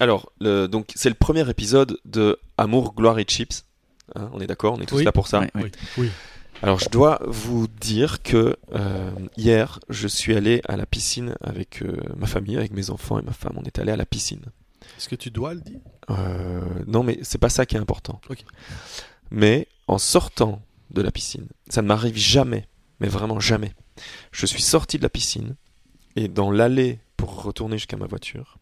Alors, 0.00 0.32
le- 0.40 0.66
donc 0.66 0.92
c'est 0.94 1.08
le 1.08 1.14
premier 1.14 1.48
épisode 1.50 1.98
de 2.04 2.38
Amour, 2.56 2.94
gloire 2.94 3.18
et 3.18 3.24
chips. 3.24 3.64
Hein, 4.14 4.30
on 4.32 4.40
est 4.40 4.46
d'accord, 4.46 4.74
on 4.74 4.80
est 4.80 4.86
tous 4.86 4.96
Oui. 4.96 5.04
là 5.04 5.12
pour 5.12 5.28
ça. 5.28 5.40
Ouais. 5.40 5.50
Oui. 5.56 5.72
oui. 5.98 6.10
Alors, 6.62 6.80
je 6.80 6.88
dois 6.88 7.20
vous 7.26 7.68
dire 7.68 8.22
que 8.22 8.56
euh, 8.74 9.10
hier, 9.36 9.78
je 9.90 10.08
suis 10.08 10.34
allé 10.34 10.60
à 10.66 10.76
la 10.76 10.86
piscine 10.86 11.34
avec 11.40 11.82
euh, 11.82 11.96
ma 12.16 12.26
famille, 12.26 12.56
avec 12.56 12.72
mes 12.72 12.90
enfants 12.90 13.18
et 13.18 13.22
ma 13.22 13.32
femme. 13.32 13.52
On 13.56 13.62
est 13.62 13.78
allé 13.78 13.92
à 13.92 13.96
la 13.96 14.06
piscine. 14.06 14.42
Est-ce 14.96 15.08
que 15.08 15.14
tu 15.14 15.30
dois 15.30 15.54
le 15.54 15.60
dire? 15.60 15.78
Euh, 16.10 16.60
non, 16.86 17.02
mais 17.04 17.18
c'est 17.22 17.38
pas 17.38 17.48
ça 17.48 17.64
qui 17.66 17.76
est 17.76 17.78
important. 17.78 18.20
Ok. 18.28 18.44
Mais 19.30 19.68
en 19.86 19.98
sortant 19.98 20.60
de 20.90 21.02
la 21.02 21.10
piscine, 21.12 21.46
ça 21.68 21.82
ne 21.82 21.86
m'arrive 21.86 22.16
jamais, 22.16 22.66
mais 22.98 23.08
vraiment 23.08 23.38
jamais. 23.38 23.72
Je 24.32 24.46
suis 24.46 24.62
sorti 24.62 24.96
de 24.96 25.02
la 25.02 25.10
piscine 25.10 25.54
et 26.16 26.26
dans 26.28 26.50
l'allée 26.50 26.98
pour 27.16 27.42
retourner 27.42 27.76
jusqu'à 27.76 27.96
ma 27.96 28.06
voiture, 28.06 28.58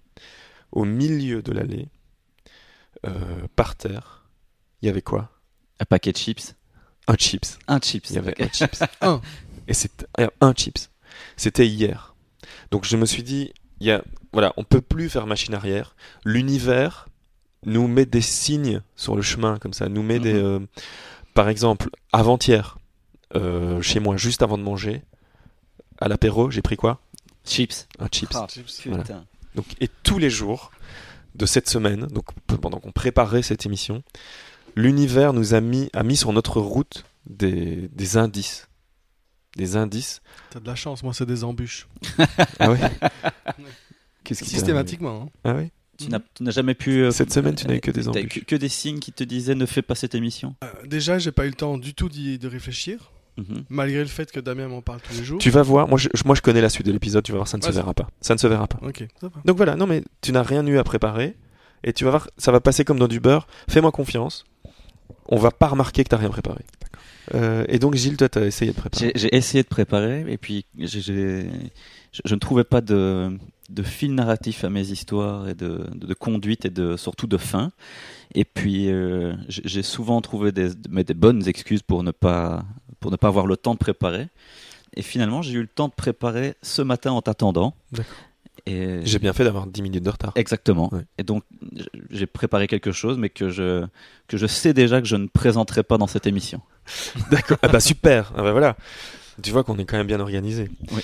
au 0.73 0.85
milieu 0.85 1.43
de 1.43 1.53
l'allée, 1.53 1.89
euh, 3.07 3.11
par 3.55 3.77
terre, 3.77 4.25
il 4.83 4.87
y 4.87 4.89
avait 4.89 5.03
quoi? 5.03 5.31
Un 5.81 5.85
paquet 5.85 6.13
de 6.13 6.17
chips. 6.17 6.55
Un 7.07 7.15
chips. 7.17 7.59
Un 7.69 7.79
chips. 7.81 8.11
Il 8.11 8.17
y 8.17 8.19
avait 8.19 8.41
un 8.43 8.49
chips. 8.49 8.83
Un. 9.01 9.21
Et 9.69 9.75
c'était 9.75 10.07
euh, 10.21 10.29
un 10.41 10.53
chips. 10.55 10.91
C'était 11.37 11.67
hier. 11.67 12.15
Donc 12.71 12.85
je 12.85 12.97
me 12.97 13.07
suis 13.07 13.23
dit, 13.23 13.53
il 13.81 13.87
y 13.87 13.91
a, 13.93 14.03
voilà, 14.33 14.53
on 14.57 14.65
peut 14.65 14.81
plus 14.81 15.09
faire 15.09 15.27
machine 15.27 15.55
arrière. 15.55 15.97
L'univers 16.25 17.09
nous 17.65 17.87
met 17.89 18.07
des 18.07 18.21
signes 18.21 18.81
sur 18.97 19.17
le 19.17 19.23
chemin 19.23 19.59
comme 19.59 19.73
ça, 19.73 19.89
nous 19.89 20.03
met 20.03 20.19
des, 20.19 20.35
Mhm. 20.35 20.39
euh, 20.45 20.61
par 21.35 21.49
exemple, 21.49 21.91
avant-hier, 22.13 22.79
euh, 23.35 23.81
chez 23.83 23.99
moi, 24.01 24.17
juste 24.17 24.43
avant 24.43 24.57
de 24.59 24.63
manger, 24.63 25.03
à 26.01 26.09
l'apéro, 26.09 26.51
j'ai 26.51 26.63
pris 26.63 26.77
quoi? 26.77 27.01
Chips. 27.45 27.89
Un 27.99 28.09
chips. 28.09 28.35
Ah, 28.35 28.47
Voilà. 28.87 29.05
Donc, 29.57 29.67
et 29.81 29.89
tous 30.05 30.19
les 30.19 30.31
jours 30.31 30.71
de 31.35 31.45
cette 31.47 31.69
semaine, 31.69 32.07
donc 32.07 32.27
pendant 32.61 32.79
qu'on 32.79 32.93
préparait 32.93 33.43
cette 33.43 33.67
émission, 33.67 34.03
l'univers 34.77 35.33
nous 35.33 35.55
a 35.55 35.61
mis, 35.61 35.91
a 35.93 36.03
mis 36.03 36.17
sur 36.17 36.33
notre 36.33 36.61
route 36.61 37.05
des, 37.27 37.89
des 37.93 38.17
indices. 38.17 38.69
Des 39.57 39.77
indices. 39.77 40.21
T'as 40.51 40.61
de 40.61 40.67
la 40.67 40.75
chance, 40.75 41.03
moi 41.03 41.13
c'est 41.15 41.27
des 41.27 41.43
embûches. 41.43 41.89
Ah 42.59 42.71
ouais 42.71 42.79
Qu'est-ce 44.25 44.43
qui 44.43 44.51
Systématiquement. 44.51 45.23
hein. 45.23 45.39
Ah 45.45 45.55
ouais 45.55 45.71
Tu 45.99 46.09
n'as 46.09 46.21
tu 46.35 46.43
n'as 46.43 46.51
jamais 46.51 46.75
pu. 46.75 47.03
euh, 47.03 47.11
Cette 47.11 47.33
semaine, 47.33 47.55
tu 47.55 47.67
n'as 47.67 47.77
eu 47.77 47.81
que 47.81 47.91
des 47.91 48.09
embûches. 48.09 48.29
Que, 48.29 48.41
que 48.41 48.57
des 48.57 48.69
signes 48.69 48.99
qui 48.99 49.13
te 49.13 49.25
disaient 49.25 49.55
ne 49.55 49.67
fais 49.67 49.83
pas 49.83 49.95
cette 49.95 50.15
émission. 50.15 50.55
Euh, 50.65 50.73
déjà, 50.85 51.19
j'ai 51.19 51.33
pas 51.33 51.47
eu 51.47 51.51
le 51.51 51.55
temps 51.55 51.79
du 51.79 51.95
tout 51.95 52.09
d'y 52.09 52.39
de 52.39 52.49
réfléchir, 52.49 53.13
Mhm. 53.37 53.65
malgré 53.69 54.01
le 54.01 54.07
fait 54.07 54.31
que 54.33 54.41
Damien 54.41 54.69
m'en 54.69 54.81
parle 54.83 55.01
tous 55.01 55.17
les 55.19 55.25
jours. 55.25 55.39
Tu 55.39 55.51
vas 55.51 55.63
voir, 55.63 55.89
moi 55.89 55.99
je, 55.99 56.09
moi 56.25 56.35
je 56.35 56.41
connais 56.41 56.61
la 56.61 56.71
suite 56.71 56.87
de 56.87 56.93
l'épisode, 56.93 57.23
tu 57.23 57.33
vas 57.33 57.39
voir, 57.39 57.49
ça 57.49 57.59
ne 57.59 57.63
se 57.63 57.71
verra 57.71 57.93
pas. 57.95 58.09
Ça 58.21 58.35
ne 58.35 58.39
se 58.39 58.47
verra 58.47 58.67
pas. 58.67 58.79
Ok, 58.87 59.07
ça 59.21 59.29
va. 59.29 59.41
Donc 59.45 59.57
voilà, 59.57 59.77
non 59.77 59.87
mais 59.87 60.03
tu 60.23 60.33
n'as 60.33 60.43
rien 60.43 60.67
eu 60.67 60.79
à 60.79 60.85
préparer 60.85 61.37
et 61.85 61.93
tu 61.93 62.05
vas 62.05 62.11
voir, 62.11 62.31
ça 62.39 62.51
va 62.53 62.61
passer 62.61 62.85
comme 62.85 62.99
dans 62.99 63.09
du 63.09 63.21
beurre. 63.21 63.47
Fais-moi 63.69 63.93
confiance. 63.93 64.45
On 65.29 65.37
va 65.37 65.51
pas 65.51 65.67
remarquer 65.69 66.03
que 66.05 66.09
t'as 66.09 66.17
rien 66.17 66.31
préparé. 66.31 66.65
Euh, 67.35 67.65
et 67.69 67.79
donc 67.79 67.95
Gilles, 67.97 68.17
toi 68.17 68.29
t'as 68.29 68.47
essayé 68.47 68.73
de 68.73 68.77
préparer. 68.77 69.13
J'ai 69.15 69.35
essayé 69.35 69.63
de 69.63 69.69
préparer 69.69 70.25
et 70.29 70.39
puis 70.39 70.65
je, 70.79 71.45
je 72.25 72.35
ne 72.35 72.39
trouvais 72.39 72.65
pas 72.65 72.81
de, 72.81 73.37
de 73.69 73.83
fil 73.83 74.15
narratif 74.15 74.65
à 74.65 74.71
mes 74.71 74.91
histoires 74.91 75.49
et 75.49 75.55
de, 75.55 75.87
de, 75.95 76.07
de 76.07 76.15
conduite 76.15 76.65
et 76.65 76.71
de, 76.71 76.97
surtout 76.97 77.27
de 77.27 77.37
fin. 77.37 77.73
Et 78.35 78.45
puis 78.45 78.91
euh, 78.91 79.35
j'ai 79.49 79.63
j'ai 79.65 79.83
souvent 79.83 80.21
trouvé 80.21 80.53
des, 80.53 80.71
mais 80.89 81.05
des 81.05 81.15
bonnes 81.15 81.47
excuses 81.49 81.83
pour 81.83 82.03
ne, 82.03 82.11
pas, 82.13 82.65
pour 83.01 83.11
ne 83.11 83.17
pas 83.17 83.29
avoir 83.29 83.47
le 83.47 83.57
temps 83.57 83.75
de 83.75 83.79
préparer. 83.79 84.29
Et 84.95 85.03
finalement, 85.03 85.43
j'ai 85.43 85.53
eu 85.55 85.61
le 85.61 85.67
temps 85.67 85.89
de 85.89 85.93
préparer 85.93 86.55
ce 86.63 86.83
matin 86.83 87.13
en 87.13 87.23
t'attendant. 87.23 87.75
Et 88.67 89.01
J'ai 89.05 89.19
bien 89.19 89.33
fait 89.33 89.45
d'avoir 89.45 89.67
10 89.67 89.83
minutes 89.83 90.03
de 90.05 90.11
retard. 90.11 90.33
Exactement. 90.35 90.93
Ouais. 90.93 91.03
Et 91.19 91.23
donc, 91.23 91.45
j'ai 92.11 92.27
préparé 92.27 92.67
quelque 92.67 92.91
chose, 92.93 93.17
mais 93.19 93.29
que 93.29 93.49
je, 93.51 93.87
que 94.27 94.37
je 94.37 94.47
sais 94.47 94.73
déjà 94.73 95.01
que 95.01 95.07
je 95.07 95.17
ne 95.17 95.27
présenterai 95.27 95.83
pas 95.83 95.99
dans 95.99 96.07
cette 96.07 96.27
émission. 96.27 96.61
D'accord. 97.31 97.59
Ah 97.63 97.69
bah 97.69 97.81
super. 97.81 98.33
Ah 98.37 98.43
bah 98.43 98.53
voilà. 98.53 98.77
Tu 99.43 99.51
vois 99.51 99.63
qu'on 99.63 99.79
est 99.79 99.85
quand 99.85 99.97
même 99.99 100.07
bien 100.07 100.21
organisé. 100.21 100.71
Oui. 100.93 101.03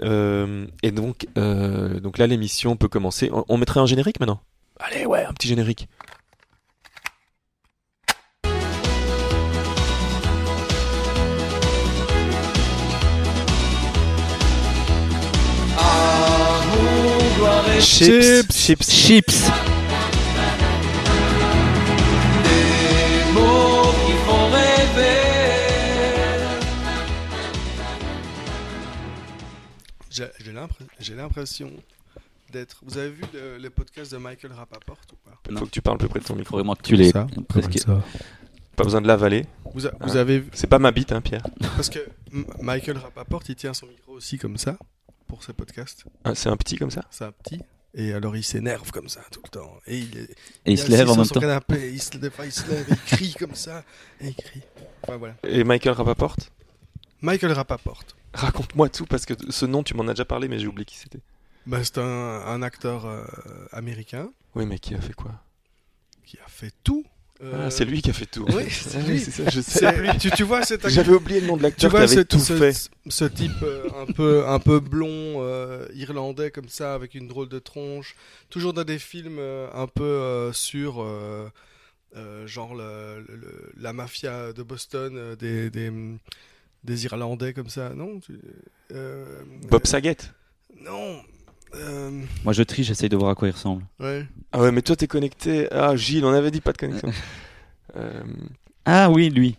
Euh, 0.00 0.66
et 0.82 0.90
donc, 0.90 1.26
euh, 1.36 2.00
donc 2.00 2.18
là 2.18 2.26
l'émission 2.26 2.76
peut 2.76 2.88
commencer. 2.88 3.30
On, 3.32 3.44
on 3.48 3.56
mettrait 3.58 3.80
un 3.80 3.86
générique 3.86 4.20
maintenant? 4.20 4.40
Allez 4.80 5.06
ouais, 5.06 5.24
un 5.24 5.32
petit 5.32 5.48
générique. 5.48 5.88
Chips, 17.80 18.52
chips. 18.52 18.82
Chips 18.90 19.48
J'ai 30.10 30.24
j'ai 30.44 30.52
l'impr- 30.52 30.86
j'ai 31.00 31.14
l'impression 31.14 31.70
d'être. 32.52 32.78
Vous 32.82 32.96
avez 32.98 33.10
vu 33.10 33.22
le, 33.34 33.58
le 33.58 33.70
podcast 33.70 34.10
de 34.12 34.16
Michael 34.16 34.52
Rapaport 34.52 34.96
ou 35.12 35.16
pas? 35.28 35.58
Faut 35.58 35.66
que 35.66 35.70
tu 35.70 35.82
parles 35.82 35.98
plus 35.98 36.08
près 36.08 36.20
de 36.20 36.24
ton 36.24 36.34
Il 36.34 36.38
faut 36.38 36.40
micro. 36.40 36.56
vraiment 36.56 36.74
que 36.74 36.82
tu 36.82 36.96
les. 36.96 37.12
presque- 37.48 37.84
Pas 38.76 38.84
besoin 38.84 39.00
de 39.00 39.06
l'avaler. 39.06 39.44
Vous, 39.74 39.86
a- 39.86 39.92
vous 40.00 40.16
avez 40.16 40.40
vu 40.40 40.50
C'est 40.54 40.66
pas 40.66 40.78
ma 40.78 40.92
bite, 40.92 41.12
hein, 41.12 41.20
Pierre. 41.20 41.42
Parce 41.76 41.90
que 41.90 41.98
M- 42.32 42.46
Michael 42.60 42.96
Rapaport, 42.98 43.42
il 43.48 43.54
tient 43.54 43.74
son 43.74 43.86
micro 43.86 44.12
aussi 44.12 44.38
comme 44.38 44.56
ça 44.56 44.78
pour 45.28 45.44
ses 45.44 45.52
podcasts. 45.52 46.04
Ah, 46.24 46.34
c'est 46.34 46.48
un 46.48 46.56
petit 46.56 46.76
comme 46.76 46.90
ça. 46.90 47.04
C'est 47.10 47.24
un 47.24 47.32
petit. 47.32 47.60
Et 47.94 48.12
alors 48.12 48.36
il 48.36 48.44
s'énerve 48.44 48.90
comme 48.90 49.08
ça 49.08 49.22
tout 49.30 49.40
le 49.44 49.48
temps. 49.50 49.72
Et 49.86 49.98
il, 49.98 50.18
est, 50.18 50.22
Et 50.66 50.72
il 50.72 50.72
est 50.74 50.76
se 50.76 50.90
lève 50.90 51.08
en 51.10 51.16
même 51.16 51.26
temps. 51.26 51.40
canapé, 51.40 51.90
il 51.92 52.02
se 52.02 52.18
lève, 52.18 52.32
il 52.44 52.52
se 52.52 52.68
lève, 52.68 52.86
il 52.88 52.96
crie 52.96 53.34
comme 53.34 53.54
ça. 53.54 53.84
Et 54.20 54.28
il 54.28 54.34
crie. 54.34 54.62
Enfin 55.02 55.16
voilà. 55.16 55.36
Et 55.44 55.64
Michael 55.64 55.94
Rapaport 55.94 56.36
Michael 57.20 57.52
Rapaport. 57.52 58.04
Raconte-moi 58.34 58.88
tout 58.90 59.06
parce 59.06 59.24
que 59.26 59.34
ce 59.50 59.64
nom, 59.66 59.82
tu 59.82 59.94
m'en 59.94 60.06
as 60.06 60.12
déjà 60.12 60.24
parlé, 60.24 60.48
mais 60.48 60.58
j'ai 60.58 60.66
oublié 60.66 60.84
qui 60.84 60.96
c'était. 60.96 61.20
Bah, 61.66 61.82
c'est 61.82 61.98
un, 61.98 62.02
un 62.04 62.62
acteur 62.62 63.06
euh, 63.06 63.24
américain 63.72 64.30
Oui, 64.54 64.66
mais 64.66 64.78
qui 64.78 64.94
a 64.94 65.00
fait 65.00 65.14
quoi? 65.14 65.32
Qui 66.24 66.38
a 66.38 66.48
fait 66.48 66.72
tout. 66.84 67.04
Euh, 67.40 67.66
Ah, 67.66 67.70
c'est 67.70 67.84
lui 67.84 68.02
qui 68.02 68.10
a 68.10 68.12
fait 68.12 68.26
tout. 68.26 68.44
oui, 68.48 68.64
Ah 68.68 68.70
c'est 68.70 68.98
oui, 68.98 69.04
lui. 69.04 69.20
ça, 69.20 69.48
je 69.48 69.60
sais. 69.60 70.18
tu, 70.18 70.30
tu 70.32 70.42
vois 70.42 70.62
cet 70.64 70.84
acteur 70.84 70.90
J'avais 70.90 71.14
oublié 71.16 71.40
le 71.40 71.46
nom 71.46 71.52
de 71.56 71.58
Tu 71.60 71.64
l'acteur 71.64 71.90
qui 71.90 71.96
vois 71.96 72.00
avait 72.04 72.14
ce, 72.16 72.20
tout 72.20 72.38
ce- 72.40 72.56
fait. 72.56 72.90
ce 73.08 73.24
type 73.26 73.62
euh, 73.62 73.88
un 73.96 74.06
peu 74.12 74.44
un 74.48 74.58
peu 74.58 74.80
blond 74.80 75.08
euh, 75.42 75.86
irlandais 75.94 76.50
comme 76.50 76.68
ça 76.68 76.94
avec 76.94 77.14
une 77.14 77.28
drôle 77.28 77.48
de 77.48 77.60
tronche, 77.60 78.16
toujours 78.50 78.72
dans 78.72 78.82
des 78.84 78.98
films 78.98 79.38
un 79.72 79.86
peu 79.86 80.50
sur 80.52 81.06
genre 82.46 82.74
le- 82.74 83.24
le- 83.28 83.72
la 83.78 83.92
mafia 83.92 84.52
de 84.52 84.62
Boston 84.64 85.36
des, 85.38 85.70
des 85.70 85.92
des 86.84 87.04
Irlandais 87.04 87.52
comme 87.52 87.68
ça, 87.68 87.90
non 87.94 88.20
Bob 89.70 89.86
Saget? 89.86 90.16
Non. 90.80 91.20
Euh, 91.74 92.10
Moi, 92.44 92.52
je 92.52 92.62
trie, 92.62 92.84
j'essaye 92.84 93.08
de 93.08 93.16
voir 93.16 93.30
à 93.30 93.34
quoi 93.34 93.48
il 93.48 93.52
ressemble. 93.52 93.84
ouais. 94.00 94.24
Ah 94.52 94.60
ouais, 94.60 94.72
mais 94.72 94.82
toi, 94.82 94.96
t'es 94.96 95.06
connecté. 95.06 95.68
Ah, 95.70 95.94
Gilles, 95.96 96.24
on 96.24 96.32
avait 96.32 96.50
dit 96.50 96.60
pas 96.62 96.72
de 96.72 96.78
connexion. 96.78 97.10
Euh, 97.96 98.22
Ah 98.86 99.10
oui, 99.10 99.28
lui. 99.30 99.56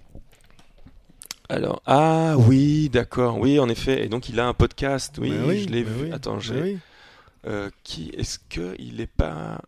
alors, 1.50 1.82
ah 1.86 2.36
oui, 2.38 2.90
d'accord. 2.90 3.38
Oui, 3.40 3.60
en 3.60 3.70
effet. 3.70 4.06
Et 4.06 4.08
donc, 4.10 4.30
il 4.30 4.40
a 4.40 4.48
un 4.48 4.54
podcast. 4.54 5.18
Oui, 5.20 5.32
je 5.64 5.70
l'ai 5.70 5.84
vu. 5.84 6.06
oui, 6.06 6.12
Attends, 6.12 6.40
j'ai. 6.40 6.62
oui. 6.62 6.78
Euh, 7.48 7.70
qui 7.84 8.12
est-ce 8.18 8.38
que 8.50 8.76
il 8.80 9.00
est 9.00 9.08
pas 9.08 9.62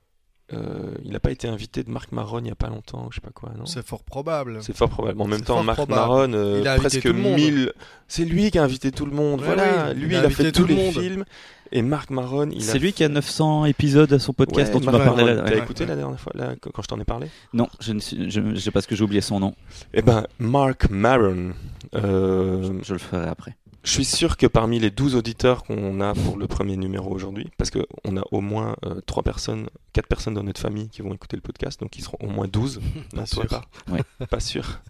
euh, 0.52 0.94
il 1.06 1.12
n'a 1.12 1.22
pas 1.22 1.32
été 1.32 1.48
invité 1.48 1.84
de 1.84 1.90
Marc 1.90 2.12
Maron 2.12 2.40
il 2.40 2.48
y 2.48 2.52
a 2.52 2.56
pas 2.56 2.68
longtemps 2.68 3.08
je 3.12 3.16
sais 3.16 3.22
pas 3.22 3.30
quoi 3.34 3.54
non? 3.58 3.66
C'est 3.66 3.82
fort 3.88 4.04
probable. 4.04 4.58
c'est 4.62 4.76
fort 4.76 4.90
probable 4.90 5.22
en 5.22 5.26
même 5.28 5.40
temps 5.42 5.64
Marc. 5.64 5.88
Maron 5.88 6.34
euh, 6.34 6.62
presque 6.80 7.00
tout 7.02 7.08
le 7.14 7.20
monde. 7.20 7.36
1000 7.36 7.72
c'est 8.10 8.26
lui 8.26 8.52
qui 8.52 8.60
a 8.60 8.64
invité 8.64 8.92
tout 8.92 9.06
le 9.06 9.14
monde 9.14 9.40
Ouais, 9.40 9.46
voilà 9.48 9.92
oui, 9.94 10.02
lui 10.02 10.16
il 10.16 10.20
il 10.20 10.26
a 10.26 10.30
fait 10.30 10.52
tout 10.52 10.64
tous 10.64 10.68
le 10.68 10.76
les 10.76 10.84
monde. 10.84 10.94
films 11.02 11.26
et 11.72 11.82
Marc 11.82 12.10
Maron 12.10 12.50
il 12.52 12.64
C'est 12.64 12.76
a 12.76 12.80
lui 12.80 12.94
qui 12.94 13.04
a 13.04 13.10
900 13.10 13.66
épisodes 13.66 14.12
à 14.14 14.20
son 14.20 14.34
podcast 14.34 14.68
Ouais, 14.68 14.74
dont 14.74 14.80
tu 14.80 14.86
Marc 14.86 14.98
m'as 14.98 15.06
parlé. 15.06 15.36
T'as 15.36 15.44
ouais. 15.44 15.58
écouté 15.60 15.86
la 15.86 15.96
dernière 15.96 16.20
fois 16.20 16.34
là, 16.36 16.56
quand 16.62 16.82
je 16.82 16.88
t'en 16.88 17.00
ai 17.00 17.06
parlé 17.06 17.28
Non, 17.54 17.68
je 17.80 17.94
ne 17.94 18.00
suis, 18.00 18.30
je, 18.30 18.42
je 18.54 18.60
sais 18.60 18.72
parce 18.72 18.86
que 18.86 18.96
j'ai 18.96 19.04
oublié 19.04 19.22
son 19.22 19.40
nom. 19.40 19.56
eh 19.94 20.02
ben 20.02 20.26
Marc 20.40 20.90
Maron 20.90 21.52
euh, 21.96 22.80
Je 22.84 22.94
le 22.94 23.00
ferai 23.00 23.28
après. 23.28 23.56
Je 23.84 23.90
suis 23.92 24.06
sûr 24.06 24.38
que 24.38 24.46
parmi 24.46 24.78
les 24.80 24.92
12 24.92 25.16
auditeurs 25.16 25.64
qu'on 25.64 26.02
a 26.02 26.14
pour 26.14 26.38
le 26.38 26.46
premier 26.46 26.78
numéro 26.78 27.10
aujourd'hui, 27.12 27.50
parce 27.58 27.72
qu'on 27.72 28.16
a 28.16 28.22
au 28.32 28.40
moins 28.40 28.76
euh, 28.86 29.02
3 29.08 29.24
personnes, 29.24 29.70
4 29.94 30.06
personnes 30.08 30.34
dans 30.36 30.44
notre 30.44 30.62
famille 30.62 30.88
qui 30.90 31.02
vont 31.02 31.12
écouter 31.16 31.36
le 31.36 31.42
podcast, 31.42 31.80
donc 31.82 31.98
ils 31.98 32.04
seront 32.04 32.18
au 32.22 32.28
moins 32.28 32.48
12. 32.48 32.80
Non, 33.16 33.22
Pas 33.24 33.26
toi 33.26 33.26
sûr. 33.26 33.48
pas. 33.48 33.64
Ouais. 33.92 34.02
Pas 34.30 34.40
sûr. 34.40 34.82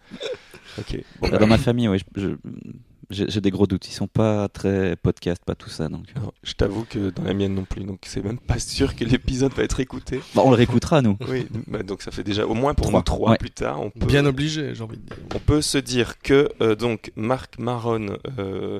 Ok. 0.77 0.97
Bon, 0.97 1.01
Bah, 1.21 1.29
bah, 1.31 1.37
Dans 1.37 1.47
ma 1.47 1.57
famille, 1.57 1.87
oui. 1.87 1.99
je- 2.17 2.21
je- 2.21 2.35
j'ai 3.11 3.41
des 3.41 3.51
gros 3.51 3.67
doutes. 3.67 3.87
Ils 3.87 3.93
sont 3.93 4.07
pas 4.07 4.47
très 4.49 4.95
podcast, 4.95 5.41
pas 5.45 5.55
tout 5.55 5.69
ça. 5.69 5.89
Donc, 5.89 6.05
euh. 6.15 6.19
Non, 6.21 6.31
je 6.43 6.53
t'avoue 6.53 6.85
que 6.85 7.09
dans 7.11 7.23
la 7.23 7.33
mienne 7.33 7.53
non 7.53 7.65
plus, 7.65 7.83
donc 7.83 7.99
c'est 8.05 8.23
même 8.23 8.39
pas 8.39 8.59
sûr 8.59 8.95
que 8.95 9.03
l'épisode 9.03 9.53
va 9.53 9.63
être 9.63 9.79
écouté. 9.79 10.21
Bah, 10.35 10.41
on 10.45 10.49
le 10.51 10.55
réécoutera, 10.55 11.01
nous. 11.01 11.17
Oui, 11.27 11.47
bah, 11.67 11.83
donc 11.83 12.01
ça 12.01 12.11
fait 12.11 12.23
déjà 12.23 12.45
au 12.47 12.53
moins 12.53 12.73
pour 12.73 12.87
Trois. 12.87 12.99
nous 12.99 13.03
trois 13.03 13.31
Ouais. 13.31 13.37
plus 13.37 13.51
tard. 13.51 13.81
On 13.81 13.89
peut, 13.89 14.05
Bien 14.05 14.25
obligé, 14.25 14.73
j'ai 14.75 14.83
envie 14.83 14.97
de 14.97 15.03
dire. 15.05 15.17
on 15.35 15.39
peut 15.39 15.61
se 15.61 15.77
dire 15.77 16.19
que 16.19 16.49
euh, 16.61 16.75
donc 16.75 17.11
Marc 17.15 17.59
Maron, 17.59 18.17
euh, 18.39 18.79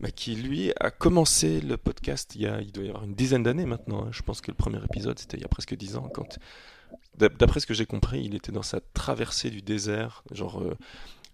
bah, 0.00 0.10
qui 0.10 0.34
lui 0.34 0.72
a 0.80 0.90
commencé 0.90 1.60
le 1.60 1.76
podcast 1.76 2.32
il 2.34 2.42
y 2.42 2.46
a, 2.46 2.60
il 2.60 2.72
doit 2.72 2.84
y 2.84 2.88
avoir 2.88 3.04
une 3.04 3.14
dizaine 3.14 3.42
d'années 3.42 3.66
maintenant. 3.66 4.04
hein. 4.04 4.08
Je 4.12 4.22
pense 4.22 4.40
que 4.40 4.50
le 4.50 4.56
premier 4.56 4.78
épisode 4.84 5.18
c'était 5.18 5.36
il 5.36 5.40
y 5.42 5.44
a 5.44 5.48
presque 5.48 5.74
dix 5.76 5.96
ans. 5.96 6.08
Quand, 6.12 6.38
d'après 7.18 7.60
ce 7.60 7.66
que 7.66 7.74
j'ai 7.74 7.86
compris, 7.86 8.22
il 8.24 8.34
était 8.34 8.52
dans 8.52 8.62
sa 8.62 8.80
traversée 8.94 9.50
du 9.50 9.62
désert, 9.62 10.24
genre 10.32 10.60
euh, 10.60 10.76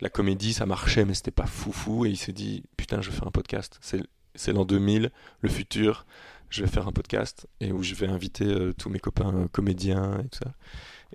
la 0.01 0.09
comédie 0.11 0.53
ça 0.53 0.67
marchait 0.67 1.05
mais 1.05 1.15
c'était 1.15 1.31
pas 1.31 1.47
foufou 1.47 2.05
et 2.07 2.11
il 2.11 2.17
s'est 2.17 2.33
dit 2.33 2.63
putain 2.77 3.01
je 3.03 3.11
vais 3.11 3.17
faire 3.17 3.27
un 3.29 3.33
podcast. 3.33 3.79
C'est 3.81 4.03
c'est 4.35 4.53
l'an 4.53 4.65
2000, 4.65 5.11
le 5.41 5.49
futur. 5.49 6.07
Je 6.51 6.63
vais 6.63 6.69
faire 6.69 6.87
un 6.87 6.93
podcast 6.93 7.47
et 7.61 7.73
où 7.73 7.83
je 7.83 7.95
vais 7.95 8.07
inviter 8.07 8.45
euh, 8.45 8.73
tous 8.73 8.89
mes 8.89 9.01
copains 9.01 9.35
euh, 9.35 9.49
comédiens 9.51 10.21
et 10.21 10.29
tout 10.29 10.39
ça. 10.45 10.53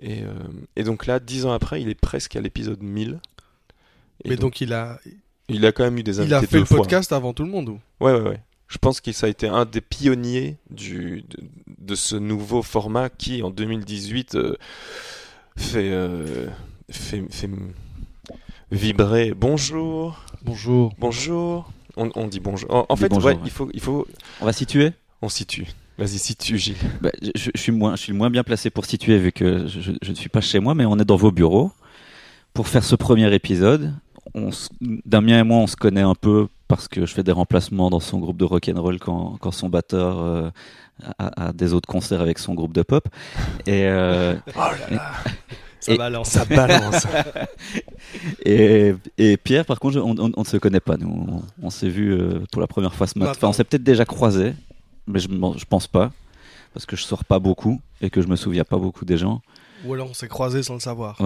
Et, 0.00 0.22
euh, 0.24 0.34
et 0.76 0.82
donc 0.84 1.06
là, 1.06 1.20
dix 1.20 1.46
ans 1.46 1.52
après, 1.52 1.80
il 1.80 1.88
est 1.88 1.94
presque 1.94 2.36
à 2.36 2.40
l'épisode 2.40 2.82
1000. 2.82 3.18
Et 4.24 4.28
Mais 4.28 4.36
donc, 4.36 4.60
il 4.60 4.72
a, 4.74 4.98
il 5.48 5.64
a 5.64 5.72
quand 5.72 5.84
même 5.84 5.96
eu 5.96 6.02
des 6.02 6.18
invités 6.20 6.34
il 6.34 6.34
a 6.34 6.42
fait 6.46 6.58
le 6.58 6.64
fois. 6.66 6.78
podcast 6.78 7.12
avant 7.12 7.32
tout 7.32 7.44
le 7.44 7.50
monde. 7.50 7.70
Ou? 7.70 7.80
Ouais, 8.00 8.12
ouais, 8.12 8.20
ouais. 8.20 8.40
Je 8.68 8.78
pense 8.78 9.00
que 9.00 9.12
ça 9.12 9.26
a 9.26 9.30
été 9.30 9.48
un 9.48 9.64
des 9.64 9.80
pionniers 9.80 10.56
du, 10.70 11.22
de, 11.28 11.38
de 11.78 11.94
ce 11.94 12.16
nouveau 12.16 12.62
format 12.62 13.08
qui, 13.08 13.42
en 13.42 13.50
2018, 13.50 14.34
euh, 14.34 14.56
fait, 15.56 15.92
fait, 16.90 17.24
fait 17.30 17.50
vibrer. 18.72 19.34
Bonjour, 19.36 20.20
Bonjour. 20.44 20.92
bonjour. 20.98 21.70
On, 21.96 22.10
on 22.14 22.26
dit 22.26 22.40
bonjour. 22.40 22.86
En, 22.88 22.96
fait, 22.96 23.08
bonjour, 23.10 23.26
ouais, 23.26 23.34
ouais. 23.34 23.40
il 23.44 23.50
faut, 23.50 23.68
il 23.74 23.80
faut. 23.80 24.06
On 24.40 24.46
va 24.46 24.52
situer 24.52 24.92
On 25.20 25.28
situe. 25.28 25.66
Vas-y, 25.98 26.18
situe, 26.18 26.56
Gilles. 26.58 26.76
Bah, 27.02 27.10
je, 27.34 27.50
je 27.54 27.60
suis 27.60 27.70
moins, 27.70 27.96
je 27.96 28.00
suis 28.02 28.12
le 28.12 28.18
moins 28.18 28.30
bien 28.30 28.42
placé 28.42 28.70
pour 28.70 28.86
situer 28.86 29.18
vu 29.18 29.30
que 29.30 29.66
je, 29.68 29.80
je- 29.80 29.92
je 30.00 30.10
ne 30.10 30.16
suis 30.16 30.30
pas 30.30 30.40
chez 30.40 30.58
moi, 30.58 30.74
mais 30.74 30.86
on 30.86 30.98
est 30.98 31.04
dans 31.04 31.16
vos 31.16 31.30
bureaux 31.30 31.70
pour 32.54 32.66
faire 32.66 32.82
ce 32.82 32.96
premier 32.96 33.32
épisode. 33.34 33.92
On 34.34 34.48
s- 34.48 34.70
Damien 35.04 35.40
et 35.40 35.42
moi, 35.42 35.58
on 35.58 35.66
se 35.66 35.76
connaît 35.76 36.00
un 36.00 36.14
peu 36.14 36.48
parce 36.66 36.88
que 36.88 37.04
je 37.04 37.12
fais 37.12 37.22
des 37.22 37.30
remplacements 37.32 37.90
dans 37.90 38.00
son 38.00 38.18
groupe 38.20 38.38
de 38.38 38.44
rock 38.46 38.70
and 38.74 38.80
roll 38.80 38.98
quand, 38.98 39.36
quand 39.38 39.50
son 39.50 39.68
batteur 39.68 40.18
euh, 40.22 40.50
a, 41.18 41.48
a 41.48 41.52
des 41.52 41.74
autres 41.74 41.88
concerts 41.88 42.22
avec 42.22 42.38
son 42.38 42.54
groupe 42.54 42.72
de 42.72 42.82
pop. 42.82 43.06
Et, 43.66 43.84
euh, 43.84 44.34
Oh 44.56 44.60
là 44.60 44.76
là, 44.96 45.12
Ça 45.82 45.92
Et- 45.94 45.98
balance. 45.98 46.28
ça 46.28 46.44
balance. 46.44 47.06
et, 48.44 48.94
et 49.18 49.36
Pierre, 49.36 49.64
par 49.64 49.80
contre, 49.80 49.98
on, 49.98 50.16
on- 50.18 50.32
on 50.36 50.40
ne 50.40 50.46
se 50.46 50.56
connaît 50.56 50.80
pas. 50.80 50.96
Nous, 50.96 51.08
on, 51.08 51.42
on 51.66 51.70
s'est 51.70 51.88
vu 51.88 52.12
euh, 52.12 52.40
pour 52.52 52.60
la 52.60 52.66
première 52.66 52.94
fois 52.94 53.06
ce 53.06 53.18
matin. 53.18 53.32
Enfin, 53.32 53.48
on 53.48 53.52
s'est 53.52 53.64
peut-être 53.64 53.82
déjà 53.82 54.04
croisés, 54.04 54.54
mais 55.06 55.18
je, 55.18 55.28
je 55.28 55.64
pense 55.64 55.86
pas 55.88 56.12
parce 56.72 56.86
que 56.86 56.96
je 56.96 57.02
sors 57.02 57.24
pas 57.24 57.38
beaucoup 57.38 57.80
et 58.00 58.10
que 58.10 58.22
je 58.22 58.28
me 58.28 58.36
souviens 58.36 58.64
pas 58.64 58.78
beaucoup 58.78 59.04
des 59.04 59.18
gens. 59.18 59.42
Ou 59.84 59.94
alors 59.94 60.08
on 60.10 60.14
s'est 60.14 60.28
croisés 60.28 60.62
sans 60.62 60.74
le 60.74 60.80
savoir. 60.80 61.18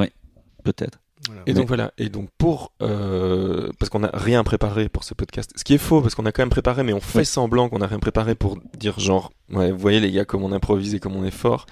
Peut-être. 0.65 0.99
Voilà. 1.29 1.43
Et 1.47 1.55
donc 1.55 1.67
voilà, 1.69 1.93
et 1.97 2.09
donc 2.11 2.29
pour 2.37 2.73
euh, 2.83 3.71
parce 3.79 3.89
qu'on 3.89 4.01
n'a 4.01 4.11
rien 4.13 4.45
préparé 4.45 4.89
pour 4.91 5.03
ce 5.03 5.15
podcast, 5.15 5.51
ce 5.57 5.65
qui 5.65 5.73
est 5.75 5.79
faux 5.79 6.03
parce 6.03 6.15
qu'on 6.15 6.27
a 6.27 6.33
quand 6.33 6.43
même 6.43 6.51
préparé, 6.51 6.83
mais 6.83 6.93
on 6.93 7.01
fait 7.01 7.21
Oui. 7.21 7.25
semblant 7.27 7.69
qu'on 7.71 7.79
n'a 7.79 7.87
rien 7.87 7.99
préparé 7.99 8.35
pour 8.35 8.59
dire 8.77 8.99
genre 9.01 9.33
ouais, 9.51 9.71
vous 9.73 9.79
voyez 9.79 9.99
les 9.99 10.13
gars 10.13 10.25
comme 10.27 10.43
on 10.43 10.53
improvise 10.53 10.95
et 10.95 11.01
comme 11.01 11.17
on 11.17 11.25
est 11.25 11.31
fort. 11.31 11.65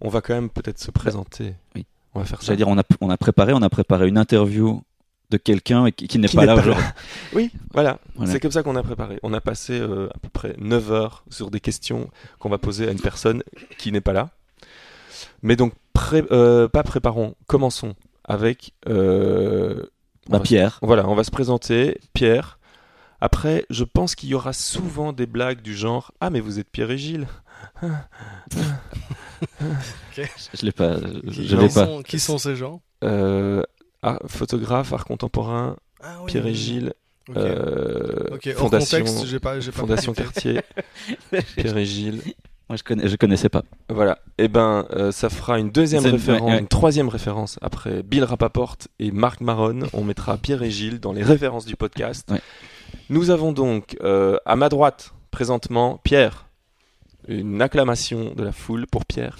On 0.00 0.08
va 0.08 0.20
quand 0.22 0.32
même 0.34 0.48
peut-être 0.48 0.78
se 0.78 0.90
présenter. 0.90 1.54
Oui. 1.74 1.84
On 2.18 2.22
va 2.22 2.26
faire 2.26 2.40
ça. 2.40 2.46
J'allais 2.46 2.56
dire, 2.56 2.68
on 2.68 2.76
a, 2.78 2.82
on 3.00 3.10
a 3.10 3.16
préparé, 3.16 3.52
on 3.54 3.62
a 3.62 3.70
préparé 3.70 4.08
une 4.08 4.18
interview 4.18 4.82
de 5.30 5.36
quelqu'un 5.36 5.90
qui, 5.90 6.08
qui 6.08 6.18
n'est 6.18 6.26
pas 6.28 6.46
là 6.46 6.54
aujourd'hui. 6.56 6.82
Oui, 7.34 7.50
voilà. 7.72 7.98
Voilà. 8.16 8.32
C'est 8.32 8.40
comme 8.40 8.50
ça 8.50 8.62
qu'on 8.62 8.74
a 8.76 8.82
préparé. 8.82 9.18
On 9.22 9.32
a 9.34 9.40
passé 9.40 9.78
euh, 9.78 10.08
à 10.14 10.18
peu 10.18 10.28
près 10.30 10.54
9 10.58 10.90
heures 10.92 11.22
sur 11.30 11.50
des 11.50 11.60
questions 11.60 12.10
qu'on 12.38 12.48
va 12.48 12.58
poser 12.58 12.88
à 12.88 12.90
une 12.92 13.00
personne 13.00 13.42
qui 13.78 13.92
n'est 13.92 14.00
pas 14.00 14.12
là. 14.14 14.30
Mais 15.42 15.54
donc 15.54 15.74
pré- 15.92 16.24
euh, 16.32 16.66
pas 16.68 16.82
préparons, 16.82 17.34
commençons 17.46 17.94
avec 18.24 18.72
euh, 18.88 19.84
Bah, 20.28 20.38
se- 20.38 20.42
Pierre. 20.44 20.78
Voilà, 20.82 21.06
on 21.08 21.14
va 21.14 21.24
se 21.24 21.30
présenter, 21.30 22.00
Pierre. 22.14 22.58
Après, 23.20 23.66
je 23.68 23.84
pense 23.84 24.14
qu'il 24.14 24.28
y 24.30 24.34
aura 24.34 24.52
souvent 24.52 25.12
des 25.12 25.26
blagues 25.26 25.60
du 25.60 25.74
genre 25.76 26.12
Ah, 26.20 26.30
mais 26.30 26.40
vous 26.40 26.58
êtes 26.58 26.70
Pierre 26.70 26.90
et 26.90 26.98
Gilles 26.98 27.26
Je 30.16 30.64
l'ai 30.64 30.72
pas. 30.72 30.96
Qui, 31.30 31.46
Je 31.48 31.56
l'ai 31.56 31.68
qui 31.68 31.74
pas. 31.74 31.86
sont, 31.86 32.02
qui 32.02 32.18
sont 32.18 32.38
ces 32.38 32.56
gens? 32.56 32.80
Euh, 33.04 33.62
art- 34.02 34.20
Photographe, 34.26 34.92
art 34.92 35.04
contemporain, 35.04 35.76
ah, 36.02 36.16
oui, 36.20 36.26
Pierre 36.26 36.46
et. 36.46 36.54
Gilles, 36.54 36.92
Ok. 37.28 37.36
euh, 37.36 38.38
Fondation, 38.56 38.98
contexte, 38.98 39.26
j'ai 39.26 39.38
pas, 39.38 39.60
j'ai 39.60 39.70
pas 39.70 39.80
Fondation 39.80 40.12
capté. 40.12 40.54
Cartier, 40.54 41.42
Pierre 41.56 41.76
et 41.76 41.84
Gilles. 41.84 42.20
Moi, 42.68 42.76
je 42.76 42.82
connais, 42.82 43.08
je 43.08 43.16
connaissais 43.16 43.48
pas. 43.48 43.62
Voilà, 43.88 44.18
et 44.36 44.48
ben 44.48 44.86
euh, 44.92 45.10
ça 45.12 45.30
fera 45.30 45.58
une 45.58 45.70
deuxième 45.70 46.04
référence, 46.04 46.50
ouais. 46.50 46.58
une 46.58 46.68
troisième 46.68 47.08
référence 47.08 47.58
après 47.62 48.02
Bill 48.02 48.24
Rapaport 48.24 48.76
et 48.98 49.10
Marc 49.10 49.40
Maron. 49.40 49.80
On 49.94 50.04
mettra 50.04 50.36
Pierre 50.36 50.62
et 50.62 50.70
Gilles 50.70 51.00
dans 51.00 51.12
les 51.12 51.22
références 51.22 51.64
du 51.64 51.76
podcast. 51.76 52.30
Ouais. 52.30 52.40
Nous 53.08 53.30
avons 53.30 53.52
donc 53.52 53.96
euh, 54.02 54.36
à 54.44 54.54
ma 54.56 54.68
droite 54.68 55.14
présentement 55.30 55.98
Pierre. 56.04 56.47
Une 57.28 57.60
acclamation 57.62 58.34
de 58.34 58.42
la 58.42 58.52
foule 58.52 58.86
pour 58.86 59.04
Pierre. 59.04 59.36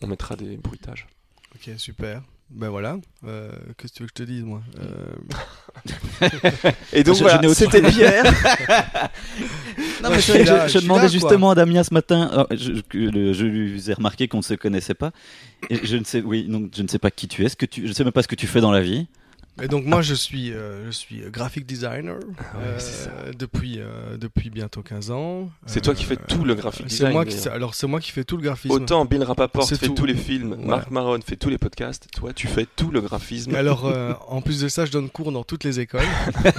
On 0.00 0.06
mettra 0.06 0.34
des 0.36 0.56
bruitages. 0.56 1.06
Ok, 1.54 1.70
super. 1.76 2.22
Ben 2.50 2.68
voilà. 2.68 2.96
Euh, 3.26 3.50
Qu'est-ce 3.78 3.92
que 3.92 3.96
tu 3.98 4.02
veux 4.02 4.08
que 4.08 4.12
je 4.18 4.24
te 4.24 4.28
dise, 4.30 4.42
moi 4.44 4.60
Euh, 4.78 6.70
Et 6.92 7.02
donc 7.02 7.16
voilà, 7.16 7.40
c'était 7.54 7.80
Pierre. 7.82 8.24
Non, 10.02 10.10
mais 10.10 10.16
mais 10.16 10.20
je 10.20 10.32
là, 10.32 10.38
je, 10.44 10.44
je 10.44 10.72
je 10.72 10.78
suis 10.78 10.80
demandais 10.82 11.02
là, 11.02 11.08
justement 11.08 11.50
à 11.50 11.54
Damien 11.54 11.84
ce 11.84 11.94
matin. 11.94 12.28
alors, 12.32 12.46
je, 12.50 12.72
je- 12.92 12.98
le- 12.98 13.32
je 13.32 13.44
lui 13.46 13.88
ai 13.90 13.94
remarqué 13.94 14.26
qu'on 14.28 14.38
ne 14.38 14.42
se 14.42 14.54
connaissait 14.54 14.94
pas. 14.94 15.12
Et 15.70 15.78
je 15.86 15.96
ne 15.96 16.04
sais, 16.04 16.20
oui, 16.20 16.44
donc 16.48 16.72
je 16.76 16.82
ne 16.82 16.88
sais 16.88 16.98
pas 16.98 17.10
qui 17.12 17.28
tu 17.28 17.44
es. 17.44 17.48
Ce 17.48 17.54
que 17.56 17.66
tu, 17.66 17.86
je 17.86 17.92
sais 17.92 18.02
même 18.02 18.12
pas 18.12 18.22
ce 18.22 18.28
que 18.28 18.34
tu 18.34 18.46
fais 18.48 18.60
dans 18.60 18.72
la 18.72 18.80
vie. 18.80 19.06
Et 19.60 19.68
donc 19.68 19.84
moi 19.84 20.00
je 20.00 20.14
suis 20.14 20.50
euh, 20.52 20.86
je 20.86 20.90
suis 20.90 21.20
graphic 21.30 21.66
designer 21.66 22.16
Ah 22.38 22.58
ouais, 22.58 22.64
euh, 23.08 23.32
depuis 23.38 23.80
euh, 23.80 24.16
depuis 24.16 24.48
bientôt 24.48 24.82
15 24.82 25.10
ans. 25.10 25.50
C'est 25.66 25.82
toi 25.82 25.94
qui 25.94 26.04
fais 26.04 26.16
tout 26.16 26.42
le 26.44 26.54
graphic 26.54 26.86
C'est 26.88 26.96
design, 26.96 27.12
moi 27.12 27.26
qui 27.26 27.48
alors 27.48 27.74
c'est 27.74 27.86
moi 27.86 28.00
qui 28.00 28.12
fais 28.12 28.24
tout 28.24 28.38
le 28.38 28.42
graphisme. 28.44 28.72
Autant 28.74 29.04
Bill 29.04 29.22
Rapaport 29.22 29.68
fait 29.68 29.76
tout. 29.86 29.92
tous 29.94 30.06
les 30.06 30.14
films, 30.14 30.52
Ouais. 30.52 30.64
Marc 30.66 30.90
Maron 30.90 31.20
fait 31.20 31.36
tous 31.36 31.50
les 31.50 31.58
podcasts, 31.58 32.08
toi 32.14 32.32
tu 32.32 32.46
fais 32.46 32.66
tout 32.76 32.90
le 32.90 33.02
graphisme. 33.02 33.50
Et 33.50 33.56
alors 33.56 33.84
euh, 33.86 34.14
en 34.28 34.40
plus 34.40 34.60
de 34.62 34.68
ça 34.68 34.86
je 34.86 34.90
donne 34.92 35.10
cours 35.10 35.32
dans 35.32 35.44
toutes 35.44 35.64
les 35.64 35.80
écoles. 35.80 36.00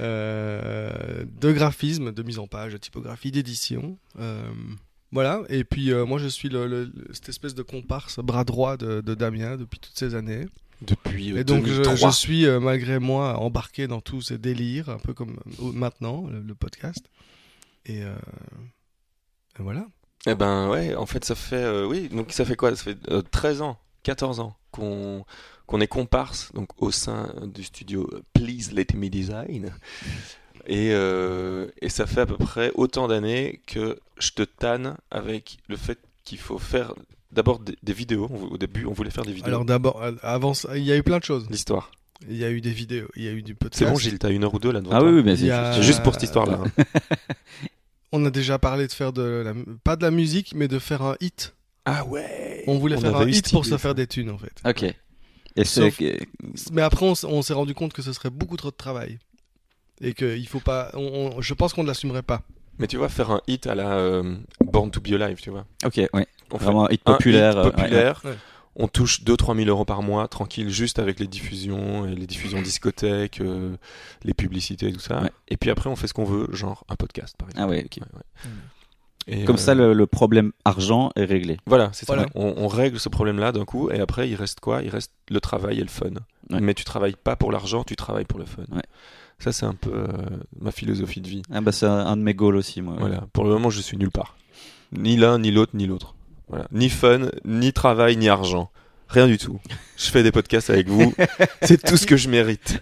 Euh, 0.00 1.24
de 1.40 1.52
graphisme, 1.52 2.12
de 2.12 2.22
mise 2.24 2.40
en 2.40 2.48
page, 2.48 2.72
de 2.72 2.78
typographie, 2.78 3.30
d'édition. 3.30 3.96
Euh, 4.18 4.42
voilà, 5.12 5.42
et 5.48 5.62
puis 5.62 5.92
euh, 5.92 6.04
moi 6.04 6.18
je 6.18 6.26
suis 6.26 6.48
le, 6.48 6.66
le- 6.66 6.84
le- 6.92 7.08
cette 7.12 7.28
espèce 7.28 7.54
de 7.54 7.62
comparse 7.62 8.18
bras 8.18 8.42
droit 8.42 8.76
de, 8.76 9.00
de 9.00 9.14
Damien 9.14 9.56
depuis 9.56 9.78
toutes 9.78 9.96
ces 9.96 10.16
années. 10.16 10.46
Depuis 10.82 11.32
euh, 11.32 11.38
Et 11.40 11.44
donc 11.44 11.66
je, 11.66 11.82
2003. 11.82 12.10
je 12.10 12.14
suis 12.16 12.46
euh, 12.46 12.60
malgré 12.60 12.98
moi 12.98 13.38
embarqué 13.38 13.86
dans 13.86 14.00
tous 14.00 14.20
ces 14.22 14.38
délires, 14.38 14.88
un 14.90 14.98
peu 14.98 15.14
comme 15.14 15.38
euh, 15.60 15.72
maintenant 15.72 16.26
le, 16.28 16.40
le 16.40 16.54
podcast. 16.54 17.04
Et, 17.86 17.98
et 18.00 18.02
voilà. 19.58 19.86
Eh 20.26 20.34
ben 20.34 20.68
ouais, 20.70 20.94
en 20.94 21.04
fait 21.06 21.24
ça 21.24 21.34
fait 21.34 21.56
euh, 21.56 21.86
oui, 21.86 22.08
donc 22.08 22.32
ça 22.32 22.44
fait 22.44 22.56
quoi? 22.56 22.74
Ça 22.74 22.82
fait 22.82 22.98
euh, 23.10 23.20
13 23.22 23.60
ans, 23.62 23.78
14 24.04 24.40
ans 24.40 24.56
qu'on 24.70 25.24
qu'on 25.66 25.80
est 25.80 25.86
comparse 25.86 26.50
donc 26.54 26.70
au 26.82 26.90
sein 26.90 27.32
du 27.54 27.62
studio 27.62 28.10
Please 28.32 28.72
Let 28.72 28.88
Me 28.94 29.08
Design. 29.08 29.72
Et, 30.66 30.92
euh, 30.92 31.68
et 31.82 31.90
ça 31.90 32.06
fait 32.06 32.22
à 32.22 32.26
peu 32.26 32.38
près 32.38 32.72
autant 32.74 33.06
d'années 33.06 33.60
que 33.66 33.98
je 34.18 34.30
te 34.30 34.42
tanne 34.42 34.96
avec 35.10 35.58
le 35.68 35.76
fait 35.76 35.98
qu'il 36.24 36.38
faut 36.38 36.58
faire 36.58 36.94
d'abord 37.34 37.58
des, 37.58 37.76
des 37.82 37.92
vidéos. 37.92 38.26
Au 38.50 38.56
début, 38.58 38.86
on 38.86 38.92
voulait 38.92 39.10
faire 39.10 39.24
des 39.24 39.32
vidéos. 39.32 39.48
Alors 39.48 39.64
d'abord, 39.64 40.02
euh, 40.02 40.12
avant, 40.22 40.52
il 40.74 40.82
y 40.84 40.92
a 40.92 40.96
eu 40.96 41.02
plein 41.02 41.18
de 41.18 41.24
choses. 41.24 41.46
L'histoire. 41.50 41.90
Il 42.30 42.36
y 42.36 42.44
a 42.44 42.50
eu 42.50 42.60
des 42.60 42.70
vidéos, 42.70 43.08
il 43.16 43.24
y 43.24 43.28
a 43.28 43.32
eu 43.32 43.42
du 43.42 43.54
podcast. 43.54 43.84
C'est 43.84 43.90
bon, 43.90 43.98
Gilles, 43.98 44.18
t'as 44.18 44.30
une 44.30 44.44
heure 44.44 44.54
ou 44.54 44.58
deux 44.58 44.72
là 44.72 44.80
devant 44.80 44.94
Ah 44.96 45.00
toi. 45.00 45.08
oui, 45.10 45.16
oui, 45.16 45.22
mais 45.24 45.36
c'est 45.36 45.50
a- 45.50 45.80
juste 45.82 46.02
pour 46.02 46.14
cette 46.14 46.22
histoire-là. 46.22 46.60
hein. 46.78 46.84
On 48.12 48.24
a 48.24 48.30
déjà 48.30 48.58
parlé 48.58 48.86
de 48.86 48.92
faire 48.92 49.12
de 49.12 49.42
la, 49.44 49.52
pas 49.82 49.96
de 49.96 50.02
la 50.02 50.10
musique, 50.12 50.54
mais 50.54 50.68
de 50.68 50.78
faire 50.78 51.02
un 51.02 51.16
hit. 51.20 51.54
Ah 51.84 52.04
ouais 52.06 52.62
On 52.66 52.78
voulait 52.78 52.96
faire 52.96 53.16
un 53.16 53.28
hit 53.28 53.50
pour 53.50 53.66
se 53.66 53.76
faire 53.76 53.94
des 53.94 54.06
thunes 54.06 54.30
en 54.30 54.38
fait. 54.38 54.52
Ok. 54.64 54.84
Et 55.56 55.64
c'est 55.64 55.80
Sauf- 55.90 55.98
que- 55.98 56.18
Mais 56.72 56.82
après, 56.82 57.04
on, 57.06 57.42
s'est 57.42 57.52
rendu 57.52 57.74
compte 57.74 57.92
que 57.92 58.02
ce 58.02 58.12
serait 58.12 58.30
beaucoup 58.30 58.56
trop 58.56 58.70
de 58.70 58.76
travail 58.76 59.18
et 60.00 60.14
que 60.14 60.36
il 60.36 60.46
faut 60.48 60.60
pas. 60.60 60.90
on- 60.94 61.32
on- 61.36 61.40
je 61.40 61.52
pense 61.54 61.72
qu'on 61.74 61.82
ne 61.82 61.88
l'assumerait 61.88 62.22
pas. 62.22 62.42
Mais 62.78 62.86
tu 62.86 62.96
vois, 62.96 63.08
faire 63.08 63.30
un 63.30 63.40
hit 63.46 63.66
à 63.66 63.74
la 63.74 63.92
euh, 63.92 64.36
Born 64.64 64.90
to 64.90 65.00
Be 65.00 65.12
Alive, 65.20 65.40
tu 65.40 65.50
vois. 65.50 65.64
ok, 65.84 65.96
ouais. 66.12 66.26
On 66.50 66.58
fait 66.58 66.64
Vraiment 66.64 66.86
un 66.86 66.90
hit 66.90 67.00
un 67.06 67.12
populaire. 67.12 67.52
hit 67.52 67.56
euh, 67.58 67.64
ouais, 67.64 67.70
populaire. 67.72 68.20
ouais. 68.24 68.30
Ouais. 68.32 68.36
On 68.76 68.88
touche 68.88 69.22
2-3 69.22 69.56
000 69.56 69.68
euros 69.68 69.84
par 69.84 70.02
mois, 70.02 70.26
tranquille, 70.26 70.68
juste 70.68 70.98
avec 70.98 71.20
les 71.20 71.28
diffusions, 71.28 72.06
et 72.06 72.14
les 72.16 72.26
diffusions 72.26 72.60
discothèques, 72.60 73.40
euh, 73.40 73.76
les 74.24 74.34
publicités 74.34 74.88
et 74.88 74.92
tout 74.92 74.98
ça. 74.98 75.22
Ouais. 75.22 75.30
Et 75.46 75.56
puis 75.56 75.70
après, 75.70 75.88
on 75.88 75.94
fait 75.94 76.08
ce 76.08 76.12
qu'on 76.14 76.24
veut, 76.24 76.48
genre 76.52 76.84
un 76.88 76.96
podcast, 76.96 77.36
par 77.38 77.48
exemple. 77.50 77.64
Ah 77.64 77.70
ouais, 77.70 77.84
ok. 77.84 78.02
Et, 79.26 79.44
Comme 79.44 79.56
euh, 79.56 79.58
ça, 79.58 79.74
le, 79.74 79.92
le 79.94 80.06
problème 80.06 80.52
argent 80.64 81.10
est 81.16 81.24
réglé. 81.24 81.56
Voilà, 81.66 81.90
c'est 81.92 82.06
Voilà. 82.06 82.24
ça. 82.24 82.28
On, 82.34 82.54
on 82.58 82.68
règle 82.68 82.98
ce 83.00 83.08
problème-là 83.08 83.52
d'un 83.52 83.64
coup, 83.64 83.90
et 83.90 84.00
après, 84.00 84.28
il 84.28 84.34
reste 84.34 84.60
quoi? 84.60 84.82
Il 84.82 84.90
reste 84.90 85.12
le 85.30 85.40
travail 85.40 85.78
et 85.78 85.82
le 85.82 85.88
fun. 85.88 86.10
Ouais. 86.50 86.60
Mais 86.60 86.74
tu 86.74 86.84
travailles 86.84 87.16
pas 87.22 87.34
pour 87.36 87.50
l'argent, 87.50 87.84
tu 87.84 87.96
travailles 87.96 88.26
pour 88.26 88.38
le 88.38 88.44
fun. 88.44 88.64
Ouais. 88.70 88.82
Ça, 89.38 89.52
c'est 89.52 89.66
un 89.66 89.74
peu 89.74 89.92
euh, 89.92 90.06
ma 90.60 90.70
philosophie 90.70 91.20
de 91.20 91.28
vie. 91.28 91.42
Ah 91.52 91.60
bah 91.60 91.72
c'est 91.72 91.86
un 91.86 92.06
un 92.06 92.16
de 92.16 92.22
mes 92.22 92.34
goals 92.34 92.56
aussi, 92.56 92.82
moi. 92.82 92.96
Voilà. 92.98 93.24
Pour 93.32 93.44
le 93.44 93.50
moment, 93.50 93.70
je 93.70 93.80
suis 93.80 93.96
nulle 93.96 94.10
part. 94.10 94.36
Ni 94.92 95.16
l'un, 95.16 95.38
ni 95.38 95.50
l'autre, 95.50 95.72
ni 95.74 95.86
l'autre. 95.86 96.14
Voilà. 96.48 96.66
Ni 96.70 96.88
fun, 96.88 97.30
ni 97.44 97.72
travail, 97.72 98.16
ni 98.16 98.28
argent. 98.28 98.70
Rien 99.08 99.26
du 99.26 99.38
tout. 99.38 99.58
Je 99.96 100.10
fais 100.10 100.22
des 100.22 100.32
podcasts 100.32 100.70
avec 100.70 100.88
vous. 100.88 101.14
c'est 101.62 101.82
tout 101.82 101.96
ce 101.96 102.06
que 102.06 102.16
je 102.16 102.28
mérite. 102.28 102.80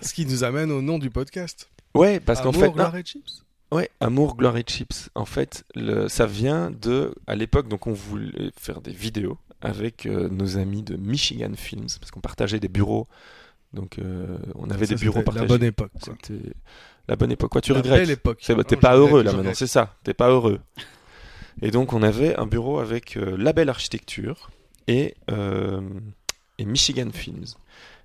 Ce 0.00 0.12
qui 0.14 0.26
nous 0.26 0.44
amène 0.44 0.70
au 0.70 0.82
nom 0.82 0.98
du 0.98 1.10
podcast. 1.10 1.68
Ouais, 1.94 2.20
parce 2.20 2.40
qu'en 2.40 2.52
fait, 2.52 2.70
et 2.70 3.02
chips. 3.02 3.44
Ouais, 3.70 3.90
Amour, 4.00 4.36
gloire 4.36 4.56
et 4.56 4.62
chips. 4.62 5.10
En 5.14 5.26
fait, 5.26 5.64
le, 5.74 6.08
ça 6.08 6.26
vient 6.26 6.70
de, 6.70 7.14
à 7.26 7.34
l'époque, 7.36 7.68
donc 7.68 7.86
on 7.86 7.92
voulait 7.92 8.50
faire 8.56 8.80
des 8.80 8.92
vidéos 8.92 9.36
avec 9.60 10.06
euh, 10.06 10.28
nos 10.30 10.56
amis 10.56 10.82
de 10.82 10.96
Michigan 10.96 11.50
Films, 11.56 11.86
parce 12.00 12.10
qu'on 12.10 12.20
partageait 12.20 12.60
des 12.60 12.68
bureaux. 12.68 13.06
Donc, 13.74 13.98
euh, 13.98 14.38
on 14.54 14.70
avait 14.70 14.86
Ça, 14.86 14.94
des 14.94 15.00
bureaux 15.00 15.14
c'était 15.18 15.24
partagés. 15.24 15.46
La 15.46 15.58
bonne 15.58 15.64
époque. 15.66 15.90
C'était 16.00 16.40
la 17.08 17.16
bonne 17.16 17.32
époque. 17.32 17.50
Quoi, 17.52 17.60
tu 17.60 17.72
La 17.72 17.78
regrettes 17.78 18.00
belle 18.00 18.10
époque. 18.10 18.38
C'est- 18.40 18.64
T'es 18.64 18.76
pas 18.76 18.96
heureux 18.96 19.22
là 19.22 19.32
maintenant, 19.32 19.52
c'est 19.54 19.66
ça. 19.66 19.96
T'es 20.04 20.14
pas 20.14 20.30
heureux. 20.30 20.60
Et 21.60 21.70
donc, 21.70 21.92
on 21.92 22.02
avait 22.02 22.36
un 22.36 22.46
bureau 22.46 22.78
avec 22.78 23.16
euh, 23.18 23.36
Label 23.36 23.68
Architecture 23.68 24.50
et, 24.86 25.14
euh, 25.30 25.82
et 26.58 26.64
Michigan 26.64 27.08
Films. 27.12 27.44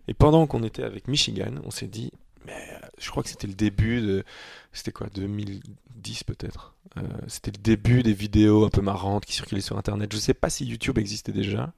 Et 0.10 0.14
pendant 0.14 0.48
qu'on 0.48 0.64
était 0.64 0.84
avec 0.84 1.08
Michigan, 1.08 1.52
on 1.64 1.72
s'est 1.72 1.88
dit, 1.88 2.12
mais 2.46 2.54
euh, 2.74 2.88
je 2.98 3.10
crois 3.10 3.24
que 3.24 3.30
c'était 3.30 3.48
le 3.48 3.54
début 3.54 4.02
de. 4.02 4.24
C'était 4.72 4.92
quoi 4.92 5.08
2010 5.14 6.24
peut-être 6.24 6.74
Euh, 6.98 7.02
C'était 7.28 7.52
le 7.52 7.62
début 7.62 8.04
des 8.04 8.14
vidéos 8.14 8.66
un 8.66 8.70
peu 8.70 8.82
marrantes 8.82 9.26
qui 9.26 9.34
circulaient 9.34 9.62
sur 9.62 9.78
Internet. 9.78 10.12
Je 10.14 10.18
sais 10.18 10.34
pas 10.34 10.50
si 10.50 10.66
YouTube 10.66 10.98
existait 10.98 11.32
déjà. 11.32 11.74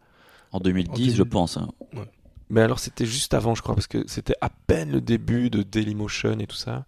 En 0.51 0.59
2010, 0.59 0.89
En 0.89 0.93
2010. 0.95 1.15
je 1.17 1.23
pense. 1.23 1.57
hein. 1.57 1.69
Mais 2.49 2.61
alors 2.61 2.79
c'était 2.79 3.05
juste 3.05 3.33
avant, 3.33 3.55
je 3.55 3.61
crois, 3.61 3.75
parce 3.75 3.87
que 3.87 4.03
c'était 4.07 4.35
à 4.41 4.49
peine 4.49 4.91
le 4.91 5.01
début 5.01 5.49
de 5.49 5.63
Dailymotion 5.63 6.37
et 6.39 6.47
tout 6.47 6.55
ça. 6.55 6.85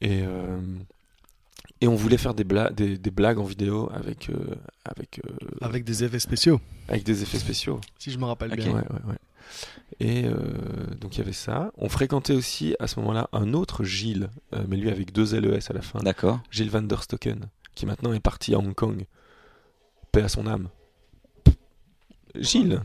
Et, 0.00 0.22
euh, 0.22 0.58
et 1.80 1.88
on 1.88 1.94
voulait 1.94 2.18
faire 2.18 2.34
des, 2.34 2.44
bla- 2.44 2.70
des, 2.70 2.98
des 2.98 3.10
blagues 3.10 3.38
en 3.38 3.44
vidéo 3.44 3.90
avec, 3.94 4.28
euh, 4.30 4.54
avec, 4.84 5.20
euh, 5.24 5.46
Avec 5.60 5.84
des 5.84 6.04
effets 6.04 6.18
spéciaux, 6.20 6.60
avec 6.88 7.04
des 7.04 7.22
effets 7.22 7.38
spéciaux. 7.38 7.80
si 7.98 8.10
je 8.10 8.18
me 8.18 8.24
rappelle 8.24 8.50
bien. 8.54 8.68
Ouais, 8.72 8.80
ouais, 8.82 9.04
ouais. 9.08 9.18
Et 9.98 10.24
euh, 10.26 10.34
donc 11.00 11.16
il 11.16 11.18
y 11.18 11.22
avait 11.22 11.32
ça. 11.32 11.72
On 11.76 11.88
fréquentait 11.88 12.34
aussi 12.34 12.76
à 12.78 12.86
ce 12.86 13.00
moment-là 13.00 13.28
un 13.32 13.52
autre 13.54 13.82
Gilles, 13.84 14.30
euh, 14.54 14.64
mais 14.68 14.76
lui 14.76 14.90
avec 14.90 15.12
deux 15.12 15.34
LES 15.38 15.58
à 15.68 15.72
la 15.72 15.82
fin. 15.82 15.98
D'accord. 16.00 16.40
Gilles 16.50 16.70
van 16.70 16.82
der 16.82 17.02
Stocken, 17.02 17.46
qui 17.74 17.86
maintenant 17.86 18.12
est 18.12 18.20
parti 18.20 18.54
à 18.54 18.58
Hong 18.58 18.74
Kong. 18.74 19.06
Paix 20.12 20.22
à 20.22 20.28
son 20.28 20.46
âme. 20.46 20.68
Gilles, 22.36 22.80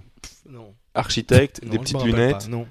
Non. 0.50 0.74
architecte, 0.94 1.62
Non, 1.64 1.72
des 1.72 1.80
petites 1.80 2.04
lunettes. 2.04 2.46
pas, 2.46 2.48
Non. 2.48 2.68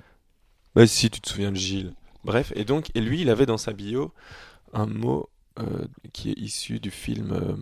Bah 0.74 0.86
si 0.86 1.08
tu 1.10 1.20
te 1.20 1.28
souviens 1.28 1.52
de 1.52 1.56
Gilles. 1.56 1.92
Bref, 2.24 2.52
et 2.56 2.64
donc, 2.64 2.90
et 2.94 3.00
lui, 3.00 3.20
il 3.20 3.30
avait 3.30 3.46
dans 3.46 3.58
sa 3.58 3.72
bio 3.72 4.12
un 4.72 4.86
mot 4.86 5.28
euh, 5.58 5.84
qui 6.12 6.30
est 6.30 6.38
issu 6.38 6.80
du 6.80 6.90
film. 6.90 7.32
euh, 7.32 7.54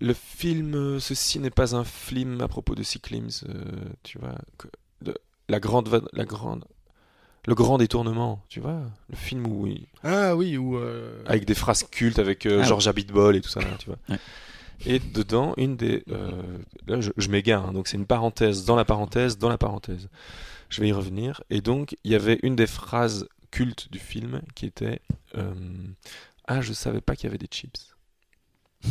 le 0.00 0.14
film 0.14 0.98
Ceci 1.00 1.38
n'est 1.38 1.50
pas 1.50 1.74
un 1.76 1.84
film 1.84 2.40
à 2.40 2.48
propos 2.48 2.74
de 2.74 2.82
cyclisme, 2.82 3.46
euh, 3.48 3.62
tu 4.02 4.18
vois. 4.18 4.34
que- 4.58 4.68
de- 5.02 5.16
la 5.48 5.60
grande, 5.60 5.88
la 6.12 6.24
grande, 6.24 6.64
le 7.46 7.54
grand 7.54 7.76
détournement, 7.78 8.42
tu 8.48 8.60
vois. 8.60 8.82
Le 9.10 9.16
film 9.16 9.46
où 9.46 9.66
il- 9.66 9.86
Ah 10.02 10.34
oui, 10.36 10.56
ou. 10.56 10.76
euh, 10.76 11.22
avec 11.26 11.44
des 11.44 11.54
phrases 11.54 11.84
cultes 11.84 12.18
avec 12.18 12.46
euh, 12.46 12.60
Ah 12.62 12.66
George 12.66 12.88
Abitbol 12.88 13.36
et 13.36 13.40
tout 13.40 13.48
ça, 13.50 13.60
tu 13.78 13.86
vois. 13.86 13.98
Ouais. 14.08 14.18
Et 14.86 14.98
dedans, 14.98 15.54
une 15.58 15.76
des. 15.76 16.02
euh, 16.10 16.30
là, 16.86 17.00
je, 17.00 17.10
je 17.16 17.28
m'égare, 17.28 17.68
hein, 17.68 17.72
donc 17.72 17.86
c'est 17.86 17.96
une 17.96 18.06
parenthèse 18.06 18.64
dans 18.64 18.76
la 18.76 18.84
parenthèse 18.84 19.38
dans 19.38 19.48
la 19.48 19.58
parenthèse. 19.58 20.08
Je 20.70 20.80
vais 20.80 20.88
y 20.88 20.92
revenir. 20.92 21.42
Et 21.50 21.60
donc, 21.60 21.94
il 22.02 22.10
y 22.12 22.14
avait 22.14 22.38
une 22.42 22.56
des 22.56 22.66
phrases 22.66 23.28
cultes 23.52 23.90
du 23.92 24.00
film 24.00 24.42
qui 24.56 24.66
était 24.66 25.00
euh, 25.36 25.54
Ah, 26.48 26.60
je 26.60 26.72
savais 26.72 27.00
pas 27.00 27.14
qu'il 27.14 27.26
y 27.26 27.28
avait 27.28 27.38
des 27.38 27.46
chips. 27.46 27.94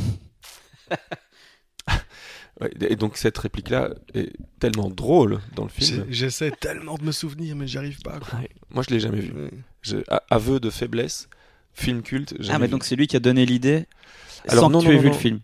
Et 2.80 2.96
donc, 2.96 3.18
cette 3.18 3.38
réplique-là 3.40 3.90
est 4.14 4.34
tellement 4.60 4.90
drôle 4.90 5.40
dans 5.56 5.64
le 5.64 5.70
film. 5.70 6.06
J'essaie 6.10 6.52
tellement 6.52 6.96
de 6.96 7.04
me 7.04 7.12
souvenir, 7.12 7.56
mais 7.56 7.66
j'y 7.68 7.78
arrive 7.80 8.00
pas. 8.02 8.20
quoi. 8.20 8.40
Ouais, 8.40 8.50
Moi, 8.70 8.84
je 8.88 8.94
l'ai 8.94 9.00
jamais 9.00 9.20
vu. 9.20 9.34
Je- 9.82 9.98
aveu 10.30 10.60
de 10.60 10.70
faiblesse, 10.70 11.28
film 11.74 12.04
culte. 12.04 12.36
Ah, 12.50 12.60
mais 12.60 12.68
vu. 12.68 12.72
donc 12.72 12.84
c'est 12.84 12.96
lui 12.96 13.08
qui 13.08 13.16
a 13.16 13.20
donné 13.20 13.46
l'idée 13.48 13.88
Alors, 14.48 14.66
sans 14.66 14.70
non, 14.70 14.80
que 14.80 14.84
tu 14.86 14.90
non, 14.90 14.94
aies 14.94 14.96
non, 14.98 15.02
vu 15.02 15.08
non. 15.10 15.14
le 15.16 15.20
film. 15.20 15.40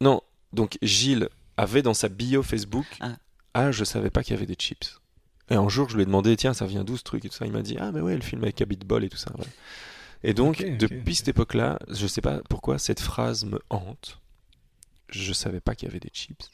Non, 0.00 0.20
donc 0.52 0.76
Gilles 0.82 1.28
avait 1.56 1.82
dans 1.82 1.94
sa 1.94 2.08
bio 2.08 2.42
Facebook 2.42 2.86
Ah. 3.00 3.16
Ah, 3.54 3.70
je 3.70 3.84
savais 3.84 4.10
pas 4.10 4.22
qu'il 4.24 4.34
y 4.34 4.36
avait 4.36 4.46
des 4.46 4.54
chips. 4.54 4.98
Et 5.50 5.54
un 5.54 5.68
jour, 5.68 5.88
je 5.88 5.96
lui 5.96 6.02
ai 6.02 6.06
demandé 6.06 6.36
Tiens, 6.36 6.54
ça 6.54 6.66
vient 6.66 6.82
d'où 6.84 6.96
ce 6.96 7.02
truc 7.04 7.24
et 7.24 7.28
tout 7.28 7.34
ça. 7.36 7.46
Il 7.46 7.52
m'a 7.52 7.62
dit 7.62 7.76
Ah, 7.78 7.92
mais 7.92 8.00
ouais, 8.00 8.14
le 8.16 8.22
film 8.22 8.42
avec 8.42 8.60
Abitbol 8.60 9.04
et 9.04 9.08
tout 9.08 9.16
ça. 9.16 9.32
Et 10.24 10.34
donc, 10.34 10.64
depuis 10.78 11.14
cette 11.14 11.28
époque-là, 11.28 11.78
je 11.88 12.06
sais 12.06 12.20
pas 12.20 12.40
pourquoi 12.48 12.78
cette 12.78 13.00
phrase 13.00 13.44
me 13.44 13.60
hante. 13.70 14.20
Je 15.08 15.32
savais 15.32 15.60
pas 15.60 15.74
qu'il 15.74 15.86
y 15.88 15.90
avait 15.90 16.00
des 16.00 16.10
chips. 16.12 16.50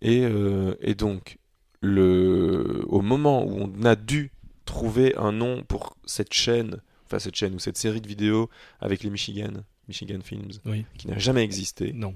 Et, 0.00 0.22
euh, 0.24 0.74
et 0.80 0.94
donc, 0.94 1.38
le... 1.82 2.84
au 2.88 3.02
moment 3.02 3.44
où 3.44 3.70
on 3.78 3.84
a 3.84 3.96
dû 3.96 4.30
trouver 4.64 5.14
un 5.16 5.32
nom 5.32 5.62
pour 5.62 5.96
cette 6.06 6.32
chaîne, 6.32 6.80
enfin 7.06 7.18
cette 7.18 7.36
chaîne 7.36 7.54
ou 7.54 7.58
cette 7.58 7.76
série 7.76 8.00
de 8.00 8.08
vidéos 8.08 8.48
avec 8.80 9.02
les 9.02 9.10
Michigan, 9.10 9.52
Michigan 9.88 10.18
Films, 10.24 10.50
Oui. 10.64 10.84
qui 10.98 11.08
n'a 11.08 11.18
jamais 11.18 11.42
existé, 11.42 11.92
Non. 11.92 12.14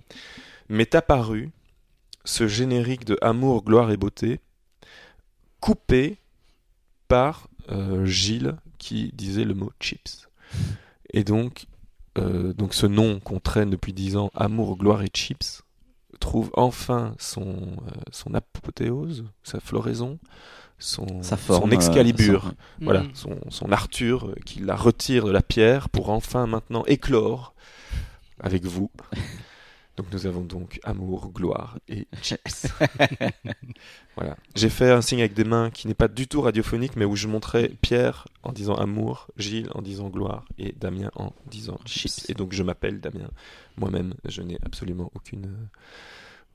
m'est 0.69 0.95
apparu 0.95 1.51
ce 2.25 2.49
générique 2.49 3.05
de 3.05 3.17
Amour, 3.23 3.65
gloire 3.65 3.91
et 3.93 3.97
beauté, 3.97 4.41
coupé 5.61 6.19
par 7.09 7.49
euh, 7.71 8.05
Gilles 8.07 8.57
qui 8.79 9.11
disait 9.15 9.45
le 9.45 9.55
mot 9.55 9.71
chips. 9.81 10.29
Et 11.13 11.25
donc, 11.25 11.67
euh, 12.19 12.53
donc 12.55 12.75
ce 12.75 12.87
nom 12.87 13.21
qu'on 13.21 13.41
traîne 13.41 13.71
depuis 13.71 13.93
dix 13.93 14.17
ans, 14.17 14.31
Amour, 14.35 14.77
gloire 14.77 15.03
et 15.03 15.09
chips, 15.13 15.63
trouve 16.19 16.51
enfin 16.55 17.15
son, 17.19 17.43
euh, 17.87 17.91
son 18.13 18.35
apothéose, 18.35 19.25
sa 19.43 19.61
floraison, 19.61 20.19
son, 20.79 21.23
Sa 21.23 21.37
forme. 21.37 21.63
son 21.63 21.69
euh, 21.71 21.75
Excalibur. 21.75 22.43
son- 22.45 22.55
Voilà, 22.85 23.03
Mm. 23.03 23.11
son, 23.15 23.39
son 23.51 23.73
Arthur 23.73 24.35
qui 24.47 24.61
la 24.61 24.77
retire 24.77 25.27
de 25.27 25.31
la 25.31 25.43
pierre 25.43 25.89
pour 25.89 26.11
enfin 26.11 26.47
maintenant 26.47 26.85
éclore 26.87 27.55
avec 28.41 28.65
vous. 28.65 28.91
Donc 29.97 30.07
nous 30.13 30.27
avons 30.27 30.41
donc 30.41 30.81
amour, 30.83 31.31
gloire 31.35 31.79
et 31.89 32.07
chips. 32.23 32.69
voilà. 34.17 34.37
J'ai 34.55 34.71
fait 34.71 34.91
un 34.91 35.03
signe 35.03 35.21
avec 35.21 35.35
des 35.35 35.45
mains 35.45 35.71
qui 35.71 35.89
n'est 35.89 35.95
pas 35.95 36.09
du 36.09 36.27
tout 36.27 36.41
radiophonique, 36.41 36.97
mais 36.97 37.05
où 37.05 37.17
je 37.17 37.27
montrais 37.27 37.71
Pierre 37.83 38.27
en 38.43 38.53
disant 38.53 38.75
amour, 38.77 39.29
Gilles 39.37 39.69
en 39.75 39.83
disant 39.83 40.09
gloire 40.09 40.47
et 40.59 40.73
Damien 40.73 41.11
en 41.17 41.33
disant 41.51 41.79
chips. 41.85 42.29
Et 42.31 42.35
donc 42.35 42.53
je 42.55 42.63
m'appelle 42.63 43.01
Damien. 43.01 43.29
Moi-même, 43.77 44.15
je 44.27 44.41
n'ai 44.43 44.59
absolument 44.65 45.11
aucune, 45.15 45.47
euh, 45.47 45.67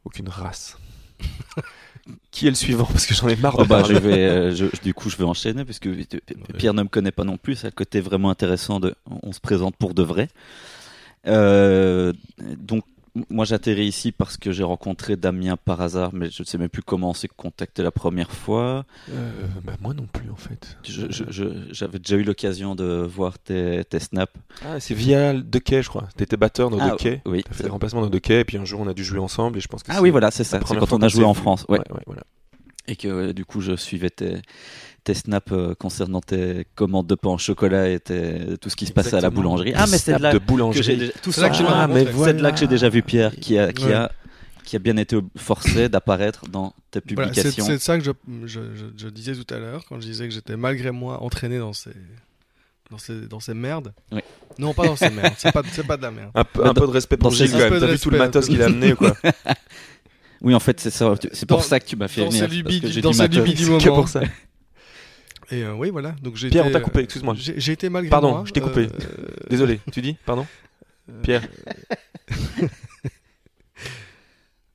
aucune 0.05 0.29
race. 0.29 0.77
qui 2.31 2.47
est 2.47 2.49
le 2.49 2.55
suivant? 2.55 2.85
Parce 2.85 3.05
que 3.05 3.13
j'en 3.13 3.27
ai 3.27 3.35
marre 3.35 3.57
de 3.57 3.63
Oh 3.63 3.65
bah, 3.65 3.83
je 3.83 3.93
parler. 3.93 3.99
vais, 3.99 4.23
euh, 4.27 4.55
je- 4.55 4.81
du 4.83 4.93
coup, 4.93 5.09
je 5.09 5.17
vais 5.17 5.23
enchaîner 5.23 5.63
parce 5.65 5.79
que 5.79 5.89
Pierre 6.57 6.73
ne 6.73 6.83
me 6.83 6.87
connaît 6.89 7.11
pas 7.11 7.23
non 7.23 7.37
plus. 7.37 7.55
C'est 7.55 7.67
le 7.67 7.71
côté 7.71 8.01
vraiment 8.01 8.29
intéressant 8.31 8.79
de, 8.79 8.95
on 9.23 9.31
se 9.31 9.39
présente 9.39 9.75
pour 9.77 9.93
de 9.93 10.03
vrai. 10.03 10.29
Euh, 11.27 12.11
donc, 12.57 12.83
moi, 13.29 13.45
j'atterris 13.45 13.85
ici 13.85 14.11
parce 14.11 14.35
que 14.37 14.51
j'ai 14.51 14.63
rencontré 14.63 15.15
Damien 15.15 15.55
par 15.57 15.79
hasard, 15.81 16.11
mais 16.13 16.29
je 16.29 16.43
ne 16.43 16.45
sais 16.45 16.57
même 16.57 16.69
plus 16.69 16.81
comment 16.83 17.11
on 17.11 17.13
s'est 17.13 17.29
contacté 17.29 17.81
la 17.81 17.91
première 17.91 18.31
fois. 18.31 18.85
Euh, 19.11 19.31
bah, 19.63 19.73
moi 19.81 19.93
non 19.93 20.05
plus 20.11 20.29
en 20.29 20.35
fait. 20.35 20.77
Je- 20.83 21.09
je- 21.09 21.23
je- 21.29 21.71
J'avais 21.73 21.99
déjà 21.99 22.17
eu 22.17 22.23
l'occasion 22.23 22.75
de 22.75 23.05
voir 23.09 23.39
tes, 23.39 23.83
tes 23.85 23.99
snaps. 23.99 24.33
Ah, 24.65 24.79
c'est 24.79 24.93
via 24.93 25.33
De 25.33 25.59
Quai, 25.59 25.81
je 25.81 25.89
crois. 25.89 26.07
T'étais 26.17 26.37
batteur 26.37 26.69
dans 26.69 26.79
Ah, 26.79 26.91
De 26.91 26.95
Quai. 26.97 27.21
oui. 27.25 27.43
T'as 27.43 27.53
fait 27.53 27.63
des 27.63 27.69
remplacements 27.69 28.01
dans 28.01 28.09
De 28.09 28.19
Quai, 28.19 28.41
et 28.41 28.45
puis 28.45 28.57
un 28.57 28.65
jour 28.65 28.81
on 28.81 28.87
a 28.87 28.93
dû 28.93 29.03
jouer 29.03 29.19
ensemble, 29.19 29.57
et 29.57 29.61
je 29.61 29.67
pense 29.67 29.83
que 29.83 29.91
Ah 29.93 30.01
oui, 30.01 30.09
voilà, 30.09 30.29
c'est 30.31 30.43
ça. 30.43 30.59
C'est 30.65 30.75
quand 30.77 30.91
on 30.93 31.01
a 31.01 31.07
joué 31.07 31.23
en. 31.23 31.33
France. 31.33 31.65
Ouais. 31.69 31.79
Ouais, 31.79 31.85
ouais, 31.91 32.01
voilà. 32.05 32.23
Et 32.87 32.95
que 32.95 33.31
du 33.31 33.45
coup, 33.45 33.61
je 33.61 33.75
suivais 33.75 34.09
tes, 34.11 34.41
tes 35.05 35.13
snaps 35.13 35.51
euh, 35.53 35.73
concernant 35.75 36.19
tes 36.19 36.65
commandes 36.75 37.07
de 37.07 37.15
pain 37.15 37.29
au 37.29 37.37
chocolat 37.37 37.87
et 37.89 37.99
tes- 38.01 38.57
tout 38.59 38.69
ce 38.69 38.75
qui 38.75 38.85
se 38.87 38.91
passait 38.91 39.15
à 39.15 39.21
la 39.21 39.29
boulangerie. 39.29 39.71
Ah, 39.75 39.85
mais 39.89 39.97
c'est 39.97 40.19
là 40.19 40.33
de 40.33 40.37
que 40.39 40.43
j'ai 40.43 40.47
boulangerie. 40.47 40.97
déjà- 40.97 41.11
tout 41.23 41.31
ça. 41.31 41.49
Ah, 41.49 41.87
voilà. 41.87 42.05
c'est 42.25 42.33
de 42.33 42.41
là 42.41 42.51
que 42.51 42.57
j'ai 42.59 42.67
déjà 42.67 42.89
vu 42.89 43.01
Pierre 43.03 43.33
qui 43.37 43.57
a, 43.57 43.71
qui 43.71 43.85
Ouais. 43.85 43.93
a, 43.93 44.11
qui 44.65 44.75
a 44.75 44.79
bien 44.79 44.97
été 44.97 45.15
forcé 45.37 45.87
d'apparaître 45.89 46.47
dans 46.49 46.73
tes 46.91 46.99
Voilà, 47.13 47.31
c'est 47.33 47.43
publications. 47.43 47.65
c'est 47.65 47.79
ça 47.79 47.97
que 47.99 48.03
je, 48.03 48.11
je, 48.45 48.59
je- 48.75 48.85
je 48.97 49.07
disais 49.09 49.33
tout 49.35 49.53
à 49.53 49.59
l'heure 49.59 49.85
quand 49.87 50.01
je 50.01 50.07
disais 50.07 50.27
que 50.27 50.33
j'étais 50.33 50.57
malgré 50.57 50.89
moi 50.91 51.21
entraîné 51.23 51.59
dans 51.59 51.71
ces 51.73 51.91
dans 52.91 52.97
ces 52.97 53.21
dans 53.27 53.39
ces 53.39 53.53
merdes. 53.53 53.93
Oui. 54.11 54.21
Non, 54.57 54.73
pas 54.73 54.85
dans 54.87 54.95
ces 54.95 55.09
merdes. 55.11 55.33
C'est 55.37 55.51
pas 55.51 55.61
c'est 55.71 55.85
pas 55.85 55.97
de 55.97 56.01
la 56.01 56.11
merde. 56.11 56.31
Un, 56.33 56.43
peu, 56.43 56.63
Mais 56.63 56.69
un 56.69 56.73
peu 56.73 56.87
de 56.87 56.91
respect 56.91 57.17
pour 57.17 57.29
Gilles 57.31 57.51
quand 57.51 57.57
même. 57.59 57.79
T'as 57.79 57.85
vu 57.87 57.99
tout 57.99 58.09
le 58.09 58.17
matos 58.17 58.47
qu'il 58.47 58.61
a 58.61 58.65
amené 58.65 58.93
ou 58.93 58.95
quoi 58.95 59.15
Oui, 60.41 60.53
en 60.53 60.59
fait, 60.59 60.79
c'est 60.79 60.89
ça. 60.91 61.13
C'est 61.31 61.45
pour 61.47 61.57
Dans- 61.57 61.63
ça 61.63 61.79
que 61.79 61.85
tu 61.85 61.95
m'as 61.95 62.07
fait 62.07 62.21
dans 62.21 62.27
venir. 62.29 62.41
ces 62.41 62.47
parce 62.47 62.55
lubies 62.73 62.81
que 62.81 62.99
dans 63.01 63.13
matos. 63.13 63.35
lubies 63.37 63.53
du 63.55 63.63
C'est 63.63 63.69
moment. 63.69 63.83
que 63.83 63.89
pour 63.89 64.07
ça. 64.09 64.21
Et 65.51 65.63
euh, 65.63 65.73
oui, 65.75 65.89
voilà. 65.89 66.15
Donc 66.21 66.35
j'ai 66.35 66.49
Pierre, 66.49 66.65
été, 66.67 66.75
on 66.75 66.79
t'a 66.79 66.83
coupé, 66.83 66.99
euh, 66.99 67.03
excuse-moi. 67.03 67.33
J'ai 67.37 67.59
j'ai 67.59 67.71
été 67.73 67.89
malgré 67.89 68.09
Pardon, 68.09 68.31
moi. 68.31 68.43
je 68.45 68.51
t'ai 68.51 68.61
coupé. 68.61 68.87
euh, 68.87 69.25
Désolé, 69.49 69.79
tu 69.91 70.01
dis 70.01 70.15
Pardon 70.25 70.45
Pierre, 71.21 71.47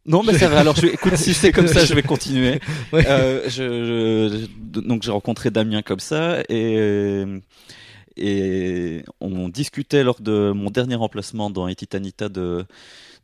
Non, 0.06 0.22
mais 0.22 0.32
ça 0.38 0.48
va. 0.48 0.60
Alors, 0.60 0.74
je, 0.76 0.86
écoute, 0.86 1.16
si 1.16 1.34
c'est 1.34 1.52
comme 1.52 1.66
ça, 1.68 1.84
je 1.84 1.94
vais 1.94 2.02
continuer. 2.02 2.60
Ouais. 2.92 3.06
Euh, 3.06 3.44
je, 3.44 3.50
je- 3.50 4.80
donc, 4.80 5.02
j'ai 5.02 5.10
rencontré 5.12 5.50
Damien 5.50 5.82
comme 5.82 6.00
ça 6.00 6.42
et 6.48 7.24
et 8.16 9.04
on 9.20 9.48
discutait 9.48 10.02
lors 10.02 10.20
de 10.20 10.50
mon 10.52 10.70
dernier 10.70 10.96
remplacement 10.96 11.48
dans 11.50 11.68
Etitanita 11.68 12.28
de 12.28 12.64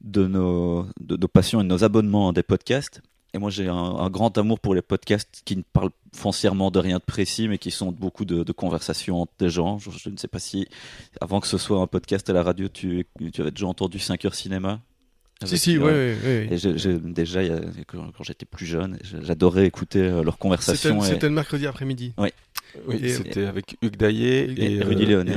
de 0.02 0.26
nos 0.26 0.86
de 1.00 1.16
nos 1.16 1.28
passions 1.28 1.60
et 1.60 1.64
de 1.64 1.68
nos 1.68 1.82
abonnements 1.82 2.28
à 2.28 2.32
des 2.32 2.42
podcasts. 2.44 3.00
Et 3.34 3.38
moi, 3.38 3.50
j'ai 3.50 3.68
un, 3.68 3.74
un 3.74 4.08
grand 4.08 4.36
amour 4.38 4.58
pour 4.60 4.74
les 4.74 4.80
podcasts 4.82 5.42
qui 5.44 5.56
ne 5.56 5.62
parlent 5.62 5.90
foncièrement 6.14 6.70
de 6.70 6.78
rien 6.78 6.96
de 6.98 7.02
précis, 7.02 7.48
mais 7.48 7.58
qui 7.58 7.70
sont 7.70 7.92
beaucoup 7.92 8.24
de, 8.24 8.42
de 8.44 8.52
conversations 8.52 9.20
entre 9.22 9.32
des 9.38 9.50
gens. 9.50 9.78
Je, 9.78 9.90
je 9.90 10.08
ne 10.08 10.16
sais 10.16 10.28
pas 10.28 10.38
si, 10.38 10.66
avant 11.20 11.40
que 11.40 11.46
ce 11.46 11.58
soit 11.58 11.78
un 11.80 11.86
podcast 11.86 12.30
à 12.30 12.32
la 12.32 12.42
radio, 12.42 12.68
tu, 12.68 13.06
tu 13.32 13.40
avais 13.42 13.50
déjà 13.50 13.66
entendu 13.66 13.98
5 13.98 14.24
heures 14.24 14.34
cinéma 14.34 14.80
Si, 15.44 15.58
si, 15.58 15.76
ouais. 15.76 15.84
oui, 15.84 16.18
oui, 16.24 16.46
oui. 16.48 16.54
Et 16.54 16.56
j'ai- 16.56 16.78
j'ai- 16.78 16.98
déjà, 16.98 17.42
il 17.42 17.48
y 17.50 17.52
a- 17.52 17.60
quand, 17.86 18.10
j'étais 18.22 18.46
plus 18.46 18.64
jeune, 18.64 18.98
j'adorais 19.22 19.66
écouter 19.66 20.00
euh, 20.00 20.22
leurs 20.22 20.34
C'était 20.34 20.38
conversations. 20.38 21.02
et- 21.04 21.06
c'était 21.08 21.28
le 21.28 21.34
mercredi 21.34 21.66
après-midi. 21.66 22.14
oui, 22.16 22.30
Et- 23.02 23.08
c'était 23.10 23.44
avec 23.44 23.76
Hugues 23.82 23.96
Daillé 23.98 24.44
et, 24.50 24.72
et 24.76 24.82
Rudy 24.82 25.02
euh, 25.12 25.22
Léonet. 25.24 25.36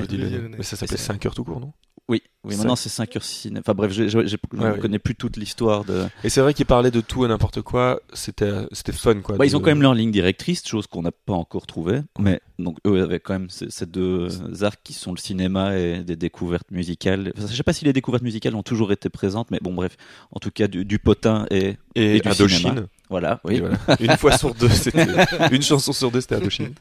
Mais 0.57 0.63
ça 0.63 0.77
s'appelait 0.77 0.95
Et 0.95 0.97
c'est- 0.97 1.03
5 1.07 1.25
heures 1.25 1.35
tout 1.35 1.43
court, 1.43 1.59
non? 1.59 1.73
Oui, 2.09 2.23
maintenant 2.57 2.75
c'est 2.75 2.89
5 2.89 3.15
heures 3.17 3.23
ciné. 3.23 3.59
Enfin 3.59 3.73
bref, 3.73 3.91
je, 3.91 4.03
Ouais, 4.17 4.23
ne 4.53 4.71
ouais. 4.71 4.79
connais 4.79 4.97
plus 4.97 5.13
toute 5.13 5.37
l'histoire 5.37 5.83
de. 5.85 6.05
Et 6.23 6.29
c'est 6.29 6.41
vrai 6.41 6.53
qu'ils 6.55 6.65
parlaient 6.65 6.89
de 6.89 7.01
tout 7.01 7.23
et 7.23 7.27
n'importe 7.27 7.61
quoi. 7.61 7.99
C'était 8.13 8.65
fun, 8.93 9.21
quoi. 9.21 9.37
Bah, 9.37 9.45
ils 9.45 9.55
ont 9.55 9.59
quand 9.59 9.67
même 9.67 9.81
leur 9.81 9.93
ligne 9.93 10.09
directrice, 10.09 10.65
chose 10.65 10.87
qu'on 10.87 11.01
n'a 11.03 11.11
pas 11.11 11.33
encore 11.33 11.67
trouvée. 11.67 11.99
Mais 12.17 12.41
donc 12.57 12.77
eux 12.87 13.01
avaient 13.03 13.19
quand 13.19 13.33
même 13.33 13.49
ces, 13.49 13.69
ces 13.69 13.85
deux 13.85 14.29
arcs 14.63 14.79
qui 14.83 14.93
sont 14.93 15.11
le 15.11 15.17
cinéma 15.19 15.77
et 15.77 16.03
des 16.03 16.15
découvertes 16.15 16.71
musicales. 16.71 17.33
Enfin, 17.37 17.47
je 17.47 17.55
sais 17.55 17.63
pas 17.63 17.73
si 17.73 17.85
les 17.85 17.93
découvertes 17.93 18.23
musicales 18.23 18.55
ont 18.55 18.63
toujours 18.63 18.91
été 18.91 19.09
présentes, 19.09 19.51
mais 19.51 19.59
bon 19.61 19.73
bref, 19.73 19.95
en 20.31 20.39
tout 20.39 20.49
cas 20.51 20.67
du, 20.67 20.85
du 20.85 20.97
potin 20.97 21.45
et 21.51 21.75
Et, 21.95 22.15
et 22.15 22.19
du 22.21 22.27
Indochine. 22.29 22.57
cinéma. 22.69 22.81
voilà. 23.09 23.39
Oui. 23.43 23.59
voilà. 23.59 23.77
Une 23.99 24.17
fois 24.17 24.35
sur 24.37 24.55
deux, 24.55 24.69
c'était 24.69 25.05
une 25.51 25.61
chanson 25.61 25.93
sur 25.93 26.09
deux, 26.09 26.21
c'était 26.21 26.35
Indochine. 26.35 26.73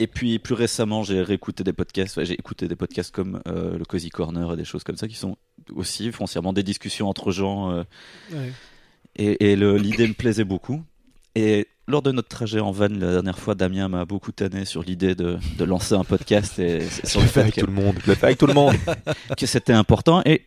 Et 0.00 0.06
puis 0.06 0.38
plus 0.38 0.54
récemment, 0.54 1.02
j'ai 1.02 1.22
réécouté 1.22 1.64
des 1.64 1.72
podcasts. 1.72 2.22
j'ai 2.24 2.34
écouté 2.34 2.68
des 2.68 2.76
podcasts 2.76 3.12
comme 3.14 3.40
euh, 3.48 3.76
le 3.76 3.84
Cozy 3.84 4.10
Corner 4.10 4.52
et 4.52 4.56
des 4.56 4.64
choses 4.64 4.84
comme 4.84 4.96
ça 4.96 5.08
qui 5.08 5.16
sont 5.16 5.36
aussi 5.74 6.12
foncièrement 6.12 6.52
des 6.52 6.62
discussions 6.62 7.08
entre 7.08 7.32
gens. 7.32 7.70
euh, 7.72 7.82
Ouais. 8.32 8.52
et, 9.16 9.50
et 9.52 9.56
le- 9.56 9.76
l'idée 9.76 10.06
me 10.06 10.14
plaisait 10.14 10.44
beaucoup. 10.44 10.82
Et 11.34 11.66
lors 11.88 12.02
de 12.02 12.12
notre 12.12 12.28
trajet 12.28 12.60
en 12.60 12.70
van 12.70 12.88
la 12.88 13.12
dernière 13.12 13.38
fois, 13.38 13.54
Damien 13.54 13.88
m'a 13.88 14.04
beaucoup 14.04 14.30
tanné 14.32 14.64
sur 14.64 14.82
l'idée 14.82 15.14
de, 15.14 15.38
de 15.58 15.64
lancer 15.64 15.94
un 15.94 16.04
podcast 16.04 16.58
et 16.58 16.80
sur 17.04 17.20
le 17.20 17.26
fait 17.26 17.40
avec 17.40 17.54
que, 17.54 17.60
tout 17.60 17.66
le 17.66 17.72
monde. 17.72 17.96
Je 18.04 18.10
l'ai 18.10 18.16
fait 18.16 18.26
avec 18.26 18.38
tout 18.38 18.46
le 18.46 18.54
monde. 18.54 18.74
que 19.38 19.46
c'était 19.46 19.72
important. 19.72 20.22
Et 20.24 20.42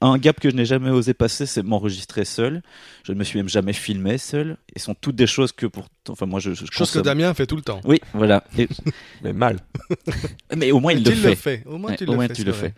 un 0.00 0.18
gap 0.18 0.40
que 0.40 0.50
je 0.50 0.54
n'ai 0.56 0.64
jamais 0.64 0.90
osé 0.90 1.14
passer, 1.14 1.46
c'est 1.46 1.62
m'enregistrer 1.62 2.24
seul. 2.24 2.62
Je 3.04 3.12
ne 3.12 3.18
me 3.18 3.24
suis 3.24 3.38
même 3.38 3.48
jamais 3.48 3.72
filmé 3.72 4.18
seul. 4.18 4.56
Et 4.74 4.78
ce 4.78 4.86
sont 4.86 4.94
toutes 4.94 5.16
des 5.16 5.26
choses 5.26 5.52
que 5.52 5.66
pour, 5.66 5.86
enfin 6.08 6.26
moi 6.26 6.40
je, 6.40 6.54
je 6.54 6.64
Chose 6.70 6.90
que 6.90 6.98
Damien 7.00 7.32
fait 7.34 7.46
tout 7.46 7.56
le 7.56 7.62
temps. 7.62 7.80
Oui, 7.84 8.00
voilà. 8.14 8.44
Et- 8.56 8.68
Mais 9.22 9.32
mal. 9.32 9.58
mais 10.56 10.70
au 10.72 10.80
moins 10.80 10.92
il 10.92 11.02
tu 11.02 11.10
le 11.14 11.34
fait. 11.34 11.62
Au 11.66 11.78
moins 11.78 11.90
Ouais, 11.90 11.96
tu 11.96 12.04
au 12.04 12.10
le 12.10 12.16
moins 12.16 12.26
fais. 12.28 12.34
tu 12.34 12.42
c'est 12.42 12.46
le 12.46 12.52
fais. 12.52 12.74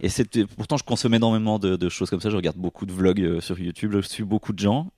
Et 0.00 0.08
c'était 0.08 0.46
pourtant 0.46 0.76
je 0.78 0.84
consomme 0.84 1.14
énormément 1.14 1.58
de, 1.58 1.76
de 1.76 1.88
choses 1.88 2.08
comme 2.10 2.20
ça. 2.20 2.30
Je 2.30 2.36
regarde 2.36 2.56
beaucoup 2.56 2.86
de 2.86 2.92
vlogs 2.92 3.20
euh, 3.20 3.40
sur 3.40 3.58
YouTube. 3.58 3.92
Je 3.94 4.00
suis 4.08 4.24
beaucoup 4.24 4.52
de 4.52 4.58
gens 4.58 4.90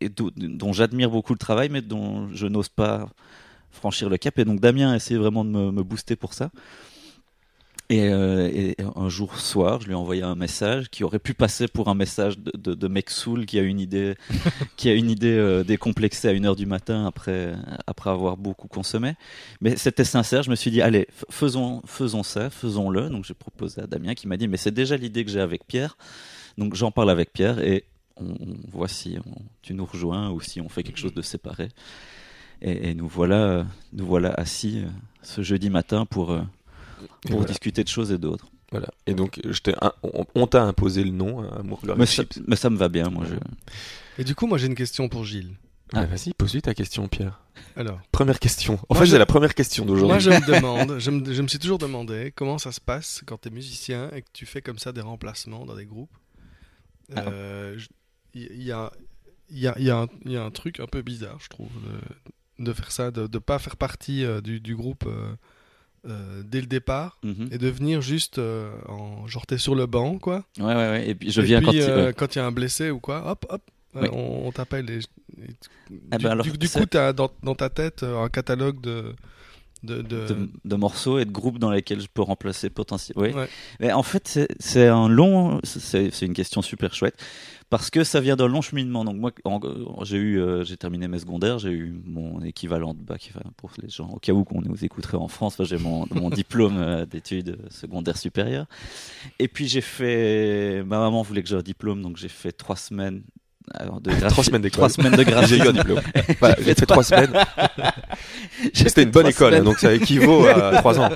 et 0.00 0.08
dont, 0.08 0.30
dont 0.36 0.72
j'admire 0.72 1.10
beaucoup 1.10 1.32
le 1.32 1.38
travail, 1.38 1.68
mais 1.70 1.82
dont 1.82 2.28
je 2.32 2.46
n'ose 2.46 2.68
pas 2.68 3.08
franchir 3.70 4.08
le 4.08 4.16
cap. 4.16 4.38
Et 4.38 4.44
donc 4.44 4.60
Damien 4.60 4.90
a 4.92 4.96
essayé 4.96 5.18
vraiment 5.18 5.44
de 5.44 5.50
me, 5.50 5.70
me 5.70 5.82
booster 5.82 6.16
pour 6.16 6.34
ça. 6.34 6.50
Et, 7.90 8.08
euh, 8.10 8.50
et 8.52 8.76
un 8.96 9.08
jour 9.08 9.40
soir, 9.40 9.80
je 9.80 9.86
lui 9.86 9.92
ai 9.92 9.96
envoyé 9.96 10.22
un 10.22 10.34
message 10.34 10.90
qui 10.90 11.04
aurait 11.04 11.18
pu 11.18 11.32
passer 11.32 11.68
pour 11.68 11.88
un 11.88 11.94
message 11.94 12.38
de, 12.38 12.52
de, 12.54 12.74
de 12.74 12.86
mec 12.88 13.08
saoul 13.08 13.46
qui 13.46 13.58
a 13.58 13.62
une 13.62 13.80
idée, 13.80 14.14
qui 14.76 14.90
a 14.90 14.94
une 14.94 15.10
idée 15.10 15.32
euh, 15.38 15.64
décomplexée 15.64 16.28
à 16.28 16.32
une 16.32 16.44
heure 16.44 16.54
du 16.56 16.66
matin 16.66 17.06
après 17.06 17.54
après 17.86 18.10
avoir 18.10 18.36
beaucoup 18.36 18.68
consommé. 18.68 19.14
Mais 19.62 19.76
c'était 19.76 20.04
sincère. 20.04 20.42
Je 20.42 20.50
me 20.50 20.54
suis 20.54 20.70
dit 20.70 20.82
allez, 20.82 21.08
faisons 21.30 21.80
faisons 21.86 22.22
ça, 22.22 22.50
faisons-le. 22.50 23.08
Donc 23.08 23.24
j'ai 23.24 23.32
proposé 23.32 23.80
à 23.80 23.86
Damien 23.86 24.14
qui 24.14 24.28
m'a 24.28 24.36
dit 24.36 24.48
mais 24.48 24.58
c'est 24.58 24.70
déjà 24.74 24.98
l'idée 24.98 25.24
que 25.24 25.30
j'ai 25.30 25.40
avec 25.40 25.66
Pierre. 25.66 25.96
Donc 26.58 26.74
j'en 26.74 26.90
parle 26.90 27.08
avec 27.10 27.32
Pierre 27.32 27.58
et 27.58 27.84
on, 28.16 28.26
on 28.32 28.56
voit 28.70 28.88
si 28.88 29.16
on- 29.24 29.40
tu 29.62 29.72
nous 29.72 29.86
rejoins 29.86 30.28
ou 30.30 30.42
si 30.42 30.60
on 30.60 30.68
fait 30.68 30.82
quelque 30.82 30.98
chose 30.98 31.14
de 31.14 31.22
séparé. 31.22 31.68
Et, 32.60 32.90
et 32.90 32.94
nous 32.94 33.08
voilà 33.08 33.64
nous 33.94 34.04
voilà 34.04 34.34
assis 34.34 34.82
euh, 34.84 34.88
ce 35.22 35.40
jeudi 35.40 35.70
matin 35.70 36.04
pour 36.04 36.32
euh, 36.32 36.42
pour 37.22 37.30
voilà. 37.36 37.46
discuter 37.46 37.82
de 37.84 37.88
choses 37.88 38.10
et 38.12 38.18
d'autres. 38.18 38.46
Voilà. 38.70 38.88
Et 39.06 39.14
donc, 39.14 39.40
je 39.44 39.60
on, 40.02 40.26
on 40.34 40.46
t'a 40.46 40.62
imposé 40.64 41.02
le 41.04 41.10
nom, 41.10 41.42
hein, 41.42 41.50
Amour 41.58 41.80
Mais 41.96 42.06
ça, 42.06 42.22
Chips. 42.22 42.40
mais 42.46 42.56
ça 42.56 42.68
me 42.70 42.76
va 42.76 42.88
bien, 42.88 43.08
moi. 43.10 43.24
Je... 43.28 43.34
Et 44.20 44.24
du 44.24 44.34
coup, 44.34 44.46
moi 44.46 44.58
j'ai 44.58 44.66
une 44.66 44.74
question 44.74 45.08
pour 45.08 45.24
Gilles. 45.24 45.54
Ah, 45.94 46.04
vas-y, 46.04 46.34
pose-lui 46.34 46.60
ta 46.60 46.74
question, 46.74 47.08
Pierre. 47.08 47.40
Alors, 47.74 47.98
Première 48.12 48.38
question. 48.40 48.74
En 48.74 48.94
Moi, 48.94 48.98
fait, 49.00 49.06
je- 49.06 49.10
c'est 49.12 49.18
la 49.18 49.24
première 49.24 49.54
question 49.54 49.86
moi 49.86 49.94
d'aujourd'hui. 49.94 50.20
je 50.20 50.28
me 50.30 50.46
demande, 50.54 50.98
je 50.98 51.10
me, 51.10 51.32
je 51.32 51.40
me 51.40 51.48
suis 51.48 51.58
toujours 51.58 51.78
demandé 51.78 52.30
comment 52.36 52.58
ça 52.58 52.72
se 52.72 52.80
passe 52.80 53.22
quand 53.26 53.38
tu 53.40 53.48
es 53.48 53.50
musicien 53.50 54.10
et 54.12 54.20
que 54.20 54.28
tu 54.34 54.44
fais 54.44 54.60
comme 54.60 54.78
ça 54.78 54.92
des 54.92 55.00
remplacements 55.00 55.64
dans 55.64 55.74
des 55.76 55.86
groupes. 55.86 56.14
Ah. 57.16 57.20
Euh, 57.28 57.78
Il 58.34 58.62
y, 58.62 58.70
a, 58.70 58.92
il 59.48 59.58
y, 59.58 59.66
a, 59.66 59.74
il 59.78 59.84
y, 59.86 59.90
a 59.90 59.98
un- 60.00 60.08
il 60.26 60.32
y 60.32 60.36
a 60.36 60.44
un 60.44 60.50
truc 60.50 60.78
un 60.80 60.86
peu 60.86 61.00
bizarre, 61.00 61.38
je 61.40 61.48
trouve, 61.48 61.70
de, 62.58 62.64
de 62.66 62.72
faire 62.74 62.92
ça, 62.92 63.10
de 63.10 63.22
ne 63.22 63.38
pas 63.38 63.58
faire 63.58 63.76
partie 63.78 64.26
euh, 64.26 64.42
du, 64.42 64.60
du 64.60 64.76
groupe 64.76 65.04
euh, 65.06 65.32
euh, 66.08 66.42
dès 66.44 66.60
le 66.60 66.66
départ 66.66 67.18
Mhm. 67.22 67.48
et 67.52 67.58
de 67.58 67.68
venir 67.68 68.00
juste 68.00 68.38
en 68.38 68.92
en 68.92 69.26
genre 69.26 69.46
t'es 69.46 69.58
sur 69.58 69.74
le 69.74 69.86
banc 69.86 70.18
quoi. 70.18 70.44
Ouais, 70.58 70.64
ouais, 70.64 70.74
ouais. 70.74 71.08
Et 71.08 71.14
puis 71.14 71.30
je 71.30 71.40
et 71.40 71.44
viens 71.44 71.58
puis, 71.58 71.66
quand 71.66 71.72
il- 71.72 71.80
euh, 71.82 72.06
ouais. 72.06 72.12
quand 72.14 72.34
il 72.34 72.38
y 72.38 72.40
a 72.40 72.46
un 72.46 72.52
blessé 72.52 72.90
ou 72.90 72.98
quoi, 73.00 73.30
hop 73.30 73.46
hop, 73.48 73.62
euh, 73.96 74.00
Oui. 74.02 74.08
on, 74.12 74.46
on 74.48 74.52
t'appelle. 74.52 74.88
Et, 74.90 75.00
Ah 76.10 76.18
du, 76.18 76.24
ben 76.24 76.30
alors, 76.32 76.44
du- 76.44 76.58
du 76.58 76.66
c'est- 76.66 76.80
coup, 76.90 76.98
as 76.98 77.12
dans, 77.12 77.30
dans 77.42 77.54
ta 77.54 77.68
tête 77.70 78.02
euh, 78.02 78.22
un 78.22 78.28
catalogue 78.28 78.80
de 78.80 79.14
de, 79.82 80.02
de- 80.02 80.26
de, 80.26 80.48
de 80.64 80.76
morceaux 80.76 81.18
et 81.18 81.24
de 81.24 81.30
groupes 81.30 81.58
dans 81.58 81.70
lesquels 81.70 82.00
je 82.00 82.08
peux 82.12 82.22
remplacer 82.22 82.70
potentiellement. 82.70 83.22
Oui. 83.22 83.30
Ouais. 83.32 83.48
Mais 83.80 83.92
en 83.92 84.02
fait, 84.02 84.48
c'est- 84.58 84.86
un 84.88 85.08
long. 85.08 85.60
C'est 85.64 86.22
une 86.22 86.34
question 86.34 86.62
super 86.62 86.94
chouette 86.94 87.16
parce 87.70 87.90
que 87.90 88.02
ça 88.02 88.20
vient 88.20 88.34
d'un 88.36 88.48
long 88.48 88.62
cheminement. 88.62 89.04
Donc 89.04 89.16
moi, 89.16 89.30
j'ai 90.02 90.16
eu, 90.16 90.40
euh, 90.40 90.64
j'ai 90.64 90.76
terminé 90.76 91.06
mes 91.08 91.18
secondaires, 91.18 91.58
j'ai 91.58 91.70
eu 91.70 92.00
mon 92.06 92.40
équivalent 92.42 92.94
de 92.94 93.00
bac 93.02 93.30
enfin, 93.34 93.44
pour 93.56 93.70
les 93.82 93.88
gens 93.90 94.08
au 94.08 94.18
cas 94.18 94.32
où 94.32 94.44
qu'on 94.44 94.62
nous 94.62 94.84
écouterait 94.84 95.18
en 95.18 95.28
France. 95.28 95.54
enfin, 95.54 95.64
j'ai 95.64 95.78
mon, 95.78 96.06
mon 96.10 96.30
diplôme 96.30 96.78
euh, 96.78 97.04
d'études 97.06 97.58
secondaires 97.70 98.16
supérieures. 98.18 98.66
Et 99.38 99.48
puis 99.48 99.68
j'ai 99.68 99.80
fait. 99.82 100.82
Ma 100.86 100.98
maman 100.98 101.22
voulait 101.22 101.42
que 101.42 101.48
j'ai 101.48 101.56
un 101.56 101.62
diplôme, 101.62 102.02
donc 102.02 102.16
j'ai 102.16 102.28
fait 102.28 102.52
trois 102.52 102.76
semaines. 102.76 103.22
Alors, 103.74 104.00
de 104.00 104.10
Trois 104.28 104.44
semaines 104.44 104.62
d'école. 104.62 104.76
Trois 104.78 104.88
semaines 104.90 105.12
de 105.12 105.18
J'ai 105.24 105.24
graphisme. 105.30 105.64
eu 105.64 105.68
un 105.68 105.72
diplôme. 105.72 106.00
Voilà, 106.40 106.56
j'ai 106.58 106.74
fait 106.74 106.86
trois 106.86 107.02
semaines. 107.04 107.32
J'ai 108.74 108.88
C'était 108.88 109.02
une 109.04 109.10
bonne 109.10 109.26
école, 109.26 109.52
semaines. 109.52 109.64
donc 109.64 109.78
ça 109.78 109.92
équivaut 109.94 110.46
à 110.46 110.78
trois 110.78 110.98
ans. 111.00 111.10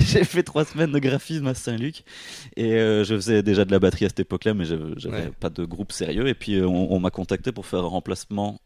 J'ai 0.00 0.24
fait 0.24 0.42
trois 0.42 0.64
semaines 0.64 0.90
de 0.92 0.98
graphisme 0.98 1.46
à 1.46 1.54
Saint-Luc 1.54 2.02
et 2.56 2.72
euh, 2.74 3.04
je 3.04 3.14
faisais 3.14 3.42
déjà 3.42 3.64
de 3.64 3.70
la 3.70 3.78
batterie 3.78 4.06
à 4.06 4.08
cette 4.08 4.20
époque-là, 4.20 4.54
mais 4.54 4.64
j'avais 4.64 4.84
Ouais. 5.10 5.30
pas 5.38 5.50
de 5.50 5.64
groupe 5.64 5.92
sérieux. 5.92 6.26
Et 6.28 6.34
puis 6.34 6.56
euh, 6.56 6.66
on, 6.66 6.88
on 6.90 6.98
m'a 6.98 7.10
contacté 7.10 7.52
pour 7.52 7.66
faire 7.66 7.80
un 7.80 7.88
remplacement 7.88 8.58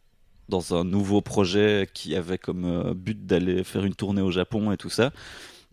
dans 0.49 0.75
un 0.75 0.85
nouveau 0.85 1.21
projet 1.21 1.89
qui 1.93 2.15
avait 2.15 2.39
comme 2.39 2.65
euh, 2.65 2.95
but 2.95 3.27
d'aller 3.27 3.65
faire 3.65 3.85
une 3.85 3.95
tournée 3.95 4.23
au 4.23 4.31
Japon 4.31 4.71
et 4.73 4.77
tout 4.77 4.91
ça. 4.91 5.11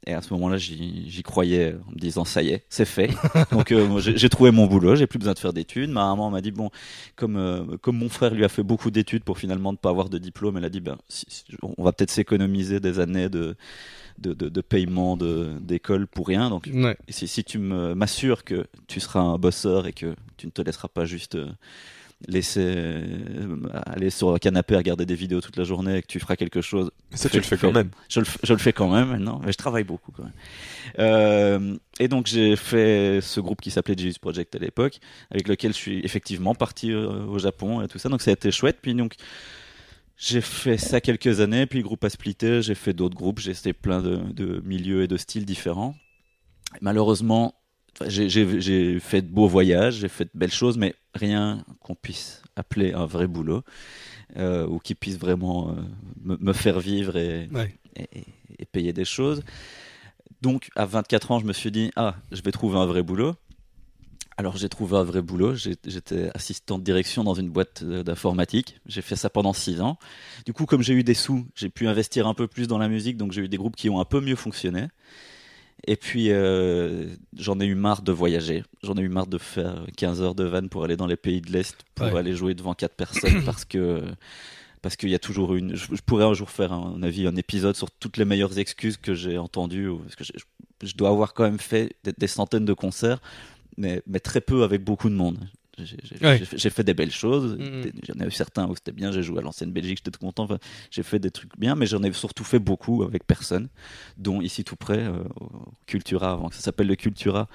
Et 0.10 0.14
à 0.14 0.22
ce 0.22 0.34
moment-là, 0.34 0.58
j'y 0.58 1.22
croyais 1.22 1.76
en 1.86 1.92
me 1.92 2.00
disant 2.00 2.24
ça 2.24 2.42
y 2.42 2.50
est, 2.50 2.64
c'est 2.70 2.86
fait. 2.86 3.10
Donc 3.52 3.74
euh, 3.74 4.00
j'ai 4.00 4.30
trouvé 4.30 4.52
mon 4.52 4.66
boulot, 4.66 4.96
j'ai 4.96 5.06
plus 5.06 5.20
besoin 5.20 5.34
de 5.34 5.40
faire 5.40 5.52
d'études. 5.52 5.90
Ma 5.90 6.06
maman 6.06 6.30
m'a 6.32 6.40
dit 6.40 6.52
bon, 6.52 6.70
comme 7.18 7.36
euh, 7.36 7.78
comme 7.82 7.98
mon 7.98 8.08
frère 8.08 8.34
lui 8.34 8.46
a 8.46 8.50
fait 8.50 8.64
beaucoup 8.64 8.90
d'études 8.90 9.24
pour 9.26 9.38
finalement 9.38 9.74
ne 9.74 9.78
pas 9.78 9.90
avoir 9.90 10.08
de 10.08 10.18
diplôme, 10.18 10.56
elle 10.58 10.64
a 10.66 10.70
dit 10.70 10.80
ben 10.80 10.98
si- 11.10 11.26
on 11.78 11.84
va 11.84 11.92
peut-être 11.92 12.10
s'économiser 12.12 12.80
des 12.80 13.00
années 13.00 13.28
de 13.28 13.56
de, 14.20 14.34
de, 14.34 14.48
de 14.50 14.62
paiement 14.62 15.18
de- 15.18 15.58
d'école 15.60 16.08
pour 16.08 16.26
rien. 16.28 16.50
Donc 16.50 16.70
Ouais. 16.74 16.98
si, 17.10 17.28
si 17.28 17.44
tu 17.44 17.58
m'assures 17.60 18.46
que 18.46 18.66
tu 18.88 19.00
seras 19.02 19.20
un 19.20 19.38
bosseur 19.38 19.88
et 19.88 19.94
que 19.94 20.16
tu 20.38 20.48
ne 20.48 20.52
te 20.52 20.62
laisseras 20.62 20.88
pas 20.88 21.04
juste 21.06 21.36
euh, 21.36 21.48
laisser 22.26 22.64
euh, 22.66 23.58
aller 23.86 24.10
sur 24.10 24.32
le 24.32 24.40
canapé 24.40 24.74
à 24.76 24.78
regarder 24.78 25.06
des 25.06 25.16
vidéos 25.16 25.40
toute 25.40 25.58
la 25.58 25.64
journée 25.64 25.98
et 25.98 26.02
que 26.02 26.08
tu 26.08 26.20
feras 26.20 26.36
quelque 26.36 26.62
chose, 26.62 26.90
Ça, 27.12 27.30
tu 27.30 27.38
le 27.38 27.44
fais 27.44 27.58
quand 27.58 27.72
même. 27.72 27.92
je 28.10 28.22
le, 28.22 28.26
je 28.42 28.54
le 28.54 28.60
fais 28.60 28.74
quand 28.74 28.92
même 28.92 29.10
maintenant, 29.10 29.40
mais 29.46 29.52
je 29.52 29.58
travaille 29.58 29.84
beaucoup 29.84 30.12
quand 30.12 30.24
même. 30.24 30.34
Euh, 31.00 31.78
et 32.00 32.08
donc 32.08 32.28
j'ai 32.28 32.56
fait 32.56 33.20
ce 33.22 33.40
groupe 33.40 33.62
qui 33.62 33.70
s'appelait 33.70 33.96
Jesus 33.98 34.20
Project 34.20 34.56
à 34.56 34.60
l'époque, 34.60 35.00
avec 35.30 35.48
lequel 35.48 35.74
je 35.74 35.78
suis 35.78 36.00
effectivement 36.00 36.56
parti 36.56 36.92
euh, 36.92 37.26
au 37.26 37.38
Japon 37.38 37.82
et 37.82 37.88
tout 37.88 38.00
ça. 38.00 38.10
Donc 38.10 38.22
ça 38.22 38.32
a 38.32 38.34
été 38.34 38.50
chouette. 38.52 38.80
Puis 38.82 38.96
donc 38.96 39.14
j'ai 40.18 40.42
fait 40.42 40.78
ça 40.78 41.00
quelques 41.00 41.40
années, 41.42 41.68
puis 41.68 41.80
le 41.80 41.84
groupe 41.84 42.04
a 42.04 42.10
splitté, 42.10 42.64
j'ai 42.64 42.74
fait 42.74 42.94
d'autres 42.94 43.16
groupes, 43.16 43.40
j'ai 43.40 43.52
essayé 43.52 43.74
plein 43.74 44.02
de, 44.02 44.16
de 44.34 44.62
milieux 44.66 45.04
et 45.04 45.08
de 45.08 45.18
styles 45.18 45.46
différents. 45.46 45.94
Malheureusement, 46.82 47.54
j'ai- 48.06 49.00
fait 49.00 49.22
de 49.22 49.28
beaux 49.28 49.48
voyages, 49.48 49.96
j'ai 49.96 50.08
fait 50.10 50.26
de 50.26 50.32
belles 50.36 50.52
choses, 50.52 50.78
mais 50.78 50.94
rien 51.14 51.64
qu'on 51.82 51.96
puisse 51.96 52.42
appeler 52.56 52.94
un 52.94 53.06
vrai 53.06 53.28
boulot, 53.28 53.64
euh, 54.38 54.68
ou 54.68 54.80
qui 54.80 54.96
puisse 54.96 55.18
vraiment 55.18 55.70
euh, 55.70 55.74
me, 56.24 56.38
me 56.38 56.54
faire 56.54 56.80
vivre 56.80 57.18
et, 57.18 57.48
Ouais. 57.52 57.74
et, 57.96 58.66
payer 58.72 58.94
des 58.94 59.06
choses. 59.06 59.44
Donc, 60.42 60.70
à 60.76 60.86
24 60.86 61.32
ans, 61.32 61.40
je 61.40 61.46
me 61.46 61.54
suis 61.54 61.72
dit, 61.72 61.92
ah, 61.96 62.16
je 62.32 62.42
vais 62.42 62.52
trouver 62.52 62.78
un 62.78 62.86
vrai 62.86 63.02
boulot. 63.02 63.36
Alors, 64.40 64.56
j'ai 64.58 64.70
trouvé 64.70 64.96
un 64.98 65.04
vrai 65.04 65.24
boulot. 65.24 65.56
J'étais 65.56 66.30
assistant 66.36 66.78
de 66.78 66.84
direction 66.84 67.24
dans 67.24 67.34
une 67.34 67.50
boîte 67.50 67.82
euh, 67.82 68.04
d'informatique. 68.04 68.80
J'ai 68.86 69.02
fait 69.02 69.16
ça 69.16 69.32
pendant 69.32 69.54
6 69.54 69.82
ans. 69.82 69.98
Du 70.46 70.54
coup, 70.54 70.68
comme 70.68 70.84
j'ai 70.84 70.94
eu 70.94 71.04
des 71.04 71.16
sous, 71.16 71.48
j'ai 71.56 71.70
pu 71.70 71.88
investir 71.88 72.28
un 72.28 72.36
peu 72.36 72.46
plus 72.48 72.68
dans 72.68 72.78
la 72.78 72.88
musique. 72.88 73.18
Donc, 73.18 73.32
j'ai 73.32 73.42
eu 73.42 73.48
des 73.50 73.58
groupes 73.58 73.76
qui 73.76 73.90
ont 73.90 74.00
un 74.00 74.06
peu 74.06 74.22
mieux 74.22 74.36
fonctionné. 74.36 74.88
Et 75.86 75.96
puis, 75.96 76.32
euh, 76.32 77.06
j'en 77.38 77.60
ai 77.60 77.66
eu 77.66 77.76
marre 77.76 78.02
de 78.02 78.12
voyager. 78.12 78.64
J'en 78.84 78.96
ai 78.96 79.02
eu 79.02 79.10
marre 79.10 79.28
de 79.28 79.38
faire 79.38 79.86
15 79.96 80.22
heures 80.22 80.36
de 80.36 80.44
van 80.44 80.68
pour 80.68 80.84
aller 80.84 80.98
dans 80.98 81.06
les 81.08 81.16
pays 81.16 81.40
de 81.42 81.52
l'Est, 81.52 81.78
pour 81.96 82.08
Ouais. 82.08 82.18
aller 82.20 82.34
jouer 82.36 82.56
devant 82.56 82.74
quatre 82.74 82.96
personnes, 82.96 83.44
parce 83.46 83.64
que 83.66 84.02
parce 84.82 84.96
qu'il 84.96 85.10
y 85.10 85.16
a 85.16 85.20
toujours 85.20 85.56
une. 85.56 85.76
Je, 85.76 85.88
je 85.96 86.02
pourrais 86.02 86.26
un 86.26 86.34
jour 86.34 86.50
faire, 86.50 86.72
à 86.74 86.78
mon 86.78 87.02
avis, 87.04 87.28
un 87.28 87.36
épisode 87.36 87.76
sur 87.76 87.90
toutes 87.92 88.18
les 88.18 88.26
meilleures 88.26 88.58
excuses 88.60 88.98
que 88.98 89.14
j'ai 89.14 89.38
entendues. 89.38 89.90
Parce 90.04 90.16
que 90.16 90.24
je 90.84 90.96
dois 90.96 91.10
avoir 91.10 91.34
quand 91.34 91.44
même 91.44 91.60
fait 91.60 91.96
des, 92.04 92.14
des 92.18 92.28
centaines 92.28 92.66
de 92.66 92.74
concerts, 92.74 93.20
mais, 93.78 94.02
mais 94.08 94.20
très 94.20 94.42
peu 94.42 94.64
avec 94.64 94.84
beaucoup 94.84 95.10
de 95.10 95.16
monde. 95.16 95.40
J'ai 95.78 96.26
Ouais. 96.26 96.40
fait- 96.40 96.84
des 96.84 96.94
belles 96.94 97.12
choses. 97.12 97.56
Des- 97.58 97.94
J'en 98.08 98.20
ai 98.24 98.28
eu 98.28 98.32
certains 98.32 98.68
où 98.68 98.76
c'était 98.76 98.92
bien. 98.92 99.12
J'ai 99.12 99.22
joué 99.22 99.40
à 99.40 99.42
l'ancienne 99.42 99.72
Belgique, 99.72 100.00
j'étais 100.04 100.18
content. 100.18 100.44
Enfin, 100.44 100.58
j'ai 100.90 101.04
fait 101.04 101.20
des 101.20 101.30
trucs 101.32 101.52
bien, 101.58 101.76
mais 101.76 101.86
j'en 101.86 102.02
ai 102.04 102.12
surtout 102.14 102.44
fait 102.44 102.60
beaucoup 102.60 103.04
avec 103.04 103.26
personne, 103.28 103.68
dont 104.18 104.42
ici 104.42 104.64
tout 104.64 104.76
près, 104.76 104.98
euh, 105.00 105.24
au 105.40 105.50
Cultura, 105.86 106.32
avant 106.32 106.50
que 106.50 106.56
ça 106.56 106.62
s'appelle 106.62 106.88
le 106.88 106.96
Cultura, 106.96 107.48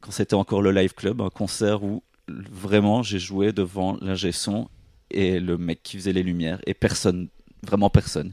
quand 0.00 0.10
c'était 0.10 0.34
encore 0.34 0.62
le 0.62 0.70
Live 0.72 0.94
Club, 0.94 1.20
un 1.20 1.28
concert 1.28 1.82
où 1.82 2.02
vraiment 2.28 3.02
j'ai 3.02 3.18
joué 3.18 3.52
devant 3.52 3.98
l'ingé 4.00 4.32
son 4.32 4.68
et 5.10 5.40
le 5.40 5.58
mec 5.58 5.82
qui 5.82 5.96
faisait 5.98 6.12
les 6.12 6.22
lumières 6.22 6.60
et 6.66 6.72
personne, 6.74 7.28
vraiment 7.66 7.90
personne. 7.90 8.32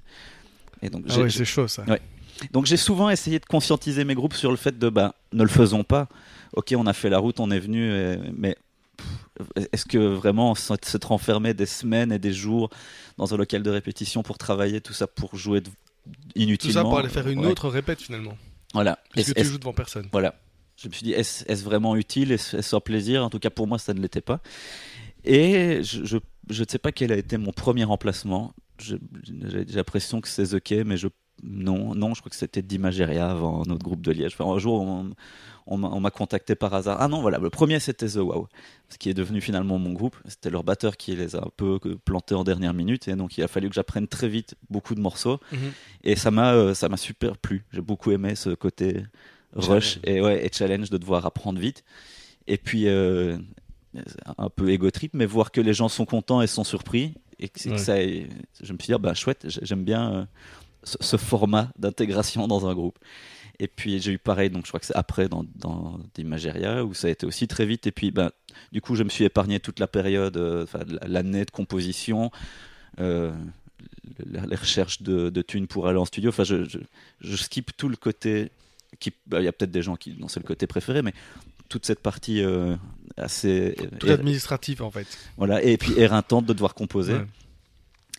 Et 0.81 0.89
donc 0.89 1.05
Ah 1.09 1.19
ouais, 1.19 1.29
c'est 1.29 1.43
chaud 1.43 1.67
ça. 1.67 1.83
Ouais. 1.85 1.99
donc 2.53 2.67
j'ai 2.67 2.77
souvent 2.77 3.09
essayé 3.09 3.39
de 3.39 3.45
conscientiser 3.45 4.03
mes 4.05 4.13
groupes 4.13 4.35
sur 4.35 4.51
le 4.51 4.57
fait 4.57 4.77
de 4.77 4.89
bah 4.89 5.15
ne 5.33 5.41
le 5.43 5.49
faisons 5.49 5.83
pas. 5.83 6.07
Ok, 6.53 6.73
on 6.77 6.85
a 6.87 6.93
fait 6.93 7.09
la 7.09 7.17
route, 7.17 7.39
on 7.39 7.49
est 7.51 7.59
venu, 7.59 7.91
mais 8.37 8.55
est-ce 9.71 9.85
que 9.85 9.97
vraiment 9.97 10.55
s'être 10.55 10.85
s'être 10.85 11.11
enfermé 11.11 11.53
des 11.53 11.65
semaines 11.65 12.11
et 12.11 12.19
des 12.19 12.33
jours 12.33 12.69
dans 13.17 13.33
un 13.33 13.37
local 13.37 13.63
de 13.63 13.69
répétition 13.69 14.23
pour 14.23 14.37
travailler 14.37 14.81
tout 14.81 14.93
ça 14.93 15.07
pour 15.07 15.35
jouer 15.35 15.61
de- 15.61 15.69
Tout 15.69 15.73
inutilement 16.35 16.73
ça 16.73 16.83
pour 16.83 16.99
aller 16.99 17.09
faire 17.09 17.27
une 17.27 17.39
Ouais. 17.39 17.47
autre 17.47 17.69
répète 17.69 18.01
finalement. 18.01 18.37
Voilà. 18.73 18.97
Puisque 19.11 19.29
Est-ce- 19.37 19.45
tu 19.47 19.51
joues 19.53 19.57
devant 19.59 19.73
personne. 19.73 20.07
voilà. 20.11 20.35
Je 20.77 20.87
me 20.87 20.93
suis 20.93 21.03
dit, 21.03 21.11
est-ce 21.13 21.63
vraiment 21.63 21.95
utile? 21.95 22.31
Est-ce 22.31 22.75
un 22.75 22.79
plaisir? 22.79 23.23
En 23.23 23.31
tout 23.31 23.39
cas, 23.39 23.49
pour 23.49 23.65
moi, 23.67 23.79
ça 23.79 23.95
ne 23.95 23.99
l'était 23.99 24.21
pas. 24.21 24.41
Et 25.23 25.81
je, 25.83 26.05
je, 26.05 26.17
je 26.51 26.63
ne 26.63 26.67
sais 26.69 26.77
pas 26.77 26.91
quel 26.91 27.11
a 27.11 27.17
été 27.17 27.37
mon 27.37 27.51
premier 27.51 27.83
remplacement. 27.83 28.53
J'ai 28.79 28.99
l'impression 29.73 30.21
que 30.21 30.27
c'est 30.27 30.61
Key, 30.61 30.83
mais 30.83 30.95
je, 30.97 31.07
non, 31.43 31.93
non, 31.95 32.13
je 32.13 32.21
crois 32.21 32.29
que 32.29 32.35
c'était 32.35 32.61
d'Imageria 32.61 33.29
avant 33.29 33.63
notre 33.65 33.83
groupe 33.83 34.01
de 34.01 34.11
Liège. 34.11 34.33
Enfin, 34.37 34.51
un 34.51 34.57
jour, 34.59 34.81
on, 34.81 35.11
on 35.67 35.77
m'a 35.77 35.89
on 35.89 35.99
m'a 35.99 36.09
contacté 36.11 36.55
par 36.55 36.73
hasard. 36.73 36.97
Ah 36.99 37.07
non, 37.07 37.21
voilà, 37.21 37.37
le 37.37 37.49
premier 37.49 37.79
c'était 37.79 38.07
The 38.07 38.15
Wow, 38.17 38.47
ce 38.89 38.97
qui 38.97 39.09
est 39.09 39.13
devenu 39.13 39.39
finalement 39.41 39.77
mon 39.77 39.93
groupe. 39.93 40.15
C'était 40.27 40.49
leur 40.49 40.63
batteur 40.63 40.97
qui 40.97 41.15
les 41.15 41.35
a 41.35 41.39
un 41.39 41.49
peu 41.55 41.79
plantés 42.05 42.35
en 42.35 42.43
dernière 42.43 42.73
minute, 42.73 43.07
et 43.07 43.15
donc 43.15 43.37
il 43.37 43.43
a 43.43 43.47
fallu 43.47 43.69
que 43.69 43.75
j'apprenne 43.75 44.07
très 44.07 44.27
vite 44.29 44.55
beaucoup 44.69 44.95
de 44.95 45.01
morceaux. 45.01 45.39
Mhm. 45.51 45.71
Et 46.03 46.15
ça 46.15 46.31
m'a 46.31 46.53
euh, 46.53 46.73
ça 46.73 46.89
m'a 46.89 46.97
super 46.97 47.37
plu. 47.37 47.65
J'ai 47.71 47.81
beaucoup 47.81 48.11
aimé 48.11 48.35
ce 48.35 48.51
côté 48.51 49.03
rush 49.53 49.99
et 50.03 50.21
ouais 50.21 50.45
et 50.45 50.49
challenge 50.51 50.89
de 50.89 50.97
devoir 50.97 51.25
apprendre 51.25 51.59
vite. 51.59 51.83
Et 52.47 52.57
puis 52.57 52.87
euh, 52.87 53.37
un 54.37 54.49
peu 54.49 54.69
ego 54.69 54.89
trip, 54.91 55.13
mais 55.13 55.25
voir 55.25 55.51
que 55.51 55.61
les 55.61 55.73
gens 55.73 55.89
sont 55.89 56.05
contents 56.05 56.41
et 56.41 56.47
sont 56.47 56.63
surpris 56.63 57.13
et 57.39 57.49
que, 57.49 57.59
ça, 57.77 58.01
je 58.01 58.73
me 58.73 58.77
suis 58.79 58.87
dit 58.87 58.93
ah, 58.93 58.97
bah 58.97 59.13
chouette, 59.13 59.45
j'ai- 59.47 59.61
j'aime 59.63 59.83
bien 59.83 60.11
euh, 60.13 60.25
ce, 60.87 60.97
ce 60.99 61.17
format 61.17 61.69
d'intégration 61.77 62.47
dans 62.47 62.67
un 62.67 62.73
groupe. 62.73 62.97
Et 63.59 63.67
puis 63.67 63.99
j'ai 63.99 64.11
eu 64.11 64.19
pareil, 64.19 64.51
donc 64.51 64.65
je 64.65 64.69
crois 64.69 64.79
que 64.79 64.85
c'est 64.85 64.95
après 64.95 65.27
dans, 65.29 65.43
dans 65.55 65.99
Imageria 66.17 66.85
où 66.85 66.93
ça 66.93 67.07
a 67.07 67.09
été 67.09 67.25
aussi 67.25 67.47
très 67.47 67.65
vite. 67.65 67.87
Et 67.87 67.91
puis 67.91 68.11
ben, 68.11 68.29
du 68.71 68.81
coup 68.81 68.95
je 68.95 69.03
me 69.03 69.09
suis 69.09 69.23
épargné 69.25 69.59
toute 69.59 69.79
la 69.79 69.87
période, 69.87 70.37
euh, 70.37 70.63
enfin 70.63 70.81
l'année 71.07 71.43
de 71.43 71.49
composition, 71.51 72.29
euh, 72.99 73.33
les 74.25 74.55
recherches 74.55 75.01
de, 75.01 75.29
de 75.31 75.41
thunes 75.41 75.65
pour 75.67 75.87
aller 75.87 75.97
en 75.97 76.05
studio. 76.05 76.29
Enfin 76.29 76.43
je, 76.43 76.65
je, 76.65 76.77
je 77.21 77.35
skip 77.35 77.75
tout 77.75 77.89
le 77.89 77.95
côté. 77.95 78.51
bah, 79.25 79.39
Il 79.41 79.45
y 79.45 79.47
a 79.47 79.51
peut-être 79.51 79.71
des 79.71 79.81
gens 79.81 79.95
qui 79.95 80.11
dont 80.13 80.27
c'est 80.27 80.39
le 80.39 80.45
côté 80.47 80.67
préféré, 80.67 81.01
mais 81.01 81.13
toute 81.67 81.85
cette 81.85 82.01
partie 82.01 82.43
euh, 82.43 82.75
assez 83.17 83.75
Tout 83.99 84.09
administratif 84.09 84.81
en 84.81 84.91
fait. 84.91 85.07
voilà 85.35 85.63
et 85.63 85.77
puis 85.77 85.93
éreintante 85.97 86.45
de 86.45 86.53
devoir 86.53 86.75
composer. 86.75 87.13
Ouais. 87.13 87.25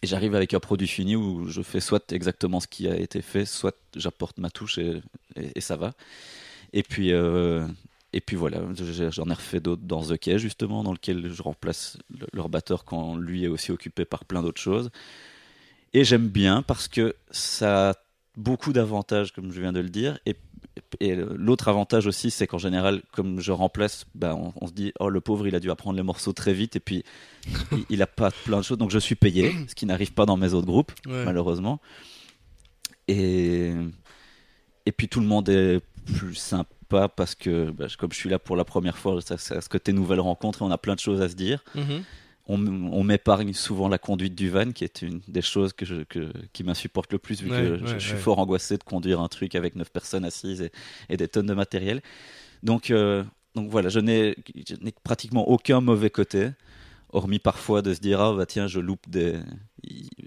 Et 0.03 0.07
j'arrive 0.07 0.35
avec 0.35 0.55
un 0.55 0.61
produit 0.61 0.87
fini 0.87 1.17
où 1.17 1.49
je 1.49 1.63
fais 1.63 1.81
soit 1.81 2.13
exactement 2.13 2.61
ce 2.61 2.69
qui 2.69 2.87
a 2.89 2.97
été 2.97 3.21
fait, 3.21 3.45
soit 3.45 3.77
j'apporte 3.97 4.39
ma 4.39 4.51
touche 4.51 4.79
et, 4.79 5.03
ça 5.61 5.77
va. 5.77 5.93
Et 6.73 6.83
puis, 6.83 7.13
euh, 7.13 7.67
et 8.13 8.21
puis 8.21 8.37
voilà, 8.37 8.61
j'en 9.11 9.29
ai 9.29 9.35
refait 9.35 9.61
d'autres 9.61 9.83
dans 9.83 10.03
The 10.03 10.17
Key, 10.19 10.39
justement, 10.39 10.85
dans 10.85 10.93
lequel 10.93 11.33
je 11.33 11.43
remplace 11.43 11.99
le- 12.11 12.27
leur 12.33 12.49
batteur 12.49 12.85
quand 12.85 13.17
lui 13.17 13.45
est 13.45 13.49
aussi 13.49 13.73
occupé 13.73 14.05
par 14.05 14.25
plein 14.25 14.43
d'autres 14.43 14.61
choses. 14.61 14.91
Et 15.95 16.05
j'aime 16.05 16.29
bien 16.29 16.63
parce 16.63 16.89
que 16.89 17.15
ça 17.31 17.91
a 17.91 17.95
beaucoup 18.37 18.73
d'avantages, 18.73 19.33
comme 19.33 19.53
je 19.53 19.61
viens 19.61 19.73
de 19.73 19.81
le 19.81 19.89
dire. 19.89 20.19
Et 21.01 21.15
l'autre 21.15 21.69
avantage 21.69 22.07
aussi, 22.07 22.31
c'est 22.31 22.47
qu'en 22.47 22.59
général, 22.59 23.03
comme 23.13 23.41
je 23.41 23.53
remplace, 23.53 24.05
ben, 24.15 24.35
on, 24.35 24.53
on 24.61 24.67
se 24.67 24.73
dit, 24.73 24.93
oh 25.01 25.09
le 25.09 25.21
pauvre, 25.21 25.47
il 25.47 25.55
a 25.55 25.61
dû 25.61 25.71
apprendre 25.71 25.97
les 25.97 26.03
morceaux 26.03 26.33
très 26.33 26.53
vite 26.53 26.77
et 26.77 26.81
puis 26.81 27.05
il, 27.73 27.85
il 27.91 28.03
a 28.03 28.07
pas 28.07 28.31
plein 28.45 28.59
de 28.59 28.63
choses. 28.63 28.79
Donc 28.79 28.91
je 28.91 28.99
suis 28.99 29.15
payé, 29.15 29.55
ce 29.69 29.75
qui 29.75 29.87
n'arrive 29.87 30.13
pas 30.13 30.27
dans 30.27 30.37
mes 30.37 30.55
autres 30.55 30.67
groupes 30.67 30.93
Ouais. 31.07 31.25
malheureusement. 31.25 31.81
Et, 33.07 33.73
et 34.87 34.93
puis 34.93 35.09
tout 35.09 35.21
le 35.21 35.27
monde 35.27 35.49
est 35.49 35.81
plus 36.15 36.35
sympa 36.35 37.09
parce 37.09 37.35
que, 37.35 37.71
bah, 37.71 37.87
comme 37.99 38.13
je 38.13 38.17
suis 38.19 38.29
là 38.31 38.39
pour 38.39 38.57
la 38.57 38.65
première 38.65 38.97
fois, 38.99 39.21
ça, 39.21 39.37
ça, 39.39 39.61
ce 39.61 39.69
côté 39.69 39.93
nouvelle 39.93 40.21
rencontre 40.21 40.63
et 40.63 40.65
on 40.65 40.71
a 40.71 40.79
plein 40.79 40.95
de 40.95 41.01
choses 41.01 41.21
à 41.21 41.29
se 41.29 41.35
dire. 41.35 41.63
Mhm. 41.75 42.03
On, 42.51 43.05
m'épargne 43.05 43.53
souvent 43.53 43.89
la 43.89 43.99
conduite 43.99 44.35
du 44.35 44.49
van, 44.49 44.73
qui 44.73 44.83
est 44.83 45.03
une 45.03 45.21
des 45.29 45.43
choses 45.43 45.75
que 45.75 45.85
je, 45.85 45.97
que, 46.05 46.33
qui 46.55 46.65
m'insupporte 46.65 47.13
le 47.13 47.19
plus, 47.19 47.43
vu 47.43 47.51
Ouais, 47.51 47.59
que 47.59 47.77
je, 47.77 47.85
ouais, 47.85 48.01
suis 48.01 48.17
fort 48.17 48.39
angoissé 48.39 48.79
de 48.79 48.83
conduire 48.83 49.21
un 49.21 49.29
truc 49.29 49.55
avec 49.55 49.77
neuf 49.77 49.91
personnes 49.91 50.25
assises 50.25 50.63
et, 50.63 50.73
et 51.11 51.19
des 51.19 51.29
tonnes 51.29 51.47
de 51.47 51.53
matériel. 51.53 52.01
Donc, 52.63 52.91
euh, 52.91 53.23
donc 53.55 53.71
voilà, 53.71 53.91
je 53.91 54.01
n'ai 54.01 54.35
pratiquement 55.05 55.49
aucun 55.49 55.83
mauvais 55.83 56.09
côté, 56.09 56.51
hormis 57.11 57.39
parfois 57.39 57.83
de 57.83 57.93
se 57.93 58.01
dire 58.01 58.21
ah 58.21 58.33
bah 58.33 58.47
tiens 58.47 58.67
je 58.67 58.81
loupe 58.81 59.09
des, 59.09 59.35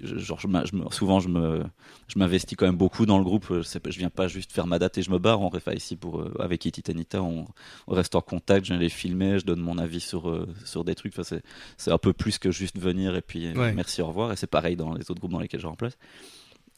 genre 0.03 0.39
je 0.39 0.47
je 0.47 0.95
souvent 0.95 1.19
je 1.19 1.29
me, 1.29 1.63
je 2.07 2.17
m'investis 2.19 2.55
quand 2.57 2.65
même 2.65 2.75
beaucoup 2.77 3.05
dans 3.05 3.17
le 3.17 3.23
groupe. 3.23 3.45
Je, 3.49 3.61
je 3.61 3.97
viens 3.99 4.09
pas 4.09 4.27
juste 4.27 4.51
faire 4.51 4.67
ma 4.67 4.79
date 4.79 4.97
et 4.97 5.01
je 5.03 5.11
me 5.11 5.19
barre. 5.19 5.41
On 5.41 5.49
refait 5.49 5.75
ici 5.75 5.95
pour 5.95 6.19
euh, 6.21 6.33
avec 6.39 6.65
Iti 6.65 6.81
Tanita, 6.83 7.21
on, 7.21 7.45
on 7.87 7.93
reste 7.93 8.15
en 8.15 8.21
contact. 8.21 8.65
Je 8.65 8.73
viens 8.73 8.79
les 8.81 8.89
filmer, 8.89 9.39
je 9.39 9.45
donne 9.45 9.59
mon 9.61 9.77
avis 9.77 9.99
sur 9.99 10.29
euh, 10.29 10.47
sur 10.65 10.83
des 10.83 10.95
trucs. 10.95 11.17
Enfin, 11.17 11.37
c'est 11.77 11.91
un 11.91 11.97
peu 11.97 12.13
plus 12.13 12.37
que 12.39 12.51
juste 12.51 12.77
venir 12.79 13.15
et 13.15 13.21
puis 13.21 13.47
euh, 13.47 13.53
Ouais. 13.53 13.73
merci 13.73 14.01
au 14.01 14.07
revoir. 14.07 14.31
Et 14.31 14.35
c'est 14.35 14.47
pareil 14.47 14.75
dans 14.75 14.93
les 14.93 15.01
autres 15.11 15.19
groupes 15.19 15.31
dans 15.31 15.39
lesquels 15.39 15.59
je 15.61 15.67
remplace. 15.67 15.97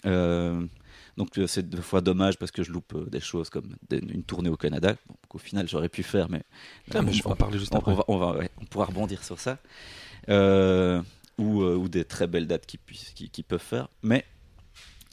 Euh, 0.06 0.66
donc 1.16 1.40
c'est 1.48 1.70
des 1.70 1.82
fois 1.82 2.02
dommage 2.02 2.38
parce 2.38 2.52
que 2.52 2.62
je 2.64 2.72
loupe 2.72 3.10
des 3.10 3.22
choses 3.22 3.50
comme 3.50 3.76
une 3.92 4.24
tournée 4.24 4.50
au 4.50 4.58
Canada 4.58 4.96
bon, 5.08 5.16
qu'au 5.30 5.38
final 5.38 5.66
j'aurais 5.70 5.88
pu 5.88 6.04
faire 6.04 6.28
mais, 6.30 6.42
Ah, 6.94 7.02
mais 7.04 7.14
je 7.14 7.24
vais 7.24 7.30
en 7.30 7.36
parler 7.36 7.58
juste 7.58 7.74
on, 7.74 7.78
après. 7.78 7.92
on 7.92 7.96
va, 7.96 8.04
on, 8.10 8.18
va- 8.18 8.38
ouais, 8.38 8.50
on 8.60 8.66
pourra 8.66 8.86
rebondir 8.86 9.24
sur 9.24 9.40
ça 9.40 9.60
Euh, 10.28 11.02
ou, 11.38 11.62
euh, 11.64 11.76
ou 11.76 11.90
des 11.90 12.06
très 12.06 12.28
belles 12.28 12.48
dates 12.48 12.66
qui, 12.66 12.78
puissent- 12.78 13.12
qui, 13.16 13.30
qui 13.30 13.44
peuvent 13.44 13.60
faire 13.62 13.88
mais 14.04 14.24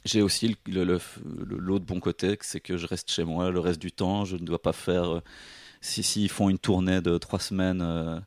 j'ai 0.05 0.21
aussi 0.21 0.55
le- 0.67 0.83
le- 0.83 0.99
le- 1.45 1.57
l'autre 1.57 1.85
bon 1.85 1.99
côté 1.99 2.37
c'est 2.41 2.59
que 2.59 2.77
je 2.77 2.87
reste 2.87 3.11
chez 3.11 3.23
moi 3.23 3.51
le 3.51 3.59
reste 3.59 3.81
du 3.81 3.91
temps 3.91 4.25
je 4.25 4.35
ne 4.35 4.45
dois 4.45 4.61
pas 4.61 4.73
faire 4.73 5.15
euh, 5.15 5.21
si 5.81 6.03
s'ils 6.03 6.29
font 6.29 6.49
une 6.49 6.59
tournée 6.59 7.01
de 7.01 7.17
trois 7.17 7.39
semaines 7.39 7.81
euh, 7.81 8.19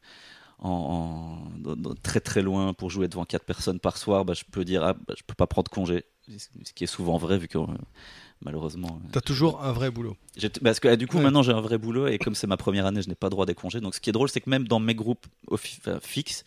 en, 0.59 1.49
en- 1.67 1.95
très 2.03 2.21
très 2.21 2.43
loin 2.43 2.73
pour 2.73 2.91
jouer 2.91 3.07
devant 3.09 3.25
quatre 3.25 3.45
personnes 3.45 3.81
par 3.81 3.97
soir, 3.99 4.25
bah, 4.25 4.35
je 4.35 4.45
peux 4.51 4.65
dire 4.65 4.83
ah, 4.83 4.95
bah, 4.95 5.15
je 5.17 5.23
peux 5.27 5.35
pas 5.35 5.47
prendre 5.47 5.71
congé, 5.71 6.05
ce 6.29 6.73
qui 6.75 6.85
est 6.85 6.89
souvent 6.89 7.19
vrai 7.19 7.39
vu 7.39 7.49
que 7.49 7.59
euh, 7.59 7.67
malheureusement. 8.41 9.01
T'as 9.13 9.21
toujours 9.21 9.63
un 9.63 9.73
vrai 9.73 9.91
boulot. 9.91 10.17
j'ai- 10.37 10.49
Parce 10.49 10.81
que 10.81 10.89
euh, 10.89 10.97
du 10.97 11.07
coup, 11.07 11.19
Ouais. 11.19 11.23
maintenant 11.25 11.43
j'ai 11.43 11.53
un 11.53 11.61
vrai 11.61 11.77
boulot 11.77 12.07
et 12.07 12.19
comme 12.19 12.35
c'est 12.35 12.47
ma 12.47 12.57
première 12.57 12.87
année, 12.87 13.03
je 13.03 13.09
n'ai 13.09 13.15
pas 13.15 13.29
droit 13.31 13.47
des 13.47 13.55
congés. 13.55 13.81
Donc 13.81 13.95
ce 13.95 14.01
qui 14.01 14.09
est 14.11 14.13
drôle, 14.13 14.29
c'est 14.29 14.41
que 14.41 14.49
même 14.49 14.67
dans 14.67 14.81
mes 14.81 14.95
groupes 14.95 15.27
fixes, 16.01 16.45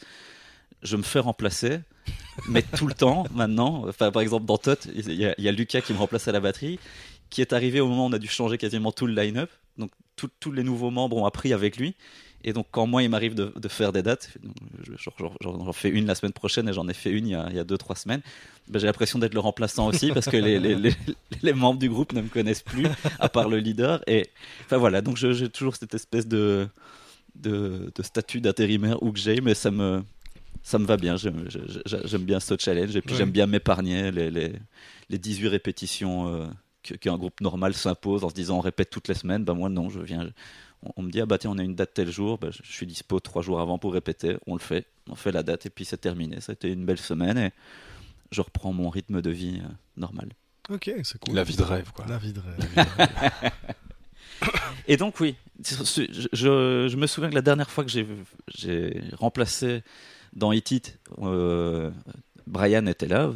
je 0.84 0.96
me 0.96 1.04
fais 1.04 1.20
remplacer, 1.20 1.80
mais 2.48 2.62
tout 2.62 2.88
le 2.88 2.94
temps 2.94 3.26
maintenant. 3.34 3.86
Enfin, 3.88 4.12
par 4.12 4.22
exemple, 4.22 4.46
dans 4.46 4.58
Tot, 4.58 4.88
il 4.94 5.14
y, 5.14 5.26
a- 5.26 5.52
Lucas 5.52 5.82
qui 5.82 5.94
me 5.94 5.98
remplace 5.98 6.28
à 6.28 6.32
la 6.32 6.40
batterie, 6.40 6.80
qui 7.30 7.42
est 7.42 7.54
arrivé 7.54 7.80
au 7.80 7.88
moment 7.88 8.06
où 8.06 8.10
on 8.10 8.14
a 8.14 8.20
dû 8.20 8.28
changer 8.28 8.58
quasiment 8.58 8.92
tout 8.92 9.08
le 9.08 9.14
line-up. 9.14 9.50
Donc 9.78 9.92
tous 10.16 10.52
les 10.52 10.64
nouveaux 10.64 10.90
membres 10.90 11.18
ont 11.18 11.26
appris 11.26 11.54
avec 11.54 11.78
lui. 11.78 11.96
Et 12.44 12.54
donc 12.54 12.68
quand 12.72 12.88
moi 12.88 13.04
il 13.04 13.10
m'arrive 13.10 13.34
de, 13.34 13.68
faire 13.68 13.92
des 13.92 14.04
dates, 14.04 14.38
j'en 15.42 15.74
fais 15.74 15.90
une 15.90 16.06
la 16.06 16.16
semaine 16.16 16.32
prochaine 16.34 16.70
et 16.70 16.74
j'en 16.74 16.88
ai 16.88 16.94
fait 16.94 17.10
une 17.10 17.28
il 17.28 17.32
y 17.32 17.36
a, 17.36 17.48
il 17.50 17.56
y 17.56 17.60
a 17.60 17.64
deux 17.64 17.78
trois 17.78 17.96
semaines, 17.96 18.22
ben, 18.70 18.80
j'ai 18.80 18.86
l'impression 18.86 19.20
d'être 19.20 19.34
le 19.34 19.40
remplaçant 19.40 19.88
aussi 19.88 20.12
parce 20.12 20.28
que 20.28 20.38
les, 20.38 21.54
membres 21.54 21.80
du 21.80 21.90
groupe 21.90 22.14
ne 22.14 22.22
me 22.22 22.30
connaissent 22.30 22.62
plus 22.62 22.88
à 23.20 23.28
part 23.28 23.50
le 23.50 23.58
leader. 23.58 24.02
Et 24.08 24.30
enfin 24.66 24.78
voilà, 24.78 25.02
donc 25.02 25.18
j'ai 25.18 25.50
toujours 25.50 25.76
cette 25.76 25.94
espèce 25.94 26.28
de 26.28 26.70
statut 28.02 28.40
d'intérimaire 28.40 29.02
où 29.04 29.12
que 29.12 29.20
j'ai, 29.20 29.42
mais 29.42 29.56
ça 29.56 29.72
me, 29.72 30.04
ça 30.64 30.80
me 30.80 30.86
va 30.86 30.98
bien. 30.98 31.16
J'aime 31.18 32.24
bien 32.24 32.40
ce 32.40 32.56
challenge 32.58 32.96
et 32.96 33.02
puis 33.02 33.12
Ouais. 33.12 33.18
j'aime 33.18 33.32
bien 33.32 33.48
m'épargner 33.48 34.12
les, 34.12 34.30
les, 34.30 34.54
les 35.10 35.18
18 35.18 35.48
répétitions 35.48 36.28
euh, 36.28 36.48
qu'un 36.84 37.18
groupe 37.18 37.42
normal 37.42 37.74
s'impose 37.74 38.24
en 38.24 38.30
se 38.30 38.34
disant 38.34 38.58
on 38.58 38.62
répète 38.62 38.90
toutes 38.90 39.08
les 39.08 39.14
semaines. 39.14 39.44
Ben 39.44 39.54
moi 39.54 39.70
non, 39.70 39.90
je 39.90 40.00
viens. 40.00 40.30
On, 40.96 41.02
me 41.02 41.10
dit 41.10 41.22
ah 41.22 41.26
bah 41.26 41.38
tiens 41.38 41.52
on 41.52 41.58
a 41.58 41.64
une 41.64 41.76
date 41.76 41.94
tel 41.96 42.12
jour, 42.12 42.38
ben, 42.38 42.52
je 42.52 42.72
suis 42.72 42.86
dispo 42.86 43.20
trois 43.20 43.42
jours 43.42 43.60
avant 43.60 43.80
pour 43.80 43.94
répéter. 43.94 44.38
On 44.46 44.54
le 44.54 44.60
fait, 44.60 44.86
on 45.10 45.16
fait 45.16 45.32
la 45.32 45.44
date 45.44 45.66
et 45.66 45.70
puis 45.70 45.86
c'est 45.86 45.98
terminé. 45.98 46.40
Ça 46.40 46.52
a 46.52 46.54
été 46.54 46.72
une 46.72 46.86
belle 46.86 47.00
semaine 47.00 47.38
et 47.38 47.52
je 48.32 48.42
reprends 48.42 48.74
mon 48.74 48.90
rythme 48.90 49.22
de 49.22 49.32
vie 49.32 49.62
euh, 49.64 49.68
normal. 49.96 50.30
Ok, 50.70 50.92
c'est 51.04 51.18
cool. 51.20 51.34
La 51.36 51.44
vie 51.44 51.56
de 51.56 51.64
rêve 51.64 51.92
quoi. 51.94 52.06
La 52.08 52.18
vie 52.18 52.34
de 52.34 52.42
rêve. 52.42 53.52
et 54.88 54.98
donc 54.98 55.20
oui, 55.20 55.36
je, 55.66 56.04
je, 56.34 56.96
me 56.96 57.08
souviens 57.08 57.30
que 57.30 57.36
la 57.36 57.42
dernière 57.42 57.70
fois 57.70 57.84
que 57.84 57.90
j'ai 57.90 59.02
remplacé 59.14 59.82
dans 60.34 60.52
Hit 60.52 60.72
It, 60.72 61.00
euh, 61.22 61.92
Brian 62.46 62.86
était 62.86 63.08
là, 63.08 63.32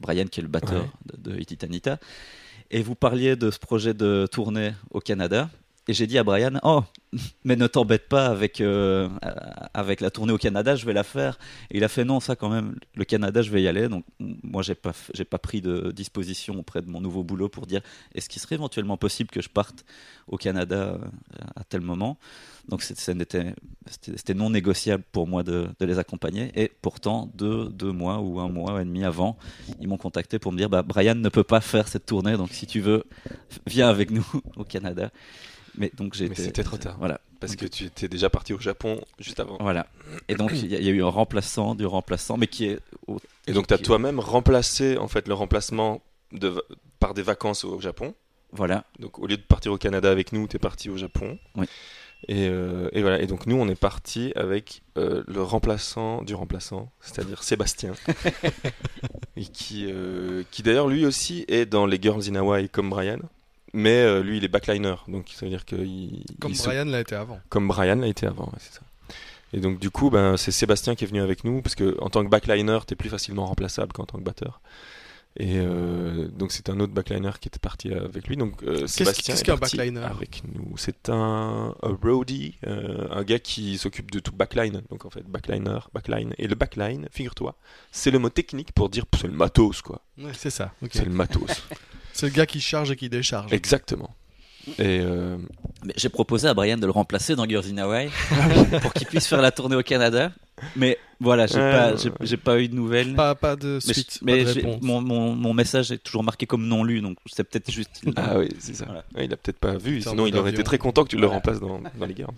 Brian 0.00 0.26
qui 0.26 0.40
est 0.40 0.42
le 0.42 0.48
batteur 0.48 0.86
de, 1.06 1.30
de 1.30 1.40
Hit 1.40 1.64
Anita, 1.64 1.98
et 2.70 2.82
vous 2.82 2.94
parliez 2.94 3.36
de 3.36 3.50
ce 3.50 3.58
projet 3.58 3.94
de 3.94 4.26
tournée 4.30 4.72
au 4.90 5.00
Canada. 5.00 5.50
Et 5.90 5.92
j'ai 5.92 6.06
dit 6.06 6.18
à 6.18 6.22
Brian, 6.22 6.52
oh, 6.62 6.84
mais 7.44 7.56
ne 7.56 7.66
t'embête 7.66 8.08
pas 8.08 8.26
avec, 8.26 8.60
euh, 8.60 9.08
avec 9.74 10.00
la 10.00 10.12
tournée 10.12 10.32
au 10.32 10.38
Canada, 10.38 10.76
je 10.76 10.86
vais 10.86 10.92
la 10.92 11.02
faire. 11.02 11.36
Et 11.72 11.78
il 11.78 11.82
a 11.82 11.88
fait, 11.88 12.04
non, 12.04 12.20
ça 12.20 12.36
quand 12.36 12.48
même, 12.48 12.76
le 12.94 13.04
Canada, 13.04 13.42
je 13.42 13.50
vais 13.50 13.60
y 13.60 13.66
aller. 13.66 13.88
Donc 13.88 14.04
moi, 14.20 14.62
j'ai 14.62 14.76
pas, 14.76 14.92
j'ai 15.14 15.24
pas 15.24 15.38
pris 15.38 15.60
de 15.60 15.90
disposition 15.90 16.56
auprès 16.60 16.80
de 16.80 16.88
mon 16.88 17.00
nouveau 17.00 17.24
boulot 17.24 17.48
pour 17.48 17.66
dire, 17.66 17.80
est-ce 18.14 18.28
qu'il 18.28 18.40
serait 18.40 18.54
éventuellement 18.54 18.96
possible 18.96 19.30
que 19.30 19.42
je 19.42 19.48
parte 19.48 19.84
au 20.28 20.36
Canada 20.36 20.76
euh, 20.76 20.98
à 21.56 21.64
tel 21.64 21.80
moment? 21.80 22.18
Donc 22.68 22.84
c'était, 22.84 23.54
non 24.34 24.50
négociable 24.50 25.02
pour 25.10 25.26
moi 25.26 25.42
de, 25.42 25.66
de, 25.80 25.86
les 25.86 25.98
accompagner. 25.98 26.52
Et 26.54 26.70
pourtant, 26.82 27.28
deux, 27.34 27.68
deux 27.70 27.90
mois 27.90 28.20
ou 28.20 28.38
un 28.38 28.48
mois 28.48 28.80
et 28.80 28.84
demi 28.84 29.02
avant, 29.02 29.36
ils 29.80 29.88
m'ont 29.88 29.96
contacté 29.96 30.38
pour 30.38 30.52
me 30.52 30.56
dire, 30.56 30.70
bah, 30.70 30.84
Brian 30.84 31.16
ne 31.16 31.28
peut 31.30 31.42
pas 31.42 31.60
faire 31.60 31.88
cette 31.88 32.06
tournée, 32.06 32.36
donc 32.36 32.50
si 32.50 32.68
tu 32.68 32.78
veux, 32.78 33.02
viens 33.66 33.88
avec 33.88 34.12
nous 34.12 34.24
au 34.56 34.62
Canada. 34.62 35.10
Mais 35.76 35.90
donc 35.96 36.14
j'ai. 36.14 36.32
c'était 36.34 36.64
trop 36.64 36.76
tard. 36.76 36.96
Voilà. 36.98 37.20
Parce 37.40 37.56
que 37.56 37.66
tu 37.66 37.84
étais 37.84 38.08
déjà 38.08 38.28
parti 38.28 38.52
au 38.52 38.58
Japon 38.58 39.00
juste 39.18 39.40
avant. 39.40 39.56
Voilà. 39.60 39.86
Et 40.28 40.34
donc 40.34 40.52
il 40.54 40.66
y, 40.66 40.88
a 40.88 40.90
eu 40.90 41.02
un 41.02 41.08
remplaçant 41.08 41.74
du 41.74 41.86
remplaçant, 41.86 42.36
mais 42.36 42.46
qui 42.46 42.66
est. 42.66 42.80
Et 43.46 43.52
donc 43.52 43.66
tu 43.66 43.74
as 43.74 43.78
toi-même 43.78 44.20
remplacé 44.20 44.98
en 44.98 45.08
fait 45.08 45.26
le 45.26 45.34
remplacement 45.34 46.02
de, 46.32 46.62
par 46.98 47.14
des 47.14 47.22
vacances 47.22 47.64
au 47.64 47.80
Japon. 47.80 48.14
Voilà. 48.52 48.84
Donc 48.98 49.18
au 49.18 49.26
lieu 49.26 49.36
de 49.36 49.42
partir 49.42 49.72
au 49.72 49.78
Canada 49.78 50.10
avec 50.10 50.32
nous, 50.32 50.46
tu 50.48 50.56
es 50.56 50.58
parti 50.58 50.90
au 50.90 50.96
Japon. 50.96 51.38
Oui. 51.56 51.66
Et, 52.28 52.48
euh, 52.48 52.88
et, 52.92 53.00
voilà. 53.00 53.20
Et 53.20 53.26
donc 53.26 53.46
nous, 53.46 53.56
on 53.56 53.68
est 53.68 53.80
parti 53.80 54.32
avec 54.36 54.82
euh, 54.98 55.22
le 55.26 55.42
remplaçant 55.42 56.22
du 56.22 56.34
remplaçant, 56.34 56.90
c'est-à-dire 57.00 57.42
Sébastien, 57.42 57.94
et 59.36 59.44
qui, 59.44 59.86
euh, 59.90 60.42
qui 60.50 60.62
d'ailleurs 60.62 60.88
lui 60.88 61.06
aussi 61.06 61.44
est 61.48 61.64
dans 61.64 61.86
les 61.86 61.98
Girls 62.00 62.24
in 62.28 62.34
Hawaii 62.34 62.68
comme 62.68 62.90
Brian. 62.90 63.20
Mais 63.72 64.02
euh, 64.02 64.22
lui, 64.22 64.38
il 64.38 64.44
est 64.44 64.48
backliner, 64.48 64.94
donc 65.08 65.28
ça 65.28 65.46
veut 65.46 65.50
dire 65.50 65.64
que. 65.64 65.76
Comme 66.40 66.52
Brian 66.52 66.84
l'a 66.84 67.00
été 67.00 67.14
avant. 67.14 67.40
Comme 67.48 67.68
Brian 67.68 67.96
l'a 67.96 68.08
été 68.08 68.26
avant, 68.26 68.50
c'est 68.58 68.74
ça. 68.74 68.80
Et 69.52 69.58
donc, 69.58 69.78
du 69.78 69.90
coup, 69.90 70.10
ben, 70.10 70.36
c'est 70.36 70.52
Sébastien 70.52 70.94
qui 70.94 71.04
est 71.04 71.06
venu 71.08 71.20
avec 71.20 71.44
nous, 71.44 71.60
parce 71.60 71.74
que 71.74 71.96
en 72.00 72.08
tant 72.08 72.24
que 72.24 72.30
backliner, 72.30 72.78
t'es 72.86 72.94
plus 72.94 73.08
facilement 73.08 73.46
remplaçable 73.46 73.92
qu'en 73.92 74.04
tant 74.04 74.18
que 74.18 74.22
batteur. 74.22 74.60
Et 75.36 75.58
euh, 75.58 76.26
donc, 76.28 76.50
c'est 76.50 76.68
un 76.70 76.80
autre 76.80 76.92
backliner 76.92 77.30
qui 77.40 77.48
était 77.48 77.60
parti 77.60 77.92
avec 77.92 78.26
lui. 78.26 78.36
Donc, 78.36 78.62
euh, 78.64 78.86
Sébastien 78.88 79.36
est, 79.36 79.44
parti 79.44 79.76
backliner 79.76 80.02
avec 80.02 80.42
nous. 80.52 80.76
C'est 80.76 81.08
un, 81.08 81.74
un 81.82 81.98
roadie, 82.02 82.56
un 82.64 83.22
gars 83.22 83.38
qui 83.38 83.78
s'occupe 83.78 84.10
de 84.10 84.18
tout 84.18 84.32
backline. 84.32 84.82
Donc, 84.90 85.04
en 85.04 85.10
fait, 85.10 85.22
backliner, 85.22 85.78
backline. 85.94 86.34
Et 86.38 86.48
le 86.48 86.56
backline, 86.56 87.08
figure-toi, 87.12 87.56
c'est 87.92 88.10
le 88.10 88.18
mot 88.18 88.30
technique 88.30 88.72
pour 88.72 88.88
dire 88.88 89.04
c'est 89.20 89.28
le 89.28 89.34
matos, 89.34 89.82
quoi. 89.82 90.02
Ouais, 90.18 90.32
c'est 90.34 90.50
ça. 90.50 90.72
C'est 90.90 91.04
le 91.04 91.12
matos. 91.12 91.62
C'est 92.20 92.26
le 92.26 92.32
gars 92.32 92.44
qui 92.44 92.60
charge 92.60 92.90
et 92.90 92.96
qui 92.96 93.08
décharge. 93.08 93.50
Exactement. 93.50 94.10
Et 94.78 95.00
euh, 95.00 95.38
J'ai 95.96 96.10
proposé 96.10 96.46
à 96.46 96.52
Brian 96.52 96.76
de 96.76 96.84
le 96.84 96.92
remplacer 96.92 97.34
dans 97.34 97.48
Girls 97.48 97.64
in 97.72 97.78
Hawaii 97.78 98.10
pour 98.82 98.92
qu'il 98.92 99.06
puisse 99.06 99.26
faire 99.26 99.40
la 99.40 99.50
tournée 99.50 99.76
au 99.76 99.82
Canada. 99.82 100.30
Mais 100.76 100.98
voilà, 101.18 101.46
j'ai 101.46 101.54
pas, 101.54 101.94
j'ai, 102.20 102.36
pas 102.36 102.60
eu 102.60 102.68
de 102.68 102.74
nouvelles. 102.74 103.14
Pas, 103.14 103.34
pas 103.34 103.56
de 103.56 103.80
suite. 103.80 104.18
Mais, 104.20 104.44
mon, 104.82 105.00
mon, 105.00 105.34
mon, 105.34 105.54
message 105.54 105.92
est 105.92 105.98
toujours 105.98 106.22
marqué 106.22 106.44
comme 106.44 106.66
non 106.66 106.84
lu, 106.84 107.00
donc 107.00 107.16
c'est 107.24 107.44
peut-être 107.44 107.70
juste. 107.70 108.02
Ah 108.16 108.38
oui, 108.38 108.50
c'est 108.58 108.74
ça. 108.74 108.84
il 109.18 109.32
a 109.32 109.38
peut-être 109.38 109.58
pas 109.58 109.78
vu, 109.78 110.02
sinon 110.02 110.26
il 110.26 110.36
aurait 110.36 110.50
été 110.50 110.62
très 110.62 110.76
content 110.76 111.04
que 111.04 111.08
tu 111.08 111.16
le 111.16 111.26
remplaces 111.26 111.60
dans, 111.60 111.80
dans 111.98 112.06
les 112.06 112.14
Girls. 112.14 112.34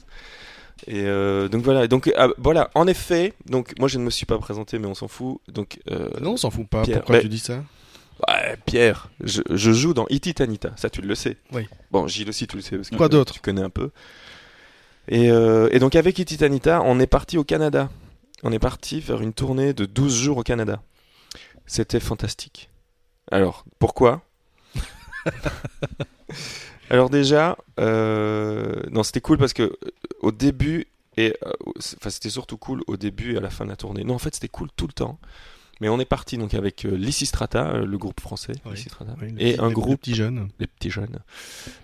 Et 0.86 1.02
euh, 1.02 1.48
donc 1.48 1.62
voilà, 1.62 1.88
donc 1.88 2.12
ah, 2.16 2.28
voilà, 2.38 2.70
en 2.76 2.86
effet, 2.86 3.34
donc 3.46 3.76
moi 3.80 3.88
je 3.88 3.98
ne 3.98 4.04
me 4.04 4.10
suis 4.10 4.26
pas 4.26 4.38
présenté, 4.38 4.78
mais 4.78 4.86
on 4.86 4.94
s'en 4.94 5.08
fout. 5.08 5.40
Donc 5.48 5.80
euh, 5.90 6.08
non, 6.20 6.34
on 6.34 6.36
s'en 6.36 6.50
fout 6.50 6.68
pas. 6.68 6.84
Pourquoi 6.84 7.18
tu 7.18 7.28
dis 7.28 7.40
ça? 7.40 7.64
Ouais, 8.28 8.56
Pierre, 8.66 9.10
je, 9.22 9.42
joue 9.72 9.94
dans 9.94 10.06
Iti 10.08 10.34
Tanita, 10.34 10.72
ça 10.76 10.90
tu 10.90 11.00
le 11.00 11.14
sais. 11.14 11.36
Oui. 11.52 11.66
Bon, 11.90 12.06
Gilles 12.06 12.28
aussi, 12.28 12.46
tu 12.46 12.56
le 12.56 12.62
sais. 12.62 12.78
Quoi 12.96 13.08
d'autre 13.08 13.34
Tu 13.34 13.40
connais 13.40 13.62
un 13.62 13.70
peu. 13.70 13.90
Et, 15.08 15.30
euh, 15.30 15.68
et 15.72 15.78
donc 15.78 15.96
avec 15.96 16.18
Iti 16.18 16.36
Tanita, 16.36 16.82
on 16.84 17.00
est 17.00 17.06
parti 17.06 17.38
au 17.38 17.44
Canada. 17.44 17.90
On 18.44 18.52
est 18.52 18.58
parti 18.58 19.00
faire 19.00 19.20
une 19.20 19.32
tournée 19.32 19.72
de 19.72 19.84
12 19.86 20.14
jours 20.14 20.36
au 20.38 20.42
Canada. 20.42 20.82
C'était 21.66 22.00
fantastique. 22.00 22.70
Alors, 23.30 23.64
pourquoi 23.78 24.22
Alors 26.90 27.08
déjà, 27.08 27.56
euh, 27.80 28.82
non, 28.90 29.02
c'était 29.02 29.20
cool 29.20 29.38
parce 29.38 29.52
que 29.52 29.62
euh, 29.62 29.76
au 30.20 30.32
début 30.32 30.86
et 31.16 31.36
enfin 31.96 32.10
c'était 32.10 32.30
surtout 32.30 32.56
cool 32.56 32.82
au 32.86 32.96
début 32.96 33.34
et 33.34 33.36
à 33.36 33.40
la 33.40 33.50
fin 33.50 33.64
de 33.64 33.70
la 33.70 33.76
tournée. 33.76 34.04
Non, 34.04 34.14
en 34.14 34.18
fait, 34.18 34.34
c'était 34.34 34.48
cool 34.48 34.68
tout 34.76 34.86
le 34.86 34.92
temps. 34.92 35.18
Mais 35.82 35.88
on 35.88 35.98
est 35.98 36.04
parti 36.04 36.38
donc 36.38 36.54
avec 36.54 36.84
euh, 36.84 36.96
Lysistrata, 36.96 37.72
euh, 37.72 37.84
le 37.84 37.98
groupe 37.98 38.20
français, 38.20 38.52
et 39.40 39.58
un 39.58 39.68
groupe 39.72 39.88
les 39.88 39.96
petits 39.96 40.14
jeunes, 40.14 40.48
les 40.60 40.68
petits 40.68 40.90
jeunes, 40.90 41.18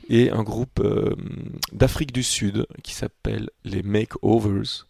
et 0.09 0.31
un 0.31 0.45
groupe 0.45 0.79
euh, 0.79 1.17
d'Afrique 1.73 2.13
du 2.13 2.23
Sud 2.23 2.69
qui 2.85 2.95
s'appelle 2.95 3.51
les 3.65 3.83
Makeovers. 3.83 4.87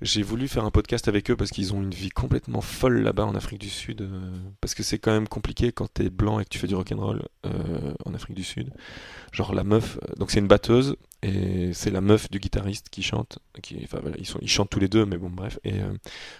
J'ai 0.00 0.22
voulu 0.22 0.48
faire 0.48 0.64
un 0.64 0.70
podcast 0.70 1.08
avec 1.08 1.30
eux 1.30 1.36
parce 1.36 1.50
qu'ils 1.50 1.74
ont 1.74 1.82
une 1.82 1.92
vie 1.92 2.08
complètement 2.08 2.62
folle 2.62 3.02
là-bas 3.02 3.26
en 3.26 3.34
Afrique 3.34 3.60
du 3.60 3.68
Sud, 3.68 4.08
parce 4.62 4.74
que 4.74 4.82
c'est 4.82 4.98
quand 4.98 5.12
même 5.12 5.28
compliqué 5.28 5.70
quand 5.70 5.92
t'es 5.92 6.08
blanc 6.08 6.40
et 6.40 6.44
que 6.44 6.48
tu 6.48 6.58
fais 6.58 6.68
du 6.68 6.74
rock 6.74 6.90
and 6.92 7.04
roll 7.04 7.22
en 8.06 8.14
Afrique 8.14 8.36
du 8.36 8.44
Sud. 8.44 8.70
Genre 9.30 9.54
la 9.54 9.64
meuf, 9.64 9.98
donc 10.16 10.30
c'est 10.30 10.38
une 10.38 10.48
batteuse 10.48 10.96
et 11.22 11.74
c'est 11.74 11.90
la 11.90 12.00
meuf 12.00 12.30
du 12.30 12.38
guitariste 12.38 12.88
qui 12.88 13.02
chante, 13.02 13.40
qui, 13.60 13.78
enfin 13.84 13.98
voilà, 14.00 14.16
ils 14.18 14.26
sont, 14.26 14.38
ils 14.40 14.48
chantent 14.48 14.70
tous 14.70 14.80
les 14.80 14.88
deux, 14.88 15.04
mais 15.04 15.18
bon 15.18 15.28
bref. 15.28 15.58
Et 15.64 15.74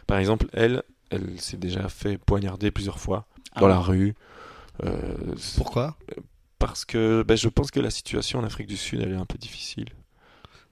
par 0.07 0.17
exemple, 0.19 0.47
elle, 0.55 0.85
elle 1.11 1.41
s'est 1.41 1.57
déjà 1.57 1.89
fait 1.89 2.19
poignarder 2.19 2.71
plusieurs 2.71 2.99
fois 2.99 3.27
ah 3.53 3.61
dans 3.61 3.69
la 3.69 3.79
rue. 3.79 4.15
Euh, 4.85 5.15
Pourquoi? 5.57 5.97
Parce 6.59 6.85
que 6.85 7.23
ben, 7.23 7.37
je 7.37 7.49
pense 7.49 7.71
que 7.71 7.81
la 7.81 7.91
situation 7.91 8.39
en 8.39 8.45
Afrique 8.45 8.67
du 8.67 8.77
Sud, 8.77 9.01
elle 9.01 9.13
est 9.13 9.17
un 9.17 9.27
peu 9.27 9.39
difficile. 9.39 9.89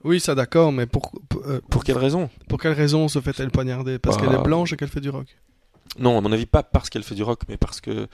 Oui, 0.05 0.21
ça 0.21 0.35
d'accord, 0.35 0.73
mais 0.73 0.87
pour, 0.87 1.13
euh, 1.47 1.61
pour, 1.71 1.83
quelle 1.83 1.99
raison? 1.99 2.29
Pour 2.49 2.61
quelle 2.61 2.75
raison 2.75 3.09
se 3.09 3.21
fait-elle 3.21 3.51
poignarder? 3.51 3.99
Parce 3.99 4.17
qu'elle 4.17 4.33
est 4.33 4.37
bah, 4.37 4.43
blanche 4.43 4.73
et 4.73 4.77
qu'elle 4.77 4.89
fait 4.89 5.01
du 5.01 5.11
rock? 5.11 5.37
Non, 5.99 6.19
à 6.19 6.21
mon 6.21 6.31
avis, 6.33 6.47
pas 6.47 6.63
parce 6.63 6.91
qu'elle 6.91 7.03
fait 7.03 7.15
du 7.15 7.23
rock, 7.23 7.43
mais 7.49 7.57
parce 7.57 7.81
que 7.81 8.07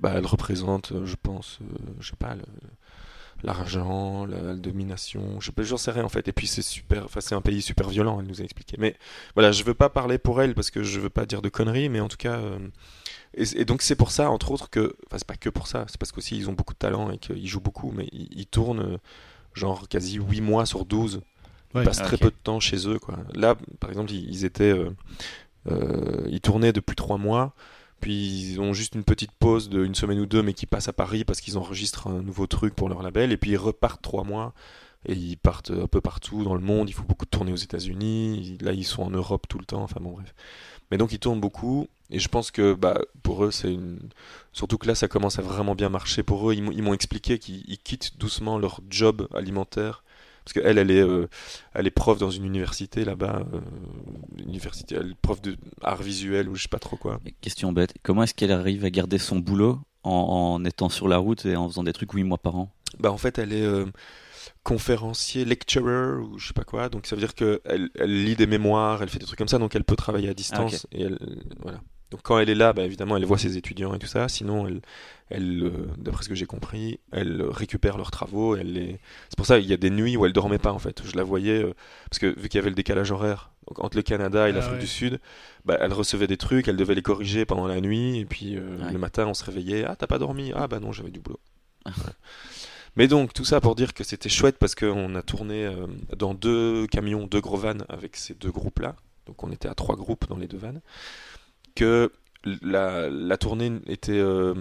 bah, 0.00 0.12
elle 0.16 0.26
représente, 0.26 0.92
je 1.04 1.14
pense, 1.22 1.58
euh, 1.60 1.76
je 2.00 2.10
sais 2.10 2.16
pas, 2.16 2.34
l'argent, 3.42 4.26
la, 4.26 4.54
domination, 4.54 5.40
je 5.40 5.50
j'en 5.62 5.76
sais 5.76 5.90
rien 5.90 6.04
en 6.04 6.08
fait. 6.08 6.28
Et 6.28 6.32
puis 6.32 6.46
c'est 6.46 6.62
super, 6.62 7.04
enfin 7.04 7.20
c'est 7.20 7.34
un 7.34 7.40
pays 7.40 7.62
super 7.62 7.88
violent, 7.88 8.20
elle 8.20 8.26
nous 8.26 8.40
a 8.40 8.44
expliqué. 8.44 8.76
Mais 8.78 8.96
voilà, 9.34 9.52
je 9.52 9.64
veux 9.64 9.74
pas 9.74 9.88
parler 9.88 10.18
pour 10.18 10.42
elle 10.42 10.54
parce 10.54 10.70
que 10.70 10.82
je 10.82 11.00
veux 11.00 11.10
pas 11.10 11.26
dire 11.26 11.42
de 11.42 11.48
conneries, 11.48 11.88
mais 11.88 12.00
en 12.00 12.08
tout 12.08 12.16
cas, 12.16 12.38
euh, 12.38 12.58
et, 13.34 13.64
donc 13.64 13.82
c'est 13.82 13.96
pour 13.96 14.10
ça, 14.10 14.30
entre 14.30 14.50
autres, 14.50 14.70
que, 14.70 14.96
enfin 15.06 15.18
c'est 15.18 15.26
pas 15.26 15.36
que 15.36 15.48
pour 15.48 15.66
ça, 15.66 15.84
c'est 15.88 15.98
parce 15.98 16.12
qu'aussi 16.12 16.36
ils 16.36 16.48
ont 16.50 16.52
beaucoup 16.52 16.74
de 16.74 16.78
talent 16.78 17.10
et 17.10 17.18
qu'ils 17.18 17.46
jouent 17.46 17.60
beaucoup, 17.60 17.92
mais 17.92 18.08
ils, 18.12 18.46
tournent 18.46 18.80
euh, 18.80 18.98
genre 19.54 19.88
quasi 19.88 20.16
8 20.16 20.40
mois 20.40 20.66
sur 20.66 20.84
12. 20.84 21.22
Ils 21.74 21.84
passent 21.84 21.98
très 21.98 22.16
peu 22.16 22.30
de 22.30 22.36
temps 22.42 22.58
chez 22.58 22.88
eux, 22.88 22.98
quoi. 22.98 23.16
Là, 23.32 23.54
par 23.78 23.90
exemple, 23.90 24.10
ils, 24.10 24.44
étaient, 24.44 24.74
euh, 25.70 26.26
ils 26.28 26.40
tournaient 26.40 26.72
depuis 26.72 26.96
3 26.96 27.16
mois 27.16 27.54
puis 28.00 28.52
ils 28.52 28.60
ont 28.60 28.72
juste 28.72 28.94
une 28.94 29.04
petite 29.04 29.32
pause 29.32 29.68
d'une 29.68 29.94
semaine 29.94 30.18
ou 30.20 30.26
deux, 30.26 30.42
mais 30.42 30.54
qui 30.54 30.66
passent 30.66 30.88
à 30.88 30.92
Paris 30.92 31.24
parce 31.24 31.40
qu'ils 31.40 31.58
enregistrent 31.58 32.06
un 32.08 32.22
nouveau 32.22 32.46
truc 32.46 32.74
pour 32.74 32.88
leur 32.88 33.02
label, 33.02 33.32
et 33.32 33.36
puis 33.36 33.52
ils 33.52 33.56
repartent 33.56 34.02
trois 34.02 34.24
mois, 34.24 34.54
et 35.06 35.14
ils 35.14 35.36
partent 35.36 35.70
un 35.70 35.86
peu 35.86 36.00
partout 36.00 36.44
dans 36.44 36.54
le 36.54 36.60
monde, 36.60 36.88
il 36.88 36.92
faut 36.92 37.04
beaucoup 37.04 37.26
tourner 37.26 37.52
aux 37.52 37.56
États-Unis, 37.56 38.58
là 38.60 38.72
ils 38.72 38.84
sont 38.84 39.02
en 39.02 39.10
Europe 39.10 39.46
tout 39.48 39.58
le 39.58 39.64
temps, 39.64 39.82
enfin. 39.82 40.00
Mais 40.90 40.98
donc 40.98 41.12
ils 41.12 41.18
tournent 41.18 41.40
beaucoup, 41.40 41.88
et 42.10 42.18
je 42.18 42.28
pense 42.28 42.50
que 42.50 42.74
bah, 42.74 43.00
pour 43.22 43.44
eux 43.44 43.50
c'est 43.50 43.72
une... 43.72 44.00
Surtout 44.52 44.78
que 44.78 44.86
là 44.86 44.94
ça 44.94 45.08
commence 45.08 45.38
à 45.38 45.42
vraiment 45.42 45.74
bien 45.74 45.88
marcher 45.88 46.22
pour 46.22 46.50
eux, 46.50 46.54
ils 46.54 46.82
m'ont 46.82 46.94
expliqué 46.94 47.38
qu'ils 47.38 47.78
quittent 47.78 48.18
doucement 48.18 48.58
leur 48.58 48.80
job 48.90 49.28
alimentaire 49.34 50.02
parce 50.44 50.52
qu'elle, 50.54 50.78
elle 50.78 50.90
est, 50.90 51.02
euh, 51.02 51.28
elle 51.74 51.86
est 51.86 51.92
prof 51.92 52.18
dans 52.18 52.30
une 52.30 52.44
université 52.44 53.04
là-bas, 53.04 53.44
euh, 53.52 53.60
université, 54.38 54.96
elle 54.96 55.12
est 55.12 55.20
prof 55.20 55.40
de 55.42 55.56
art 55.82 56.02
visuel 56.02 56.48
ou 56.48 56.54
je 56.54 56.62
sais 56.62 56.68
pas 56.68 56.78
trop 56.78 56.96
quoi. 56.96 57.20
Question 57.40 57.72
bête, 57.72 57.94
comment 58.02 58.22
est-ce 58.22 58.34
qu'elle 58.34 58.52
arrive 58.52 58.84
à 58.84 58.90
garder 58.90 59.18
son 59.18 59.38
boulot 59.38 59.78
en, 60.02 60.64
étant 60.64 60.88
sur 60.88 61.08
la 61.08 61.18
route 61.18 61.44
et 61.46 61.56
en 61.56 61.68
faisant 61.68 61.84
des 61.84 61.92
trucs 61.92 62.12
8 62.12 62.24
mois 62.24 62.38
par 62.38 62.56
an? 62.56 62.72
Bah 62.98 63.12
en 63.12 63.18
fait, 63.18 63.38
elle 63.38 63.52
est 63.52 63.62
euh, 63.62 63.86
conférencier, 64.64 65.44
lecturer 65.44 66.16
ou 66.16 66.38
je 66.38 66.48
sais 66.48 66.54
pas 66.54 66.64
quoi, 66.64 66.88
donc 66.88 67.06
ça 67.06 67.14
veut 67.14 67.20
dire 67.20 67.34
qu'elle 67.34 67.90
elle 67.94 68.24
lit 68.24 68.36
des 68.36 68.46
mémoires, 68.46 69.02
elle 69.02 69.08
fait 69.08 69.18
des 69.18 69.26
trucs 69.26 69.38
comme 69.38 69.48
ça, 69.48 69.58
donc 69.58 69.76
elle 69.76 69.84
peut 69.84 69.96
travailler 69.96 70.28
à 70.28 70.34
distance 70.34 70.86
ah, 70.90 70.96
et 70.96 71.02
elle, 71.02 71.18
voilà. 71.60 71.80
Donc 72.10 72.22
quand 72.22 72.38
elle 72.38 72.50
est 72.50 72.54
là, 72.56 72.72
bah, 72.72 72.82
évidemment, 72.82 73.16
elle 73.16 73.24
voit 73.24 73.38
ses 73.38 73.56
étudiants 73.56 73.94
et 73.94 73.98
tout 73.98 74.06
ça. 74.08 74.28
Sinon, 74.28 74.66
elle, 74.66 74.80
elle 75.28 75.62
euh, 75.62 75.70
d'après 75.96 76.24
ce 76.24 76.28
que 76.28 76.34
j'ai 76.34 76.46
compris, 76.46 76.98
elle 77.12 77.42
récupère 77.42 77.96
leurs 77.96 78.10
travaux. 78.10 78.56
Elle 78.56 78.72
les... 78.72 78.98
C'est 79.28 79.36
pour 79.36 79.46
ça 79.46 79.60
qu'il 79.60 79.68
y 79.70 79.72
a 79.72 79.76
des 79.76 79.90
nuits 79.90 80.16
où 80.16 80.26
elle 80.26 80.32
dormait 80.32 80.58
pas 80.58 80.72
en 80.72 80.78
fait. 80.80 81.02
Je 81.04 81.16
la 81.16 81.22
voyais 81.22 81.62
euh, 81.62 81.72
parce 82.10 82.18
que 82.18 82.26
vu 82.26 82.48
qu'il 82.48 82.58
y 82.58 82.60
avait 82.60 82.70
le 82.70 82.74
décalage 82.74 83.12
horaire 83.12 83.52
donc, 83.68 83.78
entre 83.84 83.96
le 83.96 84.02
Canada 84.02 84.48
et 84.48 84.50
Ah 84.50 84.54
l'Afrique 84.56 84.74
ouais. 84.74 84.80
du 84.80 84.86
Sud, 84.88 85.20
bah, 85.64 85.76
elle 85.80 85.92
recevait 85.92 86.26
des 86.26 86.36
trucs, 86.36 86.66
elle 86.66 86.76
devait 86.76 86.96
les 86.96 87.02
corriger 87.02 87.44
pendant 87.44 87.68
la 87.68 87.80
nuit 87.80 88.18
et 88.18 88.24
puis 88.24 88.56
euh, 88.56 88.78
Ouais. 88.84 88.92
le 88.92 88.98
matin 88.98 89.26
on 89.28 89.34
se 89.34 89.44
réveillait. 89.44 89.84
Ah 89.84 89.94
t'as 89.96 90.08
pas 90.08 90.18
dormi 90.18 90.50
Ah 90.56 90.66
bah 90.66 90.80
non 90.80 90.90
j'avais 90.90 91.10
du 91.12 91.20
boulot. 91.20 91.38
Mais 92.96 93.06
donc 93.06 93.32
tout 93.32 93.44
ça 93.44 93.60
pour 93.60 93.76
dire 93.76 93.94
que 93.94 94.02
c'était 94.02 94.28
chouette 94.28 94.58
parce 94.58 94.74
qu'on 94.74 95.14
a 95.14 95.22
tourné 95.22 95.64
euh, 95.64 95.86
dans 96.16 96.34
deux 96.34 96.86
camions, 96.88 97.26
deux 97.28 97.40
gros 97.40 97.56
vannes 97.56 97.84
avec 97.88 98.16
ces 98.16 98.34
deux 98.34 98.50
groupes 98.50 98.80
là. 98.80 98.96
Donc 99.26 99.44
on 99.44 99.52
était 99.52 99.68
à 99.68 99.74
trois 99.74 99.94
groupes 99.94 100.26
dans 100.28 100.36
les 100.36 100.48
deux 100.48 100.56
vannes. 100.58 100.80
Que 101.74 102.12
la, 102.62 103.08
la 103.10 103.36
tournée 103.36 103.72
était 103.86 104.12
euh, 104.18 104.54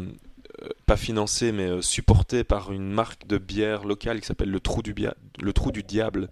euh, 0.61 0.69
pas 0.85 0.97
financée 0.97 1.51
mais 1.51 1.67
euh, 1.69 1.81
supportée 1.81 2.43
par 2.43 2.71
une 2.71 2.91
marque 2.91 3.25
de 3.27 3.37
bière 3.37 3.85
locale 3.85 4.19
qui 4.21 4.27
s'appelle 4.27 4.51
le 4.51 4.59
Trou 4.59 4.81
du, 4.81 4.93
Bia- 4.93 5.15
le 5.41 5.53
Trou 5.53 5.71
du 5.71 5.83
Diable, 5.83 6.29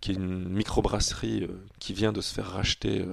qui 0.00 0.12
est 0.12 0.14
une 0.14 0.48
microbrasserie 0.48 1.48
qui 1.78 1.92
vient 1.92 2.12
de 2.12 2.20
se 2.20 2.32
faire 2.34 2.46
racheter 2.46 3.04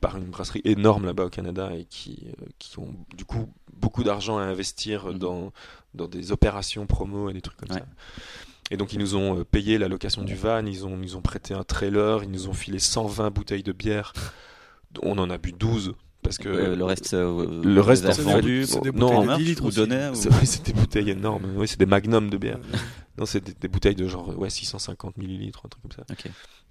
par 0.00 0.16
une 0.16 0.26
brasserie 0.26 0.62
énorme 0.64 1.06
là-bas 1.06 1.24
au 1.26 1.30
Canada 1.30 1.70
et 1.74 1.84
qui, 1.84 2.26
qui 2.58 2.78
ont 2.78 2.94
du 3.16 3.24
coup 3.24 3.52
beaucoup 3.72 4.04
d'argent 4.04 4.38
à 4.38 4.42
investir 4.42 5.06
Mhm. 5.06 5.18
dans, 5.18 5.52
dans 5.94 6.06
des 6.08 6.30
opérations 6.32 6.86
promo 6.86 7.30
et 7.30 7.32
des 7.32 7.40
trucs 7.40 7.56
comme 7.58 7.70
Ouais. 7.70 7.78
ça. 7.80 7.86
Et 8.70 8.76
donc 8.76 8.92
ils 8.92 8.98
nous 8.98 9.16
ont 9.16 9.44
payé 9.44 9.78
la 9.78 9.88
location 9.88 10.22
du 10.22 10.34
van, 10.34 10.64
ils 10.66 10.84
ont, 10.86 10.90
ils 10.96 11.00
nous 11.00 11.16
ont 11.16 11.22
prêté 11.22 11.54
un 11.54 11.64
trailer, 11.64 12.22
ils 12.24 12.30
nous 12.30 12.48
ont 12.48 12.52
filé 12.52 12.78
120 12.78 13.30
bouteilles 13.30 13.62
de 13.62 13.72
bière. 13.72 14.12
On 15.02 15.18
en 15.18 15.30
a 15.30 15.38
bu 15.38 15.52
12 15.52 15.94
parce 16.22 16.38
que 16.38 16.48
Euh, 16.48 16.76
le 16.76 16.84
reste, 16.84 17.14
euh, 17.14 17.60
le 17.62 17.80
reste, 17.80 18.04
en 18.06 18.12
vendu 18.12 18.64
c'est 18.66 18.80
des 18.82 18.90
non, 18.92 19.06
bouteilles 19.06 19.16
en 19.16 19.22
de 19.22 19.26
merch 19.26 19.38
10 19.40 19.44
litres 19.44 19.64
ou 19.64 19.68
aussi. 19.68 19.76
donnait 19.76 20.08
ou- 20.10 20.14
c'est 20.14 20.28
vrai, 20.28 20.44
c'est 20.46 20.64
des 20.66 20.72
bouteilles 20.72 21.10
énormes. 21.10 21.44
Oui, 21.56 21.66
c'est 21.68 21.78
des 21.78 21.86
magnums 21.86 22.28
de 22.30 22.36
bière. 22.36 22.58
Non, 23.16 23.26
c'est 23.26 23.42
des, 23.42 23.54
des 23.54 23.68
bouteilles 23.68 23.94
de 23.94 24.06
genre 24.06 24.36
ouais, 24.38 24.50
650 24.50 25.16
millilitres, 25.16 25.62
un 25.64 25.68
truc 25.68 25.82
comme 25.82 25.92
ça. 25.92 26.04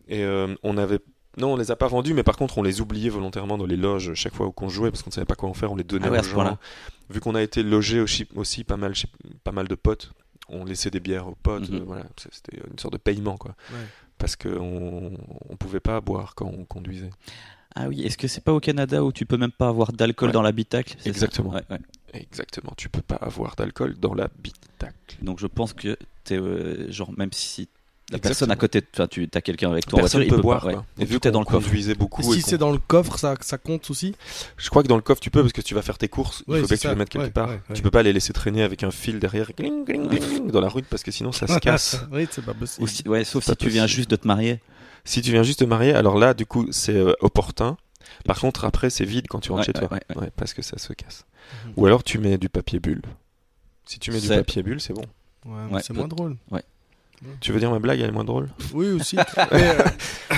Et 0.08 0.24
euh, 0.24 0.54
on 0.64 0.78
avait. 0.78 1.00
Non, 1.38 1.54
on 1.54 1.58
les 1.58 1.70
a 1.70 1.76
pas 1.76 1.88
vendus, 1.88 2.14
mais 2.16 2.24
par 2.24 2.36
contre, 2.36 2.58
on 2.58 2.64
les 2.64 2.82
oubliait 2.82 3.10
volontairement 3.10 3.58
dans 3.60 3.66
les 3.68 3.78
loges 3.78 4.14
chaque 4.16 4.34
fois 4.34 4.52
qu'on 4.52 4.70
jouait 4.70 4.90
parce 4.90 5.04
qu'on 5.04 5.10
ne 5.12 5.14
savait 5.14 5.26
pas 5.26 5.36
quoi 5.36 5.50
en 5.50 5.54
faire. 5.54 5.72
On 5.72 5.76
les 5.76 5.84
donnait 5.84 6.08
Ah 6.08 6.12
ouais, 6.12 6.20
aux 6.20 6.24
gens. 6.24 6.58
Vu 7.12 7.20
qu'on 7.20 7.36
a 7.36 7.42
été 7.44 7.62
logé 7.64 8.00
aussi, 8.00 8.26
aussi 8.36 8.64
pas, 8.64 8.76
mal, 8.78 8.96
chez- 8.96 9.08
pas 9.44 9.52
mal 9.52 9.68
de 9.68 9.76
potes, 9.76 10.12
on 10.50 10.66
laissait 10.66 10.90
des 10.90 11.00
bières 11.00 11.28
aux 11.28 11.36
potes. 11.36 11.70
Mhm. 11.70 11.84
voilà, 11.84 12.06
c'était 12.32 12.58
une 12.72 12.80
sorte 12.80 12.94
de 12.94 12.98
paiement, 12.98 13.38
quoi. 13.38 13.52
Ouais. 13.72 13.78
Parce 14.18 14.36
qu'on 14.36 15.12
on 15.50 15.56
pouvait 15.58 15.80
pas 15.80 16.02
boire 16.02 16.34
quand 16.34 16.48
on 16.52 16.66
conduisait. 16.66 17.12
Ah 17.80 17.88
oui, 17.88 18.02
est-ce 18.04 18.18
que 18.18 18.28
c'est 18.28 18.44
pas 18.44 18.54
au 18.54 18.60
Canada 18.60 19.04
où 19.04 19.12
tu 19.12 19.26
peux 19.26 19.38
même 19.38 19.52
pas 19.52 19.68
avoir 19.68 19.92
d'alcool 19.94 20.30
Ouais. 20.30 20.34
dans 20.34 20.42
l'habitacle 20.42 20.96
Exactement. 21.06 21.52
Ouais, 21.54 21.62
ouais. 21.70 21.80
Exactement. 22.14 22.74
Tu 22.76 22.90
peux 22.90 23.02
pas 23.02 23.16
avoir 23.18 23.56
d'alcool 23.56 23.96
dans 24.00 24.14
l'habitacle. 24.14 25.18
Donc 25.22 25.40
je 25.40 25.48
pense 25.48 25.74
que 25.74 25.98
t'es 26.24 26.38
euh, 26.38 26.92
genre 26.92 27.12
même 27.18 27.30
si 27.34 27.68
la 28.10 28.16
Exactement. 28.18 28.30
personne 28.30 28.52
à 28.52 28.56
côté, 28.56 28.80
de 28.82 28.86
toi, 28.92 29.08
tu 29.08 29.30
as 29.34 29.42
quelqu'un 29.42 29.70
avec 29.70 29.86
toi 29.86 30.00
Personne 30.00 30.22
voiture, 30.22 30.34
il 30.34 30.38
peut 30.38 30.42
boire. 30.42 30.62
pas. 30.62 30.68
ouais. 30.68 30.74
quoi. 30.76 30.86
Et 30.98 31.04
vu 31.06 31.20
qu'on 31.20 31.30
dans 31.30 31.40
le 31.42 31.46
coffre. 31.46 31.70
beaucoup. 32.00 32.24
Si 32.24 32.42
c'est 32.42 32.58
dans 32.58 32.72
le 32.72 32.78
coffre, 32.80 33.20
ça, 33.20 33.36
ça 33.42 33.58
compte 33.58 33.90
aussi? 33.92 34.16
Je 34.56 34.70
crois 34.70 34.82
que 34.82 34.88
dans 34.88 34.96
le 34.96 35.02
coffre 35.02 35.20
tu 35.20 35.30
peux 35.30 35.42
parce 35.42 35.52
que 35.54 35.62
tu 35.62 35.76
vas 35.76 35.82
faire 35.82 35.98
tes 35.98 36.08
courses. 36.08 36.42
Il 36.48 36.54
Ouais, 36.54 36.62
faut 36.62 36.68
c'est 36.68 36.76
bien 36.76 36.78
que 36.78 36.82
tu 36.82 36.88
les 36.88 36.96
mettes 36.96 37.10
quelque 37.10 37.24
Ouais, 37.26 37.30
part. 37.32 37.50
ouais, 37.50 37.56
ouais. 37.70 37.76
Tu 37.76 37.82
peux 37.82 37.92
pas 37.92 38.02
les 38.04 38.14
laisser 38.14 38.32
traîner 38.34 38.64
avec 38.64 38.84
un 38.84 38.92
fil 38.92 39.20
derrière 39.20 39.52
gling, 39.56 39.84
gling, 39.86 40.08
gling, 40.08 40.48
dans 40.52 40.62
la 40.62 40.70
route 40.70 40.86
parce 40.90 41.04
que 41.04 41.12
sinon 41.12 41.34
ça 41.34 41.48
se 41.48 41.60
casse. 41.60 42.00
oui, 42.12 42.28
c'est 42.32 42.44
pas 42.46 42.54
possible. 42.54 42.84
Ou 42.86 42.88
si- 42.88 43.08
ouais, 43.10 43.26
sauf 43.26 43.44
si 43.44 43.56
tu 43.58 43.68
viens 43.70 43.88
juste 43.88 44.10
de 44.10 44.16
te 44.16 44.26
marier. 44.26 44.62
Si 45.08 45.22
tu 45.22 45.32
viens 45.32 45.44
juste 45.44 45.60
te 45.60 45.66
marier, 45.66 45.94
alors 45.94 46.18
là 46.18 46.34
du 46.34 46.46
coup 46.46 46.68
c'est 46.72 46.96
euh, 46.96 47.14
opportun. 47.22 47.78
Par 48.26 48.40
contre 48.40 48.66
après 48.66 48.90
c'est 48.90 49.06
vide 49.06 49.28
quand 49.28 49.40
tu 49.40 49.52
rentres 49.52 49.62
Ouais, 49.68 49.74
chez 49.74 49.82
ouais, 49.82 49.88
toi. 49.88 49.98
ouais, 49.98 50.16
ouais. 50.16 50.22
Ouais, 50.26 50.32
parce 50.36 50.54
que 50.54 50.62
ça 50.62 50.78
se 50.78 50.94
casse. 50.94 51.26
Mhm. 51.66 51.74
Ou 51.78 51.86
alors 51.86 52.04
tu 52.04 52.20
mets 52.20 52.38
du 52.38 52.50
papier 52.50 52.80
bulle. 52.80 53.02
Si 53.86 54.00
tu 54.00 54.12
mets 54.12 54.20
du 54.20 54.28
papier 54.28 54.64
bulle, 54.64 54.82
c'est 54.82 54.94
bon. 54.94 55.06
Ouais, 55.46 55.74
Ouais, 55.74 55.82
c'est 55.82 55.94
moins 55.94 56.08
drôle. 56.08 56.36
Tu 57.42 57.52
veux 57.52 57.60
dire 57.60 57.72
ma 57.72 57.80
blague, 57.80 58.00
elle 58.00 58.10
est 58.10 58.12
moins 58.12 58.24
drôle? 58.24 58.48
Oui, 58.74 58.90
aussi. 58.90 59.16
Mais, 59.52 59.70
euh, 59.80 59.84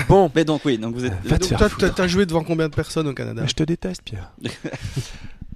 Bon, 0.08 0.30
Mais 0.34 0.44
donc 0.46 0.64
oui, 0.64 0.78
donc 0.78 0.94
vous 0.94 1.04
êtes. 1.04 1.12
Donc, 1.26 1.40
toi, 1.78 1.90
t'as 1.90 2.06
joué 2.06 2.24
devant 2.24 2.42
combien 2.42 2.68
de 2.70 2.74
personnes 2.74 3.06
au 3.06 3.12
Canada? 3.12 3.44
Je 3.46 3.52
te 3.52 3.62
déteste, 3.64 4.00
Pierre. 4.02 4.32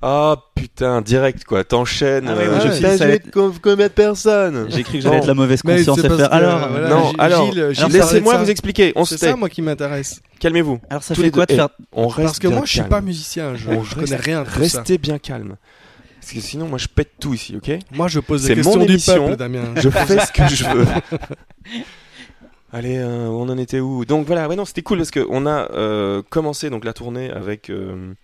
Ah 0.02 0.36
putain, 0.54 1.00
direct 1.00 1.44
quoi, 1.44 1.64
t'enchaînes. 1.64 2.26
Ah 2.28 2.32
euh, 2.32 2.54
ouais, 2.54 2.60
je 2.62 2.68
je 2.68 2.72
sais 2.74 2.80
sais, 2.80 2.82
ça 2.82 2.88
pas 2.98 3.04
va 3.04 3.06
jouer 3.10 3.18
de 3.20 3.30
com- 3.30 3.52
combien 3.62 3.86
de 3.86 3.92
personnes 3.92 4.66
J'ai 4.68 4.82
cru 4.82 4.94
que 4.98 5.00
j'allais 5.00 5.16
être 5.18 5.26
la 5.26 5.34
mauvaise 5.34 5.62
conscience 5.62 6.02
parce 6.02 6.16
faire. 6.16 6.32
Alors, 6.32 6.68
voilà, 6.68 6.88
non, 6.88 7.12
alors, 7.18 7.50
alors, 7.56 7.88
laissez-moi 7.90 8.36
vous 8.38 8.50
expliquer, 8.50 8.92
on 8.96 9.04
se 9.04 9.16
C'est 9.16 9.30
ça, 9.30 9.36
moi, 9.36 9.48
qui 9.48 9.62
m'intéresse. 9.62 10.20
Calmez-vous. 10.40 10.78
alors 10.90 11.02
ça 11.02 11.14
Tous 11.14 11.22
fait 11.22 11.30
quoi 11.30 11.46
de 11.46 11.52
deux- 11.52 11.56
faire 11.56 11.68
On 11.92 12.08
reste 12.08 12.26
Parce 12.26 12.38
que 12.38 12.48
bien 12.48 12.56
moi, 12.56 12.66
je 12.66 12.70
suis 12.70 12.78
calme. 12.80 12.90
pas 12.90 13.00
musicien. 13.00 13.54
Je, 13.54 13.70
On 13.70 13.82
je 13.82 13.94
connais 13.94 14.16
rien 14.16 14.40
de 14.42 14.44
tout 14.46 14.52
ça. 14.52 14.58
Restez 14.60 14.98
bien 14.98 15.18
calme. 15.18 15.56
Parce 16.20 16.32
que 16.32 16.40
sinon, 16.40 16.66
moi, 16.68 16.78
je 16.78 16.86
pète 16.88 17.12
tout 17.20 17.32
ici, 17.34 17.54
ok 17.56 17.78
Moi, 17.92 18.08
je 18.08 18.18
pose 18.20 18.42
des 18.44 18.50
mon 18.56 18.62
questions 18.62 18.76
du 18.84 18.92
émission. 18.92 19.24
peuple, 19.26 19.36
Damien. 19.36 19.62
Je 19.76 19.88
fais 19.90 20.18
ce 20.18 20.32
que 20.32 20.48
je 20.54 20.64
veux. 20.64 20.86
Allez, 22.74 22.98
euh, 22.98 23.28
on 23.28 23.48
en 23.50 23.56
était 23.56 23.78
où 23.78 24.04
Donc 24.04 24.26
voilà, 24.26 24.48
ouais, 24.48 24.56
non, 24.56 24.64
c'était 24.64 24.82
cool 24.82 24.98
parce 24.98 25.12
qu'on 25.12 25.46
a 25.46 25.70
euh, 25.74 26.22
commencé 26.28 26.70
donc 26.70 26.84
la 26.84 26.92
tournée 26.92 27.30
avec 27.30 27.70
euh, 27.70 28.14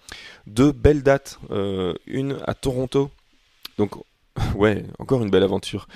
deux 0.49 0.73
belles 0.73 1.05
dates. 1.05 1.39
Une 2.09 2.37
à 2.49 2.55
Toronto. 2.55 3.13
Donc, 3.79 3.93
ouais, 4.57 4.83
encore 4.99 5.23
une 5.23 5.31
belle 5.31 5.45
aventure. 5.45 5.87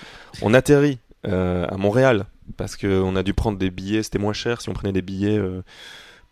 On 0.40 0.54
atterrit 0.54 1.00
à 1.24 1.76
Montréal 1.76 2.26
parce 2.56 2.76
qu'on 2.76 3.16
a 3.16 3.24
dû 3.24 3.34
prendre 3.34 3.58
des 3.58 3.70
billets, 3.70 4.04
c'était 4.04 4.20
moins 4.20 4.32
cher 4.32 4.60
si 4.60 4.68
on 4.68 4.72
prenait 4.72 4.92
des 4.92 5.02
billets. 5.02 5.40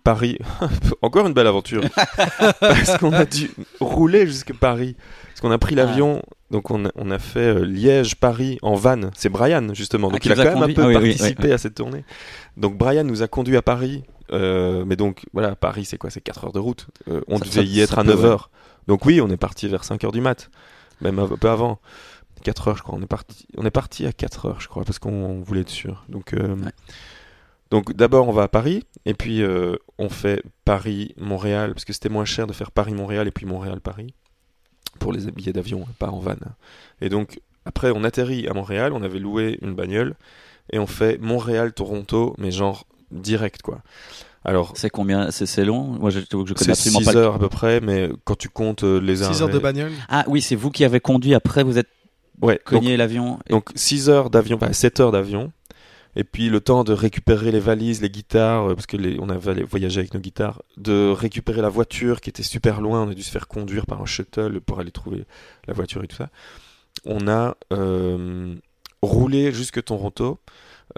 Paris, 0.04 0.38
encore 1.02 1.26
une 1.26 1.32
belle 1.32 1.48
aventure. 1.48 1.82
parce 2.60 2.98
qu'on 2.98 3.12
a 3.12 3.24
dû 3.24 3.50
rouler 3.80 4.28
jusqu'à 4.28 4.54
Paris. 4.54 4.94
Parce 5.28 5.40
qu'on 5.40 5.50
a 5.50 5.58
pris 5.58 5.74
l'avion, 5.74 6.22
donc 6.52 6.70
on 6.70 6.84
a, 6.84 6.90
on 6.94 7.10
a 7.10 7.18
fait 7.18 7.40
euh, 7.56 7.64
Liège-Paris 7.64 8.58
en 8.62 8.74
van. 8.76 9.10
C'est 9.16 9.28
Brian, 9.30 9.74
justement. 9.74 10.08
Ah, 10.08 10.12
Donc 10.12 10.24
il 10.24 10.30
a 10.32 10.36
quand 10.36 10.60
même 10.60 10.70
un 10.70 10.72
peu 10.72 10.82
Ah 10.82 10.86
oui, 10.86 10.92
participé 10.94 11.48
oui, 11.48 11.52
à 11.52 11.58
cette 11.58 11.74
tournée. 11.74 12.04
Donc 12.56 12.76
Brian 12.78 13.02
nous 13.02 13.22
a 13.22 13.26
conduit 13.28 13.56
à 13.56 13.62
Paris. 13.62 14.04
euh, 14.32 14.84
mais 14.86 14.94
donc, 14.96 15.22
voilà, 15.32 15.56
Paris, 15.56 15.84
c'est 15.84 15.98
quoi? 15.98 16.10
C'est 16.10 16.20
4 16.20 16.44
heures 16.44 16.52
de 16.52 16.58
route. 16.60 16.86
Euh, 17.08 17.20
on 17.26 17.38
Ça- 17.38 17.44
devait 17.44 17.54
ça- 17.54 17.62
y 17.62 17.80
être 17.80 17.98
à 17.98 18.02
peut, 18.04 18.10
9 18.10 18.24
heures. 18.24 18.50
Donc 18.86 19.04
oui, 19.04 19.20
on 19.20 19.28
est 19.30 19.36
parti 19.36 19.66
vers 19.66 19.82
5 19.84 20.04
heures 20.04 20.12
du 20.12 20.20
mat. 20.20 20.50
Même 21.00 21.18
un 21.18 21.26
peu 21.26 21.48
avant. 21.50 21.80
4 22.44 22.68
heures, 22.68 22.76
je 22.76 22.82
crois. 22.82 22.96
On 22.98 23.02
est 23.02 23.06
parti, 23.06 23.46
on 23.56 23.64
est 23.66 23.70
parti 23.70 24.06
à 24.06 24.12
4 24.12 24.46
heures, 24.46 24.60
je 24.60 24.68
crois, 24.68 24.84
parce 24.84 24.98
qu'on 24.98 25.40
voulait 25.40 25.60
être 25.62 25.68
sûr. 25.70 26.04
Donc, 26.08 26.32
Ouais. 26.34 26.70
donc 27.70 27.92
d'abord, 27.94 28.28
on 28.28 28.32
va 28.32 28.42
à 28.44 28.48
Paris. 28.48 28.84
Et 29.06 29.14
puis, 29.14 29.42
on 29.98 30.08
fait 30.08 30.42
Paris-Montréal, 30.64 31.72
parce 31.74 31.84
que 31.84 31.92
c'était 31.92 32.08
moins 32.08 32.24
cher 32.24 32.46
de 32.46 32.52
faire 32.52 32.70
Paris-Montréal 32.72 33.26
et 33.28 33.30
puis 33.30 33.46
Montréal-Paris. 33.46 34.14
Pour 34.98 35.12
les 35.12 35.30
billets 35.30 35.52
d'avion, 35.52 35.86
pas 35.98 36.08
en 36.10 36.18
van. 36.18 36.34
Et 37.00 37.08
donc, 37.08 37.40
après, 37.64 37.90
on 37.94 38.04
atterrit 38.04 38.46
à 38.48 38.54
Montréal. 38.54 38.92
On 38.92 39.02
avait 39.02 39.18
loué 39.18 39.58
une 39.62 39.74
bagnole. 39.74 40.14
Et 40.72 40.78
on 40.78 40.86
fait 40.86 41.18
Montréal-Toronto, 41.20 42.34
mais 42.38 42.50
genre 42.50 42.86
direct, 43.10 43.62
quoi. 43.62 43.80
Alors, 44.44 44.72
C'est 44.76 44.90
combien? 44.90 45.30
C'est 45.30 45.64
long? 45.64 45.82
Moi, 45.84 46.10
je, 46.10 46.20
je 46.20 46.24
connais 46.26 46.54
c'est 46.56 46.70
absolument 46.70 46.98
6 47.00 47.04
pas. 47.06 47.12
le- 47.12 47.18
heures 47.18 47.34
à 47.34 47.38
peu 47.38 47.48
près, 47.48 47.80
mais 47.80 48.08
quand 48.24 48.36
tu 48.36 48.48
comptes 48.48 48.82
euh, 48.84 48.98
les 49.00 49.16
6 49.16 49.42
heures 49.42 49.48
de 49.48 49.58
bagnole? 49.58 49.92
Ah 50.08 50.24
oui, 50.28 50.40
c'est 50.42 50.56
vous 50.56 50.70
qui 50.70 50.84
avez 50.84 51.00
conduit. 51.00 51.34
Après, 51.34 51.62
vous 51.62 51.78
êtes 51.78 51.88
Ouais, 52.40 52.58
cogné 52.64 52.96
l'avion. 52.96 53.38
et- 53.46 53.50
donc 53.52 53.70
6 53.76 54.08
heures 54.08 54.30
d'avion, 54.30 54.58
pas 54.58 54.72
7 54.72 54.98
heures 55.00 55.12
d'avion. 55.12 55.52
Et 56.14 56.24
puis 56.24 56.50
le 56.50 56.60
temps 56.60 56.84
de 56.84 56.92
récupérer 56.92 57.50
les 57.52 57.60
valises, 57.60 58.02
les 58.02 58.10
guitares, 58.10 58.70
euh, 58.70 58.74
parce 58.74 58.86
que 58.86 58.96
les, 58.96 59.18
on 59.18 59.28
avait 59.30 59.62
voyagé 59.62 60.00
avec 60.00 60.12
nos 60.14 60.20
guitares, 60.20 60.62
de 60.76 61.10
récupérer 61.10 61.62
la 61.62 61.70
voiture 61.70 62.20
qui 62.20 62.28
était 62.30 62.42
super 62.42 62.80
loin, 62.80 63.02
on 63.04 63.10
a 63.10 63.14
dû 63.14 63.22
se 63.22 63.30
faire 63.30 63.48
conduire 63.48 63.86
par 63.86 64.00
un 64.02 64.06
shuttle 64.06 64.60
pour 64.60 64.78
aller 64.80 64.90
trouver 64.90 65.24
la 65.66 65.72
voiture 65.74 66.04
et 66.04 66.08
tout 66.08 66.16
ça. 66.16 66.28
On 67.06 67.28
a 67.28 67.56
euh, 67.72 68.54
roulé 69.00 69.52
jusque 69.52 69.82
Toronto. 69.82 70.38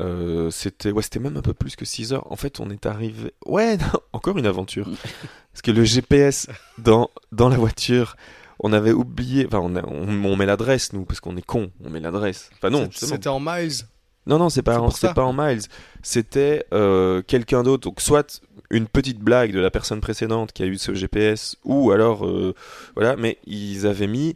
Euh, 0.01 0.51
c'était 0.51 0.91
ouais, 0.91 1.03
c'était 1.03 1.21
même 1.21 1.37
un 1.37 1.43
peu 1.43 1.55
plus 1.55 1.77
que 1.77 1.85
6 1.85 2.13
heures. 2.13 2.31
En 2.33 2.37
fait, 2.37 2.59
on 2.59 2.69
est 2.71 2.85
arrivé. 2.85 3.33
Ouais, 3.47 3.77
non, 3.79 4.01
encore 4.13 4.37
une 4.37 4.47
aventure. 4.47 4.89
Parce 5.53 5.63
que 5.63 5.71
le 5.71 5.85
GPS 5.85 6.49
dans, 6.79 7.11
dans 7.31 7.49
la 7.49 7.57
voiture, 7.57 8.17
on 8.59 8.73
avait 8.73 8.91
oublié. 8.91 9.47
Enfin, 9.47 9.61
on, 9.63 9.77
a- 9.77 9.87
on, 9.87 10.09
on 10.25 10.35
met 10.37 10.47
l'adresse, 10.47 10.93
nous, 10.93 11.05
parce 11.05 11.21
qu'on 11.21 11.37
est 11.37 11.47
con. 11.47 11.71
On 11.85 11.91
met 11.91 12.01
l'adresse. 12.01 12.51
Enfin, 12.57 12.71
non. 12.71 12.89
C'était 12.93 13.29
en 13.29 13.39
miles. 13.39 13.87
Non, 14.27 14.39
non, 14.39 14.49
c'est 14.49 14.63
pas, 14.63 14.81
en- 14.81 14.89
pas 15.15 15.25
en 15.25 15.33
miles. 15.35 15.61
C'était 16.03 16.65
euh, 16.73 17.23
quelqu'un 17.27 17.63
d'autre. 17.63 17.89
Donc, 17.89 18.01
soit 18.01 18.41
une 18.71 18.87
petite 18.87 19.19
blague 19.21 19.53
de 19.53 19.61
la 19.61 19.71
personne 19.71 20.01
précédente 20.01 20.53
qui 20.53 20.63
a 20.63 20.67
eu 20.67 20.79
ce 20.79 20.95
GPS, 20.95 21.57
ou 21.65 21.91
alors, 21.93 22.27
euh, 22.27 22.55
voilà, 22.95 23.17
mais 23.17 23.39
ils 23.47 23.87
avaient 23.87 24.07
mis 24.07 24.35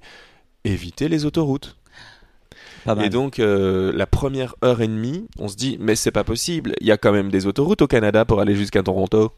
éviter 0.65 1.09
les 1.09 1.25
autoroutes. 1.25 1.77
Pas 2.85 2.95
mal. 2.95 3.07
Et 3.07 3.09
donc, 3.11 3.39
euh, 3.39 3.93
la 3.95 4.07
première 4.07 4.55
heure 4.65 4.81
et 4.83 4.89
demie, 4.89 5.27
on 5.39 5.49
se 5.49 5.57
dit, 5.57 5.77
mais 5.81 5.97
c'est 5.97 6.11
pas 6.11 6.25
possible, 6.25 6.75
il 6.81 6.87
y 6.87 6.93
a 6.93 6.97
quand 6.99 7.13
même 7.13 7.31
des 7.31 7.47
autoroutes 7.47 7.83
au 7.83 7.87
Canada 7.87 8.25
pour 8.25 8.41
aller 8.41 8.55
jusqu'à 8.55 8.83
Toronto. 8.83 9.33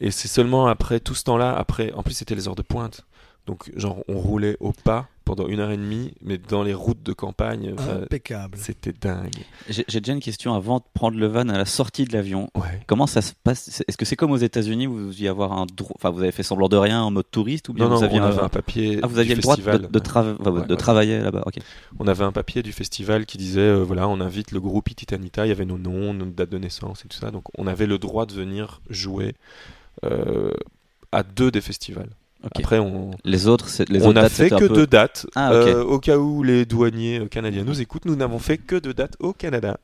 Et 0.00 0.10
c'est 0.10 0.28
seulement 0.28 0.66
après 0.66 1.00
tout 1.00 1.14
ce 1.14 1.24
temps-là, 1.24 1.56
après, 1.56 1.92
en 1.92 2.02
plus 2.02 2.12
c'était 2.14 2.34
les 2.34 2.48
heures 2.48 2.54
de 2.56 2.62
pointe. 2.62 3.06
Donc, 3.46 3.70
genre, 3.76 4.02
on 4.08 4.18
roulait 4.18 4.56
au 4.60 4.72
pas 4.72 5.08
pendant 5.26 5.46
une 5.48 5.60
heure 5.60 5.70
et 5.72 5.76
demie, 5.76 6.14
mais 6.22 6.38
dans 6.38 6.62
les 6.62 6.72
routes 6.72 7.02
de 7.02 7.12
campagne. 7.12 7.74
Impeccable. 7.76 8.56
C'était 8.56 8.94
dingue. 8.94 9.34
J'ai 9.68 10.00
déjà 10.00 10.12
une 10.14 10.20
question 10.20 10.54
avant 10.54 10.78
de 10.78 10.84
prendre 10.94 11.18
le 11.18 11.26
van 11.26 11.48
à 11.50 11.58
la 11.58 11.66
sortie 11.66 12.04
de 12.04 12.12
l'avion. 12.14 12.48
Ouais. 12.54 12.80
Comment 12.86 13.06
ça 13.06 13.20
se 13.20 13.32
passe? 13.44 13.82
Est-ce 13.86 13.96
que 13.98 14.04
c'est 14.06 14.16
comme 14.16 14.30
aux 14.30 14.36
États-Unis 14.38 14.86
où 14.86 14.94
vous 14.96 15.06
deviez 15.08 15.28
avoir 15.28 15.52
un 15.52 15.66
Enfin, 15.96 16.10
vous 16.10 16.20
avez 16.22 16.32
fait 16.32 16.42
semblant 16.42 16.68
de 16.68 16.76
rien 16.76 17.02
en 17.02 17.10
mode 17.10 17.30
touriste 17.30 17.68
ou 17.68 17.74
bien 17.74 17.84
Non, 17.84 17.90
non, 17.90 17.96
vous 17.98 18.04
aviez 18.04 18.20
on 18.20 18.24
avait 18.24 18.40
un... 18.40 18.44
un 18.44 18.48
papier. 18.48 19.00
Ah, 19.02 19.06
vous 19.08 19.18
aviez 19.18 19.34
du 19.34 19.40
le 19.40 19.42
droit 19.42 19.56
de, 19.56 19.62
festival. 19.62 19.90
de, 19.90 19.98
trava- 19.98 20.36
enfin, 20.40 20.50
Ouais, 20.52 20.64
de 20.66 20.70
ouais. 20.72 20.76
travailler 20.78 21.18
là-bas. 21.18 21.42
Ok. 21.44 21.56
On 21.98 22.06
avait 22.06 22.24
un 22.24 22.32
papier 22.32 22.62
du 22.62 22.72
festival 22.72 23.26
qui 23.26 23.36
disait 23.36 23.60
euh, 23.60 23.82
voilà, 23.82 24.08
on 24.08 24.20
invite 24.20 24.52
le 24.52 24.60
groupe 24.60 24.88
Ititanita, 24.90 25.44
il 25.44 25.48
y 25.48 25.52
avait 25.52 25.64
nos 25.66 25.78
noms, 25.78 26.14
notre 26.14 26.32
date 26.32 26.50
de 26.50 26.58
naissance 26.58 27.04
et 27.04 27.08
tout 27.08 27.18
ça. 27.18 27.30
Donc 27.32 27.44
on 27.58 27.66
avait 27.66 27.86
le 27.86 27.98
droit 27.98 28.26
de 28.26 28.32
venir 28.32 28.80
jouer 28.88 29.34
euh, 30.04 30.52
à 31.12 31.22
deux 31.24 31.50
des 31.50 31.60
festivals. 31.60 32.10
Après, 32.54 32.78
on, 32.78 33.10
Les 33.24 33.48
autres, 33.48 33.68
c'est 33.68 33.88
les 33.88 34.04
on 34.04 34.12
n'a 34.12 34.22
dates, 34.22 34.32
fait 34.32 34.50
que 34.50 34.56
peu- 34.56 34.68
deux 34.68 34.86
dates. 34.86 35.26
Ah. 35.34 35.52
Euh, 35.52 35.82
au 35.82 35.98
cas 35.98 36.16
où 36.18 36.42
les 36.42 36.64
douaniers 36.64 37.20
euh, 37.20 37.26
canadiens 37.26 37.64
nous 37.64 37.80
écoutent, 37.80 38.04
nous 38.04 38.16
n'avons 38.16 38.38
fait 38.38 38.58
que 38.58 38.76
deux 38.76 38.94
dates 38.94 39.16
au 39.20 39.32
Canada. 39.32 39.78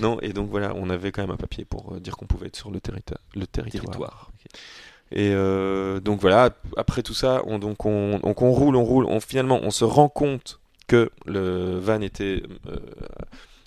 non, 0.00 0.18
et 0.22 0.32
donc 0.32 0.50
voilà, 0.50 0.72
on 0.76 0.88
avait 0.90 1.12
quand 1.12 1.22
même 1.22 1.30
un 1.30 1.36
papier 1.36 1.64
pour 1.64 1.94
euh, 1.94 2.00
dire 2.00 2.16
qu'on 2.16 2.26
pouvait 2.26 2.46
être 2.48 2.56
sur 2.56 2.70
le, 2.70 2.80
territoire 2.80 3.20
le 3.34 3.46
territoire. 3.46 3.82
territoire. 3.84 4.30
Ok. 4.32 4.60
Et 5.12 5.32
euh, 5.34 5.98
donc 5.98 6.20
voilà, 6.20 6.50
après 6.76 7.02
tout 7.02 7.14
ça, 7.14 7.42
on, 7.46 7.58
donc, 7.58 7.84
on, 7.84 8.18
donc 8.20 8.42
on 8.42 8.52
roule, 8.52 8.76
on 8.76 8.84
roule, 8.84 9.06
on, 9.06 9.18
finalement 9.18 9.58
on 9.62 9.72
se 9.72 9.84
rend 9.84 10.08
compte 10.08 10.60
que 10.86 11.10
le 11.26 11.78
van 11.80 12.00
était, 12.00 12.42
euh, 12.68 12.76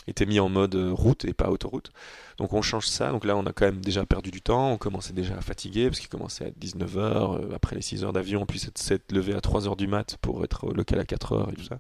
était 0.08 0.26
mis 0.26 0.40
en 0.40 0.48
mode 0.50 0.76
route 0.76 1.26
et 1.26 1.34
pas 1.34 1.50
autoroute. 1.50 1.92
Donc 2.38 2.54
on 2.54 2.62
change 2.62 2.88
ça, 2.88 3.12
donc 3.12 3.26
là 3.26 3.36
on 3.38 3.46
a 3.46 3.54
quand 3.54 3.66
même 3.66 3.80
déjà 3.82 4.06
perdu 4.06 4.32
du 4.32 4.42
temps, 4.42 4.72
on 4.72 4.78
commençait 4.78 5.14
déjà 5.14 5.36
à 5.38 5.42
fatiguer 5.42 5.88
parce 5.88 6.00
qu'il 6.00 6.10
commençait 6.10 6.46
à 6.46 6.50
19h, 6.50 7.54
après 7.54 7.76
les 7.76 7.82
6 7.84 8.04
heures 8.04 8.14
d'avion, 8.14 8.46
puis 8.46 8.60
s'être 8.76 9.12
levé 9.12 9.34
à 9.36 9.40
3h 9.40 9.76
du 9.78 9.86
mat 9.88 10.18
pour 10.22 10.44
être 10.44 10.66
au 10.68 10.74
local 10.74 11.00
à 11.00 11.04
4h 11.04 11.52
et 11.52 11.56
tout 11.56 11.64
ça. 11.64 11.78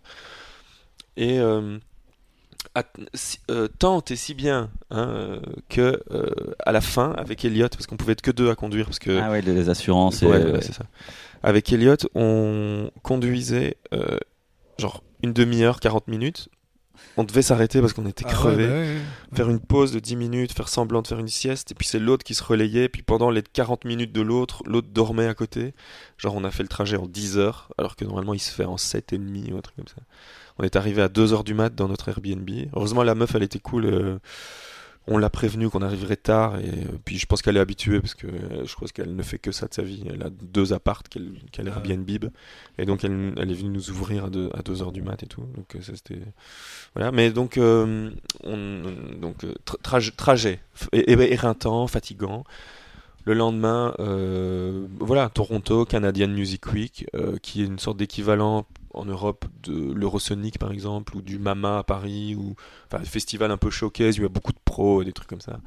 Et 1.17 1.39
euh, 1.39 1.77
à- 2.75 2.83
si- 3.13 3.39
euh, 3.51 3.67
tant 3.79 4.03
et 4.09 4.15
si 4.15 4.33
bien 4.35 4.69
hein, 4.91 5.07
euh, 5.09 5.39
que 5.69 6.01
euh, 6.11 6.29
à 6.65 6.71
la 6.71 6.81
fin 6.81 7.11
avec 7.13 7.43
Elliot, 7.45 7.69
parce 7.69 7.87
qu'on 7.87 7.97
pouvait 7.97 8.13
être 8.13 8.21
que 8.21 8.31
deux 8.31 8.49
à 8.49 8.55
conduire 8.55 8.85
parce 8.85 8.99
que 8.99 9.19
Ah 9.21 9.31
ouais, 9.31 9.41
les 9.41 9.69
assurances. 9.69 10.21
et- 10.23 10.27
Ouais, 10.27 10.43
ouais, 10.51 10.61
c'est 10.61 10.73
ça. 10.73 10.85
Avec 11.43 11.71
Elliot, 11.73 11.97
on 12.15 12.89
conduisait 13.01 13.77
euh, 13.93 14.17
genre 14.79 15.03
une 15.23 15.33
demi-heure, 15.33 15.79
40 15.79 16.07
minutes. 16.07 16.49
On 17.16 17.24
devait 17.24 17.43
s'arrêter 17.43 17.80
parce 17.80 17.93
qu'on 17.93 18.07
était 18.07 18.24
Ah 18.26 18.30
ouais, 18.30 18.34
crevé. 18.34 18.68
bah 18.68 18.74
ouais. 18.74 18.97
Faire 19.36 19.49
une 19.49 19.59
pause 19.59 19.91
de 19.91 19.99
10 19.99 20.16
minutes, 20.16 20.51
faire 20.51 20.68
semblant 20.68 21.01
de 21.03 21.07
faire 21.07 21.20
une 21.20 21.28
sieste. 21.28 21.72
Et 21.72 21.76
puis 21.76 21.88
c'est 21.88 21.99
l'autre 21.99 22.24
qui 22.24 22.34
se 22.34 22.43
relayait. 22.43 22.89
Puis 22.89 23.03
pendant 23.03 23.30
les 23.30 23.43
40 23.43 23.86
minutes 23.86 24.11
de 24.11 24.22
l'autre, 24.22 24.64
l'autre 24.66 24.88
dormait 24.91 25.28
à 25.28 25.34
côté. 25.36 25.74
Genre 26.18 26.34
on 26.36 26.43
a 26.43 26.49
fait 26.51 26.64
le 26.64 26.70
trajet 26.70 26.97
en 26.97 27.05
10 27.05 27.38
heures, 27.38 27.70
alors 27.78 27.95
que 27.95 28.03
normalement 28.05 28.34
il 28.34 28.39
se 28.39 28.51
fait 28.51 28.66
en 28.66 28.78
7 28.78 29.14
et 29.14 29.18
demi 29.20 29.51
ou 29.51 29.57
un 29.57 29.61
truc 29.61 29.76
comme 29.76 29.88
ça. 29.88 30.01
On 30.57 30.64
est 30.64 30.76
arrivé 30.76 31.01
à 31.03 31.07
2 31.09 31.34
heures 31.34 31.43
du 31.43 31.53
mat 31.53 31.74
dans 31.74 31.88
notre 31.88 32.09
Airbnb. 32.09 32.49
Heureusement 32.76 33.03
la 33.03 33.14
meuf 33.16 33.36
elle 33.36 33.43
était 33.43 33.59
cool. 33.59 33.86
euh, 33.86 34.18
on 35.07 35.17
l'a 35.17 35.29
prévenu 35.29 35.69
qu'on 35.69 35.81
arriverait 35.81 36.15
tard 36.15 36.57
et 36.59 36.69
euh, 36.69 36.97
puis 37.03 37.17
je 37.17 37.25
pense 37.25 37.41
qu'elle 37.41 37.57
est 37.57 37.59
habituée 37.59 37.99
parce 37.99 38.15
que 38.15 38.27
euh, 38.27 38.65
je 38.65 38.73
crois 38.73 38.87
qu'elle 38.87 39.15
ne 39.15 39.21
fait 39.23 39.37
que 39.37 39.51
ça 39.51 39.67
de 39.67 39.73
sa 39.73 39.81
vie. 39.81 40.03
Elle 40.09 40.23
a 40.23 40.29
deux 40.29 40.71
appartes 40.71 41.09
qu'elle 41.09 41.33
qu'elle 41.51 41.67
Ah. 41.67 41.71
Airbnb 41.83 42.09
et 42.77 42.85
donc 42.85 43.03
elle, 43.03 43.33
elle 43.37 43.51
est 43.51 43.53
venue 43.53 43.69
nous 43.69 43.89
ouvrir 43.89 44.25
à 44.25 44.29
2 44.29 44.49
à 44.53 44.61
deux 44.61 44.81
heures 44.81 44.93
du 44.93 45.01
mat 45.01 45.21
et 45.21 45.27
tout. 45.27 45.43
Donc 45.55 45.75
euh, 45.75 45.81
ça 45.81 45.91
c'était 45.95 46.21
voilà. 46.95 47.11
Mais 47.11 47.31
donc 47.31 47.57
euh, 47.57 48.11
on 48.45 48.83
donc 49.19 49.43
tra- 49.65 49.81
traj- 49.83 50.15
trajet 50.15 50.59
éreintant, 50.93 51.87
fatigant. 51.87 52.43
Le 53.25 53.33
lendemain, 53.33 53.93
euh, 53.99 54.85
voilà, 54.99 55.29
Toronto, 55.29 55.85
Canadian 55.85 56.27
Music 56.27 56.73
Week, 56.73 57.07
euh, 57.15 57.37
qui 57.41 57.61
est 57.61 57.65
une 57.65 57.79
sorte 57.79 57.95
d'équivalent 57.95 58.65
en 58.93 59.05
Europe 59.05 59.45
de 59.63 59.93
l'Eurosonic 59.93 60.59
par 60.59 60.71
exemple, 60.71 61.15
ou 61.15 61.21
du 61.21 61.39
Mama 61.39 61.79
à 61.79 61.83
Paris, 61.83 62.35
ou 62.35 62.55
enfin 62.87 63.01
un 63.01 63.05
festival 63.05 63.51
un 63.51 63.57
peu 63.57 63.69
showcase, 63.69 64.17
où 64.17 64.21
il 64.21 64.23
y 64.23 64.25
a 64.25 64.29
beaucoup 64.29 64.53
de 64.53 64.59
pros 64.63 65.01
et 65.01 65.05
des 65.05 65.13
trucs 65.13 65.29
comme 65.29 65.41
ça. 65.41 65.59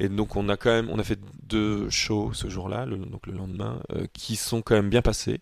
Et 0.00 0.08
donc 0.08 0.36
on 0.36 0.48
a 0.48 0.56
quand 0.56 0.70
même, 0.70 0.88
on 0.90 0.98
a 0.98 1.04
fait 1.04 1.20
deux 1.44 1.88
shows 1.90 2.32
ce 2.32 2.48
jour-là, 2.48 2.86
le, 2.86 2.96
donc 2.96 3.26
le 3.26 3.32
lendemain, 3.32 3.80
euh, 3.92 4.06
qui 4.12 4.36
sont 4.36 4.62
quand 4.62 4.74
même 4.74 4.90
bien 4.90 5.02
passés. 5.02 5.40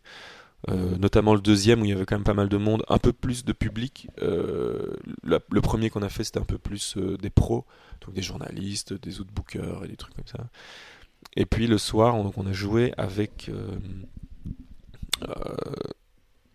Euh, 0.70 0.96
notamment 0.96 1.34
le 1.34 1.40
deuxième 1.40 1.80
où 1.80 1.84
il 1.84 1.88
y 1.88 1.92
avait 1.92 2.04
quand 2.04 2.14
même 2.14 2.22
pas 2.22 2.34
mal 2.34 2.48
de 2.48 2.56
monde, 2.56 2.84
un 2.88 2.98
peu 2.98 3.12
plus 3.12 3.44
de 3.44 3.52
public. 3.52 4.08
Euh, 4.20 4.94
le 5.24 5.60
premier 5.60 5.90
qu'on 5.90 6.02
a 6.02 6.08
fait 6.08 6.22
c'était 6.22 6.38
un 6.38 6.44
peu 6.44 6.58
plus 6.58 6.96
des 6.96 7.30
pros, 7.30 7.64
donc 8.00 8.14
des 8.14 8.22
journalistes, 8.22 8.92
des 8.92 9.20
autres 9.20 9.32
bookers 9.32 9.84
et 9.84 9.88
des 9.88 9.96
trucs 9.96 10.14
comme 10.14 10.26
ça. 10.26 10.44
Et 11.34 11.46
puis 11.46 11.66
le 11.66 11.78
soir, 11.78 12.14
on, 12.14 12.24
donc 12.24 12.38
on 12.38 12.46
a 12.46 12.52
joué 12.52 12.92
avec 12.96 13.50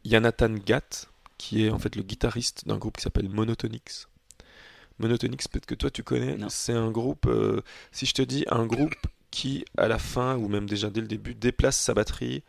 Yanathan 0.08 0.56
Gatt, 0.66 1.10
qui 1.38 1.66
est 1.66 1.70
en 1.70 1.80
fait 1.80 1.96
le 1.96 2.04
guitariste 2.04 2.68
d'un 2.68 2.78
groupe 2.78 2.98
qui 2.98 3.04
s'appelle 3.04 3.30
Monotonix. 3.30 4.08
Monotonix, 5.00 5.48
peut-être 5.48 5.66
que 5.66 5.76
toi 5.76 5.92
tu 5.92 6.04
connais. 6.04 6.38
Non. 6.38 6.48
C'est 6.50 6.74
un 6.74 6.90
groupe, 6.92 7.28
euh, 7.28 7.62
si 7.92 8.06
je 8.06 8.14
te 8.14 8.22
dis 8.22 8.46
un 8.50 8.66
groupe 8.66 8.96
qui, 9.30 9.66
à 9.78 9.88
la 9.88 10.00
fin, 10.00 10.36
ou 10.38 10.48
même 10.48 10.68
déjà 10.68 10.90
dès 10.90 11.02
le 11.02 11.08
début, 11.08 11.36
déplace 11.36 11.78
sa 11.78 11.94
batterie 11.94 12.44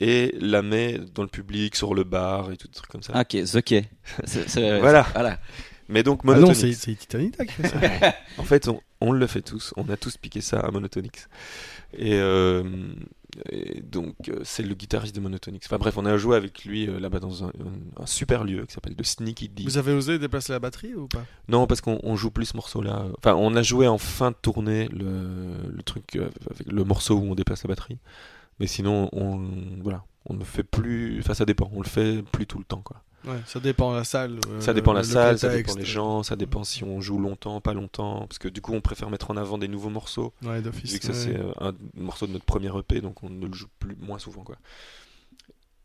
et 0.00 0.34
la 0.40 0.62
met 0.62 0.98
dans 1.14 1.22
le 1.22 1.28
public, 1.28 1.76
sur 1.76 1.94
le 1.94 2.04
bar 2.04 2.50
et 2.50 2.56
tout 2.56 2.66
des 2.68 2.74
trucs 2.74 2.90
comme 2.90 3.02
ça. 3.02 3.12
Ah, 3.14 3.20
ok, 3.22 3.44
The 3.44 3.84
Voilà. 4.80 5.06
voilà. 5.12 5.38
Mais 5.88 6.02
donc 6.02 6.20
Ah 6.24 6.28
non, 6.28 6.40
Monotonix. 6.40 6.78
c'est 6.78 6.96
c'est 7.58 7.68
ça. 7.68 7.78
En 8.38 8.44
fait, 8.44 8.68
on, 8.68 8.80
on 9.04 9.12
le 9.12 9.26
fait 9.26 9.42
tous. 9.42 9.72
On 9.76 9.88
a 9.88 9.96
tous 9.96 10.16
piqué 10.16 10.40
ça 10.40 10.60
à 10.60 10.70
Monotonix. 10.70 11.28
Et, 11.96 12.14
euh, 12.14 12.64
et 13.50 13.80
donc, 13.82 14.14
euh, 14.28 14.40
c'est 14.44 14.62
le 14.62 14.74
guitariste 14.74 15.14
de 15.14 15.20
Monotonix. 15.20 15.66
Enfin 15.66 15.78
bref, 15.78 15.96
on 15.98 16.06
a 16.06 16.16
joué 16.16 16.36
avec 16.36 16.64
lui 16.64 16.88
euh, 16.88 16.98
là-bas 16.98 17.20
dans 17.20 17.44
un, 17.44 17.48
un- 17.48 18.02
un 18.02 18.06
super 18.06 18.44
lieu 18.44 18.64
qui 18.66 18.72
s'appelle 18.74 18.96
The 18.96 19.04
Sneaky 19.04 19.48
D. 19.48 19.62
Vous 19.64 19.78
avez 19.78 19.92
osé 19.92 20.18
déplacer 20.18 20.52
la 20.52 20.58
batterie 20.58 20.94
ou 20.94 21.06
pas? 21.08 21.24
Non, 21.48 21.66
parce 21.66 21.80
qu'on 21.80 22.00
on 22.02 22.16
joue 22.16 22.30
plus 22.30 22.46
ce 22.46 22.56
morceau-là. 22.56 23.06
Enfin, 23.18 23.34
on 23.34 23.54
a 23.54 23.62
joué 23.62 23.86
en 23.86 23.98
fin 23.98 24.30
de 24.30 24.36
tournée 24.40 24.88
le, 24.88 25.68
le 25.70 25.82
truc 25.82 26.16
avec 26.16 26.70
le 26.70 26.84
morceau 26.84 27.16
où 27.16 27.24
on 27.30 27.34
déplace 27.34 27.62
la 27.64 27.68
batterie. 27.68 27.98
Mais 28.60 28.66
sinon, 28.66 29.08
on, 29.12 29.48
voilà, 29.82 30.04
on 30.26 30.34
ne 30.34 30.44
fait 30.44 30.62
plus. 30.62 31.18
Enfin, 31.20 31.34
ça 31.34 31.44
dépend. 31.44 31.70
On 31.74 31.80
le 31.82 31.88
fait 31.88 32.22
plus 32.32 32.46
tout 32.46 32.58
le 32.58 32.64
temps, 32.64 32.82
quoi. 32.82 33.02
Ouais, 33.26 33.40
ça 33.46 33.58
dépend 33.60 33.92
de 33.92 33.96
la 33.98 34.04
salle. 34.04 34.38
euh, 34.48 34.60
Ça 34.60 34.74
dépend 34.74 34.92
la 34.92 35.00
le 35.00 35.06
salle, 35.06 35.38
ça 35.38 35.48
dépend 35.48 35.74
les 35.74 35.84
gens, 35.84 36.22
ça 36.22 36.36
dépend 36.36 36.62
si 36.64 36.84
on 36.84 37.00
joue 37.00 37.18
longtemps, 37.18 37.60
pas 37.60 37.72
longtemps. 37.74 38.26
Parce 38.28 38.38
que 38.38 38.48
du 38.48 38.60
coup, 38.60 38.72
on 38.74 38.80
préfère 38.80 39.08
mettre 39.10 39.30
en 39.30 39.36
avant 39.36 39.56
des 39.58 39.68
nouveaux 39.68 39.90
morceaux. 39.90 40.32
Ouais, 40.42 40.60
d'office. 40.60 40.92
Vu 40.92 40.98
que 40.98 41.06
ça, 41.06 41.12
ouais. 41.12 41.18
c'est 41.18 41.38
euh, 41.38 41.52
un 41.60 41.72
morceau 41.96 42.26
de 42.26 42.32
notre 42.32 42.44
premier 42.44 42.70
EP, 42.78 43.00
donc 43.00 43.22
on 43.22 43.30
ne 43.30 43.46
le 43.46 43.52
joue 43.54 43.68
plus 43.78 43.96
moins 44.00 44.18
souvent, 44.18 44.42
quoi. 44.42 44.56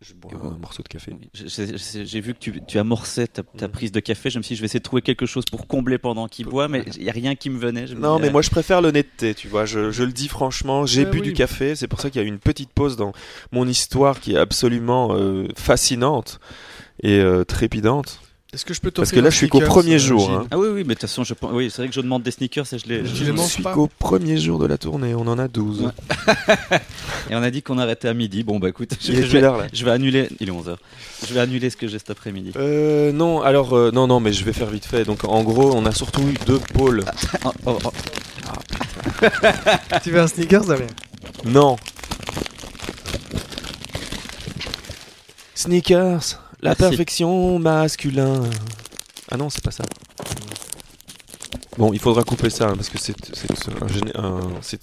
Je 0.01 0.13
bois 0.13 0.31
un 0.41 0.57
morceau 0.57 0.81
de 0.81 0.87
café. 0.87 1.13
J'ai 1.33 2.21
vu 2.21 2.33
que 2.33 2.39
tu, 2.39 2.61
tu 2.65 2.79
amorçais 2.79 3.27
ta, 3.27 3.43
ta 3.43 3.67
Mm. 3.67 3.71
prise 3.71 3.91
de 3.91 3.99
café. 3.99 4.29
Je 4.29 4.37
me 4.37 4.43
suis 4.43 4.53
dit, 4.53 4.55
je 4.55 4.61
vais 4.61 4.65
essayer 4.67 4.79
de 4.79 4.83
trouver 4.85 5.01
quelque 5.01 5.25
chose 5.25 5.43
pour 5.43 5.67
combler 5.67 5.97
pendant 5.97 6.29
qu'il 6.29 6.45
boit, 6.45 6.69
mais 6.69 6.83
il 6.95 7.03
n'y 7.03 7.09
a 7.09 7.11
rien 7.11 7.35
qui 7.35 7.49
me 7.49 7.59
venait. 7.59 7.85
Je 7.85 7.95
me 7.95 7.99
Non, 7.99 8.15
dis, 8.15 8.21
mais 8.21 8.27
euh, 8.29 8.31
moi 8.31 8.41
je 8.41 8.49
préfère 8.49 8.81
l'honnêteté, 8.81 9.35
tu 9.35 9.49
vois. 9.49 9.65
Je, 9.65 9.91
je 9.91 10.03
le 10.05 10.13
dis 10.13 10.29
franchement, 10.29 10.85
j'ai 10.85 11.03
Ouais, 11.03 11.11
bu 11.11 11.17
oui. 11.17 11.23
du 11.23 11.33
café. 11.33 11.75
C'est 11.75 11.89
pour 11.89 11.99
ça 11.99 12.09
qu'il 12.09 12.21
y 12.21 12.23
a 12.23 12.25
eu 12.25 12.29
une 12.31 12.39
petite 12.39 12.71
pause 12.71 12.95
dans 12.95 13.11
mon 13.51 13.67
histoire 13.67 14.21
qui 14.21 14.35
est 14.35 14.37
absolument 14.37 15.09
euh, 15.17 15.47
fascinante 15.57 16.39
et 17.01 17.19
euh, 17.19 17.43
trépidante. 17.43 18.21
Est-ce 18.51 18.65
que 18.65 18.73
je 18.73 18.81
peux 18.81 18.89
Parce 18.89 19.11
que 19.11 19.19
là, 19.19 19.29
je 19.29 19.35
suis 19.37 19.47
qu'au 19.47 19.59
premier 19.59 19.99
jour, 19.99 20.31
hein. 20.31 20.47
Ah 20.49 20.57
oui, 20.57 20.69
oui, 20.69 20.77
mais 20.77 20.95
de 20.95 20.99
toute 20.99 21.01
façon, 21.01 21.23
je 21.23 21.35
pense- 21.35 21.51
oui, 21.53 21.69
c'est 21.69 21.83
vrai 21.83 21.87
que 21.89 21.93
je 21.93 22.01
demande 22.01 22.23
des 22.23 22.31
sneakers 22.31 22.65
et 22.73 22.79
je 22.79 22.87
les. 22.87 23.03
Tu 23.03 23.09
je- 23.09 23.19
les 23.19 23.25
Je 23.27 23.31
manges 23.31 23.47
suis 23.51 23.61
pas 23.61 23.73
qu'au 23.75 23.87
premier 23.99 24.37
jour 24.37 24.57
de 24.57 24.65
la 24.65 24.79
tournée, 24.79 25.13
on 25.13 25.27
en 25.27 25.37
a 25.37 25.47
12. 25.47 25.81
Ouais. 25.83 25.91
Et 27.29 27.35
on 27.35 27.43
a 27.43 27.51
dit 27.51 27.61
qu'on 27.61 27.77
arrêtait 27.77 28.07
à 28.07 28.15
midi. 28.15 28.41
Bon, 28.41 28.57
bah 28.57 28.69
écoute, 28.69 28.95
je, 28.99 29.11
Il 29.11 29.19
est 29.19 29.21
je 29.23 29.31
quelle 29.33 29.41
vais, 29.41 29.45
heure 29.47 29.57
là 29.57 29.67
je 29.71 29.85
vais 29.85 29.91
annuler. 29.91 30.29
Il 30.39 30.49
est 30.49 30.51
11h. 30.51 30.77
Je 31.27 31.31
vais 31.35 31.39
annuler 31.41 31.69
ce 31.69 31.77
que 31.77 31.87
j'ai 31.87 31.99
cet 31.99 32.09
après-midi. 32.09 32.53
euh, 32.55 33.11
non, 33.11 33.39
alors 33.43 33.73
euh, 33.77 33.91
non, 33.91 34.07
non, 34.07 34.19
mais 34.19 34.33
je 34.33 34.43
vais 34.43 34.53
faire 34.53 34.71
vite 34.71 34.85
fait. 34.85 35.03
Donc 35.05 35.25
en 35.25 35.43
gros, 35.43 35.71
on 35.75 35.85
a 35.85 35.91
surtout 35.91 36.23
eu 36.23 36.33
deux 36.47 36.57
pôles. 36.73 37.05
Oh, 37.45 37.51
oh, 37.67 37.77
oh. 37.85 37.91
Tu 40.03 40.09
veux 40.09 40.21
un 40.21 40.27
sneakers, 40.27 40.65
Damien 40.65 40.87
Non. 41.45 41.75
Sneakers, 45.53 46.39
la 46.61 46.71
Merci. 46.71 46.81
perfection 46.83 47.59
masculin. 47.59 48.43
Ah 49.31 49.37
non, 49.37 49.49
c'est 49.49 49.63
pas 49.63 49.71
ça. 49.71 49.83
Bon, 51.77 51.93
il 51.93 51.99
faudra 51.99 52.23
couper 52.23 52.49
ça 52.49 52.69
hein, 52.69 52.75
parce 52.75 52.89
que 52.89 52.97
c'est 52.99 53.15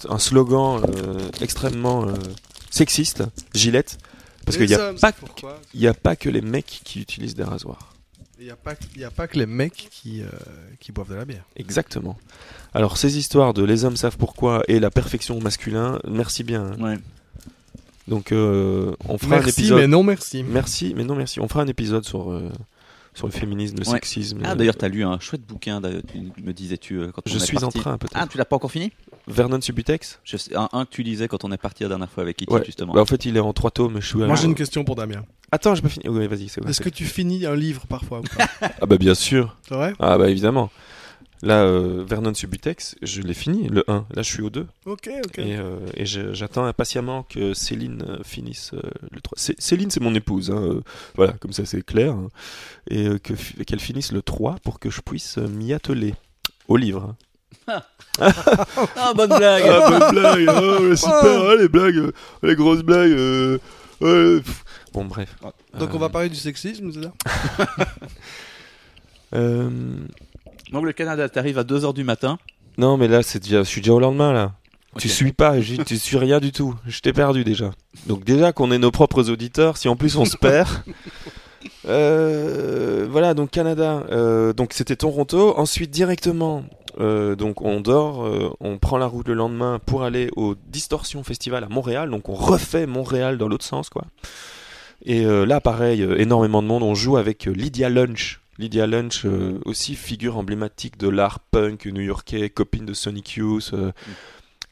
un, 0.09 0.17
slogan 0.19 0.81
euh, 0.83 1.29
extrêmement 1.41 2.07
euh, 2.07 2.13
sexiste, 2.71 3.23
Gillette, 3.53 3.99
parce 4.45 4.57
qu'il 4.57 4.65
n'y 4.67 4.73
a, 4.73 4.89
hommes, 4.89 4.99
pas- 4.99 5.11
c'est 5.11 5.19
pourquoi 5.19 5.59
il 5.75 5.81
y 5.81 5.87
a 5.87 5.93
pas 5.93 6.15
que 6.15 6.29
les 6.29 6.41
mecs 6.41 6.81
qui 6.83 6.99
utilisent 7.01 7.35
des 7.35 7.43
rasoirs. 7.43 7.93
Il 8.39 8.45
n'y 8.45 8.51
a, 8.51 8.55
pas- 8.55 8.73
il 8.95 9.01
y 9.01 9.03
a 9.03 9.11
pas 9.11 9.27
que 9.27 9.37
les 9.37 9.45
mecs 9.45 9.89
qui, 9.91 10.21
euh, 10.21 10.27
qui 10.79 10.91
boivent 10.91 11.09
de 11.09 11.15
la 11.15 11.25
bière. 11.25 11.43
Exactement. 11.55 12.17
Alors 12.73 12.97
ces 12.97 13.17
histoires 13.17 13.53
de 13.53 13.63
les 13.63 13.85
hommes 13.85 13.97
savent 13.97 14.17
pourquoi 14.17 14.63
et 14.67 14.79
la 14.79 14.89
perfection 14.89 15.39
masculin, 15.39 15.99
merci 16.07 16.43
bien. 16.43 16.71
hein. 16.79 16.81
Ouais. 16.83 16.97
Donc 18.07 18.31
euh, 18.31 18.93
on 19.09 19.17
fera 19.17 19.35
un 19.35 19.39
Merci, 19.39 19.59
épisode. 19.61 19.79
mais 19.79 19.87
non 19.87 20.03
merci. 20.03 20.43
Merci, 20.43 20.93
mais 20.95 21.03
non 21.03 21.15
merci. 21.15 21.39
On 21.39 21.47
fera 21.47 21.61
un 21.63 21.67
épisode 21.67 22.05
sur, 22.05 22.31
euh, 22.31 22.49
sur 23.13 23.27
le 23.27 23.33
féminisme, 23.33 23.75
le 23.79 23.85
Ouais. 23.85 23.93
sexisme. 23.95 24.39
Ah, 24.43 24.51
euh, 24.51 24.55
d'ailleurs, 24.55 24.77
t'as 24.77 24.87
lu 24.87 25.03
un 25.03 25.19
chouette 25.19 25.41
bouquin, 25.45 25.81
d'ailleurs, 25.81 26.03
tu- 26.09 26.41
me 26.41 26.53
disais-tu, 26.53 26.99
quand 27.13 27.21
Je 27.25 27.33
on 27.33 27.37
est 27.37 27.39
suis 27.45 27.63
en 27.63 27.69
train 27.69 27.97
peut-être. 27.97 28.13
Ah, 28.15 28.25
tu 28.29 28.37
l'as 28.37 28.45
pas 28.45 28.55
encore 28.55 28.71
fini? 28.71 28.91
Vernon 29.27 29.59
Subutex? 29.59 30.19
Je 30.23 30.37
sais, 30.37 30.55
un, 30.55 30.69
un 30.71 30.85
que 30.85 30.91
tu 30.91 31.03
lisais 31.03 31.27
quand 31.27 31.43
on 31.43 31.51
est 31.51 31.57
parti 31.57 31.83
la 31.83 31.89
dernière 31.89 32.09
fois 32.09 32.23
avec 32.23 32.37
Kitty, 32.37 32.53
Ouais. 32.53 32.63
justement. 32.65 32.93
bah, 32.93 33.01
En 33.01 33.05
fait, 33.05 33.25
il 33.25 33.35
est 33.35 33.41
en 33.41 33.51
trois 33.51 33.71
tomes. 33.71 33.99
Je 33.99 34.07
suis 34.07 34.17
Moi 34.19 34.35
j'ai 34.35 34.45
une 34.45 34.55
question 34.55 34.85
pour 34.85 34.95
Damien. 34.95 35.25
Attends, 35.51 35.75
j'ai 35.75 35.81
pas 35.81 35.89
fini. 35.89 36.07
Oui, 36.07 36.27
vas-y, 36.27 36.47
c'est 36.47 36.65
Est-ce 36.65 36.79
que 36.81 36.89
tu 36.89 37.03
finis 37.05 37.45
un 37.45 37.55
livre 37.55 37.85
parfois 37.87 38.19
ou 38.19 38.23
pas? 38.37 38.45
Ah 38.81 38.85
bah 38.85 38.97
bien 38.97 39.15
sûr. 39.15 39.57
C'est 39.67 39.75
vrai? 39.75 39.93
Ah 39.99 40.17
bah 40.17 40.29
évidemment. 40.29 40.69
Là, 41.43 41.61
euh, 41.63 42.03
Vernon 42.07 42.33
Subutex, 42.33 42.95
je 43.03 43.21
l'ai 43.21 43.35
fini, 43.35 43.67
le 43.69 43.83
1. 43.87 44.05
Là, 44.11 44.21
je 44.23 44.29
suis 44.31 44.41
au 44.41 44.49
2. 44.49 44.65
Ok, 44.87 45.07
ok. 45.25 45.37
Et, 45.39 45.55
euh, 45.55 45.77
et 45.93 46.05
j'attends 46.05 46.65
impatiemment 46.65 47.21
que 47.23 47.53
Céline 47.53 48.03
euh, 48.07 48.17
finisse 48.23 48.71
euh, 48.73 48.81
le 49.11 49.21
3. 49.21 49.37
Cé- 49.37 49.55
Céline, 49.59 49.91
c'est 49.91 49.99
mon 49.99 50.15
épouse. 50.15 50.49
hein, 50.49 50.81
voilà, 51.15 51.33
comme 51.33 51.53
ça, 51.53 51.63
c'est 51.65 51.83
clair. 51.85 52.13
hein. 52.13 52.29
Et 52.89 53.07
euh, 53.07 53.19
qu'elle 53.19 53.79
finisse 53.79 54.11
le 54.11 54.23
3 54.23 54.55
pour 54.63 54.79
que 54.79 54.89
je 54.89 55.01
puisse 55.01 55.37
m'y 55.37 55.73
atteler. 55.73 56.15
Au 56.67 56.75
livre. 56.75 57.15
hein. 57.67 57.83
Ah, 58.19 59.13
bonne 59.15 59.29
blague 59.29 59.63
Ah, 59.67 59.89
bonne 59.89 60.11
blague, 60.11 60.49
oh, 60.49 60.95
super, 60.95 61.41
ah, 61.49 61.55
les 61.55 61.67
blagues, 61.67 62.11
les 62.41 62.55
grosses 62.55 62.81
blagues. 62.81 63.11
euh. 63.11 63.59
Bon, 64.93 65.05
bref. 65.05 65.35
Donc 65.77 65.89
Euh, 65.91 65.93
on 65.93 65.97
va 65.99 66.09
parler 66.09 66.29
du 66.29 66.35
sexisme, 66.35 66.91
c'est 66.91 67.03
ça? 67.03 67.85
Euh, 69.33 69.69
Donc 70.71 70.85
le 70.85 70.93
Canada, 70.93 71.27
t'arrives 71.29 71.57
à 71.57 71.63
2h 71.63 71.93
du 71.93 72.03
matin. 72.03 72.37
non, 72.77 72.97
mais 72.97 73.07
là, 73.07 73.23
c'est 73.23 73.39
déjà, 73.41 73.59
je 73.59 73.67
suis 73.69 73.81
déjà 73.81 73.93
au 73.93 73.99
lendemain, 73.99 74.33
là. 74.33 74.53
Tu 74.97 75.07
Ok. 75.07 75.13
suis 75.13 75.31
pas, 75.33 75.59
je- 75.61 75.75
tu 75.83 75.97
suis 75.97 76.17
rien 76.17 76.39
du 76.39 76.51
tout. 76.51 76.73
Je 76.87 76.99
t'ai 77.01 77.13
perdu 77.13 77.43
déjà. 77.43 77.71
Donc 78.07 78.23
déjà 78.23 78.51
qu'on 78.51 78.71
est 78.71 78.79
nos 78.79 78.89
propres 78.91 79.29
auditeurs, 79.29 79.77
si 79.77 79.87
en 79.89 79.95
plus 79.95 80.15
on 80.17 80.25
se 80.25 80.35
perd. 80.41 80.67
Euh, 81.87 83.07
voilà, 83.09 83.33
donc 83.33 83.51
Canada. 83.51 84.03
euh, 84.11 84.53
donc 84.53 84.73
c'était 84.73 84.95
Toronto. 84.95 85.53
Ensuite 85.57 85.91
directement, 85.91 86.63
euh, 86.99 87.35
donc 87.35 87.61
on 87.61 87.79
dort, 87.81 88.27
on 88.59 88.77
prend 88.77 88.97
la 88.97 89.05
route 89.05 89.27
le 89.27 89.33
lendemain 89.35 89.79
pour 89.85 90.03
aller 90.03 90.29
au 90.35 90.55
Distortion 90.67 91.23
Festival 91.23 91.63
à 91.63 91.69
Montréal. 91.69 92.09
Donc 92.09 92.29
on 92.29 92.33
refait 92.33 92.87
Montréal 92.87 93.37
dans 93.37 93.47
l'autre 93.47 93.65
sens, 93.65 93.89
quoi. 93.89 94.03
Et 95.05 95.23
là, 95.23 95.61
pareil, 95.61 96.05
énormément 96.17 96.61
de 96.63 96.67
monde. 96.67 96.83
On 96.83 96.95
joue 96.95 97.17
avec 97.17 97.45
Lydia 97.45 97.89
Lunch. 97.89 98.41
Lydia 98.59 98.87
Lunch, 98.87 99.25
euh, 99.25 99.59
aussi 99.65 99.95
figure 99.95 100.37
emblématique 100.37 100.97
de 100.97 101.07
l'art 101.07 101.39
punk 101.39 101.85
new-yorkais, 101.85 102.49
copine 102.49 102.85
de 102.85 102.93
Sonic 102.93 103.35
Youth, 103.35 103.71
euh, 103.73 103.91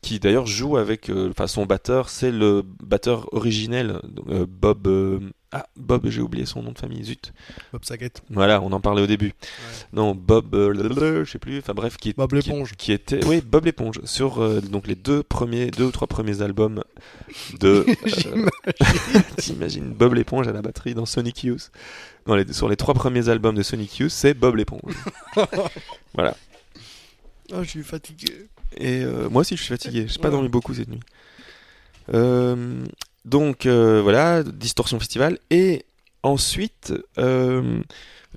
qui 0.01 0.19
d'ailleurs 0.19 0.47
joue 0.47 0.77
avec, 0.77 1.09
euh, 1.09 1.29
enfin 1.29 1.47
son 1.47 1.65
batteur, 1.65 2.09
c'est 2.09 2.31
le 2.31 2.63
batteur 2.83 3.31
originel, 3.33 3.99
Bob. 4.47 4.87
ah, 5.51 5.65
Bob, 5.75 6.07
j'ai 6.09 6.21
oublié 6.21 6.45
son 6.45 6.63
nom 6.63 6.71
de 6.71 6.79
famille, 6.79 7.03
zut. 7.03 7.33
Bob 7.71 7.85
Saget. 7.85 8.11
Voilà, 8.29 8.61
on 8.61 8.71
en 8.71 8.79
parlait 8.79 9.01
au 9.01 9.07
début. 9.07 9.33
Non, 9.93 10.15
Bob, 10.15 10.55
je 10.55 11.29
sais 11.29 11.39
plus, 11.39 11.59
enfin 11.59 11.73
bref, 11.73 11.97
qui, 11.97 12.13
Bob 12.13 12.33
l'éponge. 12.33 12.73
qui 12.77 12.91
était, 12.91 13.23
oui, 13.25 13.41
Bob 13.41 13.65
l'éponge, 13.65 14.01
sur 14.03 14.61
donc 14.61 14.87
les 14.87 14.95
deux 14.95 15.23
premiers, 15.23 15.71
deux 15.71 15.85
ou 15.85 15.91
trois 15.91 16.07
premiers 16.07 16.41
albums 16.41 16.83
de. 17.59 17.85
T'imagines 19.37 19.93
Bob 19.97 20.13
l'éponge 20.13 20.47
à 20.47 20.53
la 20.53 20.61
batterie 20.61 20.93
dans 20.93 21.05
Sonic 21.05 21.43
Youth. 21.43 21.71
Dans 22.25 22.35
les, 22.35 22.51
sur 22.53 22.67
les 22.69 22.75
trois 22.75 22.93
premiers 22.95 23.29
albums 23.29 23.55
de 23.55 23.61
Sonic 23.63 23.97
Youth, 23.99 24.11
c'est 24.11 24.33
Bob 24.33 24.55
l'éponge. 24.55 24.93
voilà. 26.15 26.35
Oh, 27.53 27.61
je 27.63 27.69
suis 27.69 27.83
fatigué. 27.83 28.47
Et 28.77 29.03
euh, 29.03 29.29
moi 29.29 29.41
aussi, 29.41 29.55
je 29.55 29.61
suis 29.61 29.73
fatigué. 29.73 30.07
J'ai 30.07 30.17
pas 30.19 30.29
Ouais. 30.29 30.31
dormi 30.33 30.49
beaucoup 30.49 30.73
cette 30.73 30.89
nuit. 30.89 30.99
Euh, 32.13 32.83
donc 33.25 33.65
euh, 33.65 34.01
voilà, 34.01 34.41
Distorsion 34.43 34.99
Festival. 34.99 35.37
Et 35.51 35.85
ensuite 36.23 36.93
euh, 37.19 37.81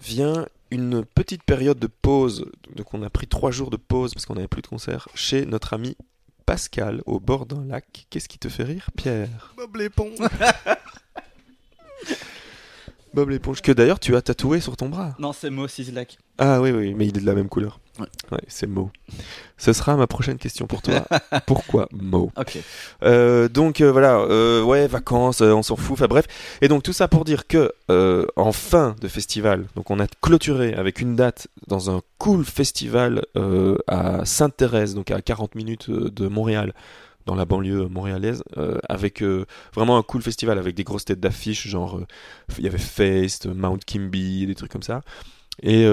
vient 0.03 0.47
une 0.71 1.03
petite 1.05 1.43
période 1.45 1.79
de 1.79 1.87
pause. 1.87 2.45
Donc 2.77 2.93
on 2.93 3.03
a 3.03 3.09
pris 3.09 3.27
trois 3.27 3.51
jours 3.51 3.71
de 3.71 3.79
pause 3.79 4.13
parce 4.13 4.27
qu'on 4.27 4.35
n'avait 4.35 4.49
plus 4.49 4.61
de 4.63 4.67
concert 4.67 5.09
chez 5.15 5.47
notre 5.47 5.73
ami 5.73 5.97
Pascal 6.45 7.03
au 7.07 7.21
bord 7.21 7.47
d'un 7.47 7.65
lac. 7.65 8.07
Qu'est-ce 8.11 8.29
qui 8.29 8.39
te 8.39 8.49
fait 8.51 8.65
rire, 8.65 8.91
Pierre? 8.97 9.55
Bob 9.57 9.77
l'éponge. 9.77 10.19
Bob 13.19 13.31
l'éponge, 13.31 13.63
que 13.63 13.73
d'ailleurs 13.73 13.99
tu 13.99 14.15
as 14.15 14.23
tatoué 14.23 14.61
sur 14.61 14.77
ton 14.77 14.89
bras. 14.89 15.17
Non, 15.19 15.33
c'est 15.33 15.51
Mo 15.51 15.67
Sislak. 15.67 16.19
Ah 16.39 16.61
oui, 16.61 16.71
oui, 16.71 16.95
mais 16.95 17.09
il 17.09 17.19
est 17.19 17.21
de 17.21 17.27
la 17.27 17.35
même 17.35 17.49
couleur. 17.49 17.81
Ouais. 17.99 18.39
c'est 18.47 18.69
Mo. 18.69 18.93
Ce 19.57 19.73
sera 19.73 19.97
ma 19.97 20.07
prochaine 20.07 20.39
question 20.39 20.69
pour 20.69 20.83
toi. 20.83 21.05
Pourquoi 21.47 21.89
Mo 21.91 22.31
Ok. 22.37 22.59
Euh, 23.03 23.49
donc 23.49 23.81
euh, 23.81 23.91
voilà, 23.91 24.19
euh, 24.19 24.63
ouais, 24.63 24.87
vacances, 24.87 25.41
on 25.41 25.65
s'en 25.65 25.75
fout, 25.75 25.95
enfin 25.95 26.07
bref. 26.07 26.27
Et 26.61 26.69
donc 26.69 26.85
tout 26.85 26.93
ça 26.93 27.09
pour 27.09 27.25
dire 27.25 27.49
que 27.49 27.73
en 28.37 28.53
fin 28.53 28.95
de 29.01 29.09
festival, 29.09 29.65
donc 29.75 29.91
on 29.91 29.99
a 29.99 30.07
clôturé 30.23 30.75
avec 30.75 31.01
une 31.01 31.17
date 31.17 31.49
dans 31.67 31.91
un 31.91 32.01
cool 32.19 32.45
festival 32.45 33.25
à 33.89 34.25
Sainte-Thérèse, 34.25 34.95
donc 34.95 35.11
à 35.11 35.21
40 35.21 35.57
minutes 35.57 35.91
de 35.91 36.29
Montréal, 36.29 36.73
dans 37.29 37.35
la 37.35 37.45
banlieue 37.45 37.89
montréalaise, 37.89 38.43
euh, 38.57 38.79
avec 38.89 39.23
euh, 39.23 39.45
vraiment 39.75 39.99
un 39.99 40.03
cool 40.03 40.23
festival 40.23 40.59
avec 40.59 40.75
des 40.75 40.83
grosses 40.83 41.05
têtes 41.05 41.21
d'affiches, 41.21 41.69
genre 41.69 41.99
euh, 41.99 42.07
il 42.57 42.65
y 42.65 42.67
avait 42.67 42.79
Feist, 42.79 43.47
Mount 43.47 43.81
Kimby, 43.85 44.47
des 44.47 44.55
trucs 44.55 44.73
comme 44.73 44.83
ça. 44.83 45.03
Et, 45.63 45.87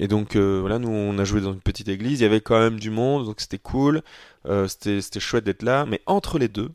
et 0.00 0.08
donc 0.08 0.36
voilà, 0.36 0.80
nous 0.80 0.88
on 0.88 1.16
a 1.20 1.24
joué 1.24 1.40
dans 1.40 1.52
une 1.52 1.60
petite 1.60 1.88
église, 1.88 2.18
il 2.18 2.24
y 2.24 2.26
avait 2.26 2.40
quand 2.40 2.58
même 2.58 2.80
du 2.80 2.90
monde, 2.90 3.24
donc 3.24 3.40
c'était 3.40 3.58
cool. 3.60 4.02
C'était 4.66 5.20
chouette 5.20 5.44
d'être 5.44 5.62
là, 5.62 5.86
mais 5.86 6.00
entre 6.06 6.36
les 6.40 6.48
deux, 6.48 6.70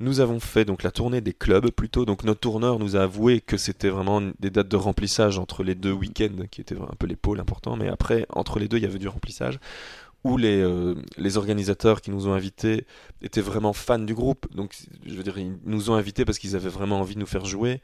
nous 0.00 0.18
avons 0.18 0.40
fait 0.40 0.64
donc 0.64 0.82
la 0.82 0.90
tournée 0.90 1.20
des 1.20 1.32
clubs 1.32 1.70
plutôt. 1.70 2.04
Donc 2.04 2.24
notre 2.24 2.40
tourneur 2.40 2.80
nous 2.80 2.96
a 2.96 3.02
avoué 3.02 3.40
que 3.40 3.56
c'était 3.56 3.90
vraiment 3.90 4.20
des 4.40 4.50
dates 4.50 4.66
de 4.66 4.76
remplissage 4.76 5.38
entre 5.38 5.62
les 5.62 5.76
deux 5.76 5.92
week-ends, 5.92 6.46
qui 6.50 6.60
étaient 6.62 6.76
un 6.76 6.96
peu 6.98 7.06
les 7.06 7.14
pôles 7.14 7.38
importants. 7.38 7.76
Mais 7.76 7.88
après, 7.88 8.26
entre 8.30 8.58
les 8.58 8.66
deux, 8.66 8.78
il 8.78 8.82
y 8.82 8.86
avait 8.86 8.98
du 8.98 9.08
remplissage 9.08 9.60
où 10.26 10.36
les, 10.36 10.60
euh, 10.60 10.94
les 11.16 11.36
organisateurs 11.36 12.00
qui 12.00 12.10
nous 12.10 12.26
ont 12.28 12.32
invités 12.34 12.86
étaient 13.22 13.40
vraiment 13.40 13.72
fans 13.72 13.98
du 13.98 14.14
groupe. 14.14 14.46
Donc 14.54 14.74
je 15.04 15.14
veux 15.14 15.22
dire, 15.22 15.38
ils 15.38 15.56
nous 15.64 15.90
ont 15.90 15.94
invités 15.94 16.24
parce 16.24 16.38
qu'ils 16.38 16.56
avaient 16.56 16.68
vraiment 16.68 17.00
envie 17.00 17.14
de 17.14 17.20
nous 17.20 17.26
faire 17.26 17.44
jouer. 17.44 17.80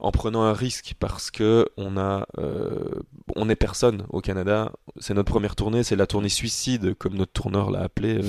En 0.00 0.10
prenant 0.10 0.42
un 0.42 0.52
risque 0.52 0.94
parce 0.98 1.30
que 1.30 1.66
on 1.76 1.96
a, 1.96 2.26
euh, 2.38 2.88
on 3.36 3.48
est 3.48 3.56
personne 3.56 4.04
au 4.08 4.20
Canada. 4.20 4.72
C'est 4.98 5.14
notre 5.14 5.30
première 5.30 5.54
tournée, 5.54 5.84
c'est 5.84 5.94
la 5.96 6.06
tournée 6.08 6.28
suicide 6.28 6.94
comme 6.98 7.14
notre 7.14 7.32
tourneur 7.32 7.70
l'a 7.70 7.80
appelé. 7.82 8.18
euh, 8.18 8.28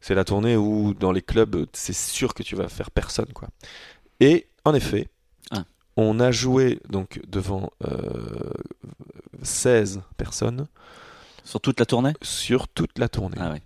c'est 0.00 0.14
la 0.14 0.24
tournée 0.24 0.56
où 0.56 0.94
dans 0.94 1.12
les 1.12 1.22
clubs, 1.22 1.66
c'est 1.72 1.94
sûr 1.94 2.34
que 2.34 2.42
tu 2.42 2.56
vas 2.56 2.68
faire 2.68 2.90
personne, 2.90 3.32
quoi. 3.32 3.48
Et 4.20 4.46
en 4.64 4.74
effet, 4.74 5.08
Ah. 5.50 5.64
on 5.96 6.18
a 6.20 6.30
joué 6.32 6.80
donc 6.88 7.20
devant 7.28 7.70
euh, 7.84 8.50
16 9.42 10.02
personnes 10.16 10.66
Sur 11.48 11.62
toute 11.62 11.80
la 11.80 11.86
tournée 11.86 12.12
sur 12.20 12.68
toute 12.68 12.98
la 12.98 13.08
tournée, 13.08 13.38
Ah 13.40 13.52
ouais. 13.52 13.62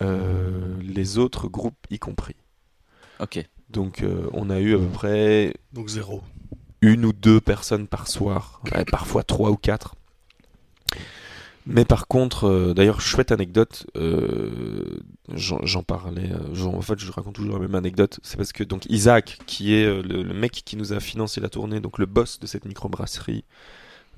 Euh, 0.00 0.76
les 0.80 1.18
autres 1.18 1.46
groupes 1.48 1.76
y 1.90 1.98
compris. 1.98 2.36
Ok. 3.20 3.44
Donc 3.68 4.02
euh, 4.02 4.30
on 4.32 4.48
a 4.48 4.60
eu 4.60 4.74
à 4.74 4.78
peu 4.78 4.86
près 4.86 5.52
Donc 5.74 5.88
zéro. 5.88 6.22
une 6.80 7.04
ou 7.04 7.12
deux 7.12 7.38
personnes 7.42 7.86
par 7.86 8.08
soir, 8.08 8.62
Ouais, 8.74 8.86
parfois 8.86 9.24
trois 9.24 9.50
ou 9.50 9.56
quatre. 9.56 9.94
Mais 11.66 11.84
par 11.84 12.06
contre, 12.06 12.44
euh, 12.48 12.72
d'ailleurs, 12.72 13.02
chouette 13.02 13.30
anecdote, 13.30 13.84
euh, 13.96 15.00
j'en 15.34 15.82
parlais, 15.82 16.30
en 16.64 16.80
fait 16.80 16.98
je 16.98 17.12
raconte 17.12 17.34
toujours 17.34 17.56
la 17.56 17.60
même 17.60 17.74
anecdote, 17.74 18.20
c'est 18.22 18.38
parce 18.38 18.52
que 18.54 18.64
donc 18.64 18.86
Isaac, 18.86 19.38
qui 19.46 19.74
est 19.74 19.84
le, 19.84 20.22
le 20.22 20.32
mec 20.34 20.52
qui 20.64 20.76
nous 20.76 20.94
a 20.94 21.00
financé 21.00 21.42
la 21.42 21.50
tournée, 21.50 21.80
donc 21.80 21.98
le 21.98 22.06
boss 22.06 22.38
de 22.38 22.46
cette 22.46 22.64
microbrasserie, 22.64 23.44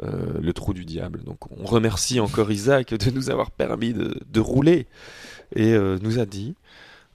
euh, 0.02 0.40
le 0.40 0.52
trou 0.52 0.72
du 0.72 0.84
diable, 0.84 1.22
donc 1.24 1.50
on 1.50 1.64
remercie 1.64 2.20
encore 2.20 2.50
Isaac 2.50 2.94
de 2.94 3.10
nous 3.10 3.30
avoir 3.30 3.50
permis 3.50 3.92
de, 3.92 4.40
rouler, 4.40 4.86
et 5.54 5.74
euh, 5.74 5.98
nous 6.00 6.18
a 6.18 6.26
dit, 6.26 6.54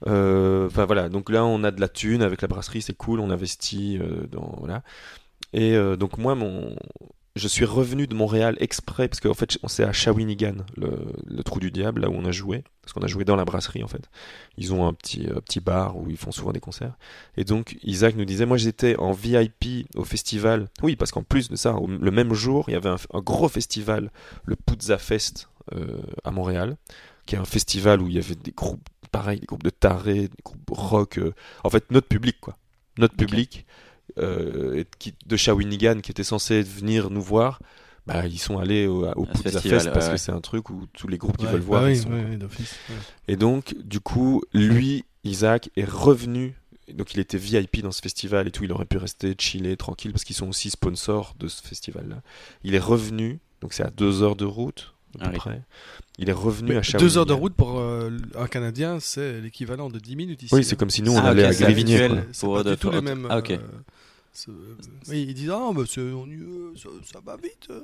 euh, 0.06 0.66
enfin 0.66 0.84
voilà, 0.84 1.08
donc 1.08 1.30
là 1.30 1.44
on 1.44 1.64
a 1.64 1.70
de 1.70 1.80
la 1.80 1.88
thune 1.88 2.22
avec 2.22 2.42
la 2.42 2.48
brasserie, 2.48 2.82
c'est 2.82 2.96
cool, 2.96 3.20
on 3.20 3.30
investit 3.30 3.98
dans, 4.30 4.54
voilà, 4.58 4.82
et 5.52 5.76
donc 5.98 6.18
moi, 6.18 6.34
mon, 6.34 6.76
je 7.36 7.48
suis 7.48 7.64
revenu 7.66 8.06
de 8.06 8.14
Montréal 8.14 8.56
exprès 8.60 9.08
parce 9.08 9.20
qu'en 9.20 9.34
fait, 9.34 9.58
on 9.62 9.68
c'est 9.68 9.84
à 9.84 9.92
Shawinigan, 9.92 10.54
le, 10.76 10.90
le 11.26 11.42
trou 11.44 11.60
du 11.60 11.70
diable, 11.70 12.00
là 12.00 12.08
où 12.08 12.14
on 12.14 12.24
a 12.24 12.32
joué, 12.32 12.64
parce 12.82 12.92
qu'on 12.94 13.02
a 13.02 13.06
joué 13.06 13.24
dans 13.24 13.36
la 13.36 13.44
brasserie 13.44 13.84
en 13.84 13.88
fait. 13.88 14.08
Ils 14.56 14.72
ont 14.72 14.86
un 14.88 14.94
petit 14.94 15.26
euh, 15.28 15.40
petit 15.40 15.60
bar 15.60 15.96
où 15.96 16.08
ils 16.08 16.16
font 16.16 16.32
souvent 16.32 16.52
des 16.52 16.60
concerts. 16.60 16.96
Et 17.36 17.44
donc 17.44 17.76
Isaac 17.82 18.16
nous 18.16 18.24
disait, 18.24 18.46
moi 18.46 18.56
j'étais 18.56 18.96
en 18.96 19.12
VIP 19.12 19.86
au 19.94 20.04
festival. 20.04 20.68
Oui, 20.82 20.96
parce 20.96 21.12
qu'en 21.12 21.22
plus 21.22 21.48
de 21.50 21.56
ça, 21.56 21.76
le 21.86 22.10
même 22.10 22.32
jour, 22.32 22.64
il 22.68 22.72
y 22.72 22.76
avait 22.76 22.88
un, 22.88 22.96
un 23.12 23.20
gros 23.20 23.48
festival, 23.48 24.10
le 24.44 24.56
Puzza 24.56 24.98
Fest 24.98 25.48
euh, 25.74 26.00
à 26.24 26.30
Montréal, 26.30 26.76
qui 27.26 27.34
est 27.34 27.38
un 27.38 27.44
festival 27.44 28.00
où 28.00 28.08
il 28.08 28.14
y 28.14 28.18
avait 28.18 28.34
des 28.34 28.52
groupes, 28.52 28.88
pareil, 29.12 29.40
des 29.40 29.46
groupes 29.46 29.62
de 29.64 29.70
tarés, 29.70 30.28
des 30.28 30.42
groupes 30.44 30.70
rock. 30.70 31.18
euh, 31.18 31.34
en 31.64 31.70
fait, 31.70 31.90
notre 31.90 32.08
public 32.08 32.36
quoi, 32.40 32.56
notre 32.98 33.16
public 33.16 33.66
de 34.16 35.36
Shawinigan 35.36 36.00
qui 36.00 36.10
était 36.10 36.24
censé 36.24 36.62
venir 36.62 37.10
nous 37.10 37.22
voir, 37.22 37.60
bah, 38.06 38.26
ils 38.26 38.38
sont 38.38 38.58
allés 38.58 38.86
au, 38.86 39.04
au 39.04 39.24
Fest 39.24 39.90
parce 39.92 40.06
ouais, 40.06 40.12
que 40.12 40.16
c'est 40.16 40.32
un 40.32 40.40
truc 40.40 40.70
où 40.70 40.86
tous 40.92 41.08
les 41.08 41.18
groupes 41.18 41.36
qui 41.36 41.46
veulent 41.46 41.60
bah 41.60 41.66
voir. 41.66 41.90
ils 41.90 41.98
sont-. 41.98 42.10
Et 43.26 43.36
donc, 43.36 43.74
du 43.78 43.98
coup, 43.98 44.42
lui, 44.54 45.04
Isaac, 45.24 45.70
est 45.76 45.88
revenu. 45.88 46.54
Donc, 46.92 47.14
il 47.14 47.20
était 47.20 47.36
VIP 47.36 47.82
dans 47.82 47.90
ce 47.90 48.00
festival 48.00 48.46
et 48.46 48.52
tout. 48.52 48.62
Il 48.62 48.70
aurait 48.70 48.84
pu 48.84 48.96
rester 48.96 49.34
chiller, 49.36 49.76
tranquille, 49.76 50.12
parce 50.12 50.22
qu'ils 50.22 50.36
sont 50.36 50.48
aussi 50.48 50.70
sponsors 50.70 51.34
de 51.40 51.48
ce 51.48 51.60
festival-là. 51.62 52.22
Il 52.62 52.76
est 52.76 52.80
revenu, 52.80 53.40
donc 53.60 53.72
c'est 53.72 53.82
à 53.82 53.90
deux 53.90 54.22
heures 54.22 54.36
de 54.36 54.44
route, 54.44 54.94
à 55.18 55.30
peu 55.30 55.38
Ah 55.44 55.48
oui. 55.48 55.52
Il 56.18 56.28
est 56.30 56.32
revenu 56.32 56.70
Mais 56.70 56.76
à 56.76 56.82
Shawinigan. 56.82 57.06
deux 57.06 57.18
heures 57.18 57.26
de 57.26 57.32
route 57.34 57.54
pour 57.54 57.78
euh, 57.78 58.10
un 58.38 58.46
Canadien, 58.46 58.98
c'est 59.00 59.40
l'équivalent 59.40 59.90
de 59.90 59.98
10 59.98 60.16
minutes 60.16 60.42
ici. 60.44 60.54
Oui, 60.54 60.64
c'est 60.64 60.76
comme 60.76 60.88
si 60.90 61.02
nous 61.02 61.12
on 61.12 61.18
Ah, 61.18 61.28
allait 61.30 61.44
à 61.44 61.54
quoi. 61.54 61.66
C'est 62.32 62.40
Pour 62.46 62.54
pas 62.54 62.64
du 62.64 62.76
tout 62.76 62.90
les 62.90 63.00
mêmes. 63.02 63.26
Ah, 63.28 63.38
ok. 63.38 63.50
euh, 63.50 63.58
c'est- 64.32 64.50
oui, 65.08 65.26
ils 65.28 65.34
disent 65.34 65.50
ah 65.50 65.70
bah 65.74 65.82
c'est 65.86 66.00
ennuyeux, 66.12 66.72
ça, 66.76 66.88
ça 67.12 67.18
va 67.24 67.36
vite. 67.36 67.68
euh. 67.70 67.80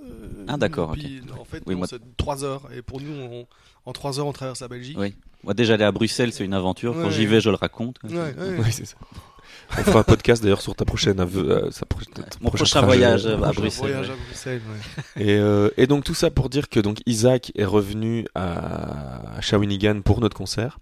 Ah, 0.49 0.57
d'accord, 0.57 0.91
En 0.91 1.45
fait, 1.45 1.62
Oui, 1.66 1.74
moi- 1.74 1.87
c'est 1.87 2.01
3 2.16 2.43
heures 2.45 2.62
et 2.74 2.80
pour 2.83 3.01
nous, 3.03 3.12
on- 3.12 3.47
en 3.85 3.93
3 3.93 4.18
heures, 4.18 4.26
on 4.26 4.33
traverse 4.33 4.61
la 4.61 4.68
Belgique. 4.68 4.97
Oui. 4.99 5.14
Moi, 5.45 5.55
déjà 5.55 5.74
aller 5.74 5.85
à 5.85 5.93
Bruxelles, 5.93 6.33
c'est 6.33 6.45
une 6.45 6.55
aventure. 6.55 6.95
Quand 6.95 7.05
Ouais. 7.05 7.11
j'y 7.11 7.26
vais, 7.26 7.41
je 7.41 7.51
le 7.51 7.57
raconte. 7.57 7.97
Ouais, 8.05 8.12
ouais. 8.14 8.35
Oui, 8.59 8.70
c'est 8.72 8.87
ça. 8.87 8.97
On 9.79 9.83
fera 9.85 10.01
un 10.01 10.05
podcast 10.05 10.43
d'ailleurs 10.43 10.61
sur 10.61 10.75
ta 10.75 10.85
prochaine 10.85 11.18
euh, 11.20 11.70
sa 11.70 11.87
pro- 11.87 12.01
ton 12.14 12.23
Mon 12.41 12.51
prochain 12.51 12.83
voyage, 12.83 13.27
à 13.27 13.37
Bruxelles, 13.37 13.70
voyage 13.79 14.09
ouais. 14.09 14.12
à 14.14 14.16
Bruxelles, 14.27 14.61
ouais. 15.16 15.23
Et, 15.25 15.39
euh, 15.39 15.70
et 15.77 15.87
donc 15.87 16.05
tout 16.05 16.14
ça 16.14 16.31
pour 16.31 16.49
dire 16.51 16.68
que 16.68 16.79
donc 16.81 16.99
Isaac 17.07 17.53
est 17.55 17.64
revenu 17.64 18.27
à, 18.35 19.37
à 19.37 19.41
Shawinigan 19.41 20.03
pour 20.03 20.20
notre 20.20 20.37
concert 20.37 20.79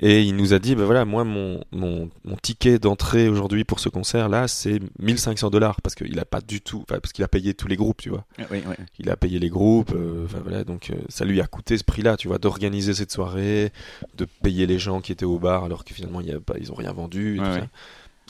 et 0.00 0.22
il 0.22 0.36
nous 0.36 0.52
a 0.54 0.60
dit 0.60 0.76
ben 0.76 0.84
voilà 0.84 1.04
moi 1.04 1.24
mon, 1.24 1.64
mon, 1.72 2.08
mon 2.24 2.36
ticket 2.36 2.78
d'entrée 2.78 3.28
aujourd'hui 3.28 3.64
pour 3.64 3.80
ce 3.80 3.88
concert 3.88 4.28
là 4.28 4.46
c'est 4.46 4.78
1500 5.00 5.50
dollars 5.50 5.80
parce 5.80 5.96
qu'il 5.96 6.16
a 6.20 6.24
pas 6.24 6.40
du 6.40 6.60
tout 6.60 6.84
enfin, 6.88 7.00
parce 7.00 7.12
qu'il 7.12 7.24
a 7.24 7.28
payé 7.28 7.54
tous 7.54 7.66
les 7.66 7.74
groupes 7.74 8.00
tu 8.00 8.10
vois 8.10 8.24
Oui, 8.38 8.62
oui. 8.64 8.74
il 9.00 9.10
a 9.10 9.16
payé 9.16 9.40
les 9.40 9.48
groupes 9.48 9.92
euh, 9.96 10.26
enfin 10.26 10.38
voilà 10.44 10.62
donc 10.62 10.90
euh, 10.90 10.94
ça 11.08 11.24
lui 11.24 11.40
a 11.40 11.46
coûté 11.48 11.76
ce 11.76 11.82
prix 11.82 12.02
là 12.02 12.16
tu 12.16 12.28
vois 12.28 12.38
d'organiser 12.38 12.94
cette 12.94 13.10
soirée 13.10 13.72
de 14.16 14.26
payer 14.42 14.66
les 14.66 14.78
gens 14.78 15.00
qui 15.00 15.10
étaient 15.10 15.24
au 15.24 15.38
bar 15.40 15.64
alors 15.64 15.84
que 15.84 15.92
finalement 15.92 16.20
il 16.20 16.28
y 16.28 16.32
a 16.32 16.38
pas 16.38 16.54
ils 16.60 16.70
ont 16.70 16.76
rien 16.76 16.92
vendu 16.92 17.36
et 17.36 17.40
Ouais, 17.40 17.46
tout 17.46 17.52
ouais. 17.54 17.60
ça 17.60 17.66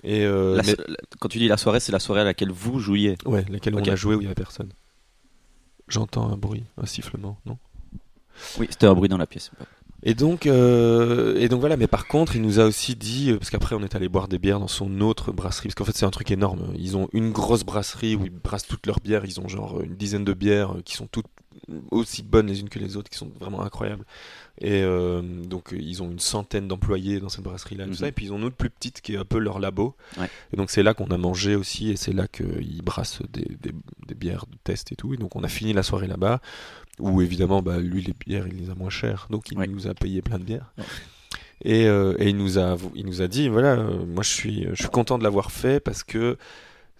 et 0.05 0.24
euh, 0.24 0.61
mais- 0.64 0.76
quand 1.20 1.28
tu 1.28 1.38
dis 1.38 1.49
la 1.49 1.57
soirée, 1.57 1.80
c'est 1.80 1.92
la 1.92 1.99
soirée 1.99 2.20
à 2.22 2.24
laquelle 2.24 2.51
vous 2.53 2.78
jouiez. 2.78 3.16
ouais 3.26 3.44
laquelle 3.51 3.74
on 3.74 3.82
a 3.82 3.96
joué 3.96 4.14
où 4.14 4.20
il 4.20 4.24
y 4.24 4.26
avait 4.26 4.34
personne 4.34 4.70
j'entends 5.88 6.30
un 6.30 6.36
bruit 6.36 6.64
un 6.76 6.86
sifflement 6.86 7.38
non? 7.46 7.59
Oui, 8.59 8.66
c'était 8.70 8.86
un 8.86 8.94
bruit 8.94 9.09
dans 9.09 9.16
la 9.18 9.26
pièce. 9.26 9.51
Et 10.05 10.14
donc, 10.14 10.46
euh, 10.46 11.34
et 11.40 11.49
donc 11.49 11.59
voilà, 11.59 11.76
mais 11.76 11.88
par 11.88 12.07
contre, 12.07 12.36
il 12.36 12.42
nous 12.42 12.61
a 12.61 12.64
aussi 12.64 12.94
dit, 12.94 13.30
euh, 13.32 13.38
parce 13.38 13.51
qu'après 13.51 13.74
on 13.74 13.82
est 13.82 13.96
allé 13.96 14.09
boire 14.09 14.28
des 14.28 14.38
bières 14.38 14.61
dans 14.61 14.68
son 14.68 15.01
autre 15.01 15.32
brasserie, 15.32 15.68
parce 15.68 15.74
qu'en 15.74 15.84
fait 15.84 15.96
c'est 15.96 16.07
un 16.07 16.11
truc 16.11 16.30
énorme. 16.30 16.72
Ils 16.76 16.96
ont 16.96 17.09
une 17.12 17.32
grosse 17.32 17.64
brasserie 17.64 18.14
où 18.14 18.24
ils 18.24 18.30
brassent 18.30 18.66
toutes 18.68 18.86
leurs 18.86 19.01
bières, 19.01 19.24
ils 19.24 19.40
ont 19.40 19.49
genre 19.49 19.80
une 19.80 19.96
dizaine 19.96 20.24
de 20.24 20.32
bières 20.32 20.76
qui 20.84 20.94
sont 20.94 21.09
toutes 21.09 21.26
aussi 21.90 22.22
bonnes 22.22 22.46
les 22.46 22.61
unes 22.61 22.68
que 22.68 22.78
les 22.78 22.96
autres, 22.96 23.11
qui 23.11 23.18
sont 23.18 23.30
vraiment 23.40 23.61
incroyables. 23.62 24.05
Et 24.61 24.82
euh, 24.82 25.22
donc 25.22 25.72
ils 25.78 26.02
ont 26.02 26.11
une 26.11 26.18
centaine 26.18 26.66
d'employés 26.68 27.20
dans 27.20 27.28
cette 27.28 27.44
brasserie-là, 27.44 27.86
Mhm. 27.86 28.04
Et 28.06 28.12
puis 28.12 28.26
ils 28.26 28.32
ont 28.32 28.38
une 28.38 28.44
autre 28.44 28.56
plus 28.56 28.70
petite 28.70 29.00
qui 29.00 29.14
est 29.14 29.16
un 29.16 29.24
peu 29.24 29.38
leur 29.38 29.61
labo. 29.61 29.94
Ouais. 30.18 30.28
Et 30.52 30.56
donc 30.56 30.70
c'est 30.70 30.82
là 30.82 30.94
qu'on 30.94 31.06
a 31.12 31.16
mangé 31.18 31.54
aussi, 31.54 31.90
et 31.90 31.96
c'est 31.96 32.12
là 32.12 32.26
qu'ils 32.26 32.82
brassent 32.82 33.22
des, 33.32 33.44
des, 33.61 33.72
des 34.06 34.14
bières 34.14 34.46
de 34.50 34.56
test 34.64 34.90
et 34.92 34.96
tout. 34.96 35.14
Et 35.14 35.16
donc 35.16 35.36
on 35.36 35.44
a 35.44 35.48
fini 35.48 35.72
la 35.72 35.82
soirée 35.84 36.09
là-bas, 36.09 36.40
où 36.98 37.22
évidemment, 37.22 37.62
bah, 37.62 37.78
lui 37.78 38.02
les 38.02 38.14
bières 38.14 38.48
il 38.48 38.56
les 38.56 38.70
a 38.70 38.74
moins 38.74 38.90
chères, 38.90 39.28
donc 39.30 39.50
il 39.52 39.59
Ouais. 39.59 39.66
nous 39.68 39.86
a 39.86 39.94
payé 39.94 40.22
plein 40.22 40.38
de 40.38 40.44
bières. 40.44 40.72
Ouais. 40.76 40.84
Et, 41.64 41.86
euh, 41.86 42.14
et 42.18 42.28
il 42.28 42.36
nous 42.36 42.59
a, 42.59 42.76
il 42.94 43.04
nous 43.06 43.20
a 43.22 43.26
dit, 43.28 43.48
voilà, 43.48 43.72
euh, 43.74 44.04
moi 44.06 44.22
je 44.22 44.28
suis, 44.30 44.66
je 44.70 44.74
suis 44.82 44.90
content 44.90 45.18
de 45.18 45.24
l'avoir 45.24 45.50
fait 45.52 45.80
parce 45.80 46.02
que 46.04 46.36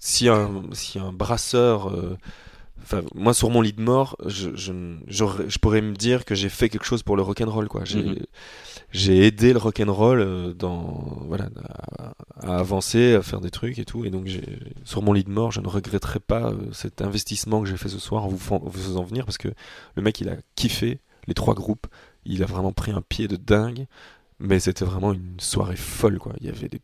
si 0.01 0.29
un, 0.29 0.63
si 0.73 0.99
un 0.99 1.13
brasseur, 1.13 1.93
enfin 2.83 3.03
moi 3.15 3.35
sur 3.35 3.51
mon 3.51 3.61
lit 3.61 3.73
de 3.73 3.81
mort, 3.83 4.17
je, 4.27 4.51
je, 4.57 4.73
je 5.09 5.59
pourrais 5.59 5.81
me 5.83 5.95
dire 5.95 6.25
que 6.25 6.35
j'ai 6.35 6.49
fait 6.49 6.69
quelque 6.69 6.85
chose 6.87 7.03
pour 7.03 7.17
le 7.17 7.23
rock'n'roll, 7.23 7.69
quoi. 7.69 7.85
J'ai, 7.85 8.03
Mhm. 8.03 8.17
j'ai 8.93 9.27
aidé 9.27 9.53
le 9.53 9.59
rock'n'roll 9.59 10.21
euh, 10.21 10.55
dans, 10.55 11.19
voilà, 11.27 11.49
à, 11.99 12.13
à 12.41 12.59
avancer, 12.59 13.15
à 13.15 13.23
faire 13.23 13.41
des 13.41 13.51
trucs 13.51 13.79
et 13.79 13.85
tout. 13.85 14.05
Et 14.05 14.11
donc 14.11 14.29
sur 14.85 15.03
mon 15.03 15.13
lit 15.13 15.25
de 15.25 15.31
mort, 15.31 15.53
je 15.53 15.61
ne 15.61 15.69
regretterai 15.69 16.21
pas 16.21 16.51
euh, 16.51 16.57
cet 16.73 17.03
investissement 17.03 17.61
que 17.63 17.69
j'ai 17.69 17.77
fait 17.77 17.89
ce 17.89 17.99
soir 17.99 18.25
en 18.25 18.29
vous, 18.29 18.39
fan- 18.39 18.61
en 18.63 18.69
vous 18.69 18.81
faisant 18.81 19.03
venir 19.05 19.25
parce 19.25 19.39
que 19.39 19.49
le 19.95 20.03
mec 20.03 20.21
il 20.21 20.29
a 20.29 20.37
kiffé 20.55 21.01
les 21.27 21.35
trois 21.35 21.55
groupes, 21.55 21.87
il 22.25 22.43
a 22.43 22.47
vraiment 22.47 22.73
pris 22.73 22.93
un 22.93 23.03
pied 23.03 23.29
de 23.29 23.37
dingue. 23.37 23.87
Mais 24.41 24.61
c'était 24.61 24.85
vraiment 24.85 25.13
une 25.13 25.41
soirée 25.41 25.75
folle, 25.75 26.21
quoi. 26.21 26.33
Il 26.41 26.47
y 26.47 26.49
avait 26.49 26.69
des... 26.69 26.81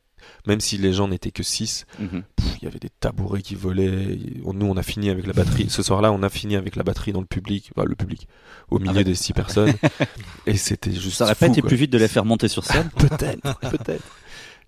Même 0.46 0.60
si 0.60 0.76
les 0.76 0.92
gens 0.92 1.08
n'étaient 1.08 1.30
que 1.30 1.42
6, 1.42 1.86
Mhm. 1.98 2.22
il 2.60 2.64
y 2.64 2.66
avait 2.66 2.78
des 2.78 2.90
tabourets 3.00 3.40
qui 3.42 3.54
volaient. 3.54 4.18
Nous, 4.44 4.66
on 4.66 4.76
a 4.76 4.82
fini 4.82 5.08
avec 5.10 5.26
la 5.26 5.32
batterie. 5.32 5.70
Ce 5.70 5.82
soir-là, 5.82 6.12
on 6.12 6.22
a 6.22 6.28
fini 6.28 6.56
avec 6.56 6.76
la 6.76 6.82
batterie 6.82 7.12
dans 7.12 7.20
le 7.20 7.26
public, 7.26 7.70
enfin, 7.74 7.86
le 7.88 7.94
public, 7.94 8.28
au 8.70 8.78
milieu 8.78 9.04
des 9.04 9.14
6 9.14 9.32
personnes. 9.32 9.72
et 10.46 10.56
c'était 10.56 10.92
juste. 10.92 11.16
Ça 11.18 11.24
aurait 11.24 11.34
pas 11.34 11.46
été 11.46 11.60
quoi. 11.62 11.68
plus 11.68 11.76
vite 11.78 11.90
de 11.92 11.98
les 11.98 12.08
faire 12.08 12.24
monter 12.24 12.48
sur 12.48 12.64
scène 12.64 12.90
Peut-être, 12.98 13.58
peut-être. 13.60 14.04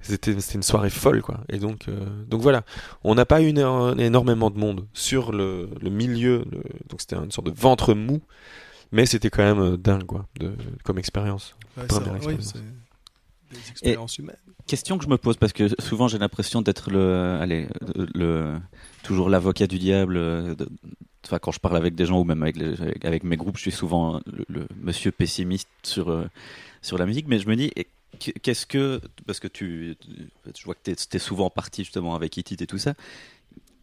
C'était, 0.00 0.32
une 0.32 0.62
soirée 0.62 0.90
folle, 0.90 1.20
quoi. 1.20 1.40
Et 1.48 1.59
donc, 1.59 1.88
euh, 1.88 2.07
donc 2.28 2.40
voilà. 2.40 2.62
On 3.02 3.14
n'a 3.14 3.24
pas 3.26 3.42
eu 3.42 3.48
une- 3.48 3.59
un- 3.59 3.96
énormément 3.98 4.50
de 4.50 4.59
monde 4.59 4.86
sur 4.92 5.32
le, 5.32 5.68
le 5.80 5.90
milieu. 5.90 6.44
le- 6.50 6.62
donc 6.88 7.00
c'était 7.00 7.16
une 7.16 7.32
sorte 7.32 7.48
de 7.48 7.52
ventre 7.52 7.92
mou. 7.94 8.20
Mais 8.92 9.04
c'était 9.04 9.30
quand 9.30 9.42
même 9.42 9.59
euh, 9.61 9.76
dingue, 9.76 10.04
quoi, 10.04 10.26
de, 10.38 10.52
comme 10.84 10.96
expérience. 10.98 11.57
Ouais, 11.76 11.86
Première 11.86 12.22
ça- 12.22 12.28
oui, 12.28 12.36
des 13.53 13.70
expériences 13.70 14.18
humaines. 14.18 14.36
Question 14.66 14.99
que 14.99 15.05
je 15.05 15.09
me 15.09 15.16
pose 15.18 15.36
parce 15.36 15.53
que 15.53 15.68
souvent 15.80 16.09
j'ai 16.09 16.18
l'impression 16.18 16.62
d'être 16.62 16.90
le, 16.90 17.38
allez, 17.40 17.68
le, 18.14 18.57
toujours 19.03 19.28
l'avocat 19.30 19.66
du 19.66 19.78
diable. 19.78 20.16
euh, 20.16 20.55
de- 20.55 20.68
Enfin, 21.24 21.40
quand 21.40 21.51
je 21.51 21.59
parle 21.59 21.76
avec 21.76 21.97
des 21.97 22.07
gens 22.07 22.20
ou 22.20 22.24
même 22.24 22.40
avec, 22.44 22.57
les- 22.57 22.80
avec- 23.05 23.24
mes 23.24 23.36
groupes, 23.36 23.57
je 23.57 23.62
suis 23.62 23.72
souvent 23.72 24.20
le, 24.26 24.44
le 24.49 24.68
monsieur 24.80 25.11
pessimiste 25.11 25.68
sur 25.82 26.09
euh, 26.09 26.26
sur 26.82 26.99
la 26.99 27.05
musique. 27.07 27.26
Mais 27.26 27.40
je 27.40 27.49
me 27.49 27.57
dis, 27.57 27.72
qu'est-ce 28.20 28.64
que 28.64 29.01
parce 29.26 29.40
que 29.40 29.49
tu, 29.49 29.97
je 30.57 30.64
vois 30.64 30.76
que 30.76 30.80
t'es 30.84 30.92
es 30.92 31.18
souvent 31.18 31.51
parti 31.51 31.82
justement 31.82 32.14
avec 32.14 32.36
Itit 32.36 32.57
et 32.61 32.66
tout 32.68 32.78
ça. 32.78 32.94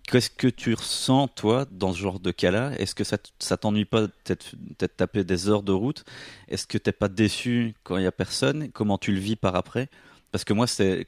Qu'est-ce 0.08 0.30
que 0.30 0.48
tu 0.48 0.74
ressens, 0.74 1.30
toi, 1.30 1.66
dans 1.72 1.94
ce 1.94 1.98
genre 2.00 2.20
de 2.20 2.32
cas-là? 2.32 2.72
Est-ce 2.78 2.94
que 2.94 3.04
ça, 3.06 3.18
t'ennuie 3.58 3.86
pas 3.86 4.08
peut-être 4.08 4.56
taper 4.98 5.24
des 5.24 5.50
heures 5.50 5.64
de 5.64 5.72
route? 5.72 6.04
Est-ce 6.50 6.68
que 6.68 6.78
t'es 6.78 6.92
pas 6.92 7.08
déçu 7.08 7.74
quand 7.84 7.98
il 7.98 8.04
y 8.04 8.08
a 8.08 8.12
personne? 8.12 8.70
Comment 8.74 8.98
tu 8.98 9.12
le 9.14 9.20
vis 9.20 9.36
par 9.38 9.56
après? 9.56 9.90
Parce 10.32 10.44
que 10.44 10.54
moi, 10.54 10.68
c'est 10.68 11.06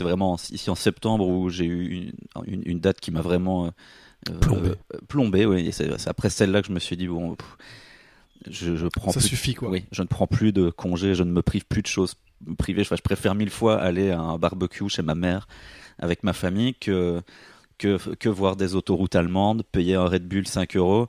vraiment 0.00 0.36
ici 0.50 0.68
en 0.68 0.74
septembre 0.74 1.28
où 1.28 1.48
j'ai 1.48 1.64
eu 1.66 1.86
une, 1.86 2.12
une, 2.46 2.62
une 2.66 2.80
date 2.80 2.98
qui 3.00 3.10
m'a 3.12 3.20
vraiment 3.22 3.66
euh, 3.66 4.38
Plombé. 4.40 4.68
euh, 4.70 4.98
plombé, 5.08 5.46
oui. 5.46 5.66
Et 5.66 5.72
c'est 5.72 5.98
c'est 5.98 6.08
après 6.10 6.30
celle-là 6.30 6.62
que 6.62 6.68
je 6.68 6.72
me 6.72 6.78
suis 6.80 6.96
dit 6.96 7.08
bon, 7.08 7.34
pff, 7.36 7.56
je, 8.50 8.74
je 8.76 8.86
prends 8.88 9.12
Ça 9.12 9.20
plus. 9.20 9.28
suffit, 9.28 9.54
quoi. 9.54 9.68
Oui, 9.70 9.84
je 9.92 10.02
ne 10.02 10.06
prends 10.08 10.26
plus 10.26 10.52
de 10.52 10.70
congés, 10.70 11.14
je 11.14 11.22
ne 11.22 11.30
me 11.30 11.42
prive 11.42 11.66
plus 11.66 11.82
de 11.82 11.86
choses 11.88 12.14
privées. 12.58 12.82
Enfin, 12.82 12.96
je 12.96 13.02
préfère 13.02 13.34
mille 13.34 13.50
fois 13.50 13.80
aller 13.80 14.10
à 14.10 14.18
un 14.20 14.38
barbecue 14.38 14.88
chez 14.88 15.02
ma 15.02 15.14
mère 15.14 15.46
avec 15.98 16.24
ma 16.24 16.32
famille 16.32 16.74
que 16.74 17.20
que, 17.82 18.14
que 18.14 18.28
voir 18.28 18.56
des 18.56 18.74
autoroutes 18.74 19.16
allemandes, 19.16 19.62
payer 19.72 19.94
un 19.96 20.04
Red 20.06 20.26
Bull 20.28 20.46
5 20.46 20.76
euros, 20.76 21.08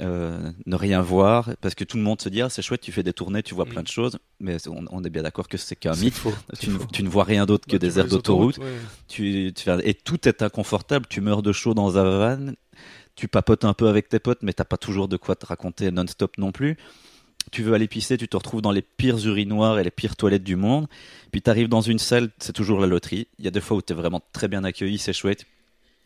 euh, 0.00 0.50
ne 0.66 0.76
rien 0.76 1.00
voir, 1.00 1.50
parce 1.60 1.74
que 1.74 1.84
tout 1.84 1.96
le 1.96 2.02
monde 2.02 2.20
se 2.20 2.28
dit 2.28 2.42
ah, 2.42 2.48
c'est 2.50 2.62
chouette, 2.62 2.80
tu 2.80 2.92
fais 2.92 3.02
des 3.02 3.12
tournées, 3.12 3.42
tu 3.42 3.54
vois 3.54 3.64
Mm. 3.64 3.68
plein 3.68 3.82
de 3.82 3.88
choses, 3.88 4.18
mais 4.40 4.56
on, 4.68 4.84
on 4.90 5.04
est 5.04 5.10
bien 5.10 5.22
d'accord 5.22 5.48
que 5.48 5.56
c'est 5.58 5.76
qu'un 5.76 5.94
mythe. 5.96 6.14
faux. 6.14 6.34
Tu, 6.58 6.70
ne- 6.70 6.78
tu 6.92 7.02
ne 7.02 7.08
vois 7.08 7.24
rien 7.24 7.46
d'autre 7.46 7.66
que 7.66 7.72
Bah, 7.72 7.78
des 7.78 7.98
aires 7.98 8.06
d'autoroute. 8.08 8.58
ouais. 8.58 8.64
Tu, 9.08 9.52
et 9.84 9.94
tout 9.94 10.28
est 10.28 10.42
inconfortable. 10.42 11.06
Tu 11.08 11.20
meurs 11.20 11.42
de 11.42 11.52
chaud 11.52 11.74
dans 11.74 11.96
un 11.98 12.04
van. 12.36 12.52
Tu 13.14 13.28
papotes 13.28 13.64
un 13.64 13.72
peu 13.72 13.88
avec 13.88 14.08
tes 14.10 14.18
potes, 14.18 14.42
mais 14.42 14.52
t'as 14.52 14.64
pas 14.64 14.76
toujours 14.76 15.08
de 15.08 15.16
quoi 15.16 15.34
te 15.36 15.46
raconter 15.46 15.90
non-stop 15.90 16.36
non 16.38 16.52
plus. 16.52 16.76
Tu 17.52 17.62
veux 17.62 17.72
aller 17.74 17.86
pisser, 17.88 18.18
tu 18.18 18.26
te 18.28 18.36
retrouves 18.36 18.60
dans 18.60 18.72
les 18.72 18.82
pires 18.82 19.24
urinoirs 19.24 19.78
et 19.78 19.84
les 19.84 19.90
pires 19.90 20.16
toilettes 20.16 20.42
du 20.44 20.56
monde. 20.56 20.86
Puis 21.30 21.40
tu 21.40 21.48
arrives 21.48 21.68
dans 21.68 21.80
une 21.80 21.98
salle, 22.00 22.30
c'est 22.38 22.52
toujours 22.52 22.80
la 22.80 22.86
loterie. 22.88 23.28
Il 23.38 23.44
y 23.44 23.48
a 23.48 23.50
des 23.52 23.60
fois 23.60 23.76
où 23.78 23.82
tu 23.82 23.92
es 23.92 23.96
vraiment 23.96 24.20
très 24.32 24.48
bien 24.48 24.64
accueilli, 24.64 24.98
c'est 24.98 25.12
chouette. 25.14 25.46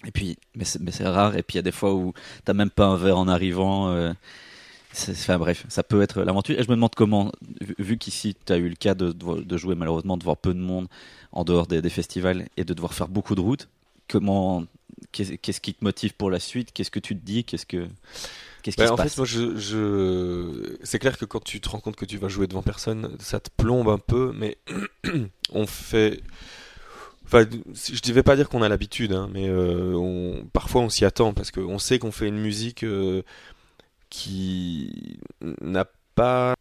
Et 0.06 0.10
puis, 0.10 0.38
mais 0.54 0.64
c'est, 0.64 1.06
rare. 1.06 1.36
Et 1.36 1.42
puis 1.42 1.54
il 1.54 1.58
y 1.58 1.60
a 1.60 1.62
des 1.62 1.72
fois 1.72 1.94
où 1.94 2.12
t'as 2.44 2.54
même 2.54 2.70
pas 2.70 2.86
un 2.86 2.96
verre 2.96 3.18
en 3.18 3.28
arrivant. 3.28 3.88
euh, 3.90 4.12
enfin 5.10 5.38
bref, 5.38 5.66
ça 5.68 5.82
peut 5.82 6.02
être 6.02 6.22
l'aventure. 6.22 6.58
Et 6.58 6.62
je 6.62 6.68
me 6.70 6.74
demande 6.74 6.94
comment, 6.94 7.30
vu, 7.60 7.74
vu 7.78 7.98
qu'ici 7.98 8.34
tu 8.46 8.52
as 8.52 8.56
eu 8.56 8.68
le 8.68 8.76
cas 8.76 8.94
de, 8.94 9.56
jouer 9.56 9.74
malheureusement 9.74 10.16
devant 10.16 10.36
peu 10.36 10.54
de 10.54 10.58
monde 10.58 10.88
en 11.32 11.44
dehors 11.44 11.66
des, 11.66 11.82
des 11.82 11.90
festivals 11.90 12.48
et 12.56 12.64
de 12.64 12.74
devoir 12.74 12.94
faire 12.94 13.08
beaucoup 13.08 13.34
de 13.34 13.40
routes, 13.40 13.68
comment, 14.08 14.64
qu'est-ce, 15.12 15.60
qui 15.60 15.74
te 15.74 15.84
motive 15.84 16.14
pour 16.14 16.30
la 16.30 16.40
suite? 16.40 16.72
Qu'est-ce 16.72 16.90
que 16.90 16.98
tu 16.98 17.16
te 17.16 17.24
dis? 17.24 17.44
Qu'est-ce 17.44 17.66
que, 17.66 17.86
qu'est-ce 18.62 18.76
qui 18.76 18.82
Bah, 18.82 18.88
se 18.88 18.92
en 18.92 18.96
passe? 18.96 19.12
fait, 19.12 19.16
moi, 19.18 19.26
je, 19.26 19.56
je... 19.56 20.76
c'est 20.82 20.98
clair 20.98 21.18
que 21.18 21.24
quand 21.24 21.42
tu 21.44 21.60
te 21.60 21.68
rends 21.68 21.80
compte 21.80 21.96
que 21.96 22.04
tu 22.04 22.18
vas 22.18 22.28
jouer 22.28 22.46
devant 22.46 22.62
personne, 22.62 23.16
ça 23.20 23.38
te 23.40 23.50
plombe 23.56 23.88
un 23.88 23.98
peu, 23.98 24.32
mais 24.34 24.58
on 25.52 25.66
fait. 25.66 26.22
Enfin, 27.32 27.46
je 27.72 28.08
ne 28.08 28.12
vais 28.12 28.24
pas 28.24 28.34
dire 28.34 28.48
qu'on 28.48 28.60
a 28.62 28.68
l'habitude, 28.68 29.12
hein, 29.12 29.30
mais 29.32 29.48
euh, 29.48 29.94
on... 29.94 30.44
parfois 30.52 30.82
on 30.82 30.88
s'y 30.88 31.04
attend 31.04 31.32
parce 31.32 31.52
qu'on 31.52 31.78
sait 31.78 32.00
qu'on 32.00 32.10
fait 32.10 32.26
une 32.26 32.38
musique 32.40 32.82
euh, 32.82 33.22
qui 34.08 35.20
n'a 35.60 35.86
pas 36.16 36.54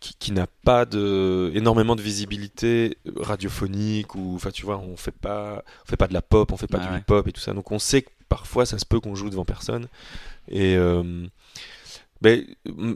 qui, 0.00 0.14
qui 0.18 0.32
n'a 0.32 0.46
pas 0.64 0.84
de 0.84 1.52
énormément 1.54 1.94
de 1.94 2.02
visibilité 2.02 2.96
radiophonique 3.16 4.14
ou 4.14 4.34
enfin 4.34 4.50
tu 4.50 4.64
vois 4.64 4.78
on 4.78 4.96
fait 4.96 5.12
pas 5.12 5.62
on 5.84 5.88
fait 5.88 5.96
pas 5.96 6.08
de 6.08 6.14
la 6.14 6.22
pop 6.22 6.50
on 6.52 6.56
fait 6.56 6.66
pas 6.66 6.78
Ah 6.80 6.86
du 6.86 6.92
ouais. 6.94 6.98
hip 7.00 7.10
hop 7.10 7.28
et 7.28 7.32
tout 7.32 7.40
ça 7.40 7.52
donc 7.52 7.70
on 7.70 7.78
sait 7.78 8.02
que 8.02 8.10
parfois 8.28 8.66
ça 8.66 8.78
se 8.78 8.86
peut 8.86 8.98
qu'on 8.98 9.14
joue 9.14 9.30
devant 9.30 9.44
personne 9.44 9.86
et 10.48 10.74
euh, 10.76 11.26
mais, 12.22 12.46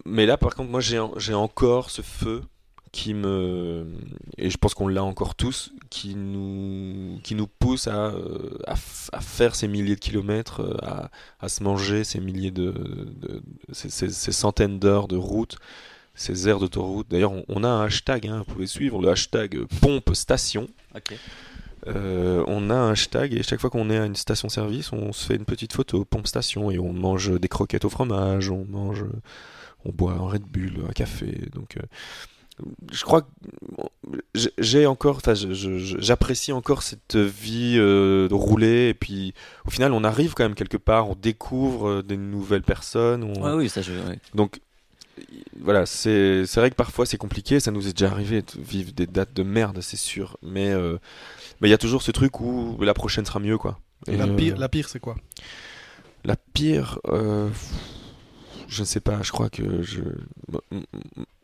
mais 0.04 0.26
là 0.26 0.36
par 0.36 0.54
contre 0.54 0.70
moi 0.70 0.80
j'ai 0.80 1.00
j'ai 1.18 1.34
encore 1.34 1.90
ce 1.90 2.02
feu 2.02 2.42
qui 2.94 3.12
me 3.12 3.86
et 4.38 4.50
je 4.50 4.56
pense 4.56 4.72
qu'on 4.74 4.86
l'a 4.86 5.02
encore 5.02 5.34
tous 5.34 5.72
qui 5.90 6.14
nous 6.14 7.18
qui 7.24 7.34
nous 7.34 7.48
pousse 7.48 7.88
à, 7.88 8.06
euh, 8.14 8.56
à, 8.68 8.76
faire 9.20 9.56
ces 9.56 9.66
milliers 9.66 9.96
de 9.96 10.00
kilomètres 10.00 10.60
euh, 10.60 10.76
à, 10.82 11.10
à 11.40 11.48
se 11.48 11.64
manger 11.64 12.04
ces 12.04 12.20
milliers 12.20 12.52
de, 12.52 12.70
de- 12.70 13.42
ces, 13.72 13.90
ces- 13.90 14.10
ces 14.10 14.30
centaines 14.32 14.78
d'heures 14.78 15.08
de 15.08 15.16
route 15.16 15.56
ces 16.14 16.48
aires 16.48 16.60
d'autoroute. 16.60 17.08
D'ailleurs, 17.10 17.32
on, 17.32 17.44
on 17.48 17.64
a 17.64 17.68
un 17.68 17.84
hashtag, 17.86 18.28
hein, 18.28 18.44
vous 18.46 18.52
pouvez 18.54 18.68
suivre 18.68 19.02
le 19.02 19.08
hashtag 19.08 19.64
pompe 19.80 20.14
station. 20.14 20.68
Euh, 21.88 22.44
on 22.46 22.70
a 22.70 22.74
un 22.74 22.92
hashtag 22.92 23.34
et 23.34 23.42
chaque 23.42 23.60
fois 23.60 23.68
qu'on 23.70 23.90
est 23.90 23.98
à 23.98 24.06
une 24.06 24.14
station-service, 24.14 24.92
on 24.92 25.12
se 25.12 25.26
fait 25.26 25.34
une 25.34 25.44
petite 25.44 25.72
photo 25.72 26.04
pompe 26.04 26.28
station 26.28 26.70
et 26.70 26.78
on 26.78 26.92
mange 26.92 27.38
des 27.40 27.48
croquettes 27.48 27.84
au 27.84 27.90
fromage, 27.90 28.48
on 28.50 28.64
mange, 28.64 29.04
on 29.84 29.90
boit 29.90 30.12
un 30.12 30.20
Red 30.28 30.44
Bull, 30.44 30.84
un 30.88 30.92
café. 30.92 31.48
Donc, 31.52 31.76
euh, 31.78 31.82
je 32.92 33.02
crois 33.02 33.22
que 33.22 33.26
j'ai- 34.58 34.86
encore, 34.86 35.16
enfin, 35.16 35.34
j'apprécie 35.34 36.52
encore 36.52 36.82
cette 36.82 37.16
vie 37.16 37.76
euh, 37.78 38.28
de 38.28 38.34
rouler 38.34 38.88
et 38.90 38.94
puis 38.94 39.34
au 39.66 39.70
final, 39.70 39.92
on 39.92 40.04
arrive 40.04 40.34
quand 40.34 40.44
même 40.44 40.54
quelque 40.54 40.76
part, 40.76 41.08
on 41.10 41.14
découvre 41.14 41.88
euh, 41.88 42.02
des 42.02 42.16
nouvelles 42.16 42.62
personnes. 42.62 43.24
on- 43.24 43.42
Ouais, 43.42 43.52
oui, 43.54 43.68
ça 43.68 43.82
je. 43.82 43.92
ouais. 43.92 44.18
donc 44.34 44.60
voilà, 45.60 45.86
c'est 45.86 46.44
c'est 46.46 46.58
vrai 46.60 46.70
que 46.70 46.74
parfois 46.76 47.06
c'est 47.06 47.16
compliqué, 47.16 47.60
ça 47.60 47.70
nous 47.70 47.86
est 47.88 47.92
déjà 47.92 48.10
arrivé 48.10 48.42
de 48.42 48.60
vivre 48.60 48.92
des 48.92 49.06
dates 49.06 49.32
de 49.32 49.42
merde, 49.44 49.80
c'est 49.80 49.96
sûr, 49.96 50.36
mais 50.42 50.70
euh, 50.72 50.98
mais 51.60 51.68
il 51.68 51.70
y 51.70 51.74
a 51.74 51.78
toujours 51.78 52.02
ce 52.02 52.10
truc 52.10 52.40
où 52.40 52.76
la 52.82 52.94
prochaine 52.94 53.24
sera 53.24 53.38
mieux 53.40 53.56
quoi. 53.58 53.78
Et, 54.08 54.16
La 54.16 54.24
euh, 54.26 54.36
pire, 54.36 54.56
la 54.58 54.68
pire 54.68 54.88
c'est 54.88 55.00
quoi? 55.00 55.14
La 56.24 56.36
pire, 56.36 56.98
euh, 57.08 57.48
je 58.68 58.80
ne 58.80 58.86
sais 58.86 59.00
pas, 59.00 59.20
je 59.22 59.30
crois 59.32 59.50
que 59.50 59.82
je 59.82 60.00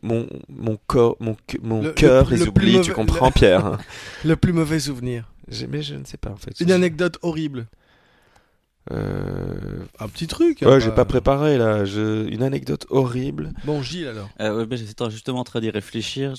mon 0.01 0.27
mon 0.49 0.77
corps 0.87 1.15
mon 1.19 1.35
mon 1.61 1.81
Le- 1.83 1.91
cœur 1.93 2.29
le- 2.29 2.35
les 2.37 2.43
le 2.43 2.49
oublie, 2.49 2.81
tu 2.81 2.91
comprends 2.93 3.31
Pierre. 3.31 3.77
Le 4.25 4.35
plus 4.35 4.53
mauvais 4.53 4.79
souvenir. 4.79 5.31
Mais 5.69 5.81
je 5.81 5.95
ne 5.95 6.05
sais 6.05 6.17
pas 6.17 6.29
en 6.29 6.37
fait. 6.37 6.59
Une 6.61 6.71
anecdote 6.71 7.17
horrible. 7.21 7.67
Euh, 8.89 9.85
Un 9.99 10.07
petit 10.07 10.25
truc. 10.25 10.61
Ouais, 10.61 10.67
hein, 10.67 10.79
j'ai 10.79 10.89
bah. 10.89 10.95
pas 10.95 11.05
préparé 11.05 11.57
là. 11.57 11.85
Je... 11.85 12.27
Une 12.27 12.41
anecdote 12.41 12.87
horrible. 12.89 13.53
Bon, 13.63 13.81
Gilles 13.83 14.07
alors. 14.07 14.29
Euh, 14.39 14.65
ouais, 14.65 14.77
J'étais 14.77 15.09
justement 15.11 15.41
en 15.41 15.43
train 15.43 15.59
d'y 15.59 15.69
réfléchir. 15.69 16.33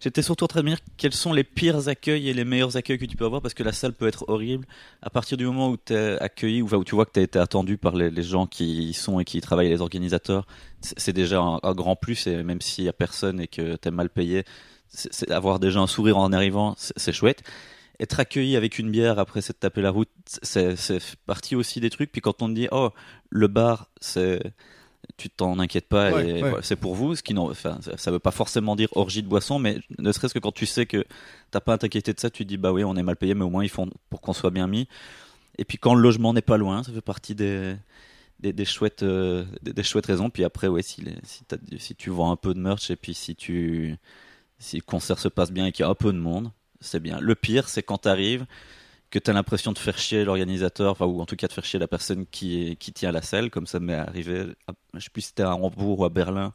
J'étais 0.00 0.22
surtout 0.22 0.44
en 0.44 0.48
train 0.48 0.60
de 0.60 0.66
me 0.66 0.70
dire 0.70 0.78
quels 0.96 1.12
sont 1.12 1.32
les 1.32 1.42
pires 1.42 1.88
accueils 1.88 2.28
et 2.28 2.34
les 2.34 2.44
meilleurs 2.44 2.76
accueils 2.76 2.98
que 2.98 3.04
tu 3.04 3.16
peux 3.16 3.24
avoir 3.24 3.42
parce 3.42 3.54
que 3.54 3.64
la 3.64 3.72
salle 3.72 3.94
peut 3.94 4.06
être 4.06 4.24
horrible. 4.28 4.64
À 5.02 5.10
partir 5.10 5.36
du 5.36 5.44
moment 5.44 5.70
où 5.70 5.76
tu 5.76 5.92
es 5.92 6.20
accueilli 6.20 6.62
ou 6.62 6.66
enfin, 6.66 6.76
où 6.76 6.84
tu 6.84 6.94
vois 6.94 7.04
que 7.04 7.12
tu 7.12 7.20
as 7.20 7.24
été 7.24 7.38
attendu 7.38 7.78
par 7.78 7.96
les, 7.96 8.10
les 8.10 8.22
gens 8.22 8.46
qui 8.46 8.90
y 8.90 8.94
sont 8.94 9.18
et 9.18 9.24
qui 9.24 9.38
y 9.38 9.40
travaillent, 9.40 9.70
les 9.70 9.80
organisateurs, 9.80 10.46
c'est 10.80 11.12
déjà 11.12 11.40
un, 11.40 11.58
un 11.62 11.74
grand 11.74 11.96
plus. 11.96 12.28
Et 12.28 12.44
même 12.44 12.60
s'il 12.60 12.84
y 12.84 12.88
a 12.88 12.92
personne 12.92 13.40
et 13.40 13.48
que 13.48 13.74
tu 13.76 13.88
es 13.88 13.90
mal 13.90 14.08
payé, 14.08 14.44
avoir 15.30 15.58
déjà 15.58 15.80
un 15.80 15.88
sourire 15.88 16.18
en 16.18 16.32
arrivant, 16.32 16.74
c'est 16.78 17.12
chouette. 17.12 17.42
Être 18.04 18.20
accueilli 18.20 18.54
avec 18.56 18.78
une 18.78 18.90
bière 18.90 19.18
après 19.18 19.40
s'être 19.40 19.60
tapé 19.60 19.80
la 19.80 19.90
route, 19.90 20.10
c'est 20.42 20.76
partie 21.26 21.56
aussi 21.56 21.80
des 21.80 21.88
trucs. 21.88 22.12
Puis 22.12 22.20
quand 22.20 22.42
on 22.42 22.48
te 22.48 22.54
dit, 22.54 22.68
oh, 22.70 22.90
le 23.30 23.48
bar, 23.48 23.88
c'est 24.00 24.42
tu 25.16 25.30
t'en 25.30 25.58
inquiètes 25.58 25.88
pas 25.88 26.12
Ouais, 26.12 26.26
et 26.28 26.32
ouais. 26.34 26.40
voilà, 26.40 26.62
c'est 26.62 26.76
pour 26.76 26.94
vous 26.94 27.14
ce 27.14 27.22
qui 27.22 27.36
enfin 27.36 27.78
ça, 27.96 28.10
veut 28.10 28.18
pas 28.18 28.30
forcément 28.30 28.74
dire 28.74 28.88
orgie 28.96 29.22
de 29.22 29.28
boisson 29.28 29.58
mais 29.58 29.78
ne 29.98 30.12
serait-ce 30.12 30.34
que 30.34 30.38
quand 30.38 30.52
tu 30.52 30.66
sais 30.66 30.86
que 30.86 31.04
t'as 31.50 31.60
pas 31.60 31.74
à 31.74 31.78
t'inquiéter 31.78 32.12
de 32.14 32.20
ça 32.20 32.30
tu 32.30 32.44
te 32.44 32.48
dis 32.48 32.56
bah 32.56 32.72
oui 32.72 32.84
on 32.84 32.96
est 32.96 33.02
mal 33.02 33.16
payé 33.16 33.34
mais 33.34 33.44
au 33.44 33.50
moins 33.50 33.62
ils 33.64 33.68
font 33.68 33.90
pour 34.10 34.20
qu'on 34.22 34.32
soit 34.32 34.50
bien 34.50 34.66
mis 34.66 34.88
et 35.58 35.64
puis 35.64 35.78
quand 35.78 35.94
le 35.94 36.00
logement 36.02 36.32
n'est 36.32 36.42
pas 36.42 36.56
loin 36.56 36.82
ça 36.82 36.92
fait 36.92 37.02
partie 37.02 37.34
des 37.34 37.76
des, 38.40 38.52
des 38.54 38.64
chouettes 38.64 39.02
euh, 39.02 39.44
des, 39.62 39.72
des 39.74 39.82
chouettes 39.82 40.06
raisons 40.06 40.30
puis 40.30 40.44
après 40.44 40.68
ouais 40.68 40.82
si 40.82 41.02
les- 41.02 41.16
si, 41.22 41.44
t'as- 41.44 41.58
si 41.78 41.94
tu 41.94 42.10
vends 42.10 42.32
un 42.32 42.36
peu 42.36 42.54
de 42.54 42.60
merch 42.60 42.90
et 42.90 42.96
puis 42.96 43.14
si 43.14 43.36
tu 43.36 43.96
si 44.58 44.76
le 44.76 44.82
concert 44.82 45.18
se 45.18 45.28
passe 45.28 45.52
bien 45.52 45.66
et 45.66 45.72
qu'il 45.72 45.84
y 45.84 45.86
a 45.86 45.90
un 45.90 45.94
peu 45.94 46.12
de 46.12 46.18
monde 46.18 46.50
c'est 46.84 47.00
bien. 47.00 47.18
Le 47.20 47.34
pire 47.34 47.68
c'est 47.68 47.82
quand 47.82 47.98
t'arrives 47.98 48.46
que 49.14 49.20
tu 49.20 49.30
as 49.30 49.34
l'impression 49.34 49.70
de 49.72 49.78
faire 49.78 49.96
chier 49.96 50.24
l'organisateur, 50.24 50.90
enfin, 50.90 51.06
ou 51.06 51.20
en 51.20 51.26
tout 51.26 51.36
cas 51.36 51.46
de 51.46 51.52
faire 51.52 51.64
chier 51.64 51.78
la 51.78 51.86
personne 51.86 52.26
qui, 52.26 52.76
qui 52.78 52.92
tient 52.92 53.12
la 53.12 53.22
salle, 53.22 53.48
comme 53.48 53.66
ça 53.66 53.78
m'est 53.78 53.94
arrivé, 53.94 54.44
à- 54.66 54.72
je 54.94 55.00
sais 55.00 55.10
plus 55.10 55.22
si 55.22 55.28
c'était 55.28 55.44
à 55.44 55.54
Hambourg 55.54 56.00
ou 56.00 56.04
à 56.04 56.08
Berlin 56.08 56.52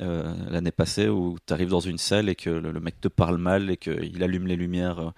euh, 0.00 0.34
l'année 0.50 0.72
passée, 0.72 1.08
où 1.08 1.36
tu 1.46 1.52
arrives 1.52 1.68
dans 1.68 1.80
une 1.80 1.98
salle 1.98 2.28
et 2.28 2.34
que 2.34 2.50
le, 2.50 2.80
mec 2.80 3.00
te 3.00 3.06
parle 3.06 3.38
mal 3.38 3.70
et 3.70 3.76
qu'il 3.76 4.20
allume 4.22 4.48
les 4.48 4.56
lumières 4.56 4.98
euh, 4.98 5.10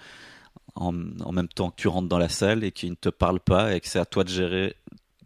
en, 0.74 0.92
même 0.92 1.48
temps 1.48 1.70
que 1.70 1.76
tu 1.76 1.88
rentres 1.88 2.08
dans 2.08 2.18
la 2.18 2.28
salle 2.28 2.64
et 2.64 2.72
qu'il 2.72 2.90
ne 2.90 2.96
te 2.96 3.08
parle 3.08 3.40
pas 3.40 3.74
et 3.74 3.80
que 3.80 3.88
c'est 3.88 3.98
à 3.98 4.04
toi 4.04 4.22
de 4.22 4.28
gérer 4.28 4.76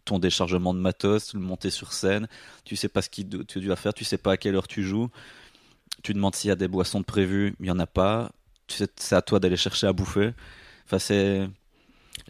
ton 0.05 0.21
déchargement 0.21 0.75
de 0.75 0.79
matos, 0.79 1.35
le 1.35 1.41
monter 1.41 1.71
sur 1.71 1.93
scène, 1.93 2.29
tu 2.65 2.77
sais 2.77 2.89
pas 2.89 3.03
ce 3.03 3.11
que 3.11 3.43
tu 3.43 3.61
dois 3.61 3.77
faire, 3.77 3.93
tu 3.93 4.05
sais 4.05 4.17
pas 4.17 4.33
à 4.33 4.37
quelle 4.37 4.55
heure 4.55 4.69
tu 4.69 4.85
joues, 4.85 5.11
tu 6.05 6.15
demandes 6.15 6.37
s'il 6.37 6.49
y 6.49 6.53
a 6.53 6.57
des 6.57 6.69
boissons 6.69 7.03
prévues, 7.03 7.57
il 7.59 7.67
y 7.67 7.71
en 7.71 7.79
a 7.81 7.87
pas, 7.87 8.31
tu 8.69 8.77
sais, 8.77 8.89
c'est 8.97 9.17
à 9.17 9.23
toi 9.23 9.41
d'aller 9.41 9.57
chercher 9.57 9.87
à 9.89 9.93
bouffer. 9.93 10.33
Enfin, 10.87 10.99
c'est. 10.99 11.49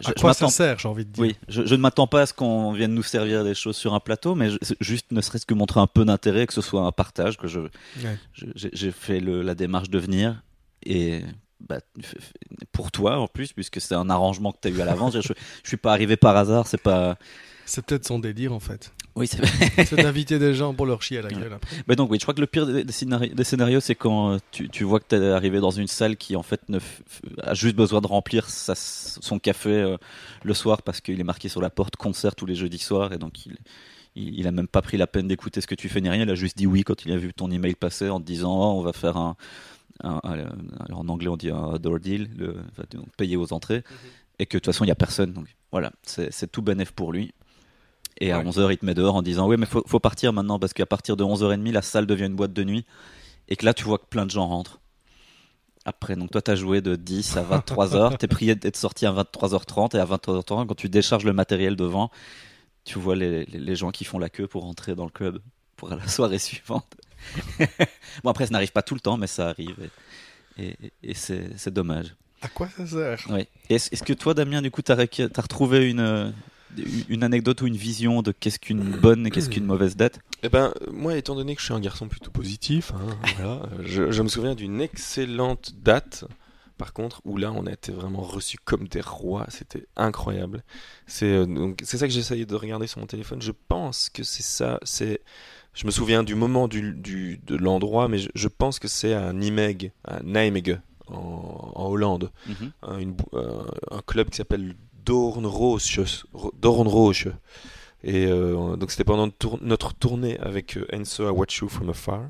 Je, 0.01 0.09
à 0.11 0.12
je 0.16 0.20
quoi 0.20 0.32
ça 0.34 0.47
sert, 0.49 0.78
j'ai 0.78 0.86
envie 0.89 1.05
de 1.05 1.11
dire 1.11 1.22
Oui, 1.22 1.36
je, 1.49 1.66
je 1.66 1.74
ne 1.74 1.80
m'attends 1.80 2.07
pas 2.07 2.22
à 2.22 2.26
ce 2.26 2.32
qu'on 2.32 2.72
vienne 2.72 2.95
nous 2.95 3.03
servir 3.03 3.43
des 3.43 3.55
choses 3.55 3.76
sur 3.76 3.95
un 3.95 4.01
plateau, 4.01 4.34
mais 4.36 4.51
je- 4.51 4.57
juste 4.80 5.11
ne 5.11 5.20
serait-ce 5.20 5.45
que 5.47 5.55
montrer 5.55 5.80
un 5.80 5.89
peu 5.89 6.05
d'intérêt, 6.05 6.47
que 6.47 6.53
ce 6.55 6.61
soit 6.61 6.82
un 6.82 6.93
partage, 6.93 7.36
que 7.36 7.49
je, 7.49 7.61
Ouais. 7.61 8.16
j'ai 8.55 8.93
fait 8.93 9.18
le- 9.18 9.43
la 9.43 9.55
démarche 9.57 9.91
de 9.91 9.99
venir 9.99 10.41
et 10.86 11.22
bah, 11.61 11.80
pour 12.70 12.93
toi 12.93 13.18
en 13.18 13.26
plus, 13.26 13.53
puisque 13.53 13.80
c'est 13.80 13.95
un 13.97 14.09
arrangement 14.09 14.53
que 14.53 14.59
tu 14.62 14.68
as 14.68 14.70
eu 14.70 14.80
à 14.80 14.84
l'avance. 14.84 15.14
je, 15.14 15.20
je 15.62 15.68
suis 15.68 15.76
pas 15.76 15.93
arrivé 15.93 16.16
par 16.16 16.36
hasard, 16.36 16.68
c'est 16.68 16.80
pas. 16.80 17.18
C'est 17.66 17.84
peut-être 17.84 18.07
son 18.07 18.20
délire 18.20 18.53
en 18.53 18.61
fait. 18.61 18.93
Oui, 19.18 19.26
c'est 19.26 19.44
C'est 19.84 19.96
d'inviter 19.96 20.38
des 20.38 20.54
gens 20.54 20.72
pour 20.74 20.86
leur 20.86 21.02
chier 21.02 21.18
à 21.18 21.22
la 21.22 21.28
gueule 21.30 21.52
après. 21.52 21.76
Mais 21.86 21.96
donc 21.96 22.10
oui, 22.10 22.18
je 22.18 22.24
crois 22.24 22.34
que 22.34 22.40
le 22.40 22.46
pire 22.46 22.66
des, 22.66 22.84
des 22.84 22.92
scénari- 22.92 23.34
des 23.34 23.44
scénarios, 23.44 23.80
c'est 23.80 23.94
quand 23.94 24.32
euh, 24.34 24.38
tu, 24.50 24.68
tu 24.68 24.84
vois 24.84 25.00
que 25.00 25.06
tu 25.08 25.16
es 25.16 25.30
arrivé 25.30 25.60
dans 25.60 25.70
une 25.70 25.86
salle 25.88 26.16
qui 26.16 26.36
en 26.36 26.42
fait 26.42 26.60
ne 26.68 26.78
a 27.42 27.54
juste 27.54 27.76
besoin 27.76 28.00
de 28.00 28.06
remplir 28.06 28.48
sa- 28.48 28.74
son 28.74 29.38
café 29.38 29.70
euh, 29.70 29.96
le 30.44 30.54
soir 30.54 30.82
parce 30.82 31.00
qu'il 31.00 31.18
est 31.20 31.24
marqué 31.24 31.48
sur 31.48 31.60
la 31.60 31.70
porte 31.70 31.96
concert 31.96 32.34
tous 32.34 32.46
les 32.46 32.54
jeudis 32.54 32.78
soirs 32.78 33.12
et 33.12 33.18
donc 33.18 33.44
il, 33.46 33.56
il, 34.16 34.38
il 34.38 34.46
a 34.46 34.52
même 34.52 34.68
pas 34.68 34.82
pris 34.82 34.96
la 34.96 35.06
peine 35.06 35.28
d'écouter 35.28 35.60
ce 35.60 35.66
que 35.66 35.74
tu 35.74 35.88
fais 35.88 36.00
ni 36.00 36.08
rien. 36.08 36.22
Il 36.22 36.30
a 36.30 36.34
juste 36.34 36.56
dit 36.56 36.66
oui 36.66 36.82
quand 36.84 37.04
il 37.04 37.12
a 37.12 37.16
vu 37.16 37.32
ton 37.34 37.50
email 37.50 37.74
passer 37.74 38.08
en 38.08 38.20
te 38.20 38.24
disant 38.26 38.52
oh, 38.56 38.78
on 38.78 38.82
va 38.82 38.92
faire 38.92 39.16
un, 39.16 39.36
un- 40.04 40.20
un- 40.22 40.32
alors 40.86 41.00
en 41.00 41.08
anglais 41.08 41.28
on 41.28 41.36
dit 41.36 41.50
un 41.50 41.76
door 41.78 41.98
deal, 41.98 42.28
le, 42.36 42.56
enfin, 42.70 42.84
donc 42.92 43.08
payer 43.16 43.36
aux 43.36 43.52
entrées 43.52 43.82
et 44.38 44.46
que 44.46 44.56
de 44.56 44.60
toute 44.60 44.66
façon 44.72 44.84
il 44.84 44.88
y 44.88 44.92
a 44.92 44.94
personne. 44.96 45.32
Donc 45.32 45.46
voilà, 45.72 45.92
c'est 46.04 46.32
c'est 46.32 46.46
tout 46.50 46.62
bénéf 46.62 46.92
pour 46.92 47.12
lui. 47.12 47.32
Et 48.20 48.32
à 48.32 48.38
Ouais. 48.38 48.44
11h, 48.44 48.72
il 48.72 48.78
te 48.78 48.84
met 48.86 48.94
dehors 48.94 49.14
en 49.14 49.22
disant 49.22 49.46
Oui, 49.46 49.56
mais 49.58 49.66
faut, 49.66 49.82
faut 49.86 50.00
partir 50.00 50.32
maintenant 50.32 50.58
parce 50.58 50.72
qu'à 50.72 50.86
partir 50.86 51.16
de 51.16 51.24
11h30, 51.24 51.70
la 51.72 51.82
salle 51.82 52.06
devient 52.06 52.26
une 52.26 52.34
boîte 52.36 52.52
de 52.52 52.64
nuit. 52.64 52.84
Et 53.48 53.56
que 53.56 53.64
là, 53.64 53.72
tu 53.74 53.84
vois 53.84 53.98
que 53.98 54.06
plein 54.06 54.26
de 54.26 54.30
gens 54.30 54.46
rentrent. 54.46 54.80
Après, 55.84 56.16
donc 56.16 56.30
toi, 56.30 56.42
tu 56.42 56.50
as 56.50 56.56
joué 56.56 56.80
de 56.82 56.96
10 56.96 57.36
à 57.36 57.42
23h. 57.44 58.18
tu 58.18 58.24
es 58.24 58.28
prié 58.28 58.54
d'être 58.54 58.76
sorti 58.76 59.06
à 59.06 59.12
23h30. 59.12 59.96
Et 59.96 60.00
à 60.00 60.04
23h30, 60.04 60.66
quand 60.66 60.74
tu 60.74 60.88
décharges 60.88 61.24
le 61.24 61.32
matériel 61.32 61.76
devant, 61.76 62.10
tu 62.84 62.98
vois 62.98 63.16
les, 63.16 63.44
les- 63.46 63.58
les 63.58 63.76
gens 63.76 63.90
qui 63.90 64.04
font 64.04 64.18
la 64.18 64.28
queue 64.28 64.46
pour 64.46 64.64
rentrer 64.64 64.94
dans 64.94 65.04
le 65.04 65.10
club 65.10 65.40
pour 65.76 65.88
la 65.88 66.06
soirée 66.08 66.38
suivante. 66.38 66.86
bon, 68.24 68.30
après, 68.30 68.46
ça 68.46 68.52
n'arrive 68.52 68.72
pas 68.72 68.82
tout 68.82 68.94
le 68.94 69.00
temps, 69.00 69.16
mais 69.16 69.26
ça 69.28 69.48
arrive. 69.48 69.76
Et, 70.58 70.64
et- 70.82 70.92
et 71.02 71.14
c'est 71.14 71.70
dommage. 71.70 72.14
À 72.42 72.48
quoi 72.48 72.68
ça 72.68 72.86
sert? 72.86 73.18
Ouais. 73.30 73.48
Est-ce 73.70 74.02
que 74.02 74.12
toi, 74.12 74.34
Damien, 74.34 74.60
du 74.62 74.70
coup, 74.70 74.82
tu 74.82 74.92
as, 74.92 74.96
retrouvé 74.96 75.88
une, 75.90 76.32
une 77.08 77.24
anecdote 77.24 77.62
ou 77.62 77.66
une 77.66 77.76
vision 77.76 78.22
de 78.22 78.32
qu'est-ce 78.32 78.58
qu'une 78.58 78.82
bonne 78.82 79.26
et 79.26 79.30
qu'est-ce 79.30 79.48
qu'une 79.50 79.64
mauvaise 79.64 79.96
date 79.96 80.20
Eh 80.42 80.48
ben, 80.48 80.72
moi, 80.92 81.16
étant 81.16 81.34
donné 81.34 81.54
que 81.54 81.60
je 81.60 81.66
suis 81.66 81.74
un 81.74 81.80
garçon 81.80 82.08
plutôt 82.08 82.30
positif, 82.30 82.92
hein, 82.94 83.16
voilà, 83.38 83.62
je, 83.84 84.10
je 84.10 84.22
me 84.22 84.28
souviens 84.28 84.54
d'une 84.54 84.80
excellente 84.80 85.72
date. 85.82 86.24
Par 86.76 86.92
contre, 86.92 87.20
où 87.24 87.36
là, 87.36 87.50
on 87.52 87.66
a 87.66 87.72
été 87.72 87.90
vraiment 87.90 88.20
reçus 88.22 88.56
comme 88.64 88.86
des 88.86 89.00
rois. 89.00 89.46
C'était 89.48 89.86
incroyable. 89.96 90.62
C'est 91.08 91.26
euh, 91.26 91.44
donc 91.44 91.80
c'est 91.82 91.98
ça 91.98 92.06
que 92.06 92.12
j'essayais 92.12 92.46
de 92.46 92.54
regarder 92.54 92.86
sur 92.86 93.00
mon 93.00 93.06
téléphone. 93.06 93.42
Je 93.42 93.50
pense 93.66 94.08
que 94.10 94.22
c'est 94.22 94.44
ça. 94.44 94.78
C'est, 94.84 95.20
je 95.74 95.86
me 95.86 95.90
souviens 95.90 96.22
du 96.22 96.36
moment 96.36 96.68
du, 96.68 96.92
du 96.94 97.38
de 97.44 97.56
l'endroit, 97.56 98.06
mais 98.06 98.18
je, 98.18 98.28
je 98.32 98.46
pense 98.46 98.78
que 98.78 98.86
c'est 98.86 99.12
à 99.12 99.32
Nijmegen, 99.32 99.90
à 100.04 100.22
Nijmegen, 100.22 100.80
en, 101.08 101.72
en 101.74 101.86
Hollande, 101.88 102.30
un, 102.82 102.98
une 102.98 103.10
bou- 103.12 103.24
euh, 103.34 103.64
un 103.90 104.00
club 104.06 104.30
qui 104.30 104.36
s'appelle 104.36 104.76
Doornroosje. 105.09 106.24
Doornroosje. 106.61 107.28
Et 108.04 108.26
euh, 108.26 108.76
donc 108.76 108.90
c'était 108.92 109.04
pendant 109.04 109.28
notre 109.62 109.94
tournée 109.94 110.38
avec 110.38 110.76
euh, 110.76 110.86
Enso 110.92 111.26
à 111.26 111.32
Watch 111.32 111.59
You 111.59 111.68
From 111.68 111.90
Afar. 111.90 112.22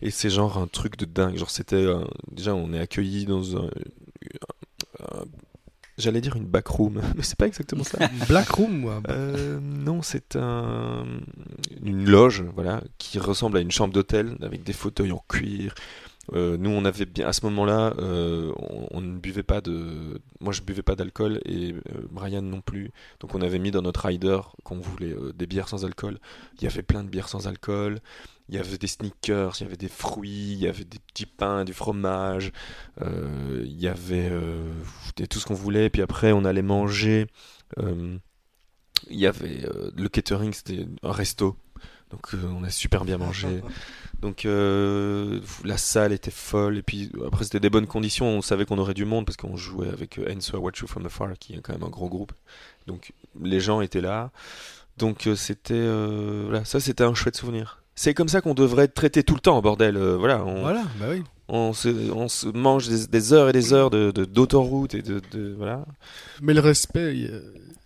Et 0.00 0.10
c'est 0.10 0.30
genre 0.30 0.58
un 0.58 0.66
truc 0.66 0.96
de 0.96 1.04
dingue. 1.04 1.36
Genre 1.36 1.50
c'était 1.50 1.76
euh, 1.76 2.04
déjà 2.30 2.54
on 2.54 2.72
est 2.72 2.78
accueillis 2.78 3.26
dans 3.26 3.56
un, 3.56 3.66
un- 5.00 5.24
j'allais 5.98 6.20
dire 6.20 6.36
une 6.36 6.46
backroom, 6.46 7.00
mais 7.16 7.22
c'est 7.22 7.36
pas 7.36 7.46
exactement 7.46 7.84
ça. 7.84 7.98
Black 8.28 8.48
Room, 8.50 8.78
moi. 8.78 9.02
Euh, 9.08 9.58
non, 9.60 10.02
c'est 10.02 10.36
un, 10.36 11.04
une 11.82 12.08
loge, 12.08 12.44
voilà, 12.54 12.82
qui 12.98 13.18
ressemble 13.18 13.58
à 13.58 13.60
une 13.60 13.70
chambre 13.70 13.92
d'hôtel 13.92 14.36
avec 14.42 14.62
des 14.64 14.72
fauteuils 14.72 15.12
en 15.12 15.22
cuir. 15.28 15.74
Euh, 16.32 16.56
nous, 16.56 16.70
on 16.70 16.84
avait 16.84 17.04
bien 17.04 17.26
à 17.26 17.32
ce 17.32 17.44
moment-là, 17.46 17.94
euh, 17.98 18.52
on, 18.90 19.00
ne 19.00 19.18
buvait 19.18 19.42
pas 19.42 19.60
de, 19.60 20.20
moi 20.40 20.52
je 20.52 20.62
buvais 20.62 20.82
pas 20.82 20.94
d'alcool 20.94 21.40
et 21.44 21.72
euh, 21.72 22.06
Brian 22.10 22.42
non 22.42 22.60
plus. 22.60 22.92
Donc 23.20 23.34
on 23.34 23.42
avait 23.42 23.58
mis 23.58 23.72
dans 23.72 23.82
notre 23.82 24.06
rider 24.06 24.38
qu'on 24.62 24.78
voulait 24.78 25.16
des 25.34 25.46
bières 25.46 25.68
sans 25.68 25.84
alcool. 25.84 26.18
Il 26.58 26.64
y 26.64 26.66
avait 26.66 26.82
plein 26.82 27.02
de 27.02 27.08
bières 27.08 27.28
sans 27.28 27.48
alcool. 27.48 27.98
Il 28.48 28.54
y 28.54 28.58
avait 28.58 28.78
des 28.78 28.86
sneakers, 28.86 29.56
il 29.58 29.64
y 29.64 29.66
avait 29.66 29.76
des 29.76 29.88
fruits, 29.88 30.52
il 30.52 30.58
y 30.58 30.68
avait 30.68 30.84
des 30.84 30.98
petits 30.98 31.26
pains, 31.26 31.64
du 31.64 31.72
fromage. 31.72 32.52
il 33.00 33.80
y 33.80 33.88
avait 33.88 34.30
tout 35.28 35.40
ce 35.40 35.46
qu'on 35.46 35.54
voulait. 35.54 35.90
Puis 35.90 36.02
après, 36.02 36.32
on 36.32 36.44
allait 36.44 36.62
manger. 36.62 37.26
il 37.78 38.20
y 39.10 39.26
avait 39.26 39.62
le 39.96 40.08
catering, 40.08 40.52
c'était 40.52 40.86
un 41.02 41.12
resto. 41.12 41.56
Donc 42.10 42.34
on 42.34 42.62
a 42.62 42.70
super 42.70 43.04
bien 43.04 43.16
mangé. 43.16 43.62
Donc 44.22 44.46
euh, 44.46 45.40
la 45.64 45.76
salle 45.76 46.12
était 46.12 46.30
folle 46.30 46.78
et 46.78 46.82
puis 46.82 47.10
après 47.26 47.42
c'était 47.44 47.58
des 47.60 47.70
bonnes 47.70 47.88
conditions. 47.88 48.26
On 48.26 48.40
savait 48.40 48.64
qu'on 48.64 48.78
aurait 48.78 48.94
du 48.94 49.04
monde 49.04 49.26
parce 49.26 49.36
qu'on 49.36 49.56
jouait 49.56 49.88
avec 49.88 50.18
euh, 50.18 50.32
Answer 50.34 50.56
Watch 50.58 50.80
You 50.80 50.86
From 50.86 51.04
Afar 51.06 51.28
qui 51.40 51.54
est 51.54 51.60
quand 51.60 51.72
même 51.72 51.82
un 51.82 51.88
gros 51.90 52.08
groupe. 52.08 52.32
Donc 52.86 53.12
les 53.42 53.58
gens 53.60 53.80
étaient 53.80 54.00
là. 54.00 54.30
Donc 54.96 55.26
euh, 55.26 55.34
c'était 55.34 55.74
euh, 55.74 56.44
voilà 56.46 56.64
ça 56.64 56.78
c'était 56.78 57.02
un 57.04 57.14
chouette 57.14 57.36
souvenir. 57.36 57.82
C'est 57.96 58.14
comme 58.14 58.28
ça 58.28 58.40
qu'on 58.40 58.54
devrait 58.54 58.84
être 58.84 58.94
traité 58.94 59.22
tout 59.24 59.34
le 59.34 59.40
temps 59.40 59.60
bordel. 59.60 59.96
euh, 59.96 60.16
voilà 60.16 60.44
on, 60.44 60.62
Voilà, 60.62 60.84
bah 61.00 61.06
oui. 61.10 61.22
on, 61.48 61.72
se, 61.72 61.88
on 62.12 62.28
se 62.28 62.46
mange 62.46 62.88
des, 62.88 63.06
des 63.08 63.32
heures 63.32 63.48
et 63.48 63.52
des 63.52 63.72
heures 63.74 63.90
de 63.90 64.10
d'autoroute 64.12 64.94
et 64.94 65.02
de, 65.02 65.20
de- 65.32 65.52
voilà. 65.58 65.84
Mais 66.40 66.54
le 66.54 66.60
respect. 66.60 67.28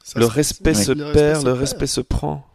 ça 0.05 0.20
le 0.20 0.26
respect 0.26 0.72
Le 0.74 0.76
respect 0.76 1.12
perd, 1.12 1.41
se 1.41 1.47
le 1.47 1.51
perd. 1.53 1.59
respect 1.59 1.87
se 1.87 2.01
prend. 2.03 2.47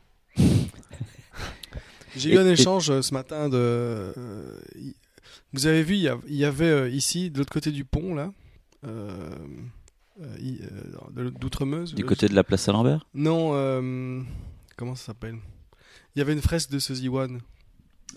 J'ai 2.16 2.34
eu 2.34 2.38
un 2.38 2.46
et- 2.48 2.52
échange 2.52 2.90
euh, 2.90 3.02
ce 3.02 3.14
matin 3.14 3.50
de. 3.50 3.56
euh, 3.58 4.14
vous 5.54 5.66
avez 5.68 5.84
vu, 5.84 5.96
il 5.96 6.36
y 6.36 6.46
avait 6.46 6.66
euh, 6.66 6.90
ici, 6.90 7.30
de 7.30 7.38
l'autre 7.40 7.52
côté 7.52 7.72
du 7.72 7.84
pont, 7.86 8.14
là, 8.16 8.32
euh, 8.86 9.30
d'Outremeuse. 11.40 11.94
Du 11.94 12.06
côté 12.06 12.28
de 12.28 12.36
la 12.36 12.44
place 12.44 12.62
Saint-Lambert 12.64 13.06
Non, 13.14 13.52
euh, 13.54 14.22
comment 14.78 14.96
ça 14.96 15.08
s'appelle? 15.08 15.38
Il 16.16 16.20
y 16.20 16.22
avait 16.22 16.34
une 16.34 16.42
fresque 16.42 16.70
de 16.72 16.80
Suzy 16.80 17.10
One. 17.10 17.40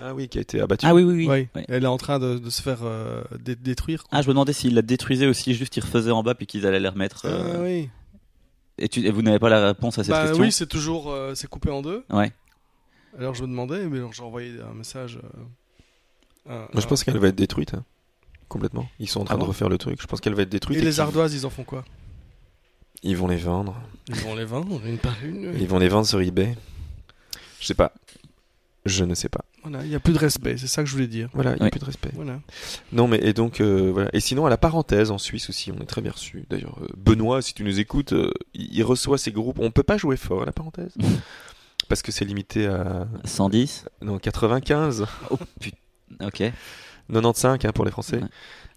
Ah 0.00 0.12
oui 0.12 0.28
qui 0.28 0.38
a 0.38 0.40
été 0.40 0.60
abattu. 0.60 0.84
Ah 0.86 0.94
oui, 0.94 1.04
oui, 1.04 1.14
oui. 1.14 1.28
Ouais. 1.28 1.48
Ouais. 1.54 1.64
Elle 1.68 1.84
est 1.84 1.88
en 1.88 1.96
train 1.98 2.18
de, 2.18 2.38
de 2.38 2.50
se 2.50 2.60
faire 2.62 2.80
euh, 2.82 3.22
dé- 3.38 3.54
détruire. 3.54 4.02
quoi. 4.02 4.18
Ah, 4.18 4.22
je 4.22 4.26
me 4.26 4.32
demandais 4.32 4.52
s'ils 4.52 4.74
la 4.74 4.82
détruisaient 4.82 5.28
aussi, 5.28 5.54
juste 5.54 5.76
ils 5.76 5.80
refaisaient 5.84 6.10
en 6.10 6.24
bas 6.24 6.34
puis 6.34 6.46
qu'ils 6.46 6.66
allaient 6.66 6.80
les 6.80 6.88
remettre. 6.88 7.26
Ah, 7.28 7.60
oui. 7.60 7.88
et, 8.76 8.88
tu, 8.88 9.06
et 9.06 9.10
vous 9.12 9.22
n'avez 9.22 9.38
pas 9.38 9.48
la 9.50 9.68
réponse 9.68 9.98
à 10.00 10.02
cette 10.02 10.10
Bah 10.10 10.26
question? 10.26 10.42
oui, 10.42 10.50
c'est 10.50 10.66
toujours 10.66 11.12
euh, 11.12 11.36
c'est 11.36 11.46
coupé 11.48 11.70
en 11.70 11.80
deux. 11.80 12.04
Ouais. 12.10 12.32
Alors 13.18 13.34
je 13.34 13.42
me 13.42 13.48
demandais, 13.48 13.86
mais 13.88 13.98
alors, 13.98 14.12
j'ai 14.12 14.22
envoyé 14.22 14.60
un 14.60 14.74
message. 14.74 15.18
euh, 16.50 16.66
Moi, 16.72 16.80
je 16.82 16.86
pense 16.86 17.04
qu'elle 17.04 17.18
va 17.18 17.28
être 17.28 17.36
détruite. 17.36 17.74
hein. 17.74 17.84
Complètement. 18.48 18.88
Ils 18.98 19.08
sont 19.08 19.20
en 19.20 19.24
train 19.24 19.34
Ah 19.36 19.38
de 19.38 19.44
refaire 19.44 19.68
le 19.68 19.78
truc. 19.78 20.00
Je 20.00 20.06
pense 20.06 20.20
qu'elle 20.20 20.34
va 20.34 20.42
être 20.42 20.48
détruite. 20.50 20.78
Et 20.78 20.82
les 20.82 21.00
ardoises, 21.00 21.34
ils 21.34 21.46
en 21.46 21.50
font 21.50 21.64
quoi? 21.64 21.84
Ils 23.02 23.16
vont 23.16 23.26
les 23.28 23.36
vendre. 23.36 23.80
Ils 24.08 24.14
vont 24.16 24.34
les 24.34 24.44
vendre 24.44 24.80
une 24.86 24.98
par 24.98 25.16
une. 25.24 25.54
Ils 25.58 25.66
vont 25.68 25.78
les 25.78 25.88
vendre 25.88 26.06
sur 26.06 26.20
eBay. 26.20 26.54
Je 27.60 27.66
sais 27.66 27.74
pas. 27.74 27.92
Je 28.86 29.04
ne 29.04 29.14
sais 29.14 29.28
pas. 29.30 29.44
Voilà, 29.62 29.82
il 29.82 29.88
n'y 29.88 29.94
a 29.94 30.00
plus 30.00 30.12
de 30.12 30.18
respect, 30.18 30.58
c'est 30.58 30.66
ça 30.66 30.82
que 30.82 30.88
je 30.90 30.92
voulais 30.94 31.06
dire. 31.06 31.30
Voilà, 31.32 31.52
il 31.52 31.56
n'y 31.56 31.62
a 31.62 31.64
Oui. 31.64 31.70
plus 31.70 31.80
de 31.80 31.86
respect. 31.86 32.10
Voilà. 32.12 32.38
Non, 32.92 33.08
mais 33.08 33.18
et 33.22 33.32
donc 33.32 33.62
euh, 33.62 33.90
voilà. 33.90 34.10
Et 34.12 34.20
sinon, 34.20 34.44
à 34.44 34.50
la 34.50 34.58
parenthèse, 34.58 35.10
en 35.10 35.16
Suisse 35.16 35.48
aussi, 35.48 35.72
on 35.72 35.80
est 35.80 35.86
très 35.86 36.02
bien 36.02 36.12
reçu. 36.12 36.44
D'ailleurs, 36.50 36.76
euh, 36.82 36.88
Benoît, 36.98 37.40
si 37.40 37.54
tu 37.54 37.64
nous 37.64 37.80
écoutes, 37.80 38.12
euh, 38.12 38.30
il 38.52 38.74
il 38.76 38.82
reçoit 38.82 39.16
ses 39.16 39.32
groupes. 39.32 39.58
On 39.58 39.70
peut 39.70 39.82
pas 39.82 39.96
jouer 39.96 40.18
fort 40.18 40.42
à 40.42 40.44
la 40.44 40.52
parenthèse? 40.52 40.92
Parce 41.94 42.02
que 42.02 42.10
c'est 42.10 42.24
limité 42.24 42.66
à 42.66 43.06
110 43.24 43.84
non 44.02 44.18
95, 44.18 45.06
Oh 45.30 45.38
putain. 45.60 45.76
Ok. 46.26 46.42
95 47.08 47.58
hein, 47.64 47.72
pour 47.72 47.84
les 47.84 47.92
Français. 47.92 48.16
Ouais. 48.16 48.28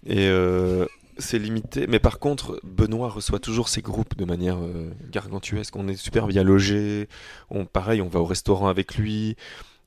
Et 0.06 0.28
euh, 0.28 0.86
c'est 1.18 1.40
limité. 1.40 1.88
Mais 1.88 1.98
par 1.98 2.20
contre, 2.20 2.60
Benoît 2.62 3.08
reçoit 3.08 3.40
toujours 3.40 3.68
ses 3.68 3.82
groupes 3.82 4.16
de 4.16 4.24
manière 4.24 4.58
euh, 4.58 4.92
gargantuesque. 5.10 5.74
On 5.74 5.88
est 5.88 5.96
super 5.96 6.28
bien 6.28 6.44
logé. 6.44 7.08
On, 7.50 7.64
pareil, 7.64 8.00
on 8.02 8.08
va 8.08 8.20
au 8.20 8.24
restaurant 8.24 8.68
avec 8.68 8.94
lui. 8.96 9.34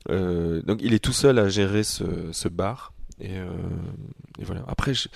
Euh, 0.09 0.61
donc 0.63 0.79
il 0.81 0.93
est 0.93 0.99
tout 0.99 1.13
seul 1.13 1.39
à 1.39 1.47
gérer 1.47 1.83
ce, 1.83 2.03
ce 2.33 2.49
bar. 2.49 2.91
Et, 3.21 3.37
euh, 3.37 3.45
et 4.39 4.43
voilà. 4.43 4.65
Après, 4.67 4.93
je- 4.93 5.07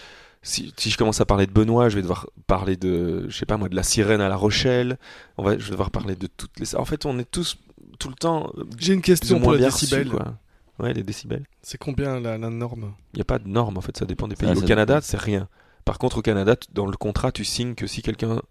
si, 0.42 0.74
si 0.78 0.90
je 0.90 0.98
commence 0.98 1.20
à 1.20 1.26
parler 1.26 1.48
de 1.48 1.52
Benoît, 1.52 1.90
je 1.90 1.96
vais 1.96 2.02
devoir 2.04 2.28
parler 2.48 2.78
de, 2.78 3.26
je 3.28 3.36
sais 3.36 3.48
pas 3.48 3.58
moi, 3.58 3.68
de 3.68 3.76
la 3.76 3.84
sirène 3.84 4.22
à 4.22 4.30
La 4.30 4.38
Rochelle. 4.38 5.00
On 5.38 5.44
va, 5.44 5.58
je 5.58 5.66
vais 5.66 5.72
devoir 5.72 5.92
parler 5.92 6.16
de 6.16 6.28
toutes 6.28 6.58
les. 6.62 6.76
En 6.76 6.86
fait, 6.86 7.06
on 7.06 7.20
est 7.20 7.30
tous 7.30 7.58
tout 8.00 8.10
le 8.10 8.16
temps 8.16 8.52
J'ai 8.78 8.94
une 8.94 9.02
plus 9.02 9.12
ou 9.12 9.16
question 9.16 9.40
pour 9.40 9.50
moins 9.50 9.58
les 9.58 9.66
décibels. 9.66 10.10
quoi. 10.10 10.38
Ouais, 10.80 10.94
les 10.94 11.04
décibels. 11.04 11.46
C'est 11.62 11.78
combien 11.78 12.20
la, 12.20 12.38
la 12.38 12.50
norme? 12.50 12.94
Il 13.14 13.18
n'y 13.18 13.22
a 13.22 13.26
pas 13.26 13.40
de 13.40 13.48
norme 13.48 13.78
en 13.78 13.82
fait, 13.82 13.96
ça 13.98 14.06
dépend 14.06 14.28
des 14.28 14.36
pays. 14.36 14.50
Ah, 14.54 14.58
au 14.58 14.62
Canada, 14.62 15.00
c'est 15.02 15.18
rien. 15.20 15.48
Par 15.86 15.98
contre, 16.00 16.18
au 16.18 16.22
Canada, 16.22 16.56
dans 16.74 16.86
le 16.88 16.98
contrat, 16.98 17.32
tu 17.32 17.46
signes 17.46 17.76
que 17.76 17.88
si 17.88 18.02
quelqu'un 18.02 18.42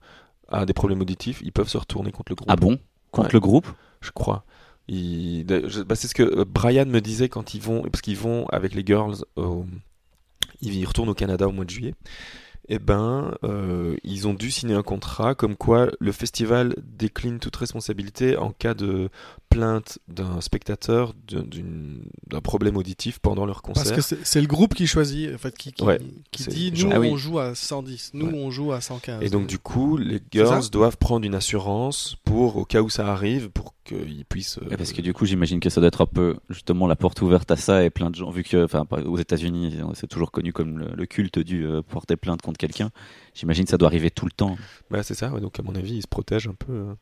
a 0.48 0.64
des 0.66 0.72
problèmes 0.72 1.00
auditifs, 1.00 1.40
ils 1.44 1.52
peuvent 1.52 1.68
se 1.68 1.76
retourner 1.78 2.12
contre 2.12 2.30
le 2.32 2.36
groupe. 2.36 2.48
Ah 2.50 2.56
bon? 2.56 2.78
Contre 3.10 3.28
Ouais. 3.28 3.32
le 3.34 3.40
groupe? 3.40 3.66
Je 4.00 4.10
crois. 4.10 4.44
Bah, 4.88 5.94
c'est 5.96 6.08
ce 6.08 6.14
que 6.14 6.22
euh, 6.22 6.44
Brian 6.46 6.86
me 6.86 7.00
disait 7.00 7.28
quand 7.28 7.54
ils 7.54 7.60
vont, 7.60 7.82
parce 7.82 8.02
qu'ils 8.02 8.16
vont 8.18 8.46
avec 8.48 8.74
les 8.74 8.84
girls, 8.86 9.16
au- 9.36 9.64
ils 10.60 10.84
retournent 10.86 11.08
au 11.08 11.14
Canada 11.14 11.48
au 11.48 11.52
mois 11.52 11.64
de 11.64 11.70
juillet. 11.70 11.94
Eh 12.68 12.78
ben, 12.78 13.34
euh, 13.44 13.94
ils 14.04 14.26
ont 14.26 14.32
dû 14.34 14.50
signer 14.50 14.74
un 14.74 14.82
contrat 14.82 15.34
comme 15.34 15.54
quoi 15.56 15.88
le 16.00 16.12
festival 16.12 16.74
décline 16.82 17.38
toute 17.38 17.56
responsabilité 17.56 18.36
en 18.38 18.52
cas 18.52 18.72
de 18.74 19.10
plainte 19.50 19.98
d'un 20.08 20.40
spectateur 20.40 21.14
d'un- 21.28 22.40
problème 22.40 22.76
auditif 22.76 23.18
pendant 23.20 23.46
leur 23.46 23.62
Parce 23.62 23.90
concert. 23.90 23.96
que 23.96 24.02
c'est 24.24 24.40
le 24.40 24.46
groupe 24.46 24.74
qui 24.74 24.86
choisit, 24.86 25.32
en 25.34 25.38
fait, 25.38 25.56
qui, 25.56 25.72
qui, 25.72 25.84
Ouais, 25.84 26.00
qui 26.30 26.42
c'est 26.42 26.50
dit 26.50 26.72
nous 26.84 26.90
Ah 26.92 26.98
oui. 27.00 27.08
on 27.12 27.16
joue 27.16 27.38
à 27.38 27.54
110, 27.54 28.10
nous 28.14 28.26
Ouais. 28.26 28.32
on 28.34 28.50
joue 28.50 28.72
à 28.72 28.80
115. 28.80 29.22
Et 29.22 29.28
donc 29.30 29.46
du 29.46 29.58
coup, 29.58 29.96
les 29.96 30.20
girls 30.32 30.68
doivent 30.70 30.96
prendre 30.98 31.24
une 31.24 31.34
assurance 31.34 32.16
pour, 32.24 32.56
au 32.56 32.64
cas 32.64 32.80
où 32.82 32.88
ça 32.90 33.06
arrive, 33.12 33.50
pour 33.50 33.74
qu'ils 33.84 34.24
puissent. 34.24 34.58
euh, 34.58 34.76
Parce 34.76 34.92
que 34.92 35.02
du 35.02 35.12
coup, 35.12 35.26
j'imagine 35.26 35.60
que 35.60 35.70
ça 35.70 35.80
doit 35.80 35.88
être 35.88 36.00
un 36.00 36.06
peu 36.06 36.36
justement 36.50 36.86
la 36.86 36.96
porte 36.96 37.20
ouverte 37.22 37.50
à 37.50 37.56
ça 37.56 37.84
et 37.84 37.90
plein 37.90 38.10
de 38.10 38.14
gens, 38.16 38.30
vu 38.30 38.42
que, 38.42 38.64
enfin, 38.64 38.86
aux 39.06 39.18
États-Unis, 39.18 39.76
c'est 39.94 40.06
toujours 40.08 40.30
connu 40.32 40.52
comme 40.52 40.78
le, 40.78 40.88
le 40.94 41.06
culte 41.06 41.38
du 41.38 41.64
euh, 41.66 41.82
porter 41.82 42.16
plainte 42.16 42.42
contre 42.42 42.53
quelqu'un. 42.56 42.90
J'imagine 43.34 43.64
que 43.64 43.70
ça 43.70 43.78
doit 43.78 43.88
arriver 43.88 44.10
tout 44.10 44.24
le 44.26 44.32
temps. 44.32 44.56
Bah 44.90 45.02
c'est 45.02 45.14
ça. 45.14 45.30
ouais, 45.30 45.40
donc 45.40 45.58
à 45.58 45.62
mon 45.62 45.74
avis, 45.74 45.96
ils 45.96 46.02
se 46.02 46.06
protègent 46.08 46.48
un 46.48 46.54
peu. 46.54 46.72
euh, 46.72 46.94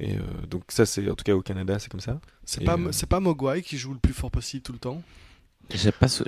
et 0.00 0.16
euh, 0.16 0.20
donc 0.48 0.64
ça, 0.68 0.86
c'est 0.86 1.08
en 1.10 1.14
tout 1.14 1.24
cas 1.24 1.34
au 1.34 1.42
Canada, 1.42 1.78
c'est 1.78 1.90
comme 1.90 2.00
ça. 2.00 2.20
c'est 2.44 2.62
et, 2.62 2.64
pas 2.64 2.76
euh, 2.78 2.92
c'est 2.92 3.08
pas 3.08 3.20
Mogwai 3.20 3.62
qui 3.62 3.76
joue 3.78 3.92
le 3.92 3.98
plus 3.98 4.12
fort 4.14 4.30
possible 4.30 4.62
tout 4.62 4.72
le 4.72 4.78
temps? 4.78 5.02
J'ai 5.74 5.92
pas. 5.92 6.08
ce- 6.08 6.24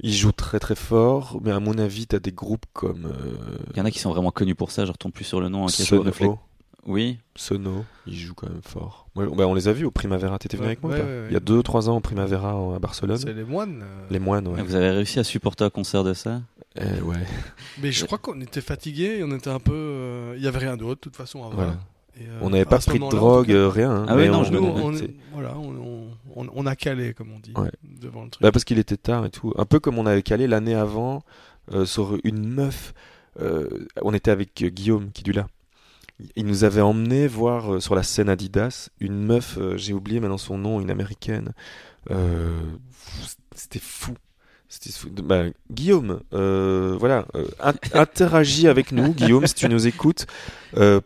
Ils 0.00 0.12
jouent 0.14 0.32
très 0.32 0.58
très 0.58 0.74
fort, 0.74 1.38
mais 1.42 1.52
à 1.52 1.60
mon 1.60 1.78
avis, 1.78 2.06
t'as 2.06 2.18
des 2.18 2.32
groupes 2.32 2.66
comme 2.72 3.06
euh, 3.06 3.58
Il 3.72 3.76
y 3.76 3.80
en 3.80 3.84
a 3.84 3.90
qui 3.90 3.98
sont 4.00 4.10
vraiment 4.10 4.30
connus 4.32 4.54
pour 4.54 4.70
ça. 4.70 4.84
Je 4.86 4.92
retombe 4.92 5.12
plus 5.12 5.24
sur 5.24 5.40
le 5.40 5.48
nom. 5.48 5.64
hein, 5.66 5.70
qui 5.70 5.82
a 5.82 5.84
joué 5.84 5.98
au 5.98 6.02
Reflet- 6.02 6.24
Sono. 6.26 6.40
Oui. 6.86 7.18
Sono, 7.36 7.84
ils 8.06 8.16
jouent 8.16 8.34
quand 8.34 8.48
même 8.48 8.62
fort. 8.62 9.08
Ouais, 9.16 9.26
bah, 9.34 9.46
on 9.48 9.54
les 9.54 9.68
a 9.68 9.72
vus 9.72 9.84
au 9.86 9.90
Primavera. 9.90 10.38
T'étais 10.38 10.56
venu 10.56 10.66
Ouais, 10.66 10.72
avec 10.72 10.82
moi 10.82 10.92
ou 10.92 10.94
ouais, 10.94 11.00
pas 11.00 11.06
ouais, 11.06 11.20
ouais. 11.22 11.26
Il 11.30 11.32
y 11.34 11.36
a 11.36 11.40
2-3 11.40 11.88
ans 11.88 11.96
au 11.96 12.00
Primavera 12.00 12.54
en- 12.56 12.74
à 12.74 12.78
Barcelone. 12.78 13.16
C'est 13.16 13.32
les 13.32 13.44
moines. 13.44 13.80
euh. 13.82 14.06
Les 14.10 14.18
moines, 14.18 14.46
ouais. 14.48 14.62
Vous 14.62 14.74
avez 14.74 14.90
réussi 14.90 15.18
à 15.18 15.24
supporter 15.24 15.64
un 15.64 15.70
concert 15.70 16.04
de 16.04 16.14
ça? 16.14 16.42
Eh, 16.76 17.00
ouais. 17.02 17.16
Mais 17.82 17.90
je 17.92 18.04
crois 18.04 18.18
qu'on 18.18 18.40
était 18.40 18.60
fatigués, 18.60 19.22
on 19.24 19.34
était 19.34 19.50
un 19.50 19.60
peu. 19.60 19.72
euh, 19.74 20.34
Il 20.36 20.42
y 20.44 20.46
avait 20.48 20.58
rien 20.58 20.76
d'autre 20.76 20.96
de 20.96 21.00
toute 21.00 21.16
façon 21.16 21.40
avant. 21.44 21.54
Voilà. 21.54 21.76
Et, 22.20 22.24
euh, 22.28 22.38
On 22.42 22.50
n'avait 22.50 22.64
pas 22.64 22.78
pris 22.78 22.98
de 23.00 23.08
drogue, 23.08 23.50
euh, 23.50 23.68
rien. 23.68 23.90
hein, 23.90 24.06
Ah 24.08 24.14
mais 24.14 24.28
non, 24.28 24.40
on- 24.40 24.44
je 24.44 24.52
nous, 24.52 24.58
on, 24.64 24.92
voilà, 25.32 25.56
on, 25.58 26.06
on, 26.36 26.46
on 26.54 26.66
a 26.66 26.76
calé 26.76 27.12
comme 27.14 27.32
on 27.34 27.40
dit 27.40 27.52
Ouais. 27.56 27.70
devant 27.82 28.22
le 28.24 28.30
truc. 28.30 28.40
Bah 28.42 28.52
parce 28.52 28.64
qu'il 28.64 28.78
était 28.78 28.96
tard 28.96 29.24
et 29.26 29.30
tout. 29.30 29.52
Un 29.56 29.64
peu 29.64 29.80
comme 29.80 29.98
on 29.98 30.06
avait 30.06 30.22
calé 30.22 30.46
l'année 30.46 30.74
avant 30.76 31.24
euh, 31.72 31.84
sur 31.86 32.16
une 32.22 32.46
meuf. 32.46 32.94
euh, 33.40 33.68
on 34.02 34.14
était 34.14 34.30
avec 34.30 34.62
euh, 34.62 34.68
Guillaume 34.68 35.10
qui 35.12 35.28
est 35.28 35.32
là. 35.32 35.48
Il 36.36 36.46
nous 36.46 36.64
avait 36.64 36.80
emmené 36.80 37.26
voir 37.26 37.74
euh, 37.74 37.80
sur 37.80 37.94
la 37.94 38.02
scène 38.02 38.28
Adidas 38.28 38.88
une 39.00 39.24
meuf, 39.24 39.58
euh, 39.58 39.76
j'ai 39.76 39.92
oublié 39.92 40.20
maintenant 40.20 40.38
son 40.38 40.58
nom, 40.58 40.80
une 40.80 40.90
américaine. 40.90 41.52
Euh, 42.10 42.60
C'était 43.54 43.80
fou. 43.80 44.14
Bah, 45.22 45.44
Guillaume, 45.70 46.20
voilà, 46.32 47.26
in- 47.60 47.74
interagis 47.94 48.66
avec 48.66 48.90
nous, 48.90 49.12
Guillaume, 49.14 49.46
si 49.46 49.54
tu 49.54 49.68
nous 49.68 49.86
écoutes. 49.86 50.26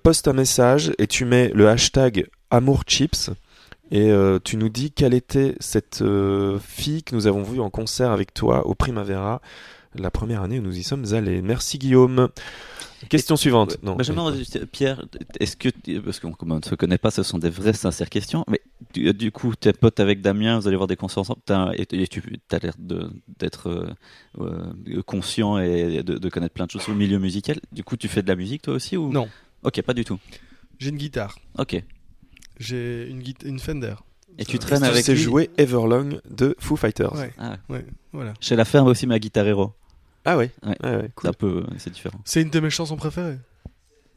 Poste 0.03 0.27
un 0.29 0.33
message 0.33 0.93
et 0.99 1.07
tu 1.07 1.25
mets 1.27 1.49
le 1.55 1.69
hashtag 1.69 2.27
Amour 2.51 2.85
Chips. 2.87 3.31
Et 3.91 4.11
tu 4.45 4.57
nous 4.57 4.69
dis 4.71 4.91
quelle 4.91 5.13
était 5.13 5.55
cette 5.61 6.03
fille 6.61 7.03
que 7.03 7.15
nous 7.15 7.27
avons 7.27 7.43
vue 7.43 7.61
en 7.61 7.69
concert 7.69 8.11
avec 8.11 8.33
toi 8.33 8.67
au 8.67 8.75
Primavera 8.75 9.43
la 9.99 10.11
première 10.11 10.43
année 10.43 10.59
où 10.59 10.63
nous 10.63 10.77
y 10.79 10.83
sommes 10.83 11.13
allés. 11.15 11.43
Merci 11.43 11.79
Guillaume. 11.79 12.29
Question 13.09 13.37
suivante. 13.37 13.79
Non. 13.85 13.97
Je 14.01 14.11
me 14.11 14.17
demande, 14.17 14.35
juste, 14.37 14.65
Pierre, 14.67 15.05
est-ce 15.39 15.57
que, 15.57 15.69
parce 16.01 16.19
qu'on 16.19 16.35
ne 16.47 16.61
se 16.65 16.75
connaît 16.75 16.99
pas, 16.99 17.13
ce 17.13 17.23
sont 17.23 17.39
des 17.39 17.49
vraies 17.51 17.73
sincères 17.73 18.11
questions, 18.11 18.45
mais 18.49 18.61
du, 18.93 19.13
du 19.15 19.31
coup, 19.31 19.55
t'es 19.55 19.73
pote 19.73 20.01
avec 20.01 20.21
Damien, 20.21 20.59
vous 20.59 20.67
allez 20.67 20.77
voir 20.77 20.89
des 20.89 20.97
concerts 20.97 21.19
ensemble, 21.21 21.41
et, 21.77 21.83
et 21.93 22.09
tu 22.09 22.21
as 22.51 22.59
l'air 22.59 22.75
d'être 23.39 23.69
euh, 23.69 23.87
euh, 24.41 25.03
conscient 25.07 25.59
et 25.59 26.03
de, 26.03 26.19
de 26.19 26.29
connaître 26.29 26.55
plein 26.55 26.67
de 26.67 26.73
choses 26.73 26.83
sur 26.83 26.91
le 26.93 26.99
milieu 26.99 27.19
musical. 27.21 27.61
Du 27.71 27.85
coup, 27.85 27.97
tu 27.97 28.09
fais 28.09 28.23
de 28.23 28.29
la 28.29 28.35
musique 28.37 28.63
toi 28.63 28.75
aussi 28.75 28.97
ou? 28.97 29.13
Non, 29.13 29.29
Ok, 29.63 29.81
pas 29.83 29.95
du 29.95 30.05
tout. 30.05 30.19
j'ai 30.81 30.91
une 30.91 30.97
guitare. 30.97 31.37
Ok. 31.57 31.81
J'ai 32.59 33.09
une, 33.45 33.59
Fender. 33.61 33.95
Et 34.39 34.45
tu 34.45 34.57
Euh, 34.57 34.59
traînes 34.59 34.81
tu 34.83 34.87
avec 34.87 35.05
sais 35.05 35.15
lui? 35.15 35.21
jouer 35.23 35.51
Everlong 35.57 36.21
de 36.31 36.57
Foo 36.59 36.75
Fighters. 36.77 37.15
Ouais, 37.15 37.33
Ah, 37.39 37.57
ouais, 37.69 37.85
voilà. 38.13 38.35
Chez 38.41 38.57
la 38.57 38.65
ferme 38.65 38.89
aussi 38.89 39.07
ma 39.07 39.19
guitare 39.21 39.47
héros. 39.47 39.73
Ah 40.29 40.37
ouais. 40.37 40.51
Ouais. 40.63 40.77
Ah 40.83 40.91
ouais, 40.99 41.03
C'est 41.05 41.15
cool. 41.15 41.31
un 41.31 41.33
peu, 41.33 41.65
c'est 41.79 41.91
différent. 41.91 42.21
C'est 42.27 42.43
une 42.43 42.51
de 42.51 42.61
mes 42.61 42.69
chansons 42.69 42.97
préférées. 42.97 43.39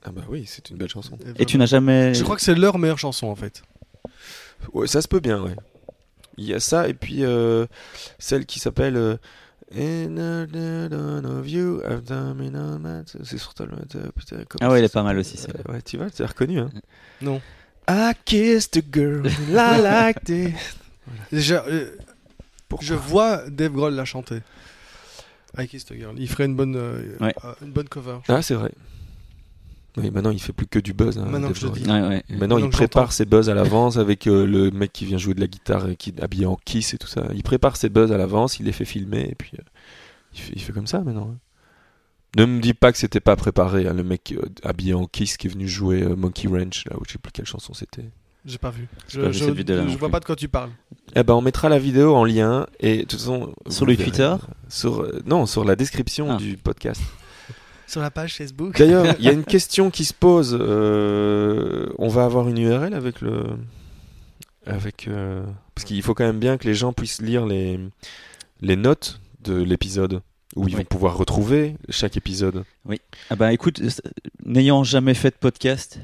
Ah 0.04 0.12
bah 0.12 0.24
oui, 0.28 0.44
c'est 0.46 0.70
une 0.70 0.76
belle 0.76 0.90
chanson. 0.90 1.18
Et 1.38 1.46
tu 1.46 1.58
n'as 1.58 1.68
jamais. 1.68 2.14
Je 2.14 2.24
crois 2.24 2.36
que 2.36 2.42
c'est 2.42 2.56
leur 2.56 2.78
meilleure 2.80 3.00
chanson 3.00 3.28
en 3.28 3.36
fait. 3.36 3.62
Ouais, 4.74 4.88
ça 4.88 5.02
se 5.02 5.08
peut 5.08 5.22
bien, 5.22 5.42
ouais. 5.42 5.56
Il 6.38 6.44
y 6.46 6.54
a 6.54 6.60
ça 6.60 6.90
et 6.90 6.94
puis 6.94 7.24
euh, 7.24 7.66
celle 8.20 8.46
qui 8.46 8.60
s'appelle 8.60 8.98
euh, 8.98 9.16
C'est 13.14 13.38
sur 13.38 13.54
Ah 14.60 14.70
ouais, 14.70 14.80
elle 14.80 14.86
est 14.86 14.94
pas 14.94 15.04
mal 15.04 15.18
aussi. 15.18 15.40
Euh, 15.48 15.72
Ouais, 15.72 15.82
tu 15.82 15.96
vois, 15.96 16.10
tu 16.10 16.24
as 16.24 16.28
reconnu, 16.28 16.60
hein. 16.60 16.70
Non. 17.22 17.42
I 17.90 18.12
kissed 18.26 18.76
a 18.78 18.82
girl 18.92 19.28
I 19.28 19.82
liked 19.82 20.30
it. 20.30 20.56
Déjà, 21.32 21.64
euh, 21.68 21.96
je 22.82 22.96
vois 22.96 23.50
Dave 23.50 23.72
Grohl 23.72 23.94
la 23.94 24.06
chanter. 24.06 24.42
I 25.58 25.68
Kissed 25.68 25.92
a 25.92 25.96
Girl. 25.98 26.16
Il 26.18 26.28
ferait 26.30 26.46
une 26.46 26.56
bonne, 26.56 26.76
euh, 26.76 27.18
Ouais. 27.20 27.34
euh, 27.44 27.54
une 27.62 27.72
bonne 27.72 27.90
cover. 27.90 28.20
Ah, 28.28 28.42
c'est 28.42 28.54
vrai. 28.56 28.72
Oui, 29.98 30.10
maintenant 30.10 30.32
il 30.32 30.42
fait 30.42 30.54
plus 30.54 30.68
que 30.68 30.80
du 30.80 30.94
buzz. 30.94 31.18
hein, 31.18 31.26
Maintenant 31.26 31.50
que 31.52 31.60
je 31.60 31.68
dis. 31.68 31.84
Ouais, 31.84 31.92
ouais. 31.92 32.00
Maintenant, 32.30 32.38
Maintenant 32.40 32.58
il 32.60 32.66
que 32.68 32.72
prépare 32.72 33.12
ses 33.12 33.26
buzz 33.26 33.50
à 33.50 33.54
l'avance 33.54 33.98
avec 33.98 34.26
euh, 34.28 34.46
le 34.48 34.72
mec 34.72 34.94
qui 34.94 35.06
vient 35.06 35.18
jouer 35.18 35.34
de 35.34 35.42
la 35.42 35.48
guitare 35.48 35.90
et 35.90 35.98
qui 35.98 36.12
est 36.12 36.22
habillé 36.24 36.46
en 36.46 36.56
kiss 36.64 36.94
et 36.94 36.98
tout 36.98 37.08
ça. 37.08 37.28
Il 37.36 37.44
prépare 37.44 37.76
ses 37.76 37.90
buzz 37.90 38.12
à 38.14 38.18
l'avance, 38.18 38.60
il 38.62 38.68
les 38.68 38.72
fait 38.72 38.86
filmer 38.86 39.28
et 39.30 39.36
puis 39.36 39.52
euh, 39.60 39.64
il, 40.34 40.40
fait, 40.40 40.54
il 40.56 40.62
fait 40.62 40.72
comme 40.72 40.88
ça 40.88 41.02
maintenant. 41.02 41.32
hein. 41.34 41.38
Ne 42.38 42.46
me 42.46 42.62
dis 42.62 42.74
pas 42.74 42.94
que 42.94 42.98
c'était 42.98 43.20
pas 43.20 43.36
préparé, 43.36 43.86
hein, 43.86 43.94
le 43.94 44.04
mec 44.04 44.32
euh, 44.38 44.46
habillé 44.64 44.94
en 44.94 45.06
kiss 45.08 45.36
qui 45.36 45.48
est 45.48 45.50
venu 45.50 45.68
jouer 45.68 46.04
euh, 46.04 46.16
Monkey 46.16 46.48
Ranch, 46.48 46.86
là 46.90 46.96
où 46.98 47.04
je 47.06 47.12
sais 47.12 47.20
plus 47.20 47.34
quelle 47.34 47.46
chanson 47.46 47.74
c'était. 47.74 48.06
J'ai 48.46 48.58
pas 48.58 48.72
vu. 48.72 48.88
Je, 49.08 49.22
pas 49.22 49.28
vu 49.28 49.34
je- 49.34 49.40
cette 49.46 49.68
je 49.68 49.98
vois 49.98 50.08
plus. 50.08 50.12
pas 50.12 50.20
de 50.20 50.26
quoi 50.26 50.36
tu 50.36 50.48
parles. 50.48 50.72
Eh 51.16 51.24
ben, 51.24 51.34
on 51.36 51.42
mettra 51.42 51.70
la 51.70 51.78
vidéo 51.78 52.16
en 52.16 52.24
lien 52.26 52.66
et 52.80 52.98
de 53.00 53.02
toute 53.04 53.20
façon. 53.20 53.54
Sur 53.70 53.86
le 53.86 53.94
verrez. 53.94 54.10
Twitter 54.10 54.34
Sur 54.70 55.02
euh, 55.02 55.22
non, 55.26 55.46
sur 55.46 55.64
la 55.64 55.76
description 55.76 56.32
Ah. 56.32 56.38
du 56.38 56.58
podcast. 56.58 57.02
Sur 57.88 58.02
la 58.02 58.10
page 58.10 58.36
Facebook. 58.36 58.78
D'ailleurs, 58.80 59.16
il 59.20 59.26
y 59.26 59.30
a 59.30 59.32
une 59.34 59.44
question 59.56 59.92
qui 59.92 60.06
se 60.06 60.14
pose. 60.14 60.58
euh, 60.60 61.88
on 62.00 62.08
va 62.08 62.24
avoir 62.26 62.48
une 62.50 62.58
URL 62.58 62.94
avec 62.94 63.22
le. 63.22 63.44
Avec. 64.66 65.08
euh, 65.08 65.44
parce 65.76 65.86
qu'il 65.86 66.02
faut 66.02 66.14
quand 66.14 66.24
même 66.26 66.40
bien 66.40 66.58
que 66.58 66.68
les 66.68 66.74
gens 66.76 66.94
puissent 66.94 67.22
lire 67.22 67.46
les, 67.46 67.80
les 68.62 68.76
notes 68.76 69.20
de 69.44 69.56
l'épisode. 69.56 70.22
Où 70.58 70.68
ils 70.68 70.74
Oui. 70.76 70.80
vont 70.82 70.84
pouvoir 70.84 71.16
retrouver 71.18 71.76
chaque 71.90 72.18
épisode. 72.18 72.66
Ah 73.30 73.36
bah 73.38 73.54
écoute, 73.54 73.82
n'ayant 74.46 74.84
jamais 74.84 75.14
fait 75.14 75.30
de 75.30 75.36
podcast, 75.36 76.00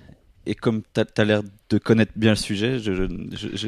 et 0.45 0.55
comme 0.55 0.83
tu 0.93 1.01
as, 1.01 1.25
l'air 1.25 1.41
de 1.69 1.77
connaître 1.77 2.13
bien 2.15 2.31
le 2.31 2.35
sujet, 2.37 2.79
je, 2.79 2.93
je- 2.93 3.07
je- 3.35 3.55
je- 3.57 3.67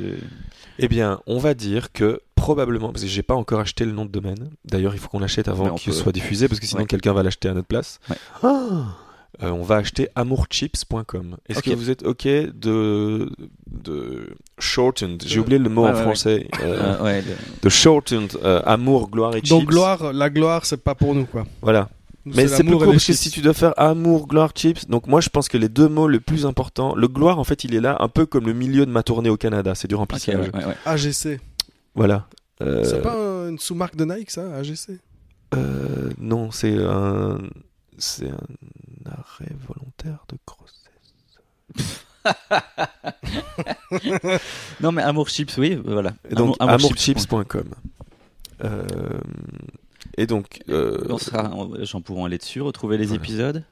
Eh 0.80 0.88
bien, 0.88 1.20
on 1.28 1.38
va 1.40 1.54
dire 1.54 1.92
que 1.92 2.22
probablement, 2.36 2.92
parce 2.94 3.04
que 3.04 3.10
j'ai 3.10 3.24
pas 3.24 3.36
encore 3.36 3.60
acheté 3.60 3.84
le 3.86 3.92
nom 3.92 4.06
de 4.06 4.12
domaine. 4.12 4.50
D'ailleurs, 4.66 4.94
il 4.94 5.00
faut 5.00 5.10
qu'on 5.10 5.20
l'achète 5.20 5.48
avant 5.50 5.76
qu'il 5.76 5.92
peut- 5.92 5.98
soit 6.00 6.12
diffusé, 6.14 6.48
parce 6.48 6.60
que 6.62 6.66
sinon 6.66 6.82
Ouais. 6.82 6.88
quelqu'un 6.88 7.12
va 7.14 7.22
l'acheter 7.24 7.50
à 7.50 7.54
notre 7.54 7.68
place. 7.68 8.00
Ouais. 8.10 8.16
Ah 8.44 8.96
Euh, 9.44 9.52
on 9.52 9.62
va 9.62 9.76
acheter 9.78 10.10
amourchips.com. 10.16 11.38
Est-ce 11.48 11.62
que 11.62 11.70
vous 11.72 11.90
êtes 11.90 12.04
ok 12.04 12.24
de 12.26 13.30
de 13.72 14.36
shortened 14.58 15.24
J'ai 15.26 15.38
Euh, 15.38 15.42
oublié 15.42 15.60
le 15.60 15.70
mot 15.70 15.84
ouais, 15.84 15.92
en 15.92 15.94
ouais, 15.94 16.02
français. 16.02 16.48
Euh, 16.62 16.98
euh, 17.00 17.04
ouais, 17.04 17.22
le- 17.22 17.36
de 17.62 17.70
shortened 17.70 18.32
euh, 18.44 18.62
amour, 18.66 19.10
gloire 19.10 19.36
et 19.36 19.40
chips. 19.40 19.50
Donc 19.50 19.66
gloire, 19.66 20.12
la 20.14 20.30
gloire, 20.30 20.66
c'est 20.66 20.84
pas 20.84 20.96
pour 20.96 21.16
nous 21.16 21.26
quoi. 21.26 21.46
Voilà. 21.62 21.90
Nous, 22.26 22.34
Mais 22.36 22.48
c'est 22.48 22.64
plus 22.64 22.74
court 22.74 22.86
parce 22.86 23.06
que 23.06 23.14
si 23.14 23.32
tu 23.32 23.42
dois 23.42 23.54
faire 23.54 23.74
amour, 23.78 24.28
gloire, 24.28 24.52
chips, 24.54 24.88
donc 24.90 25.08
moi 25.08 25.22
je 25.22 25.30
pense 25.30 25.48
que 25.48 25.58
les 25.58 25.70
deux 25.70 25.88
mots 25.88 26.08
les 26.08 26.20
plus 26.20 26.46
importants, 26.46 26.94
le 26.94 27.08
gloire 27.08 27.40
en 27.40 27.44
fait 27.44 27.64
il 27.64 27.74
est 27.74 27.80
là 27.80 27.96
un 28.02 28.10
peu 28.10 28.26
comme 28.26 28.46
le 28.46 28.54
milieu 28.54 28.86
de 28.86 28.92
ma 28.92 29.04
tournée 29.04 29.30
au 29.30 29.38
Canada, 29.38 29.74
c'est 29.74 29.88
du 29.88 29.96
remplissage. 29.96 30.36
ouais, 30.36 30.54
ouais, 30.56 30.66
ouais. 30.66 30.76
AGC. 30.86 31.40
Voilà. 31.96 32.28
Euh, 32.62 32.84
C'est 32.84 33.02
pas 33.02 33.16
un- 33.16 33.50
une 33.50 33.58
sous-marque 33.60 33.96
de 33.96 34.06
Nike 34.06 34.32
ça, 34.32 34.56
AGC 34.58 35.00
euh, 35.56 36.12
non, 36.20 36.52
c'est 36.52 36.78
un 36.78 37.40
c'est 37.98 38.30
un 38.30 39.12
arrêt 39.12 39.52
volontaire 39.68 40.26
de 40.30 40.38
grossesse. 40.46 40.76
Non 44.82 44.92
mais 44.92 45.02
Amour 45.02 45.30
Chips, 45.30 45.58
oui, 45.58 45.74
euh, 45.74 45.82
voilà. 45.86 46.14
Et 46.30 46.36
donc 46.36 46.56
Amour- 46.60 46.76
amourchips. 46.76 47.18
amourchips.com. 47.32 47.70
Euh, 48.64 48.84
et 50.22 50.28
donc 50.28 50.60
euh, 50.70 51.06
On 51.10 51.18
sera, 51.18 51.52
gens 51.82 52.02
pourront 52.02 52.26
aller 52.26 52.38
dessus, 52.38 52.62
retrouver 52.62 52.98
les 52.98 53.06
Voilà. 53.08 53.24
épisodes. 53.24 53.64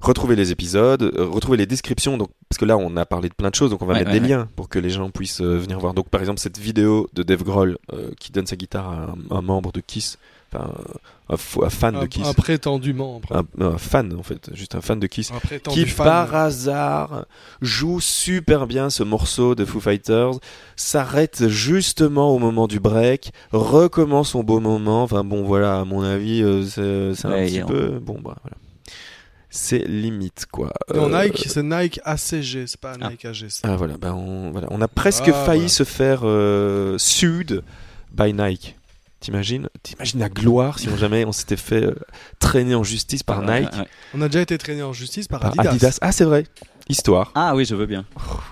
retrouver 0.00 0.34
les 0.34 0.50
épisodes, 0.50 1.02
euh, 1.02 1.26
retrouver 1.26 1.56
les 1.58 1.66
descriptions. 1.66 2.16
Donc, 2.16 2.30
parce 2.48 2.58
que 2.58 2.64
là, 2.64 2.76
on 2.78 2.96
a 2.96 3.04
parlé 3.04 3.28
de 3.28 3.34
plein 3.34 3.50
de 3.50 3.54
choses, 3.54 3.70
donc 3.70 3.82
on 3.82 3.86
va 3.86 3.92
Ouais, 3.92 3.98
mettre 4.00 4.10
ouais, 4.12 4.18
des 4.20 4.24
ouais. 4.24 4.30
liens 4.30 4.48
pour 4.56 4.68
que 4.68 4.78
les 4.78 4.88
gens 4.90 5.10
puissent 5.10 5.42
euh, 5.42 5.58
venir 5.58 5.78
voir. 5.78 5.92
Donc, 5.94 6.08
par 6.08 6.20
exemple, 6.20 6.40
cette 6.40 6.58
vidéo 6.58 7.08
de 7.12 7.22
Dave 7.22 7.42
Grohl 7.42 7.76
euh, 7.92 8.10
qui 8.18 8.32
donne 8.32 8.46
sa 8.46 8.56
guitare 8.56 8.88
à 8.88 8.94
un, 9.30 9.36
un 9.36 9.42
membre 9.42 9.72
de 9.72 9.80
Kiss, 9.80 10.18
un, 10.54 11.36
fan 11.68 12.00
de 12.00 12.06
Kiss, 12.06 12.26
un 12.26 12.34
prétendu 12.34 12.92
membre. 12.92 13.28
un, 13.32 13.64
un 13.64 13.78
fan 13.78 14.12
en 14.18 14.22
fait, 14.22 14.50
juste 14.54 14.74
un 14.74 14.80
fan 14.80 14.98
de 14.98 15.06
Kiss. 15.06 15.32
Qui 15.70 15.86
fan. 15.86 16.06
par 16.06 16.34
hasard 16.34 17.26
joue 17.62 18.00
super 18.00 18.66
bien 18.66 18.90
ce 18.90 19.02
morceau 19.02 19.54
de 19.54 19.64
Foo 19.64 19.80
Fighters, 19.80 20.32
s'arrête 20.76 21.48
justement 21.48 22.34
au 22.34 22.38
moment 22.38 22.66
du 22.66 22.80
break, 22.80 23.32
recommence 23.52 24.30
son 24.30 24.42
beau 24.42 24.60
moment. 24.60 25.02
Enfin 25.04 25.24
bon, 25.24 25.42
voilà, 25.44 25.80
à 25.80 25.84
mon 25.84 26.02
avis, 26.02 26.42
euh, 26.42 26.64
c'est 26.64 27.14
c'est 27.14 27.26
un 27.28 27.32
Ouais, 27.32 27.46
petit 27.46 27.62
peu. 27.62 27.98
Bon, 28.00 28.14
bah 28.14 28.36
voilà. 28.42 28.56
C'est 29.52 29.84
limite 29.88 30.46
quoi. 30.52 30.72
Non, 30.94 31.12
Euh, 31.12 31.24
Nike, 31.24 31.44
c'est 31.48 31.64
Nike 31.64 31.98
ACG, 32.04 32.66
c'est 32.68 32.76
pas 32.80 32.92
Ah. 33.00 33.10
Nike 33.10 33.24
AGC. 33.24 33.60
Ah 33.64 33.74
voilà, 33.76 33.96
ben 33.98 34.12
on, 34.14 34.52
voilà, 34.52 34.68
on 34.70 34.80
a 34.80 34.86
presque 34.86 35.24
Ah, 35.28 35.32
failli 35.44 35.62
voilà. 35.62 35.68
se 35.68 35.82
faire 35.84 36.20
euh, 36.22 36.96
sued 36.98 37.62
by 38.12 38.32
Nike. 38.32 38.76
T'imagines 39.20 39.68
T'imagines 39.82 40.20
la 40.20 40.28
gloire 40.28 40.78
si 40.78 40.88
on 40.88 40.96
jamais 40.96 41.24
on 41.24 41.32
s'était 41.32 41.56
fait 41.56 41.84
euh, 41.84 41.94
traîner 42.38 42.74
en 42.74 42.82
justice 42.82 43.22
par 43.22 43.42
Nike, 43.42 43.72
ouais, 43.72 43.78
ouais. 43.80 43.86
On 44.14 44.22
a 44.22 44.28
déjà 44.28 44.40
été 44.40 44.56
traîné 44.58 44.82
en 44.82 44.92
justice 44.92 45.28
par, 45.28 45.40
par 45.40 45.50
Adidas. 45.52 45.70
Adidas. 45.70 45.98
Ah 46.00 46.12
c'est 46.12 46.24
vrai. 46.24 46.46
Histoire. 46.88 47.30
Ah 47.34 47.54
oui, 47.54 47.64
je 47.64 47.74
veux 47.74 47.86
bien. 47.86 48.04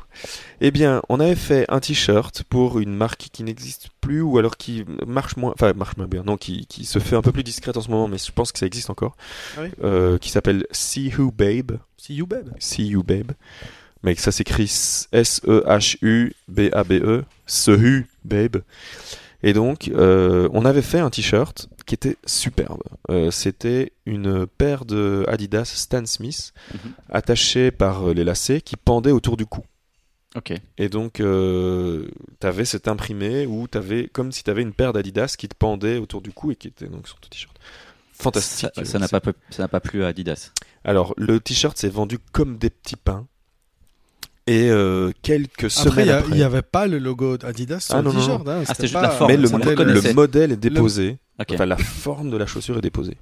Eh 0.61 0.73
bien, 0.73 1.01
on 1.09 1.21
avait 1.21 1.37
fait 1.37 1.65
un 1.69 1.79
t-shirt 1.79 2.43
pour 2.43 2.81
une 2.81 2.93
marque 2.93 3.29
qui 3.33 3.45
n'existe 3.45 3.91
plus 4.01 4.21
ou 4.21 4.37
alors 4.39 4.57
qui 4.57 4.85
marche 5.07 5.37
moins, 5.37 5.53
enfin 5.53 5.73
marche 5.75 5.97
moins 5.97 6.09
bien, 6.09 6.25
non, 6.25 6.37
qui, 6.37 6.67
qui 6.67 6.85
se 6.85 6.99
fait 6.99 7.15
un 7.15 7.23
peu 7.23 7.31
plus 7.31 7.45
discrète 7.45 7.77
en 7.77 7.81
ce 7.81 7.89
moment, 7.89 8.09
mais 8.09 8.19
je 8.19 8.33
pense 8.33 8.51
que 8.51 8.59
ça 8.59 8.67
existe 8.67 8.91
encore, 8.91 9.17
Ah 9.57 9.61
oui 9.63 9.69
euh, 9.85 10.19
qui 10.19 10.31
s'appelle 10.31 10.67
See 10.73 11.13
Who 11.17 11.31
Babe. 11.31 11.79
See 11.97 12.15
you, 12.15 12.27
babe. 12.27 12.49
See 12.59 12.89
You 12.89 13.05
Babe. 13.05 13.31
Mais 14.03 14.17
ça 14.17 14.33
s'écrit 14.33 14.65
E 15.13 15.19
S-E-H-U-B-A-B-E. 15.21 17.25
Se 17.47 17.71
Who 17.71 18.05
Babe. 18.25 18.57
Et 19.43 19.53
donc, 19.53 19.89
euh, 19.89 20.49
on 20.53 20.65
avait 20.65 20.83
fait 20.83 20.99
un 20.99 21.11
t-shirt 21.11 21.69
qui 21.87 21.95
était 21.95 22.17
superbe. 22.27 22.83
Euh, 23.11 23.31
C'était 23.31 23.93
une 24.05 24.47
paire 24.47 24.85
de 24.85 25.25
Adidas 25.29 25.65
Stan 25.77 26.05
Smith 26.07 26.53
Mhm. 26.75 26.93
attachée 27.11 27.71
par 27.71 28.09
euh, 28.09 28.15
les 28.15 28.25
lacets 28.25 28.61
qui 28.61 28.77
pendaient 28.77 29.13
autour 29.13 29.37
du 29.37 29.47
cou. 29.47 29.63
Ok. 30.37 30.53
Et 30.77 30.89
donc, 30.89 31.21
euh, 31.21 32.09
t'avais 32.41 32.65
cet 32.65 32.89
imprimé 32.89 33.47
où 33.47 33.67
t'avais 33.69 34.09
comme 34.09 34.33
si 34.33 34.43
t'avais 34.45 34.63
une 34.63 34.73
paire 34.75 34.93
d'Adidas 34.93 35.37
qui 35.39 35.49
te 35.49 35.55
pendait 35.55 35.99
autour 35.99 36.21
du 36.21 36.33
cou 36.33 36.51
et 36.51 36.57
qui 36.57 36.69
était 36.69 36.87
donc 36.89 37.07
sur 37.07 37.19
ton 37.21 37.29
t-shirt. 37.29 37.57
Fantastique. 38.13 38.69
Ça- 38.85 38.99
n'a 38.99 39.09
pas, 39.09 39.21
pu- 39.21 39.33
ça 39.51 39.63
n'a 39.63 39.69
pas 39.69 39.81
plu 39.81 40.03
à 40.05 40.09
Adidas. 40.09 40.51
Alors, 40.85 41.15
le 41.17 41.39
t-shirt 41.39 41.79
s'est 41.79 41.89
vendu 41.89 42.19
comme 42.33 42.59
des 42.59 42.71
petits 42.71 42.97
pains. 42.97 43.27
Et 44.51 44.71
euh, 44.71 45.13
quelques 45.23 45.71
semaines 45.71 46.09
après. 46.09 46.31
il 46.31 46.37
n'y 46.37 46.43
avait 46.43 46.63
pas 46.63 46.87
le 46.87 46.99
logo 46.99 47.37
Adidas 47.45 47.81
sur 47.81 47.95
Ah, 47.95 47.99
le 47.99 48.05
non, 48.05 48.13
non, 48.15 48.21
t-shirt. 48.21 48.49
hein, 48.49 48.59
Ah, 48.63 48.65
c'était 48.65 48.83
juste 48.85 48.95
pas- 48.95 49.03
la 49.03 49.11
forme, 49.11 49.31
mais 49.31 49.37
le, 49.37 49.49
le 49.49 49.55
reconnaissait. 49.57 50.15
modèle 50.15 50.53
est 50.53 50.57
déposé. 50.57 51.19
Ok. 51.41 51.49
Enfin, 51.53 51.67
la 51.67 51.77
forme 51.77 52.31
de 52.31 52.37
la 52.37 52.47
chaussure 52.47 52.79
est 52.79 52.83
déposée. 52.83 53.17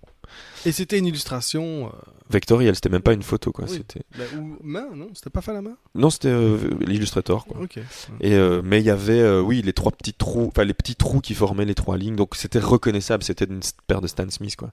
Et 0.65 0.73
c'était 0.73 0.99
une 0.99 1.07
illustration. 1.07 1.87
euh, 1.87 1.91
Vectoriel, 2.31 2.75
c'était 2.75 2.89
même 2.89 3.03
pas 3.03 3.13
une 3.13 3.23
photo, 3.23 3.53
quoi. 3.53 3.67
Oui. 3.69 3.75
C'était... 3.77 4.03
bah, 4.19 4.25
ou 4.39 4.57
main, 4.63 4.87
non 4.95 5.09
C'était 5.15 5.31
pas 5.31 5.41
fait 5.41 5.51
à 5.53 5.55
la 5.55 5.63
main 5.63 5.77
Non, 5.95 6.11
c'était 6.11 6.29
euh, 6.29 6.59
l'illustrator, 6.87 7.45
quoi. 7.47 7.61
Ok. 7.63 7.79
Et 8.21 8.35
euh, 8.35 8.63
mais 8.65 8.81
il 8.81 8.85
y 8.87 8.91
avait, 8.91 9.21
euh, 9.21 9.41
oui, 9.41 9.63
les 9.63 9.73
trois 9.73 9.93
petits 9.93 10.13
trous, 10.15 10.47
enfin 10.49 10.65
les 10.65 10.75
petits 10.75 10.97
trous 10.97 11.21
qui 11.21 11.35
formaient 11.35 11.65
les 11.65 11.75
trois 11.75 11.97
lignes. 11.97 12.17
Donc 12.17 12.35
c'était 12.37 12.59
reconnaissable, 12.59 13.23
c'était 13.23 13.45
une 13.45 13.61
paire 13.87 14.01
de 14.01 14.07
Stan 14.07 14.29
Smith, 14.31 14.57
quoi. 14.57 14.71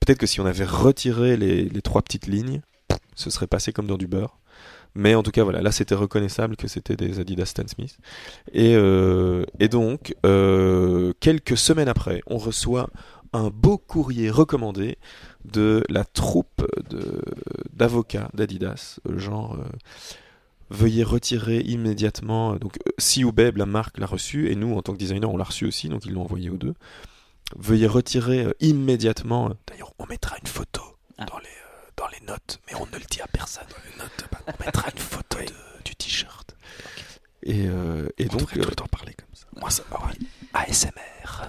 Peut-être 0.00 0.18
que 0.18 0.26
si 0.26 0.40
on 0.40 0.46
avait 0.46 0.64
retiré 0.64 1.36
les, 1.36 1.64
les 1.64 1.82
trois 1.82 2.02
petites 2.02 2.26
lignes, 2.26 2.60
ce 3.14 3.30
serait 3.30 3.46
passé 3.48 3.72
comme 3.72 3.86
dans 3.86 3.98
du 3.98 4.06
beurre. 4.06 4.38
Mais 4.94 5.14
en 5.14 5.22
tout 5.22 5.30
cas, 5.30 5.44
voilà, 5.44 5.62
là 5.62 5.72
c'était 5.72 5.94
reconnaissable 5.94 6.56
que 6.56 6.68
c'était 6.68 6.96
des 6.96 7.20
Adidas 7.20 7.46
Stan 7.46 7.66
Smith. 7.68 7.98
Et, 8.52 8.74
euh, 8.74 9.44
et 9.60 9.68
donc, 9.68 10.14
euh, 10.26 11.12
quelques 11.20 11.56
semaines 11.56 11.88
après, 11.88 12.20
on 12.26 12.38
reçoit 12.38 12.88
un 13.32 13.50
beau 13.50 13.78
courrier 13.78 14.30
recommandé 14.30 14.98
de 15.44 15.84
la 15.88 16.04
troupe 16.04 16.66
d'avocats 17.72 18.30
d'Adidas, 18.34 18.98
euh, 19.08 19.18
genre 19.18 19.54
euh, 19.54 19.64
veuillez 20.70 21.04
retirer 21.04 21.60
immédiatement. 21.60 22.56
Donc, 22.56 22.78
si 22.98 23.24
Oubeb, 23.24 23.56
la 23.56 23.66
marque, 23.66 23.98
l'a 23.98 24.06
reçu, 24.06 24.50
et 24.50 24.54
nous, 24.56 24.74
en 24.74 24.82
tant 24.82 24.92
que 24.92 24.98
designer, 24.98 25.30
on 25.30 25.36
l'a 25.36 25.44
reçu 25.44 25.66
aussi, 25.66 25.88
donc 25.88 26.04
ils 26.06 26.12
l'ont 26.12 26.22
envoyé 26.22 26.50
aux 26.50 26.56
deux. 26.56 26.74
Veuillez 27.56 27.86
retirer 27.86 28.46
immédiatement. 28.60 29.52
D'ailleurs, 29.66 29.92
on 29.98 30.06
mettra 30.06 30.36
une 30.40 30.46
photo 30.46 30.82
Ah. 31.18 31.24
dans, 31.26 31.38
les, 31.38 31.48
dans 31.98 32.08
les 32.08 32.20
notes, 32.26 32.60
mais 32.66 32.74
on 32.76 32.86
ne 32.86 32.92
le 32.98 33.04
dit 33.10 33.20
à 33.20 33.26
personne. 33.26 33.66
On 34.46 34.64
mettra 34.64 34.90
une 34.90 34.98
photo 34.98 35.38
de- 35.38 35.82
du 35.84 35.94
t-shirt. 35.96 36.54
Et, 37.42 37.66
euh, 37.66 38.08
et 38.18 38.26
donc. 38.26 38.56
euh, 38.56 38.64
parler 38.90 39.14
comme 39.14 39.34
ça. 39.34 39.46
moi, 39.56 39.70
ça, 39.70 39.82
ah 39.92 39.98
oui, 40.08 40.26
ASMR. 40.54 41.46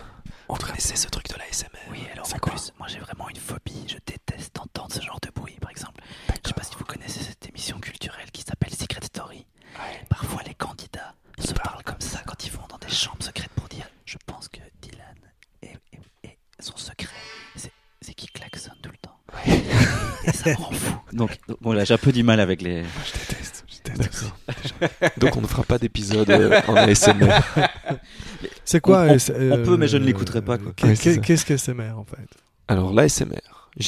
On 0.47 0.55
connaissait 0.55 0.95
ce 0.95 1.07
truc 1.07 1.27
de 1.29 1.35
l'ASMR. 1.37 1.69
Oui, 1.91 1.99
alors 2.11 2.25
en 2.33 2.39
quoi 2.39 2.51
plus, 2.53 2.73
moi 2.79 2.87
j'ai 2.87 2.99
vraiment 2.99 3.29
une 3.29 3.35
phobie. 3.37 3.85
Je 3.87 3.97
déteste 4.05 4.57
entendre 4.59 4.93
ce 4.93 5.01
genre 5.01 5.19
de 5.21 5.29
bruit, 5.29 5.57
par 5.61 5.69
exemple. 5.71 6.01
Je 6.43 6.47
sais 6.47 6.53
pas 6.53 6.63
si 6.63 6.75
vous 6.75 6.85
connaissez 6.85 7.21
cette 7.23 7.47
émission 7.47 7.79
culturelle 7.79 8.31
qui 8.31 8.41
s'appelle 8.41 8.73
Secret 8.73 9.01
Story. 9.05 9.45
Parfois, 10.09 10.41
les 10.47 10.55
candidats 10.55 11.13
se 11.37 11.53
parlent 11.53 11.83
comme 11.83 12.01
ça 12.01 12.19
quand 12.25 12.43
ils 12.45 12.51
vont 12.51 12.65
dans 12.67 12.79
des 12.79 12.89
chambres 12.89 13.23
secrètes 13.23 13.51
pour 13.55 13.67
dire 13.67 13.87
Je 14.05 14.17
pense 14.25 14.47
que 14.47 14.59
Dylan 14.81 15.15
est, 15.61 15.77
est- 15.93 16.27
est- 16.29 16.37
son 16.59 16.75
secret, 16.77 17.15
c'est 18.01 18.13
qu'il 18.15 18.31
klaxonne 18.31 18.77
tout 18.81 18.89
le 18.91 18.97
temps. 18.97 19.19
Et 19.45 19.51
ça 20.33 20.49
me 20.51 20.55
rend 20.55 20.71
fou. 20.71 20.93
Donc, 21.13 21.37
bon, 21.61 21.73
là, 21.73 21.83
j'ai 21.85 21.93
un 21.93 21.97
peu 21.97 22.11
du 22.11 22.23
mal 22.23 22.39
avec 22.39 22.61
les. 22.61 22.83
Je 22.83 23.19
déteste. 23.19 23.65
Je 23.67 23.91
déteste. 23.91 24.25
D'accord. 25.01 25.09
Donc 25.17 25.37
on 25.37 25.41
ne 25.41 25.47
fera 25.47 25.63
pas 25.63 25.77
d'épisode 25.77 26.29
euh, 26.29 26.59
en 26.67 26.75
ASMR. 26.75 27.39
C'est 28.65 28.81
quoi 28.81 29.05
On- 29.07 29.11
on- 29.33 29.51
on 29.53 29.63
peut, 29.63 29.77
mais 29.77 29.87
je 29.87 29.97
ne 29.97 30.03
euh, 30.03 30.05
l'écouterai 30.07 30.41
pas, 30.41 30.57
Ouais, 30.83 30.95
ça. 30.95 31.17
Qu'est-ce 31.17 31.45
qu'ASMR 31.45 31.91
en 31.97 32.03
fait? 32.05 32.17
Alors 32.67 32.93
l'ASMR. 32.93 33.35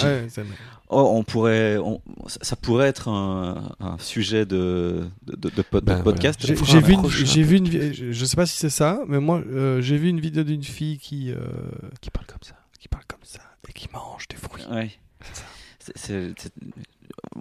Ouais, 0.03 0.23
ASMR. 0.25 0.45
Oh, 0.89 1.11
on 1.15 1.23
pourrait, 1.23 1.77
on- 1.77 2.01
ça, 2.27 2.39
ça 2.41 2.55
pourrait 2.55 2.87
être 2.87 3.07
un, 3.09 3.71
un 3.79 3.97
sujet 3.97 4.45
de, 4.45 5.05
de, 5.25 5.35
de- 5.35 5.49
de 5.55 5.61
pod- 5.61 5.83
Ben, 5.85 6.03
podcast. 6.03 6.45
Fera 6.45 6.65
j'ai 6.65 6.81
vu, 6.81 6.93
une, 6.93 7.09
j'ai 7.09 7.43
vu 7.43 7.57
une, 7.57 7.93
je, 8.11 8.25
sais 8.25 8.35
pas 8.35 8.45
si 8.45 8.57
c'est 8.57 8.69
ça, 8.69 8.99
mais 9.07 9.19
moi 9.19 9.41
euh, 9.51 9.81
j'ai 9.81 9.97
vu 9.97 10.09
une 10.09 10.19
vidéo 10.19 10.43
d'une 10.43 10.63
fille 10.63 10.97
qui 10.97 11.31
euh, 11.31 11.37
Qui 12.01 12.09
parle 12.11 12.25
comme 12.27 12.43
ça. 12.43 12.55
qui 12.79 12.87
parle 12.89 13.03
comme 13.07 13.19
ça 13.23 13.39
et 13.69 13.73
qui 13.73 13.87
mange 13.93 14.27
des 14.27 14.35
fruits. 14.35 14.63
Ouais. 14.69 14.91
C'est- 15.33 15.43
c'est- 15.95 16.33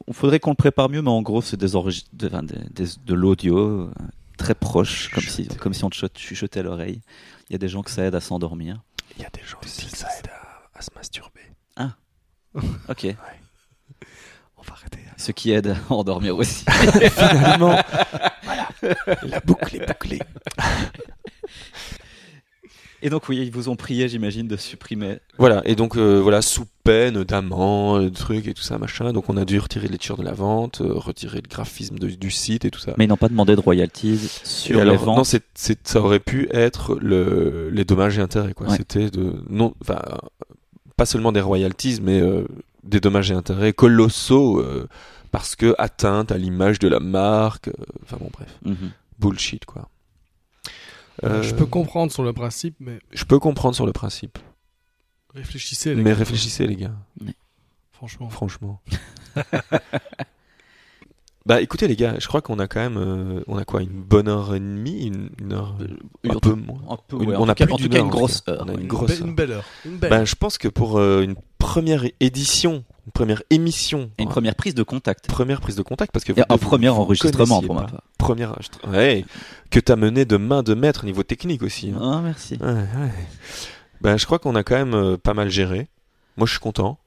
On 0.07 0.13
faudrait 0.13 0.41
qu'on 0.41 0.51
le 0.51 0.57
prépare 0.57 0.89
mieux, 0.89 1.03
mais 1.03 1.11
en 1.11 1.23
gros, 1.23 1.43
c'est 1.43 1.57
des 1.59 1.75
de, 2.13 3.15
l'audio 3.15 3.59
euh, 3.59 3.91
très 4.37 4.55
proche, 4.55 5.11
comme 5.11 5.23
si, 5.23 5.45
Chuchoter. 5.45 5.57
comme 5.59 5.75
si 5.75 5.85
on 5.85 5.91
te 5.91 6.07
chuchotait 6.19 6.61
à 6.61 6.63
l'oreille. 6.63 7.01
Il 7.49 7.53
y 7.53 7.57
a 7.57 7.59
des 7.59 7.69
gens 7.69 7.83
que 7.83 7.91
ça 7.91 8.05
aide 8.05 8.15
à 8.15 8.21
s'endormir. 8.21 8.83
Il 9.17 9.23
y 9.23 9.25
a 9.27 9.31
des 9.31 9.43
gens 9.43 9.59
aussi 9.65 9.87
que 9.91 9.97
ça 9.97 10.09
aide 10.19 10.29
à, 10.29 10.79
à 10.79 10.83
se 10.83 10.91
masturber. 10.95 11.41
Ok. 12.89 13.07
On 14.57 14.63
va 14.63 14.73
arrêter. 14.73 14.99
Ce 15.17 15.31
qui 15.31 15.53
aide 15.53 15.69
à 15.69 15.93
endormir 15.93 16.37
aussi. 16.37 16.65
Finalement, 17.11 17.79
voilà, 18.43 18.69
la 19.23 19.41
boucle 19.41 19.77
est 19.77 19.87
bouclée. 19.87 20.19
Et 23.03 23.09
donc, 23.11 23.29
oui, 23.29 23.39
ils 23.39 23.51
vous 23.51 23.69
ont 23.69 23.77
prié, 23.77 24.09
j'imagine, 24.09 24.47
de 24.47 24.57
supprimer. 24.57 25.19
Voilà, 25.39 25.63
et 25.65 25.75
donc 25.75 25.97
euh, 25.97 26.19
voilà, 26.21 26.43
sous 26.43 26.67
peine 26.85 27.25
d'amende, 27.25 28.13
trucs 28.13 28.47
et 28.47 28.55
tout 28.55 28.63
ça, 28.63 28.77
machin. 28.79 29.13
Donc 29.13 29.29
on 29.31 29.37
a 29.37 29.45
dû 29.45 29.59
retirer 29.59 29.89
les 29.89 29.97
tirs 29.99 30.17
de 30.17 30.23
la 30.23 30.33
vente, 30.33 30.81
euh, 30.83 30.93
retirer 30.95 31.41
le 31.43 31.49
graphisme 31.49 31.99
de- 31.99 32.09
du 32.11 32.31
site 32.31 32.65
et 32.65 32.71
tout 32.71 32.81
ça. 32.81 32.95
Mais 32.99 33.05
ils 33.07 33.09
n'ont 33.09 33.17
pas 33.17 33.29
demandé 33.29 33.57
de 33.57 33.61
royalties 33.61 34.15
Et 34.15 34.47
sur 34.47 34.75
les 34.77 34.81
alors, 34.83 34.97
ventes. 35.05 35.17
non, 35.19 35.25
c'est, 35.25 35.43
c'est- 35.55 35.87
ça 35.89 36.01
aurait 36.01 36.21
pu 36.21 36.49
être 36.53 36.97
le, 37.01 37.71
les 37.71 37.85
dommages 37.85 38.19
et 38.19 38.21
intérêts, 38.23 38.53
quoi. 38.53 38.69
Ouais. 38.69 38.77
C'était 38.77 39.11
de, 39.11 39.33
non, 39.49 39.75
enfin, 39.83 40.01
pas 40.97 41.07
seulement 41.07 41.33
des 41.33 41.41
royalties, 41.41 42.01
mais 42.03 42.21
euh, 42.21 42.45
des 42.85 43.01
dommages 43.01 43.31
et 43.31 43.35
intérêts 43.35 43.73
colossaux 43.73 44.61
euh, 44.61 44.87
parce 45.31 45.57
que 45.57 45.75
atteinte 45.79 46.33
à 46.33 46.37
l'image 46.39 46.79
de 46.81 46.89
la 46.89 47.01
marque. 47.01 47.69
euh, 47.69 47.73
Enfin 48.03 48.17
bon, 48.21 48.29
bref, 48.33 48.49
Mhm. 48.65 48.91
bullshit, 49.19 49.65
quoi. 49.65 49.89
Euh, 51.25 51.43
Je 51.43 51.55
peux 51.55 51.67
comprendre 51.67 52.11
sur 52.13 52.23
le 52.23 52.33
principe, 52.33 52.77
mais 52.81 52.99
je 53.13 53.25
peux 53.25 53.39
comprendre 53.39 53.75
sur 53.75 53.87
le 53.87 53.93
principe, 53.93 54.39
réfléchissez 55.35 55.95
les 55.95 56.03
mais 56.03 56.11
gars. 56.11 56.17
réfléchissez, 56.17 56.67
les 56.67 56.77
gars. 56.77 56.95
Franchement. 57.93 58.31
Franchement. 58.31 58.81
bah 61.47 61.61
écoutez 61.63 61.89
les 61.89 61.97
gars, 61.97 62.15
je 62.19 62.27
crois 62.29 62.43
qu'on 62.43 62.59
a 62.59 62.67
quand 62.69 62.81
même, 62.81 62.97
euh, 62.99 63.43
on 63.47 63.57
a 63.57 63.65
quoi, 63.65 63.83
une 63.83 64.03
bonne 64.03 64.29
heure 64.29 64.55
et 64.55 64.61
demie, 64.61 65.07
une, 65.07 65.31
une 65.41 65.53
heure, 65.53 65.75
un 66.29 66.39
peu 66.39 66.53
moins. 66.55 66.81
Un 66.89 66.97
peu, 67.09 67.17
Une- 67.23 67.31
ouais, 67.31 67.37
on 67.37 67.41
en 67.43 67.49
a 67.49 67.55
tout 67.55 67.59
cas, 67.59 67.65
plus 67.67 67.73
en 67.75 67.77
tout 67.77 67.83
d'une 67.85 67.93
cas 67.93 67.99
heure, 67.99 68.05
une 68.05 68.11
grosse 68.11 68.43
heure. 68.49 68.63
On 68.65 68.69
a 68.69 68.73
une 68.75 68.81
oui. 68.81 68.87
grosse 68.87 69.11
be- 69.11 69.21
heure. 69.21 69.27
une 69.27 69.35
belle 69.35 69.51
heure. 69.53 69.65
Une 69.85 69.97
belle. 69.99 70.11
Ben, 70.11 70.25
je 70.25 70.35
pense 70.35 70.59
que 70.59 70.69
pour 70.69 70.99
euh, 70.99 71.23
une 71.23 71.35
première 71.59 72.05
édition, 72.21 72.85
une 73.07 73.13
première 73.13 73.43
émission, 73.51 74.11
Et 74.19 74.23
une 74.23 74.29
première 74.29 74.55
prise 74.55 74.75
de 74.75 74.83
contact. 74.83 75.27
première 75.27 75.61
prise 75.61 75.77
de 75.77 75.83
contact, 75.83 76.13
parce 76.13 76.25
que 76.25 76.33
Et 76.33 76.37
vous 76.37 76.43
un 76.49 76.59
premier 76.59 76.89
vous- 76.89 76.97
enregistrement 76.97 77.63
pour 77.63 77.75
ma 77.75 77.83
pas. 77.83 77.89
part. 77.89 78.03
Premier 78.19 78.45
enregistrement, 78.47 78.93
ouais, 78.93 79.25
que 79.71 79.81
t'as 79.81 79.97
mené 79.97 80.25
de 80.25 80.37
main 80.37 80.63
de 80.63 80.75
maître 80.75 81.05
niveau 81.05 81.23
technique 81.23 81.63
aussi. 81.63 81.91
hein. 81.91 81.99
Ah, 82.01 82.21
merci. 82.23 82.59
Ouais, 82.61 82.67
ouais. 82.73 83.11
Ben, 84.01 84.17
je 84.17 84.25
crois 84.27 84.39
qu'on 84.39 84.55
a 84.55 84.63
quand 84.63 84.77
même 84.77 84.95
euh, 84.95 85.17
pas 85.17 85.35
mal 85.35 85.49
géré. 85.51 85.89
Moi, 86.37 86.47
je 86.47 86.53
suis 86.53 86.61
content. 86.61 86.99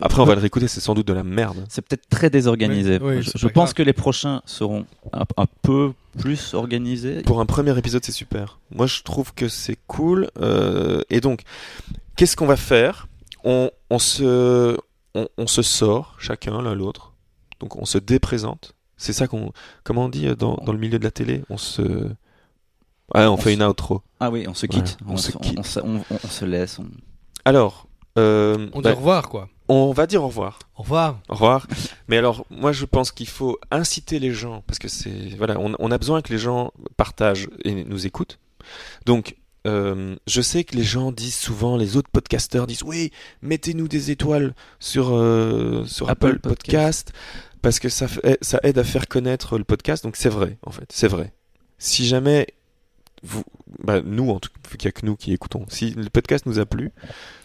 Après, 0.00 0.22
on 0.22 0.24
va 0.24 0.36
le 0.36 0.40
réécouter, 0.40 0.68
c'est 0.68 0.78
sans 0.80 0.94
doute 0.94 1.08
de 1.08 1.12
la 1.12 1.24
merde. 1.24 1.64
C'est 1.68 1.82
peut-être 1.82 2.08
très 2.08 2.30
désorganisé. 2.30 2.98
Oui, 3.02 3.16
oui, 3.16 3.22
je 3.22 3.46
pense 3.48 3.64
grave. 3.70 3.74
que 3.74 3.82
les 3.82 3.92
prochains 3.92 4.42
seront 4.46 4.86
un, 5.12 5.24
un 5.36 5.46
peu 5.62 5.92
plus 6.18 6.54
organisés. 6.54 7.22
Pour 7.22 7.40
un 7.40 7.46
premier 7.46 7.76
épisode, 7.76 8.04
c'est 8.04 8.12
super. 8.12 8.60
Moi, 8.72 8.86
je 8.86 9.02
trouve 9.02 9.34
que 9.34 9.48
c'est 9.48 9.76
cool. 9.88 10.28
euh, 10.40 11.02
et 11.10 11.20
donc, 11.20 11.42
qu'est-ce 12.14 12.36
qu'on 12.36 12.46
va 12.46 12.56
faire? 12.56 13.08
On, 13.42 13.70
on 13.90 13.98
se, 13.98 14.76
on, 15.14 15.28
on 15.36 15.46
se 15.46 15.62
sort 15.62 16.16
chacun 16.18 16.60
l'un 16.62 16.74
l'autre. 16.74 17.14
Donc, 17.60 17.76
on 17.76 17.84
se 17.84 17.98
déprésente. 17.98 18.74
C'est 18.96 19.12
ça 19.12 19.26
qu'on, 19.28 19.52
comment 19.84 20.04
on 20.04 20.08
dit 20.08 20.26
euh, 20.28 20.34
dans, 20.36 20.54
dans 20.56 20.72
le 20.72 20.78
milieu 20.78 20.98
de 20.98 21.04
la 21.04 21.10
télé? 21.10 21.42
On 21.50 21.56
se, 21.56 21.82
ouais, 21.82 22.10
on, 23.14 23.32
On 23.32 23.36
fait 23.36 23.50
se- 23.50 23.54
une 23.56 23.62
outro. 23.62 24.02
Ah 24.20 24.30
oui, 24.30 24.46
on 24.48 24.54
se 24.54 24.66
quitte. 24.66 24.96
Voilà, 25.00 25.14
on 25.14 25.16
se 25.16 25.32
quitte. 25.32 25.58
on 25.58 25.62
se- 25.62 25.80
on- 25.80 25.96
on- 26.10 26.18
on 26.24 26.28
se 26.28 26.44
laisse. 26.44 26.78
on- 26.78 26.86
Alors, 27.44 27.86
euh, 28.18 28.68
On 28.72 28.78
dit 28.78 28.84
bah, 28.84 28.92
au 28.92 28.96
revoir 28.96 29.28
quoi. 29.28 29.48
on 29.68 29.92
va 29.92 30.06
dire 30.06 30.22
au 30.22 30.26
revoir. 30.28 30.58
Au 30.76 30.82
revoir. 30.82 31.20
Au 31.28 31.34
revoir. 31.34 31.66
Mais 32.08 32.18
alors, 32.18 32.44
moi, 32.50 32.72
je 32.72 32.84
pense 32.84 33.10
qu'il 33.12 33.28
faut 33.28 33.58
inciter 33.70 34.18
les 34.18 34.32
gens, 34.32 34.62
parce 34.66 34.78
que 34.78 34.88
c'est 34.88 35.34
voilà, 35.38 35.58
on, 35.58 35.74
on 35.78 35.90
a 35.90 35.98
besoin 35.98 36.20
que 36.22 36.32
les 36.32 36.38
gens 36.38 36.72
partagent 36.96 37.48
et 37.64 37.84
nous 37.84 38.06
écoutent. 38.06 38.38
Donc, 39.06 39.36
euh, 39.66 40.16
je 40.26 40.40
sais 40.40 40.64
que 40.64 40.74
les 40.76 40.82
gens 40.82 41.12
disent 41.12 41.36
souvent, 41.36 41.76
les 41.76 41.96
autres 41.96 42.10
podcasteurs 42.10 42.66
disent, 42.66 42.82
oui, 42.82 43.10
mettez-nous 43.42 43.88
des 43.88 44.10
étoiles 44.10 44.54
sur 44.78 45.10
euh, 45.14 45.84
sur 45.86 46.08
Apple, 46.10 46.26
Apple 46.28 46.38
Podcast, 46.40 47.12
parce 47.62 47.78
que 47.78 47.88
ça 47.88 48.06
ça 48.40 48.60
aide 48.62 48.78
à 48.78 48.84
faire 48.84 49.06
connaître 49.08 49.58
le 49.58 49.64
podcast. 49.64 50.02
Donc, 50.04 50.16
c'est 50.16 50.28
vrai, 50.30 50.58
en 50.64 50.70
fait, 50.70 50.86
c'est 50.90 51.08
vrai. 51.08 51.32
Si 51.78 52.06
jamais 52.06 52.46
vous, 53.22 53.42
bah, 53.84 54.00
nous, 54.02 54.30
en 54.30 54.38
tout 54.40 54.48
cas, 54.50 54.76
qu'il 54.78 54.86
n'y 54.86 54.88
a 54.88 54.92
que 54.92 55.04
nous 55.04 55.14
qui 55.16 55.32
écoutons. 55.34 55.66
Si 55.68 55.90
le 55.90 56.08
podcast 56.08 56.46
nous 56.46 56.58
a 56.58 56.64
plu, 56.64 56.90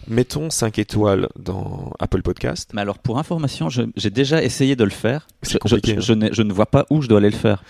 mettons 0.07 0.49
5 0.49 0.79
étoiles 0.79 1.27
dans 1.37 1.91
Apple 1.99 2.21
Podcast. 2.21 2.69
Mais 2.73 2.79
alors, 2.81 2.97
pour 2.99 3.19
information, 3.19 3.67
j'ai 3.69 4.09
déjà 4.09 4.41
essayé 4.41 4.77
de 4.77 4.83
le 4.85 4.89
faire. 4.89 5.27
Je, 5.43 5.57
compliqué, 5.57 5.93
je- 5.93 5.97
hein. 5.97 6.01
je 6.01 6.13
n'ai- 6.13 6.33
je 6.33 6.43
ne 6.43 6.53
vois 6.53 6.65
pas 6.67 6.85
où 6.89 7.01
je 7.01 7.09
dois 7.09 7.17
aller 7.17 7.29
le 7.29 7.35
faire. 7.35 7.61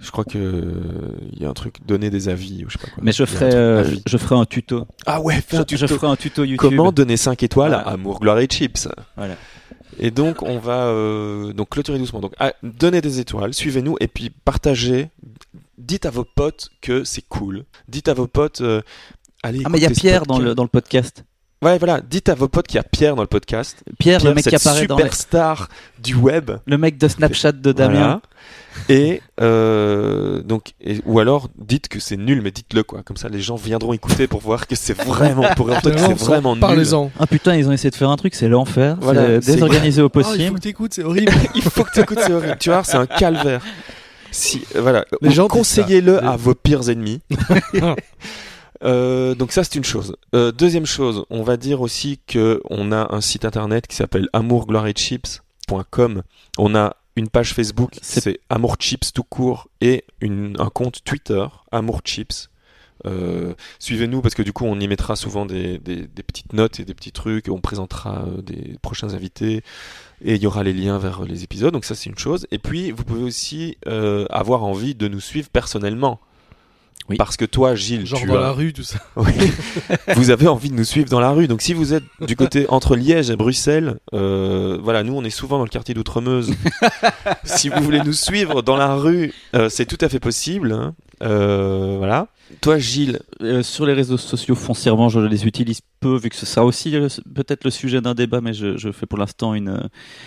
Je 0.00 0.10
crois 0.10 0.24
que 0.24 0.38
euh, 0.38 1.12
il 1.32 1.40
y 1.42 1.44
a 1.44 1.48
un 1.48 1.52
truc 1.54 1.76
donner 1.86 2.10
des 2.10 2.28
avis 2.28 2.64
ou 2.64 2.70
je 2.70 2.78
sais 2.78 2.84
pas 2.84 2.90
quoi. 2.92 3.02
Mais 3.02 3.12
je 3.12 3.24
ferai, 3.24 3.54
euh, 3.54 3.84
je 4.06 4.16
ferai 4.16 4.34
un 4.36 4.44
tuto. 4.44 4.86
Ah 5.06 5.20
ouais, 5.20 5.40
fais 5.40 5.56
un 5.56 5.60
Je, 5.60 5.64
tuto. 5.64 5.86
je 5.86 5.86
ferai 5.94 6.06
un 6.08 6.16
tuto 6.16 6.44
YouTube. 6.44 6.70
Comment 6.70 6.90
donner 6.92 7.16
5 7.16 7.42
étoiles 7.42 7.70
Voilà. 7.72 7.86
à 7.88 7.92
Amour, 7.92 8.18
Gloire 8.20 8.38
et 8.40 8.46
Chips. 8.46 8.88
Voilà. 9.16 9.36
Et 9.98 10.10
donc 10.10 10.42
on 10.42 10.58
va 10.58 10.86
euh, 10.86 11.52
donc 11.52 11.68
clôturer 11.70 11.98
doucement. 11.98 12.20
Donc 12.20 12.32
ah, 12.40 12.52
donnez 12.62 13.00
des 13.00 13.20
étoiles, 13.20 13.52
suivez-nous 13.54 13.96
et 14.00 14.08
puis 14.08 14.30
partagez. 14.30 15.10
Dites 15.78 16.06
à 16.06 16.10
vos 16.10 16.24
potes 16.24 16.70
que 16.80 17.04
c'est 17.04 17.22
cool. 17.28 17.64
Dites 17.88 18.08
à 18.08 18.14
vos 18.14 18.26
potes. 18.26 18.60
euh, 18.60 18.80
allez. 19.42 19.62
Ah, 19.64 19.68
mais 19.68 19.78
il 19.78 19.82
y 19.82 19.86
a 19.86 19.90
Pierre 19.90 20.24
dans 20.26 20.38
le, 20.38 20.54
dans 20.54 20.62
le 20.62 20.68
podcast. 20.68 21.24
Ouais, 21.62 21.78
voilà. 21.78 22.00
Dites 22.00 22.28
à 22.28 22.34
vos 22.34 22.48
potes 22.48 22.66
qu'il 22.66 22.76
y 22.76 22.80
a 22.80 22.82
Pierre 22.82 23.14
dans 23.16 23.22
le 23.22 23.28
podcast. 23.28 23.78
Pierre, 23.98 24.18
Pierre, 24.18 24.30
le 24.30 24.34
mec 24.34 24.44
qui 24.46 24.54
apparaît 24.54 24.86
dans 24.86 24.96
les- 24.96 25.02
superstar 25.04 25.68
du 26.02 26.14
web. 26.16 26.50
le 26.66 26.76
mec 26.78 26.98
de 26.98 27.06
Snapchat 27.08 27.52
de 27.52 27.70
Damien. 27.72 27.94
Voilà. 27.94 28.20
Et 28.88 29.20
euh, 29.40 30.42
donc, 30.42 30.72
et- 30.80 31.00
ou 31.06 31.20
alors 31.20 31.48
dites 31.58 31.88
que 31.88 32.00
c'est 32.00 32.16
nul, 32.16 32.40
mais 32.42 32.50
dites-le 32.50 32.82
quoi. 32.82 33.02
Comme 33.04 33.16
ça, 33.18 33.28
les 33.28 33.40
gens 33.40 33.54
viendront 33.56 33.92
écouter 33.92 34.26
pour 34.26 34.40
voir 34.40 34.66
que 34.66 34.74
c'est 34.74 34.94
vraiment, 34.96 35.44
pour 35.56 35.66
que 35.68 35.74
c'est 35.82 36.14
vraiment 36.14 36.54
nul. 36.54 36.60
Parlez-en. 36.60 37.10
Ah 37.20 37.26
putain, 37.26 37.54
ils 37.54 37.68
ont 37.68 37.72
essayé 37.72 37.90
de 37.90 37.96
faire 37.96 38.10
un 38.10 38.16
truc, 38.16 38.34
c'est 38.34 38.48
l'enfer. 38.48 38.96
Voilà, 39.00 39.40
c'est 39.40 39.52
désorganisé 39.52 40.02
au 40.02 40.06
Oh, 40.06 40.10
il 40.16 40.22
faut 40.24 40.30
possible. 40.30 40.54
que 40.58 40.62
t'écoutes, 40.62 40.94
c'est 40.94 41.04
horrible. 41.04 41.30
Il 41.54 41.62
faut 41.62 41.84
que 41.84 41.92
tu 41.92 42.00
écoutes, 42.00 42.18
c'est 42.26 42.32
horrible. 42.32 42.56
Tu 42.58 42.70
vois, 42.70 42.82
c'est 42.82 42.96
un 42.96 43.06
calvaire. 43.06 43.62
Si, 44.30 44.64
euh, 44.74 44.80
voilà, 44.80 45.04
Les 45.20 45.30
gens 45.30 45.46
conseillez-le 45.46 46.24
à 46.24 46.36
vos 46.36 46.54
pires 46.54 46.88
ennemis. 46.88 47.20
Euh, 48.84 49.34
donc 49.34 49.52
ça 49.52 49.62
c'est 49.64 49.76
une 49.76 49.84
chose. 49.84 50.16
Euh, 50.34 50.50
deuxième 50.52 50.86
chose, 50.86 51.24
on 51.30 51.42
va 51.42 51.56
dire 51.56 51.80
aussi 51.80 52.20
que 52.26 52.60
on 52.68 52.90
a 52.92 53.14
un 53.14 53.20
site 53.20 53.44
internet 53.44 53.86
qui 53.86 53.94
s'appelle 53.96 54.28
amourgloriechips.com. 54.32 56.22
On 56.58 56.74
a 56.74 56.96
une 57.16 57.28
page 57.28 57.52
Facebook, 57.54 57.98
C'est- 58.00 58.20
c'est 58.20 58.40
Amour 58.48 58.76
Chips 58.80 59.12
tout 59.12 59.22
court, 59.24 59.68
et 59.80 60.04
une, 60.20 60.56
un 60.58 60.68
compte 60.70 61.04
Twitter, 61.04 61.46
Amour 61.70 62.00
Chips. 62.04 62.48
Euh, 63.04 63.54
Suivez-nous 63.80 64.22
parce 64.22 64.34
que 64.34 64.42
du 64.42 64.52
coup 64.52 64.64
on 64.64 64.78
y 64.78 64.86
mettra 64.86 65.16
souvent 65.16 65.44
des, 65.44 65.78
des, 65.78 66.06
des 66.06 66.22
petites 66.22 66.52
notes 66.52 66.78
et 66.80 66.84
des 66.84 66.94
petits 66.94 67.10
trucs, 67.12 67.48
et 67.48 67.50
on 67.50 67.60
présentera 67.60 68.24
euh, 68.26 68.42
des 68.42 68.76
prochains 68.80 69.12
invités 69.12 69.62
et 70.24 70.36
il 70.36 70.42
y 70.42 70.46
aura 70.46 70.62
les 70.62 70.72
liens 70.72 70.98
vers 70.98 71.24
les 71.24 71.42
épisodes, 71.42 71.72
donc 71.72 71.84
ça 71.84 71.94
c'est 71.96 72.08
une 72.08 72.18
chose. 72.18 72.46
Et 72.52 72.58
puis 72.58 72.92
vous 72.92 73.02
pouvez 73.04 73.22
aussi 73.24 73.76
avoir 74.30 74.62
envie 74.64 74.94
de 74.94 75.08
nous 75.08 75.20
suivre 75.20 75.48
personnellement. 75.50 76.20
Oui. 77.12 77.16
Parce 77.16 77.36
que 77.36 77.44
toi, 77.44 77.74
Gilles, 77.74 78.06
Genre 78.06 78.20
tu 78.20 78.26
dans 78.26 78.36
as- 78.36 78.40
la 78.40 78.52
rue, 78.52 78.72
tout 78.72 78.82
ça. 78.82 78.98
oui. 79.16 79.32
vous 80.16 80.30
avez 80.30 80.48
envie 80.48 80.70
de 80.70 80.74
nous 80.74 80.84
suivre 80.84 81.08
dans 81.08 81.20
la 81.20 81.30
rue. 81.30 81.46
Donc 81.48 81.62
si 81.62 81.74
vous 81.74 81.94
êtes 81.94 82.04
du 82.20 82.36
côté 82.36 82.66
entre 82.68 82.96
Liège 82.96 83.30
et 83.30 83.36
Bruxelles, 83.36 83.96
euh, 84.14 84.78
voilà, 84.82 85.02
nous 85.02 85.14
on 85.14 85.22
est 85.24 85.30
souvent 85.30 85.58
dans 85.58 85.64
le 85.64 85.70
quartier 85.70 85.94
d'Outremeuse. 85.94 86.52
si 87.44 87.68
vous 87.68 87.82
voulez 87.82 88.00
nous 88.00 88.12
suivre 88.12 88.62
dans 88.62 88.76
la 88.76 88.94
rue, 88.94 89.32
euh, 89.54 89.68
c'est 89.68 89.86
tout 89.86 89.98
à 90.00 90.08
fait 90.08 90.20
possible. 90.20 90.72
hein. 90.72 90.94
Euh, 91.22 91.94
voilà. 91.98 92.26
Toi, 92.60 92.78
Gilles, 92.78 93.18
Euh, 93.40 93.62
sur 93.64 93.86
les 93.86 93.92
réseaux 93.92 94.18
sociaux, 94.18 94.54
foncièrement, 94.54 95.08
je 95.08 95.18
les 95.18 95.46
utilise 95.46 95.80
peu, 95.98 96.16
vu 96.16 96.28
que 96.28 96.36
ce 96.36 96.46
sera 96.46 96.64
aussi 96.64 96.94
euh, 96.94 97.08
peut-être 97.34 97.64
le 97.64 97.70
sujet 97.70 98.00
d'un 98.00 98.14
débat, 98.14 98.40
mais 98.40 98.52
je, 98.54 98.76
je 98.76 98.92
fais 98.92 99.04
pour 99.04 99.18
l'instant 99.18 99.54
une, 99.54 99.68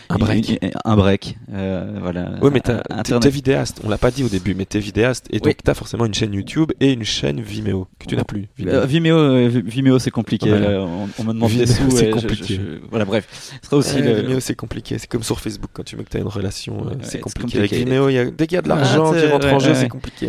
Un 0.10 0.16
une- 0.16 0.18
break. 0.18 0.50
une- 0.62 0.72
un 0.84 0.96
break. 0.98 1.38
euh, 1.54 1.98
voilà. 2.02 2.32
Oui, 2.42 2.50
mais 2.54 2.60
t'as- 2.60 2.84
Euh, 2.92 3.20
t'es 3.20 3.30
vidéaste. 3.30 3.80
On 3.86 3.90
l'a 3.90 3.98
pas 3.98 4.12
dit 4.12 4.24
au 4.26 4.28
début, 4.28 4.54
mais 4.54 4.66
t'es 4.66 4.80
vidéaste. 4.80 5.28
Et 5.30 5.38
donc, 5.38 5.46
Oui. 5.46 5.56
t'as 5.64 5.74
forcément 5.74 6.06
une 6.06 6.14
chaîne 6.14 6.34
YouTube 6.34 6.74
et 6.82 6.92
une 6.92 7.06
chaîne 7.06 7.40
Vimeo 7.40 7.88
que 8.00 8.06
tu 8.06 8.18
n'as 8.18 8.26
plus. 8.26 8.48
Vimeo. 8.58 8.74
Euh, 8.74 8.86
Vimeo, 8.86 9.18
euh, 9.18 9.48
Vimeo, 9.66 9.98
c'est 10.00 10.12
compliqué. 10.12 10.50
Voilà. 10.50 10.82
on, 10.82 11.08
on 11.18 11.24
me 11.24 11.32
demande 11.34 11.52
des 11.52 11.64
Vimeo, 11.64 11.90
sous. 11.92 11.96
c'est 11.98 12.10
compliqué. 12.10 12.56
je- 12.56 12.62
je- 12.62 12.80
voilà, 12.90 13.06
bref. 13.06 13.28
Ce 13.62 13.66
sera 13.70 13.78
aussi 13.78 14.02
le. 14.02 14.14
Vimeo, 14.22 14.40
c'est 14.42 14.56
compliqué. 14.56 14.98
C'est 14.98 15.08
comme 15.08 15.24
sur 15.24 15.40
Facebook 15.40 15.70
quand 15.72 15.84
tu 15.84 15.96
veux 15.96 16.04
que 16.04 16.10
tu 16.10 16.18
aies 16.18 16.22
une 16.22 16.28
relation. 16.28 16.80
euh, 16.82 16.90
Ouais, 16.90 16.96
c'est 17.04 17.12
c'est 17.12 17.20
compliqué. 17.20 17.60
compliqué. 17.60 17.76
Avec 17.78 17.88
Vimeo, 17.88 18.10
il 18.10 18.14
y 18.14 18.18
a, 18.20 18.26
dès 18.26 18.46
qu'il 18.48 18.56
y 18.56 18.60
a 18.60 18.62
de 18.62 18.68
l'argent 18.70 19.12
Ah, 19.12 19.14
qui 19.16 19.22
c'est- 19.22 19.32
rentre 19.32 19.48
en 19.48 19.60
jeu, 19.60 19.70
ouais, 19.70 19.76
c'est 19.76 19.88
compliqué. 19.88 20.28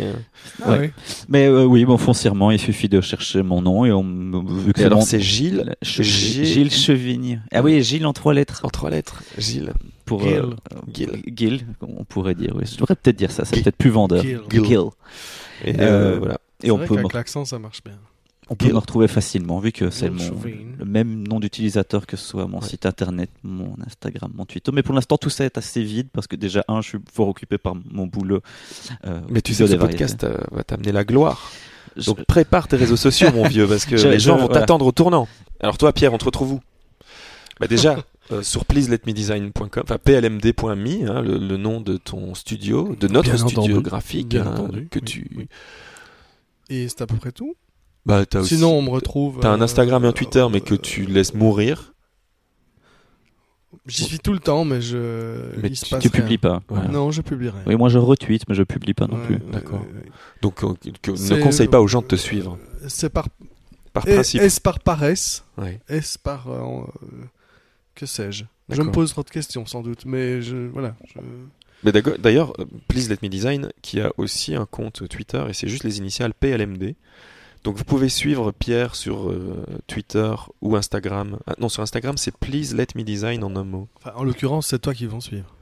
Ouais. 0.64 0.78
oui. 0.80 0.90
Mais 1.28 1.46
euh, 1.48 1.64
oui, 1.64 1.84
bon, 1.86 1.96
foncièrement, 1.96 2.50
il 2.50 2.58
suffit 2.60 2.88
de 2.88 3.00
chercher 3.00 3.42
mon 3.42 3.62
nom 3.62 3.84
et 3.84 3.92
on 3.92 4.02
me- 4.02 4.62
vu 4.64 4.72
que 4.72 4.80
Et 4.80 4.84
alors, 4.84 4.98
mon- 5.00 5.04
c'est 5.04 5.20
Gilles. 5.20 5.74
Gilles 5.82 6.70
Chevigne. 6.72 7.42
Ah 7.52 7.62
oui, 7.62 7.82
Gilles 7.82 8.06
en 8.06 8.12
trois 8.12 8.34
lettres. 8.34 8.60
En 8.64 8.68
trois 8.68 8.90
lettres. 8.90 9.22
Gilles. 9.38 9.72
Pour, 10.04 10.22
Gil. 10.22 10.34
euh, 10.34 10.50
Gil. 10.92 11.22
Gil, 11.34 11.66
on 11.80 12.04
pourrait 12.04 12.34
dire. 12.34 12.54
Oui. 12.56 12.64
Je 12.66 12.76
devrais 12.76 12.94
peut-être 12.94 13.16
dire 13.16 13.30
ça, 13.32 13.44
c'est 13.44 13.54
Gil. 13.56 13.64
peut-être 13.64 13.76
plus 13.76 13.90
vendeur. 13.90 14.22
Gil. 14.22 14.40
Gil. 14.50 14.80
Et 15.64 15.74
Euh, 15.80 15.80
euh, 15.80 16.18
voilà. 16.18 16.34
Et 16.62 16.66
C'est 16.66 16.70
on 16.70 16.76
vrai 16.76 16.86
peut, 16.86 16.94
me, 16.94 16.98
qu'avec 16.98 17.12
l'accent, 17.14 17.44
ça 17.44 17.58
marche 17.58 17.82
bien. 17.84 17.94
on 18.48 18.54
peut 18.54 18.68
me 18.68 18.78
retrouver 18.78 19.08
facilement, 19.08 19.58
vu 19.58 19.72
que 19.72 19.90
c'est 19.90 20.08
mon, 20.08 20.22
le 20.78 20.84
même 20.84 21.26
nom 21.26 21.40
d'utilisateur 21.40 22.06
que 22.06 22.16
ce 22.16 22.24
soit 22.24 22.46
mon 22.46 22.60
Ouais. 22.60 22.66
site 22.68 22.86
internet, 22.86 23.28
mon 23.42 23.74
Instagram, 23.84 24.30
mon 24.34 24.44
Twitter. 24.44 24.70
Mais 24.72 24.82
pour 24.84 24.94
l'instant, 24.94 25.18
tout 25.18 25.28
ça 25.30 25.44
est 25.44 25.58
assez 25.58 25.82
vide 25.82 26.06
parce 26.12 26.28
que 26.28 26.36
déjà, 26.36 26.64
un, 26.68 26.80
je 26.82 26.88
suis 26.90 26.98
fort 27.12 27.26
occupé 27.28 27.58
par 27.58 27.74
mon 27.90 28.06
boulot. 28.06 28.40
euh, 29.06 29.20
Mais 29.28 29.42
tu 29.42 29.52
sais 29.54 29.66
ce 29.66 29.74
podcast 29.74 30.22
euh, 30.24 30.38
va 30.52 30.62
t'amener 30.62 30.92
la 30.92 31.04
gloire. 31.04 31.50
Je- 31.96 32.04
Donc 32.06 32.24
prépare 32.24 32.68
tes 32.68 32.76
réseaux 32.76 32.96
sociaux, 32.96 33.30
mon 33.32 33.46
vieux, 33.48 33.66
parce 33.66 33.84
que 33.86 33.96
Je- 33.96 34.08
les 34.08 34.18
je- 34.18 34.24
gens 34.26 34.36
vont 34.36 34.46
voilà. 34.46 34.60
t'attendre 34.60 34.86
au 34.86 34.92
tournant. 34.92 35.28
Alors 35.60 35.78
toi, 35.78 35.92
Pierre, 35.92 36.12
on 36.12 36.18
te 36.18 36.24
retrouve 36.26 36.52
où 36.52 36.60
Bah 37.60 37.66
déjà, 37.66 37.96
euh, 38.32 38.42
sur 38.42 38.64
pleaseletmedesign.com, 38.66 39.82
enfin 39.82 39.98
plmd.me, 39.98 41.08
hein, 41.10 41.22
le, 41.22 41.38
le 41.38 41.56
nom 41.56 41.80
de 41.80 41.96
ton 41.96 42.34
studio, 42.34 42.94
de 42.98 43.08
notre 43.08 43.30
Bien 43.30 43.38
studio 43.38 43.62
entendu. 43.62 43.80
graphique, 43.80 44.28
Bien 44.28 44.46
hein, 44.46 44.52
entendu, 44.54 44.88
que 44.90 44.98
oui, 44.98 45.04
tu... 45.04 45.30
oui. 45.36 45.48
Et 46.68 46.88
c'est 46.88 47.00
à 47.02 47.06
peu 47.06 47.16
près 47.16 47.32
tout? 47.32 47.54
Bah, 48.04 48.24
t'as 48.26 48.40
aussi- 48.40 48.56
Sinon, 48.56 48.72
on 48.72 48.82
me 48.82 48.90
retrouve. 48.90 49.38
T'as 49.40 49.50
un 49.50 49.60
euh, 49.60 49.64
Instagram 49.64 50.04
et 50.04 50.08
un 50.08 50.12
Twitter, 50.12 50.40
euh, 50.40 50.48
mais 50.48 50.60
que 50.60 50.74
tu 50.74 51.06
laisses 51.06 51.34
mourir. 51.34 51.94
J'y 53.86 54.04
suis 54.04 54.18
tout 54.18 54.32
le 54.32 54.40
temps, 54.40 54.64
mais 54.64 54.80
je. 54.80 55.56
Mais 55.62 55.68
il 55.68 55.76
se 55.76 55.84
tu- 55.84 55.90
passe 55.92 56.02
tu 56.02 56.08
rien. 56.08 56.20
publies 56.20 56.38
pas. 56.38 56.62
Voilà. 56.68 56.88
Non, 56.88 57.10
je 57.12 57.22
publie 57.22 57.50
rien. 57.50 57.62
Oui, 57.66 57.76
moi 57.76 57.88
je 57.88 57.98
retweet, 57.98 58.42
mais 58.48 58.54
je 58.54 58.62
publie 58.64 58.94
pas 58.94 59.06
non 59.06 59.16
Ouais, 59.16 59.26
plus. 59.26 59.34
ouais, 59.36 59.52
D'accord. 59.52 59.80
ouais, 59.80 59.86
ouais. 60.04 60.10
Donc 60.42 60.64
euh, 60.64 60.74
que- 61.02 61.12
ne 61.12 61.42
conseille 61.42 61.68
pas 61.68 61.80
aux 61.80 61.86
gens 61.86 62.02
de 62.02 62.06
te 62.06 62.16
suivre, 62.16 62.58
C'est 62.88 63.10
par. 63.10 63.28
par 63.92 64.04
principe. 64.04 64.40
Est-ce 64.42 64.60
par 64.60 64.80
paresse 64.80 65.44
Ouais. 65.56 65.80
Est-ce 65.88 66.18
par. 66.18 66.48
euh, 66.50 66.60
euh, 66.60 67.06
que 67.94 68.06
sais-je? 68.06 68.44
Je 68.68 68.82
me 68.82 68.90
pose 68.90 69.10
trop 69.12 69.22
de 69.22 69.30
questions, 69.30 69.64
sans 69.66 69.82
doute, 69.82 70.04
mais 70.04 70.42
je. 70.42 70.56
Voilà. 70.56 70.96
je- 71.14 71.20
Mais 71.84 71.92
d'ailleurs, 71.92 72.52
euh, 72.58 72.64
Please 72.88 73.08
Let 73.08 73.18
Me 73.22 73.28
Design, 73.28 73.68
qui 73.82 74.00
a 74.00 74.10
aussi 74.16 74.56
un 74.56 74.66
compte 74.66 75.08
Twitter, 75.08 75.44
et 75.48 75.52
c'est 75.52 75.68
juste 75.68 75.84
les 75.84 75.98
initiales 75.98 76.34
PLMD. 76.34 76.94
Donc 77.66 77.76
vous 77.76 77.84
pouvez 77.84 78.08
suivre 78.08 78.52
Pierre 78.52 78.94
sur 78.94 79.28
euh, 79.28 79.66
Twitter 79.88 80.32
ou 80.62 80.76
Instagram. 80.76 81.40
Ah, 81.48 81.54
non, 81.58 81.68
sur 81.68 81.82
Instagram, 81.82 82.16
c'est 82.16 82.32
Please 82.32 82.76
Let 82.76 82.86
Me 82.94 83.02
Design 83.02 83.42
en 83.42 83.56
un 83.56 83.64
mot. 83.64 83.88
Enfin, 83.96 84.12
en 84.14 84.22
l'occurrence, 84.22 84.68
c'est 84.68 84.78
toi 84.78 84.94
qui 84.94 85.06
vont 85.06 85.20
suivre. 85.20 85.52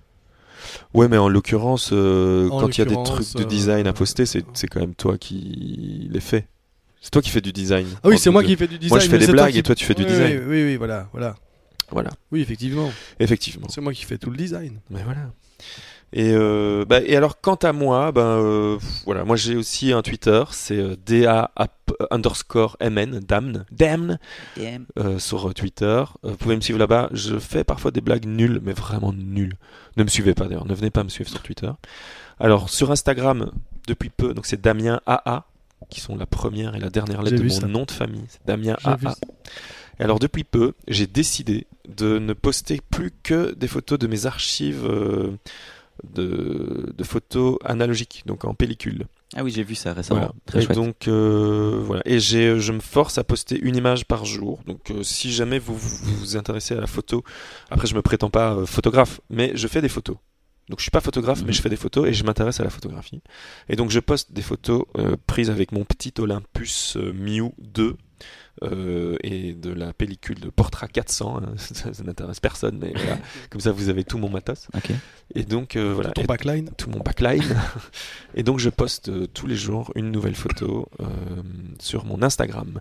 Ouais, 0.92 1.08
mais 1.08 1.16
en 1.16 1.30
l'occurrence, 1.30 1.92
euh, 1.94 2.50
quand 2.50 2.68
il 2.76 2.78
y 2.78 2.82
a 2.82 2.84
des 2.84 3.02
trucs 3.04 3.34
de 3.36 3.44
design 3.44 3.86
euh, 3.86 3.90
à 3.90 3.92
poster, 3.94 4.26
c'est 4.26 4.44
c'est 4.52 4.66
quand 4.66 4.80
même 4.80 4.94
toi 4.94 5.16
qui 5.16 6.06
les 6.10 6.20
fais. 6.20 6.46
C'est 7.00 7.08
toi 7.10 7.22
qui 7.22 7.30
fais 7.30 7.40
du 7.40 7.54
design. 7.54 7.86
Ah 8.02 8.08
oui, 8.08 8.18
c'est 8.18 8.28
moi 8.28 8.42
deux. 8.42 8.48
qui 8.48 8.56
fais 8.56 8.68
du 8.68 8.78
design. 8.78 8.90
Moi, 8.90 8.98
je 8.98 9.08
fais 9.08 9.18
les 9.18 9.26
blagues 9.26 9.52
qui- 9.52 9.58
et 9.60 9.62
toi, 9.62 9.74
tu 9.74 9.86
fais 9.86 9.94
du 9.94 10.04
design. 10.04 10.40
Oui, 10.40 10.44
oui, 10.46 10.64
oui, 10.64 10.76
voilà, 10.76 11.08
voilà. 11.12 11.36
Voilà, 11.90 12.10
Oui, 12.30 12.42
effectivement. 12.42 12.90
effectivement. 13.18 13.68
C'est 13.70 13.80
moi 13.80 13.94
qui 13.94 14.04
fais 14.04 14.18
tout 14.18 14.30
le 14.30 14.36
design. 14.36 14.78
Mais 14.90 15.02
voilà. 15.04 15.32
Et, 16.16 16.32
euh, 16.32 16.84
bah, 16.88 17.00
et 17.04 17.16
alors, 17.16 17.40
quant 17.40 17.56
à 17.56 17.72
moi, 17.72 18.12
ben 18.12 18.22
euh, 18.22 18.78
voilà, 19.04 19.24
moi 19.24 19.34
j'ai 19.34 19.56
aussi 19.56 19.92
un 19.92 20.00
Twitter, 20.00 20.44
c'est 20.52 20.78
euh, 20.78 20.94
DA 21.04 21.50
app 21.56 21.92
underscore 22.12 22.76
MN, 22.80 23.18
damn, 23.18 23.64
damn, 23.72 24.16
euh, 24.96 25.18
sur 25.18 25.52
Twitter. 25.54 26.04
Vous 26.22 26.36
pouvez 26.36 26.54
me 26.54 26.60
suivre 26.60 26.78
là-bas. 26.78 27.08
Je 27.12 27.36
fais 27.40 27.64
parfois 27.64 27.90
des 27.90 28.00
blagues 28.00 28.26
nulles, 28.26 28.60
mais 28.62 28.74
vraiment 28.74 29.12
nulles. 29.12 29.56
Ne 29.96 30.04
me 30.04 30.08
suivez 30.08 30.34
pas 30.34 30.44
d'ailleurs, 30.44 30.66
ne 30.68 30.74
venez 30.74 30.90
pas 30.90 31.02
me 31.02 31.08
suivre 31.08 31.28
sur 31.28 31.42
Twitter. 31.42 31.70
Alors, 32.38 32.70
sur 32.70 32.92
Instagram, 32.92 33.50
depuis 33.88 34.10
peu, 34.10 34.34
donc 34.34 34.46
c'est 34.46 34.60
Damien 34.60 35.00
AA, 35.06 35.44
qui 35.90 36.00
sont 36.00 36.16
la 36.16 36.26
première 36.26 36.76
et 36.76 36.78
la 36.78 36.90
dernière 36.90 37.22
lettre 37.22 37.38
de 37.38 37.42
mon 37.42 37.50
ça. 37.50 37.66
nom 37.66 37.84
de 37.86 37.90
famille. 37.90 38.24
C'est 38.28 38.46
Damien 38.46 38.76
AA. 38.84 38.98
Et 39.98 40.02
alors 40.02 40.18
depuis 40.18 40.44
peu, 40.44 40.74
j'ai 40.88 41.06
décidé 41.06 41.66
de 41.88 42.18
ne 42.18 42.32
poster 42.32 42.80
plus 42.90 43.12
que 43.22 43.54
des 43.54 43.68
photos 43.68 43.98
de 43.98 44.06
mes 44.06 44.26
archives 44.26 44.84
euh, 44.86 45.36
de, 46.02 46.92
de 46.96 47.04
photos 47.04 47.56
analogiques, 47.64 48.22
donc 48.26 48.44
en 48.44 48.54
pellicule. 48.54 49.06
Ah 49.36 49.42
oui, 49.42 49.50
j'ai 49.50 49.62
vu 49.64 49.74
ça 49.74 49.92
récemment. 49.94 50.20
Voilà. 50.20 50.34
Très 50.46 50.58
et 50.60 50.62
chouette. 50.66 50.76
donc 50.76 51.08
euh, 51.08 51.80
voilà. 51.84 52.02
Et 52.04 52.20
j'ai, 52.20 52.58
je 52.60 52.72
me 52.72 52.80
force 52.80 53.18
à 53.18 53.24
poster 53.24 53.58
une 53.60 53.76
image 53.76 54.04
par 54.06 54.24
jour. 54.24 54.60
Donc 54.66 54.90
euh, 54.90 55.02
si 55.02 55.32
jamais 55.32 55.58
vous, 55.58 55.76
vous 55.76 56.16
vous 56.16 56.36
intéressez 56.36 56.74
à 56.74 56.80
la 56.80 56.86
photo, 56.86 57.24
après 57.70 57.86
je 57.86 57.94
me 57.94 58.02
prétends 58.02 58.30
pas 58.30 58.54
euh, 58.54 58.66
photographe, 58.66 59.20
mais 59.30 59.52
je 59.54 59.66
fais 59.66 59.80
des 59.82 59.88
photos. 59.88 60.16
Donc 60.68 60.78
je 60.78 60.82
suis 60.84 60.90
pas 60.90 61.00
photographe, 61.00 61.40
Mhm. 61.40 61.46
mais 61.48 61.52
je 61.52 61.60
fais 61.60 61.68
des 61.68 61.76
photos 61.76 62.08
et 62.08 62.12
je 62.14 62.24
m'intéresse 62.24 62.58
à 62.60 62.64
la 62.64 62.70
photographie. 62.70 63.20
Et 63.68 63.76
donc 63.76 63.90
je 63.90 64.00
poste 64.00 64.32
des 64.32 64.40
photos 64.42 64.84
euh, 64.96 65.16
prises 65.26 65.50
avec 65.50 65.72
mon 65.72 65.84
petit 65.84 66.12
Olympus 66.18 66.96
euh, 66.96 67.12
Miu 67.12 67.50
2 67.58 67.96
euh, 68.62 69.16
et 69.22 69.52
de 69.52 69.72
la 69.72 69.92
pellicule 69.92 70.38
de 70.40 70.48
Portra 70.48 70.86
400. 70.88 71.38
hein. 71.42 71.52
ça 71.56 71.92
ça 71.92 72.02
n'intéresse 72.04 72.40
personne, 72.40 72.78
mais 72.80 72.92
voilà. 72.94 73.18
comme 73.50 73.60
ça 73.60 73.72
vous 73.72 73.88
avez 73.88 74.04
tout 74.04 74.18
mon 74.18 74.28
matos. 74.28 74.68
Ok. 74.76 74.90
Et 75.34 75.42
donc 75.44 75.76
euh, 75.76 75.92
voilà. 75.94 76.10
Ton 76.10 76.22
Et- 76.22 76.26
backline. 76.26 76.70
tout 76.76 76.90
mon 76.90 77.00
backline. 77.00 77.42
et 78.34 78.42
donc 78.42 78.58
je 78.58 78.70
poste 78.70 79.08
euh, 79.08 79.26
tous 79.26 79.46
les 79.46 79.56
jours 79.56 79.90
une 79.96 80.10
nouvelle 80.10 80.34
photo 80.36 80.88
euh, 81.00 81.06
sur 81.80 82.04
mon 82.04 82.22
Instagram. 82.22 82.80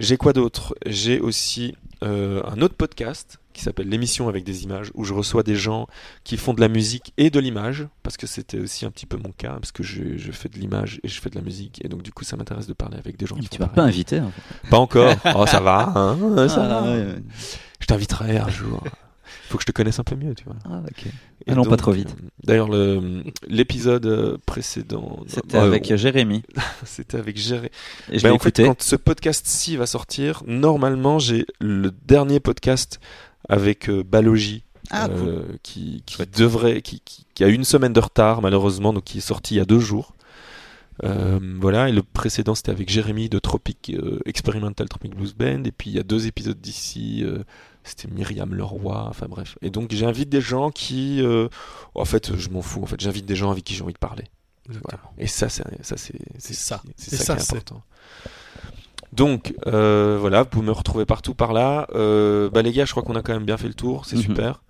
J'ai 0.00 0.16
quoi 0.16 0.32
d'autre? 0.32 0.74
J'ai 0.86 1.20
aussi 1.20 1.76
euh, 2.02 2.42
un 2.46 2.60
autre 2.60 2.74
podcast 2.74 3.38
qui 3.52 3.62
s'appelle 3.62 3.88
l'émission 3.88 4.28
avec 4.28 4.44
des 4.44 4.64
images 4.64 4.90
où 4.94 5.04
je 5.04 5.12
reçois 5.14 5.42
des 5.42 5.56
gens 5.56 5.86
qui 6.24 6.36
font 6.36 6.54
de 6.54 6.60
la 6.60 6.68
musique 6.68 7.12
et 7.18 7.30
de 7.30 7.38
l'image 7.40 7.86
parce 8.02 8.16
que 8.16 8.26
c'était 8.26 8.58
aussi 8.58 8.84
un 8.86 8.90
petit 8.90 9.06
peu 9.06 9.16
mon 9.16 9.30
cas 9.32 9.54
parce 9.54 9.72
que 9.72 9.82
je, 9.82 10.16
je 10.16 10.32
fais 10.32 10.48
de 10.48 10.58
l'image 10.58 11.00
et 11.04 11.08
je 11.08 11.20
fais 11.20 11.30
de 11.30 11.36
la 11.36 11.42
musique 11.42 11.84
et 11.84 11.88
donc 11.88 12.02
du 12.02 12.12
coup 12.12 12.24
ça 12.24 12.36
m'intéresse 12.36 12.66
de 12.66 12.72
parler 12.72 12.96
avec 12.98 13.16
des 13.16 13.26
gens 13.26 13.36
qui 13.36 13.48
Tu 13.48 13.60
m'as 13.60 13.68
pas 13.68 13.82
invité. 13.82 14.20
en 14.20 14.30
fait. 14.30 14.68
Pas 14.70 14.78
encore. 14.78 15.14
Oh 15.36 15.46
ça 15.46 15.60
va. 15.60 15.92
hein, 15.94 16.48
ça 16.48 16.64
Ah, 16.64 16.68
va. 16.68 16.82
ouais, 16.82 17.04
ouais. 17.04 17.22
Je 17.80 17.86
t'inviterai 17.86 18.38
un 18.38 18.48
jour. 18.48 18.82
Faut 19.48 19.58
que 19.58 19.62
je 19.62 19.66
te 19.66 19.72
connaisse 19.72 19.98
un 19.98 20.04
peu 20.04 20.14
mieux, 20.16 20.34
tu 20.34 20.44
vois. 20.44 20.56
Ah, 20.64 20.80
ok. 20.86 21.06
Et 21.46 21.50
Allons 21.50 21.64
pas 21.64 21.76
trop 21.76 21.92
vite. 21.92 22.08
euh, 22.22 22.28
D'ailleurs, 22.44 22.68
le- 22.68 23.22
l'épisode 23.48 24.06
euh, 24.06 24.38
précédent. 24.46 25.20
C'était 25.26 25.56
euh, 25.58 25.62
avec 25.64 25.94
Jérémy. 25.94 26.42
C'était 26.84 27.18
avec 27.18 27.36
Géré. 27.36 27.70
Et 28.10 28.18
je 28.18 28.24
l'ai 28.26 28.32
en 28.32 28.38
fait, 28.38 28.62
quand 28.64 28.80
ce 28.80 28.96
podcast-ci 28.96 29.76
va 29.76 29.86
sortir, 29.86 30.42
normalement, 30.46 31.18
j'ai 31.18 31.44
le 31.60 31.90
dernier 32.06 32.40
podcast 32.40 32.98
avec 33.48 33.88
euh, 33.88 34.02
Balogi. 34.02 34.64
Ah, 34.90 35.06
euh, 35.08 35.44
qui, 35.62 36.02
qui 36.04 36.18
devrait, 36.36 36.82
qui, 36.82 37.00
qui, 37.00 37.24
qui 37.34 37.44
a 37.44 37.48
une 37.48 37.64
semaine 37.64 37.92
de 37.92 38.00
retard 38.00 38.42
malheureusement, 38.42 38.92
donc 38.92 39.04
qui 39.04 39.18
est 39.18 39.22
sorti 39.22 39.54
il 39.54 39.58
y 39.58 39.60
a 39.60 39.64
deux 39.64 39.78
jours. 39.78 40.12
Euh, 41.04 41.38
voilà, 41.60 41.88
et 41.88 41.92
le 41.92 42.02
précédent 42.02 42.54
c'était 42.54 42.72
avec 42.72 42.90
Jérémy 42.90 43.28
de 43.30 43.38
Tropic 43.38 43.92
euh, 43.94 44.18
Experimental 44.26 44.88
Tropic 44.88 45.14
Blues 45.14 45.34
Band, 45.34 45.62
et 45.64 45.72
puis 45.72 45.88
il 45.90 45.96
y 45.96 45.98
a 45.98 46.02
deux 46.02 46.26
épisodes 46.26 46.60
d'ici, 46.60 47.22
euh, 47.24 47.42
c'était 47.84 48.08
Myriam 48.12 48.54
Leroy, 48.54 49.06
enfin 49.08 49.26
bref. 49.28 49.56
Et 49.62 49.70
donc 49.70 49.92
j'invite 49.92 50.28
des 50.28 50.42
gens 50.42 50.70
qui, 50.70 51.22
euh, 51.22 51.48
en 51.94 52.04
fait, 52.04 52.36
je 52.36 52.50
m'en 52.50 52.60
fous, 52.60 52.82
en 52.82 52.86
fait, 52.86 53.00
j'invite 53.00 53.24
des 53.24 53.36
gens 53.36 53.50
avec 53.50 53.64
qui 53.64 53.74
j'ai 53.74 53.82
envie 53.84 53.94
de 53.94 53.98
parler. 53.98 54.24
Voilà. 54.68 55.00
Et 55.16 55.26
ça, 55.28 55.48
c'est 55.48 55.62
ça, 55.82 55.96
c'est 55.96 56.14
C'est 56.38 56.54
ça. 56.54 56.82
c'est 56.96 57.16
ça, 57.16 57.24
ça, 57.24 57.34
qui 57.36 57.40
est 57.40 57.44
c'est- 57.44 57.52
important. 57.56 57.82
Donc 59.12 59.54
euh, 59.66 60.16
voilà, 60.20 60.42
vous 60.42 60.48
pouvez 60.48 60.66
me 60.66 60.72
retrouver 60.72 61.04
partout 61.04 61.34
par 61.34 61.52
là. 61.52 61.86
Euh, 61.94 62.48
bah 62.50 62.62
les 62.62 62.72
gars, 62.72 62.84
je 62.86 62.90
crois 62.92 63.02
qu'on 63.02 63.14
a 63.16 63.22
quand 63.22 63.32
même 63.34 63.44
bien 63.44 63.56
fait 63.58 63.68
le 63.68 63.74
tour, 63.74 64.06
c'est 64.06 64.16
Mhm. 64.16 64.22
super. 64.22 64.62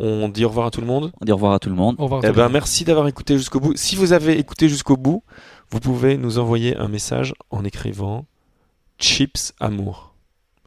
On 0.00 0.28
dit 0.28 0.44
au 0.44 0.48
revoir 0.48 0.66
à 0.68 0.70
tout 0.70 0.80
le 0.80 0.86
monde. 0.86 1.12
On 1.20 1.24
dit 1.24 1.32
au 1.32 1.34
revoir 1.34 1.52
à 1.54 1.58
tout 1.58 1.68
le 1.68 1.74
monde. 1.74 1.96
Au 1.98 2.04
revoir. 2.04 2.22
Eh 2.24 2.30
ben 2.32 2.48
merci 2.48 2.84
d'avoir 2.84 3.08
écouté 3.08 3.36
jusqu'au 3.36 3.58
bout. 3.60 3.76
Si 3.76 3.96
vous 3.96 4.12
avez 4.12 4.38
écouté 4.38 4.68
jusqu'au 4.68 4.96
bout, 4.96 5.24
vous 5.70 5.80
pouvez 5.80 6.16
nous 6.16 6.38
envoyer 6.38 6.76
un 6.76 6.88
message 6.88 7.34
en 7.50 7.64
écrivant 7.64 8.24
chips 8.98 9.52
amour. 9.60 10.14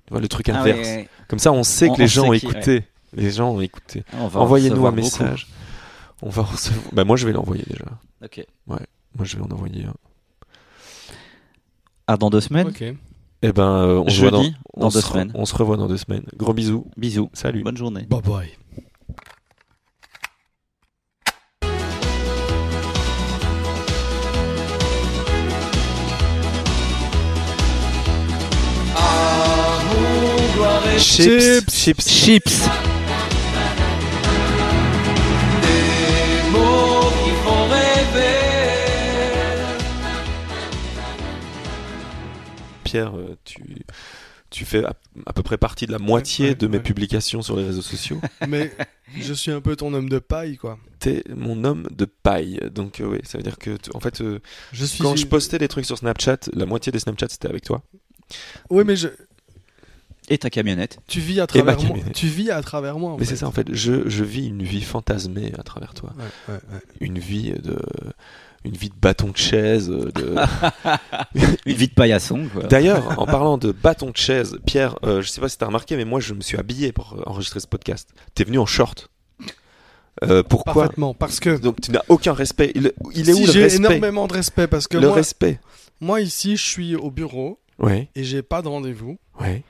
Vois 0.10 0.20
le 0.20 0.28
truc 0.28 0.50
Ah 0.50 0.60
inverse. 0.60 0.80
ouais, 0.80 0.96
ouais. 0.98 1.10
Comme 1.30 1.40
ça, 1.40 1.54
on 1.54 1.64
sait 1.64 1.90
On- 1.90 1.94
que 1.96 2.02
les 2.02 2.08
gens 2.08 2.28
ont 2.28 2.34
écouté. 2.34 2.84
Les 3.14 3.32
gens 3.32 3.52
ont 3.52 3.62
écouté. 3.62 4.04
On 4.20 4.28
va 4.28 4.42
en 4.42 4.44
Envoyez-nous 4.44 4.86
un 4.86 4.92
beaucoup. 4.92 4.96
message. 4.96 5.48
On 6.22 6.30
va 6.30 6.42
en 6.44 6.46
recevoir- 6.46 6.84
Bah 6.94 7.04
moi 7.06 7.16
je 7.16 7.26
vais 7.26 7.34
l'envoyer 7.34 7.64
déjà. 7.70 7.86
Ok. 8.24 8.46
Moi 8.68 8.80
je 9.24 9.38
vais 9.38 9.42
en 9.44 9.50
envoyer 9.52 9.86
un. 9.86 9.94
À 12.12 12.18
dans 12.18 12.30
deux 12.30 12.42
semaines. 12.42 12.68
Ok. 12.68 12.84
Eh 13.44 13.52
ben, 13.54 13.64
euh, 13.64 14.04
on, 14.06 14.10
se 14.10 14.20
voit 14.20 14.32
Jeudi, 14.42 14.54
on 14.74 14.82
dans 14.82 14.90
deux 14.90 15.00
se 15.00 15.06
re- 15.08 15.12
semaines. 15.14 15.32
on 15.34 15.46
se 15.46 15.56
revoit 15.56 15.78
dans 15.78 15.88
deux 15.88 15.96
semaines. 15.98 16.26
Gros 16.36 16.54
bisous. 16.54 16.86
Bisous. 16.98 17.30
Salut. 17.32 17.64
Bonne 17.64 17.78
journée. 17.78 18.06
Bye 18.10 18.22
bye. 18.22 18.50
Chips. 31.00 31.70
Chips. 31.70 32.08
Chips. 32.08 32.68
Pierre, 42.92 43.18
euh, 43.18 43.38
tu, 43.46 43.62
tu 44.50 44.66
fais 44.66 44.84
à, 44.84 44.94
à 45.26 45.34
peu 45.34 45.44
près 45.44 45.58
partie 45.58 45.86
de 45.88 45.92
la 45.94 46.00
moitié 46.00 46.50
ouais, 46.50 46.56
de 46.56 46.68
mes 46.68 46.78
ouais. 46.78 46.84
publications 46.84 47.42
sur 47.42 47.56
les 47.56 47.64
réseaux 47.66 47.82
sociaux. 47.82 48.20
Mais 48.50 48.72
je 49.18 49.34
suis 49.34 49.52
un 49.52 49.62
peu 49.62 49.76
ton 49.76 49.94
homme 49.94 50.10
de 50.10 50.20
paille, 50.20 50.58
quoi. 50.58 50.78
T'es 51.00 51.24
mon 51.36 51.64
homme 51.64 51.88
de 51.92 52.06
paille. 52.06 52.60
Donc, 52.74 53.00
euh, 53.00 53.06
oui, 53.06 53.20
ça 53.24 53.38
veut 53.38 53.44
dire 53.44 53.58
que, 53.58 53.78
tu- 53.78 53.92
en 53.94 54.00
fait, 54.00 54.22
euh, 54.22 54.40
Je 54.74 54.86
suis. 54.86 55.02
quand 55.04 55.16
je 55.16 55.26
postais 55.26 55.58
des 55.58 55.68
trucs 55.70 55.86
sur 55.86 55.98
Snapchat, 55.98 56.38
la 56.54 56.66
moitié 56.66 56.92
des 56.92 57.00
Snapchats 57.00 57.30
c'était 57.30 57.48
avec 57.50 57.64
toi. 57.64 57.82
Oui, 58.70 58.84
mais 58.86 58.96
je... 58.96 59.08
Et 60.30 60.38
ta 60.38 60.50
camionnette. 60.50 61.00
tu 61.08 61.20
vis 61.20 61.40
à 61.40 61.44
Et 61.56 61.62
ma 61.64 61.74
travers 61.74 61.78
moi. 61.80 61.88
camionnette. 61.88 62.14
Tu 62.16 62.28
vis 62.28 62.52
à 62.52 62.62
travers 62.62 62.98
moi. 63.00 63.12
en 63.14 63.18
Mais 63.18 63.26
c'est 63.26 63.36
ça, 63.36 63.48
en 63.48 63.52
fait, 63.52 63.74
je, 63.74 64.08
je 64.08 64.24
vis 64.24 64.48
une 64.48 64.64
vie 64.64 64.82
fantasmée 64.82 65.52
à 65.58 65.64
travers 65.64 65.94
toi. 65.94 66.14
Ouais, 66.18 66.54
ouais, 66.54 66.60
ouais. 66.74 66.80
Une 67.02 67.20
vie 67.20 67.52
de. 67.54 67.78
Une 68.64 68.74
vie 68.74 68.90
de 68.90 68.96
bâton 68.96 69.30
de 69.30 69.38
chaise. 69.38 69.90
euh, 69.90 70.12
De... 70.12 70.36
Une 71.66 71.74
vie 71.76 71.88
de 71.88 71.94
paillasson. 71.94 72.48
D'ailleurs, 72.70 73.20
en 73.20 73.26
parlant 73.28 73.58
de 73.58 73.72
bâton 73.72 74.12
de 74.12 74.18
chaise, 74.18 74.58
Pierre, 74.66 74.98
euh, 75.04 75.22
je 75.22 75.30
sais 75.30 75.42
pas 75.42 75.50
si 75.50 75.58
t'as 75.58 75.66
remarqué, 75.66 75.98
mais 75.98 76.06
moi 76.06 76.20
je 76.20 76.34
me 76.34 76.42
suis 76.42 76.58
habillé 76.58 76.92
pour 76.92 77.14
euh, 77.18 77.24
enregistrer 77.26 77.60
ce 77.60 77.68
podcast. 77.68 78.10
T'es 78.36 78.44
venu 78.44 78.60
en 78.60 78.66
short. 78.68 79.10
Euh, 80.24 80.44
pourquoi 80.44 80.74
Parfaitement. 80.84 81.14
Parce 81.14 81.40
que. 81.40 81.58
Donc 81.58 81.82
tu 81.82 81.92
n'as 81.92 82.04
aucun 82.10 82.34
respect. 82.34 82.72
Il, 82.76 82.92
il 83.16 83.30
est 83.30 83.34
Si, 83.34 83.44
où 83.44 83.46
le 83.48 83.52
j'ai 83.52 83.64
respect 83.64 83.78
énormément 83.78 84.28
de 84.28 84.34
respect 84.34 84.68
parce 84.68 84.88
que 84.88 84.98
Le 84.98 85.08
moi, 85.08 85.16
respect. 85.16 85.60
moi 86.00 86.22
ici 86.22 86.58
je 86.58 86.64
suis 86.66 86.96
au 86.96 87.10
bureau 87.10 87.60
Ouais, 87.80 88.10
et 88.16 88.24
j'ai 88.24 88.44
pas 88.44 88.62
de 88.62 88.68
rendez-vous 88.68 89.18
ouais. 89.40 89.64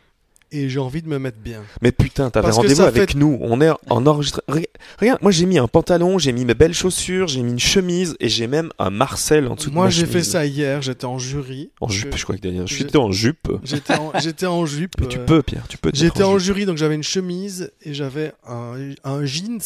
Et 0.52 0.70
j'ai 0.70 0.80
envie 0.80 1.02
de 1.02 1.08
me 1.08 1.18
mettre 1.20 1.38
bien. 1.40 1.62
Mais 1.82 1.92
putain, 1.92 2.30
t'avais 2.30 2.52
rendez-vous 2.52 2.82
avec 2.82 3.12
fait- 3.12 3.18
nous. 3.18 3.38
On 3.42 3.62
est 3.62 3.70
en 3.90 4.06
enregistré. 4.06 4.42
Re- 4.50 4.66
Regarde, 5.00 5.22
moi 5.22 5.32
j'ai 5.32 5.46
mis 5.46 5.58
un 5.58 5.68
pantalon, 5.68 6.18
j'ai 6.18 6.32
mis 6.34 6.44
mes 6.46 6.54
belles 6.54 6.74
chaussures, 6.74 7.28
j'ai 7.28 7.42
mis 7.42 7.52
une 7.54 7.60
chemise 7.60 8.16
et 8.20 8.28
j'ai 8.30 8.48
même 8.48 8.72
un 8.80 8.90
Marcel 8.90 9.48
en 9.48 9.56
dessous 9.56 9.70
de 9.70 9.76
Moi 9.76 9.90
j'ai 9.90 10.06
fait 10.06 10.24
ça 10.24 10.46
hier, 10.46 10.82
j'étais 10.82 11.06
en 11.06 11.18
jury. 11.18 11.72
En 11.80 11.88
jupe, 11.88 12.16
je 12.16 12.24
crois 12.24 12.36
que 12.38 12.42
suis 12.68 12.86
je- 12.92 12.98
en 12.98 13.12
jupe. 13.12 13.48
J'étais 13.64 13.94
en, 13.96 14.12
j'étais 14.20 14.46
en 14.46 14.66
jupe. 14.66 14.96
Mais 15.00 15.08
tu 15.08 15.20
euh, 15.20 15.26
peux, 15.26 15.42
Pierre, 15.42 15.68
tu 15.68 15.78
peux. 15.78 15.92
J'étais 15.94 16.24
en 16.24 16.38
jury 16.38 16.66
donc 16.66 16.78
j'avais 16.78 16.96
une 16.96 17.04
chemise 17.04 17.72
et 17.84 17.94
j'avais 17.94 18.34
un, 18.48 18.74
un 19.04 19.26
jeans 19.26 19.60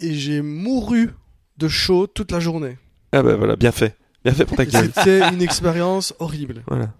et 0.00 0.14
j'ai 0.14 0.42
mouru 0.42 1.10
de 1.58 1.68
chaud 1.68 2.06
toute 2.06 2.30
la 2.32 2.40
journée. 2.40 2.76
Ah 3.12 3.22
bah 3.22 3.36
voilà, 3.36 3.56
bien 3.56 3.72
fait. 3.72 3.96
Bien 4.24 4.34
fait 4.34 4.44
pour 4.44 4.56
ta 4.56 4.66
gueule. 4.66 4.90
C'était 4.94 5.28
une 5.32 5.42
expérience 5.42 6.14
horrible. 6.18 6.62
voilà. 6.66 6.92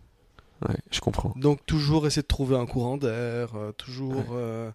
Ouais, 0.67 0.75
je 0.91 1.01
comprends. 1.01 1.33
Donc 1.37 1.65
toujours 1.67 2.07
essayer 2.07 2.23
de 2.23 2.27
trouver 2.27 2.57
un 2.57 2.67
courant 2.67 2.97
d'air, 2.97 3.55
euh, 3.55 3.73
toujours 3.73 4.25
euh, 4.33 4.71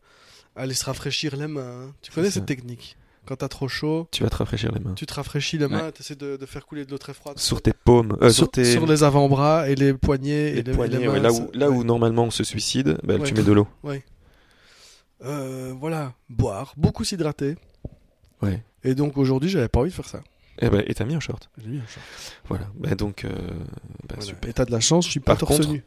aller 0.55 0.73
se 0.73 0.85
rafraîchir 0.85 1.35
les 1.35 1.47
mains. 1.47 1.93
Tu 2.01 2.11
connais 2.11 2.31
cette 2.31 2.45
technique? 2.45 2.97
Quand 3.26 3.38
t'as 3.38 3.47
trop 3.47 3.69
chaud, 3.69 4.07
Tu 4.11 4.22
vas 4.23 4.30
te 4.30 4.35
rafraîchir 4.35 4.72
les 4.73 4.81
mains. 4.81 4.93
tu 4.95 5.05
te 5.05 5.14
rafraîchis 5.14 5.57
les 5.57 5.68
mains, 5.69 5.91
tu 5.91 6.01
essaies 6.01 6.15
de, 6.15 6.35
de 6.35 6.45
faire 6.45 6.65
couler 6.65 6.85
de 6.85 6.91
l'eau 6.91 6.97
très 6.97 7.14
froide. 7.14 7.39
Sur 7.39 7.61
tes 7.61 7.72
paumes, 7.72 8.18
euh, 8.22 8.27
sur, 8.30 8.43
sur, 8.45 8.51
tes 8.51 8.65
sur 8.65 8.85
les 8.85 9.03
avant-bras 9.03 9.69
et 9.69 9.76
les 9.76 9.93
poignets 9.93 10.51
les 10.51 10.60
et 10.60 10.64
les, 10.64 10.72
poignets, 10.73 10.95
et 10.97 10.99
les 10.99 11.07
ouais, 11.07 11.22
mains, 11.22 11.30
là, 11.30 11.31
où, 11.31 11.49
là 11.53 11.69
où 11.72 11.77
ouais. 11.80 11.84
normalement 11.85 12.23
on 12.26 12.31
se 12.31 12.43
suicide, 12.43 12.97
bah, 13.03 13.15
Ouais. 13.15 13.23
tu 13.23 13.34
mets 13.34 13.43
de 13.43 13.51
l'eau. 13.53 13.68
Euh, 15.23 15.73
voilà, 15.80 16.14
boire, 16.30 16.73
beaucoup 16.76 17.05
s'hydrater. 17.05 17.55
Ouais. 18.41 18.61
Et 18.84 18.93
donc 18.93 19.18
aujourd'hui, 19.18 19.49
j'avais 19.49 19.69
pas 19.69 19.80
envie 19.80 19.89
de 19.89 19.95
faire 19.95 20.10
ça. 20.10 20.22
Et, 20.59 20.69
bah, 20.69 20.80
et 20.85 20.93
t'as 20.93 21.05
mis 21.05 21.15
un 21.15 21.19
short. 21.19 21.49
J'ai 21.61 21.67
mis 21.69 21.77
un 21.80 21.88
short. 21.88 22.05
Voilà. 22.47 22.67
Bah, 22.75 22.95
donc, 22.95 23.25
euh, 23.25 23.30
bah, 23.30 24.15
Voilà. 24.15 24.21
super. 24.21 24.49
Et 24.49 24.53
t'as 24.53 24.65
de 24.65 24.71
la 24.71 24.80
chance, 24.80 25.05
je 25.05 25.11
suis 25.11 25.19
pas 25.19 25.34
Par 25.34 25.39
torse 25.39 25.57
contre, 25.57 25.69
nu. 25.69 25.84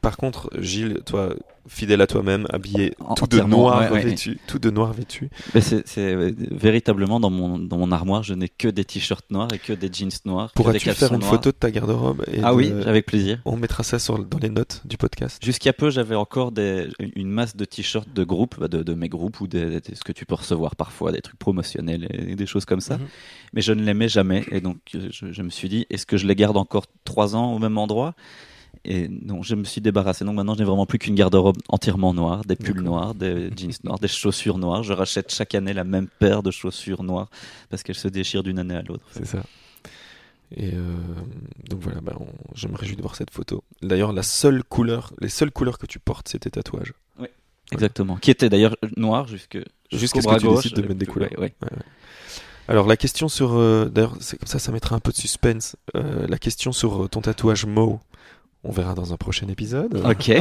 Par 0.00 0.16
contre, 0.16 0.50
Gilles, 0.60 1.00
toi, 1.06 1.34
fidèle 1.68 2.00
à 2.00 2.06
toi-même, 2.06 2.46
habillé 2.50 2.94
En- 3.00 3.14
tout 3.14 3.26
de 3.26 3.40
noir 3.40 3.80
ouais, 3.80 3.90
ouais. 3.90 4.04
vêtu, 4.04 4.38
tout 4.46 4.58
de 4.60 4.70
noir 4.70 4.92
vêtu. 4.92 5.30
C'est 5.60 5.82
euh, 5.98 6.30
véritablement 6.52 7.18
dans 7.18 7.30
mon, 7.30 7.58
dans 7.58 7.76
mon 7.78 7.90
armoire, 7.90 8.22
je 8.22 8.34
n'ai 8.34 8.48
que 8.48 8.68
des 8.68 8.84
t-shirts 8.84 9.28
noirs 9.30 9.48
et 9.52 9.58
que 9.58 9.72
des 9.72 9.90
jeans 9.92 10.10
noirs. 10.24 10.52
Pourras-tu 10.54 10.90
faire 10.92 11.12
une 11.12 11.18
noirs. 11.20 11.30
photo 11.32 11.50
de 11.50 11.56
ta 11.56 11.70
garde-robe 11.72 12.24
Ah 12.42 12.50
de- 12.52 12.56
oui, 12.56 12.72
avec 12.86 13.06
plaisir. 13.06 13.40
On 13.44 13.56
mettra 13.56 13.82
ça 13.82 13.98
sur, 13.98 14.18
dans 14.24 14.38
les 14.38 14.48
notes 14.50 14.82
du 14.84 14.96
podcast. 14.96 15.42
Jusqu'à 15.44 15.72
peu, 15.72 15.90
j'avais 15.90 16.14
encore 16.14 16.52
des, 16.52 16.88
une 17.16 17.30
masse 17.30 17.56
de 17.56 17.64
t-shirts 17.64 18.12
de 18.14 18.22
groupe, 18.24 18.54
bah, 18.60 18.68
de, 18.68 18.82
de 18.84 18.94
mes 18.94 19.08
groupes 19.08 19.40
ou 19.40 19.48
des- 19.48 19.80
ce 19.92 20.04
que 20.04 20.12
tu 20.12 20.24
peux 20.24 20.36
recevoir 20.36 20.76
parfois, 20.76 21.10
des 21.10 21.20
trucs 21.20 21.38
promotionnels 21.38 22.06
et 22.10 22.36
des 22.36 22.46
choses 22.46 22.64
comme 22.64 22.80
ça. 22.80 22.98
Mhm. 22.98 23.06
Mais 23.54 23.60
je 23.62 23.72
ne 23.72 23.82
les 23.82 23.94
mets 23.94 24.08
jamais. 24.08 24.44
Et 24.52 24.60
donc, 24.60 24.76
euh, 24.94 25.08
je, 25.10 25.32
je 25.32 25.42
me 25.42 25.50
suis 25.50 25.68
dit, 25.68 25.86
est-ce 25.90 26.06
que 26.06 26.16
je 26.16 26.26
les 26.28 26.34
garde 26.36 26.56
encore 26.56 26.84
trois 27.04 27.34
ans 27.34 27.52
au 27.54 27.58
même 27.58 27.76
endroit? 27.78 28.14
Et 28.84 29.08
non, 29.08 29.42
je 29.42 29.54
me 29.54 29.64
suis 29.64 29.80
débarrassé. 29.80 30.24
Donc 30.24 30.34
maintenant, 30.36 30.54
je 30.54 30.60
n'ai 30.60 30.64
vraiment 30.64 30.86
plus 30.86 30.98
qu'une 30.98 31.14
garde-robe 31.14 31.56
entièrement 31.68 32.14
noire, 32.14 32.44
des 32.44 32.56
pulls 32.56 32.82
noirs, 32.82 33.14
des 33.14 33.50
jeans 33.56 33.72
noirs, 33.84 33.98
des 33.98 34.08
chaussures 34.08 34.58
noires. 34.58 34.82
Je 34.82 34.92
rachète 34.92 35.32
chaque 35.32 35.54
année 35.54 35.72
la 35.72 35.84
même 35.84 36.06
paire 36.18 36.42
de 36.42 36.50
chaussures 36.50 37.02
noires 37.02 37.28
parce 37.70 37.82
qu'elles 37.82 37.96
se 37.96 38.08
déchirent 38.08 38.42
d'une 38.44 38.58
année 38.58 38.76
à 38.76 38.82
l'autre. 38.82 39.04
C'est 39.10 39.26
ça. 39.26 39.42
Et 40.56 40.72
euh, 40.74 40.94
donc 41.68 41.80
voilà, 41.80 42.00
bah, 42.00 42.12
on- 42.20 42.26
je 42.54 42.68
me 42.68 42.76
réjouis 42.76 42.94
de 42.96 43.02
voir 43.02 43.16
cette 43.16 43.30
photo. 43.32 43.64
D'ailleurs, 43.82 44.12
la 44.12 44.22
seule 44.22 44.62
couleur, 44.62 45.12
les 45.20 45.28
seules 45.28 45.50
couleurs 45.50 45.78
que 45.78 45.86
tu 45.86 45.98
portes, 45.98 46.28
c'est 46.28 46.38
tes 46.38 46.50
tatouages. 46.50 46.92
Exactement. 47.72 48.14
Qui 48.14 48.30
était 48.30 48.48
d'ailleurs 48.48 48.76
noir 48.96 49.26
jusque 49.26 49.58
Jusqu'à 49.90 50.20
ce 50.22 50.28
que 50.28 50.38
tu 50.38 50.46
gauche. 50.46 50.62
décides 50.62 50.76
de 50.76 50.82
mettre 50.82 50.94
des 51.00 51.06
couleurs. 51.06 51.30
ouais. 51.36 51.52
Alors 52.68 52.86
la 52.86 52.96
question 52.96 53.28
sur, 53.28 53.54
euh, 53.54 53.86
d'ailleurs, 53.86 54.16
c'est 54.20 54.38
comme 54.38 54.46
ça, 54.46 54.60
ça 54.60 54.70
mettra 54.70 54.94
un 54.94 55.00
peu 55.00 55.10
de 55.10 55.16
suspense. 55.16 55.74
Euh, 55.96 56.26
la 56.28 56.38
question 56.38 56.70
sur 56.70 57.04
euh, 57.04 57.08
ton 57.08 57.20
tatouage 57.22 57.64
Mo, 57.66 57.98
on 58.68 58.72
verra 58.72 58.94
dans 58.94 59.12
un 59.12 59.16
prochain 59.16 59.46
épisode. 59.48 60.02
Ok. 60.04 60.32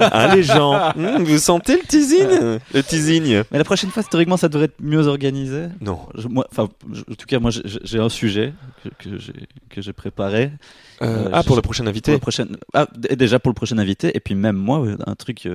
Ah 0.00 0.34
les 0.34 0.42
gens, 0.42 0.92
vous 1.20 1.38
sentez 1.38 1.74
le 1.76 1.86
teasing, 1.86 2.58
le 2.74 2.82
teasing 2.82 3.42
Mais 3.50 3.58
la 3.58 3.64
prochaine 3.64 3.90
fois, 3.90 4.02
théoriquement, 4.02 4.36
ça 4.36 4.48
devrait 4.48 4.66
être 4.66 4.80
mieux 4.80 5.06
organisé. 5.06 5.66
Non. 5.80 6.00
Je- 6.16 6.28
moi, 6.28 6.46
enfin, 6.50 6.68
je- 6.92 7.02
en 7.02 7.14
tout 7.14 7.26
cas, 7.26 7.38
moi, 7.38 7.50
j'ai- 7.50 7.98
un 8.00 8.08
sujet 8.08 8.52
que, 8.98 9.08
que 9.70 9.80
j'ai 9.82 9.92
préparé. 9.92 10.50
Euh, 11.02 11.06
Euh, 11.26 11.30
ah 11.32 11.42
pour 11.42 11.56
le 11.56 11.62
prochain 11.62 11.84
Pour 11.84 11.90
invité. 11.90 12.12
le 12.12 12.18
prochain, 12.18 12.46
ah, 12.74 12.86
déjà 12.94 13.38
pour 13.38 13.48
le 13.50 13.54
prochain 13.54 13.78
invité, 13.78 14.10
et 14.14 14.20
puis 14.20 14.34
même 14.34 14.56
moi, 14.56 14.80
euh, 14.84 14.96
un 15.06 15.14
truc, 15.14 15.46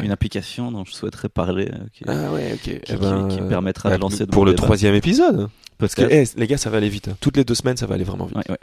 une 0.00 0.12
application 0.12 0.70
dont 0.70 0.84
je 0.84 0.92
souhaiterais 0.92 1.28
parler, 1.28 1.70
qui, 1.92 2.04
Ah 2.06 2.30
ouais, 2.32 2.52
ok. 2.54 2.60
qui- 2.60 2.80
Eh 2.88 2.96
ben, 2.96 3.26
qui- 3.28 3.36
qui 3.36 3.42
permettra 3.42 3.88
bah, 3.90 3.96
de 3.96 4.00
lancer 4.00 4.26
de 4.26 4.30
pour 4.30 4.44
le 4.44 4.54
troisième 4.54 4.94
épisode. 4.94 5.48
Parce 5.78 5.96
que 5.96 6.02
Peut-être. 6.02 6.34
eh, 6.36 6.40
les 6.40 6.46
gars, 6.46 6.58
ça 6.58 6.70
va 6.70 6.76
aller 6.76 6.88
vite. 6.88 7.08
hein. 7.08 7.16
Toutes 7.20 7.36
les 7.36 7.42
deux 7.44 7.56
semaines, 7.56 7.76
ça 7.76 7.86
va 7.86 7.96
aller 7.96 8.04
vraiment 8.04 8.26
vite. 8.26 8.36
Ouais, 8.36 8.44
ouais. 8.50 8.58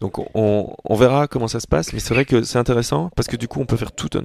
Donc 0.00 0.18
on- 0.36 0.72
on, 0.84 0.94
verra 0.94 1.26
comment 1.26 1.48
ça 1.48 1.58
se 1.58 1.66
passe, 1.66 1.92
mais 1.92 1.98
c'est 1.98 2.14
vrai 2.14 2.24
que 2.24 2.44
c'est 2.44 2.58
intéressant 2.58 3.10
parce 3.16 3.26
que 3.26 3.36
du 3.36 3.48
coup 3.48 3.58
on 3.60 3.66
peut 3.66 3.76
faire 3.76 3.90
tout 3.90 4.10
un. 4.16 4.22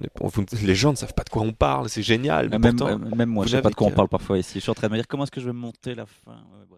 les 0.64 0.76
gens 0.76 0.92
ne 0.92 0.96
savent 0.98 1.16
pas 1.16 1.24
de 1.24 1.30
quoi 1.32 1.42
on 1.42 1.54
parle, 1.54 1.90
c'est 1.90 2.04
génial. 2.04 2.50
mais 2.52 2.60
même, 2.60 2.76
pourtant- 2.76 3.00
même 3.00 3.30
moi, 3.30 3.46
je 3.48 3.52
sais 3.52 3.62
pas 3.64 3.70
de 3.72 3.76
quoi 3.76 3.88
on 3.88 3.90
qu'à- 3.90 3.96
parle 3.96 4.10
parfois 4.10 4.38
ici. 4.38 4.52
Je 4.56 4.60
suis 4.60 4.70
en 4.70 4.76
train 4.76 4.88
de 4.88 4.92
me 4.94 4.98
dire 4.98 5.08
comment 5.08 5.24
est-ce 5.24 5.32
que 5.32 5.42
je 5.42 5.48
vais 5.48 5.54
monter 5.54 5.96
la 5.96 6.06
fin? 6.06 6.32
Ouais. 6.34 6.78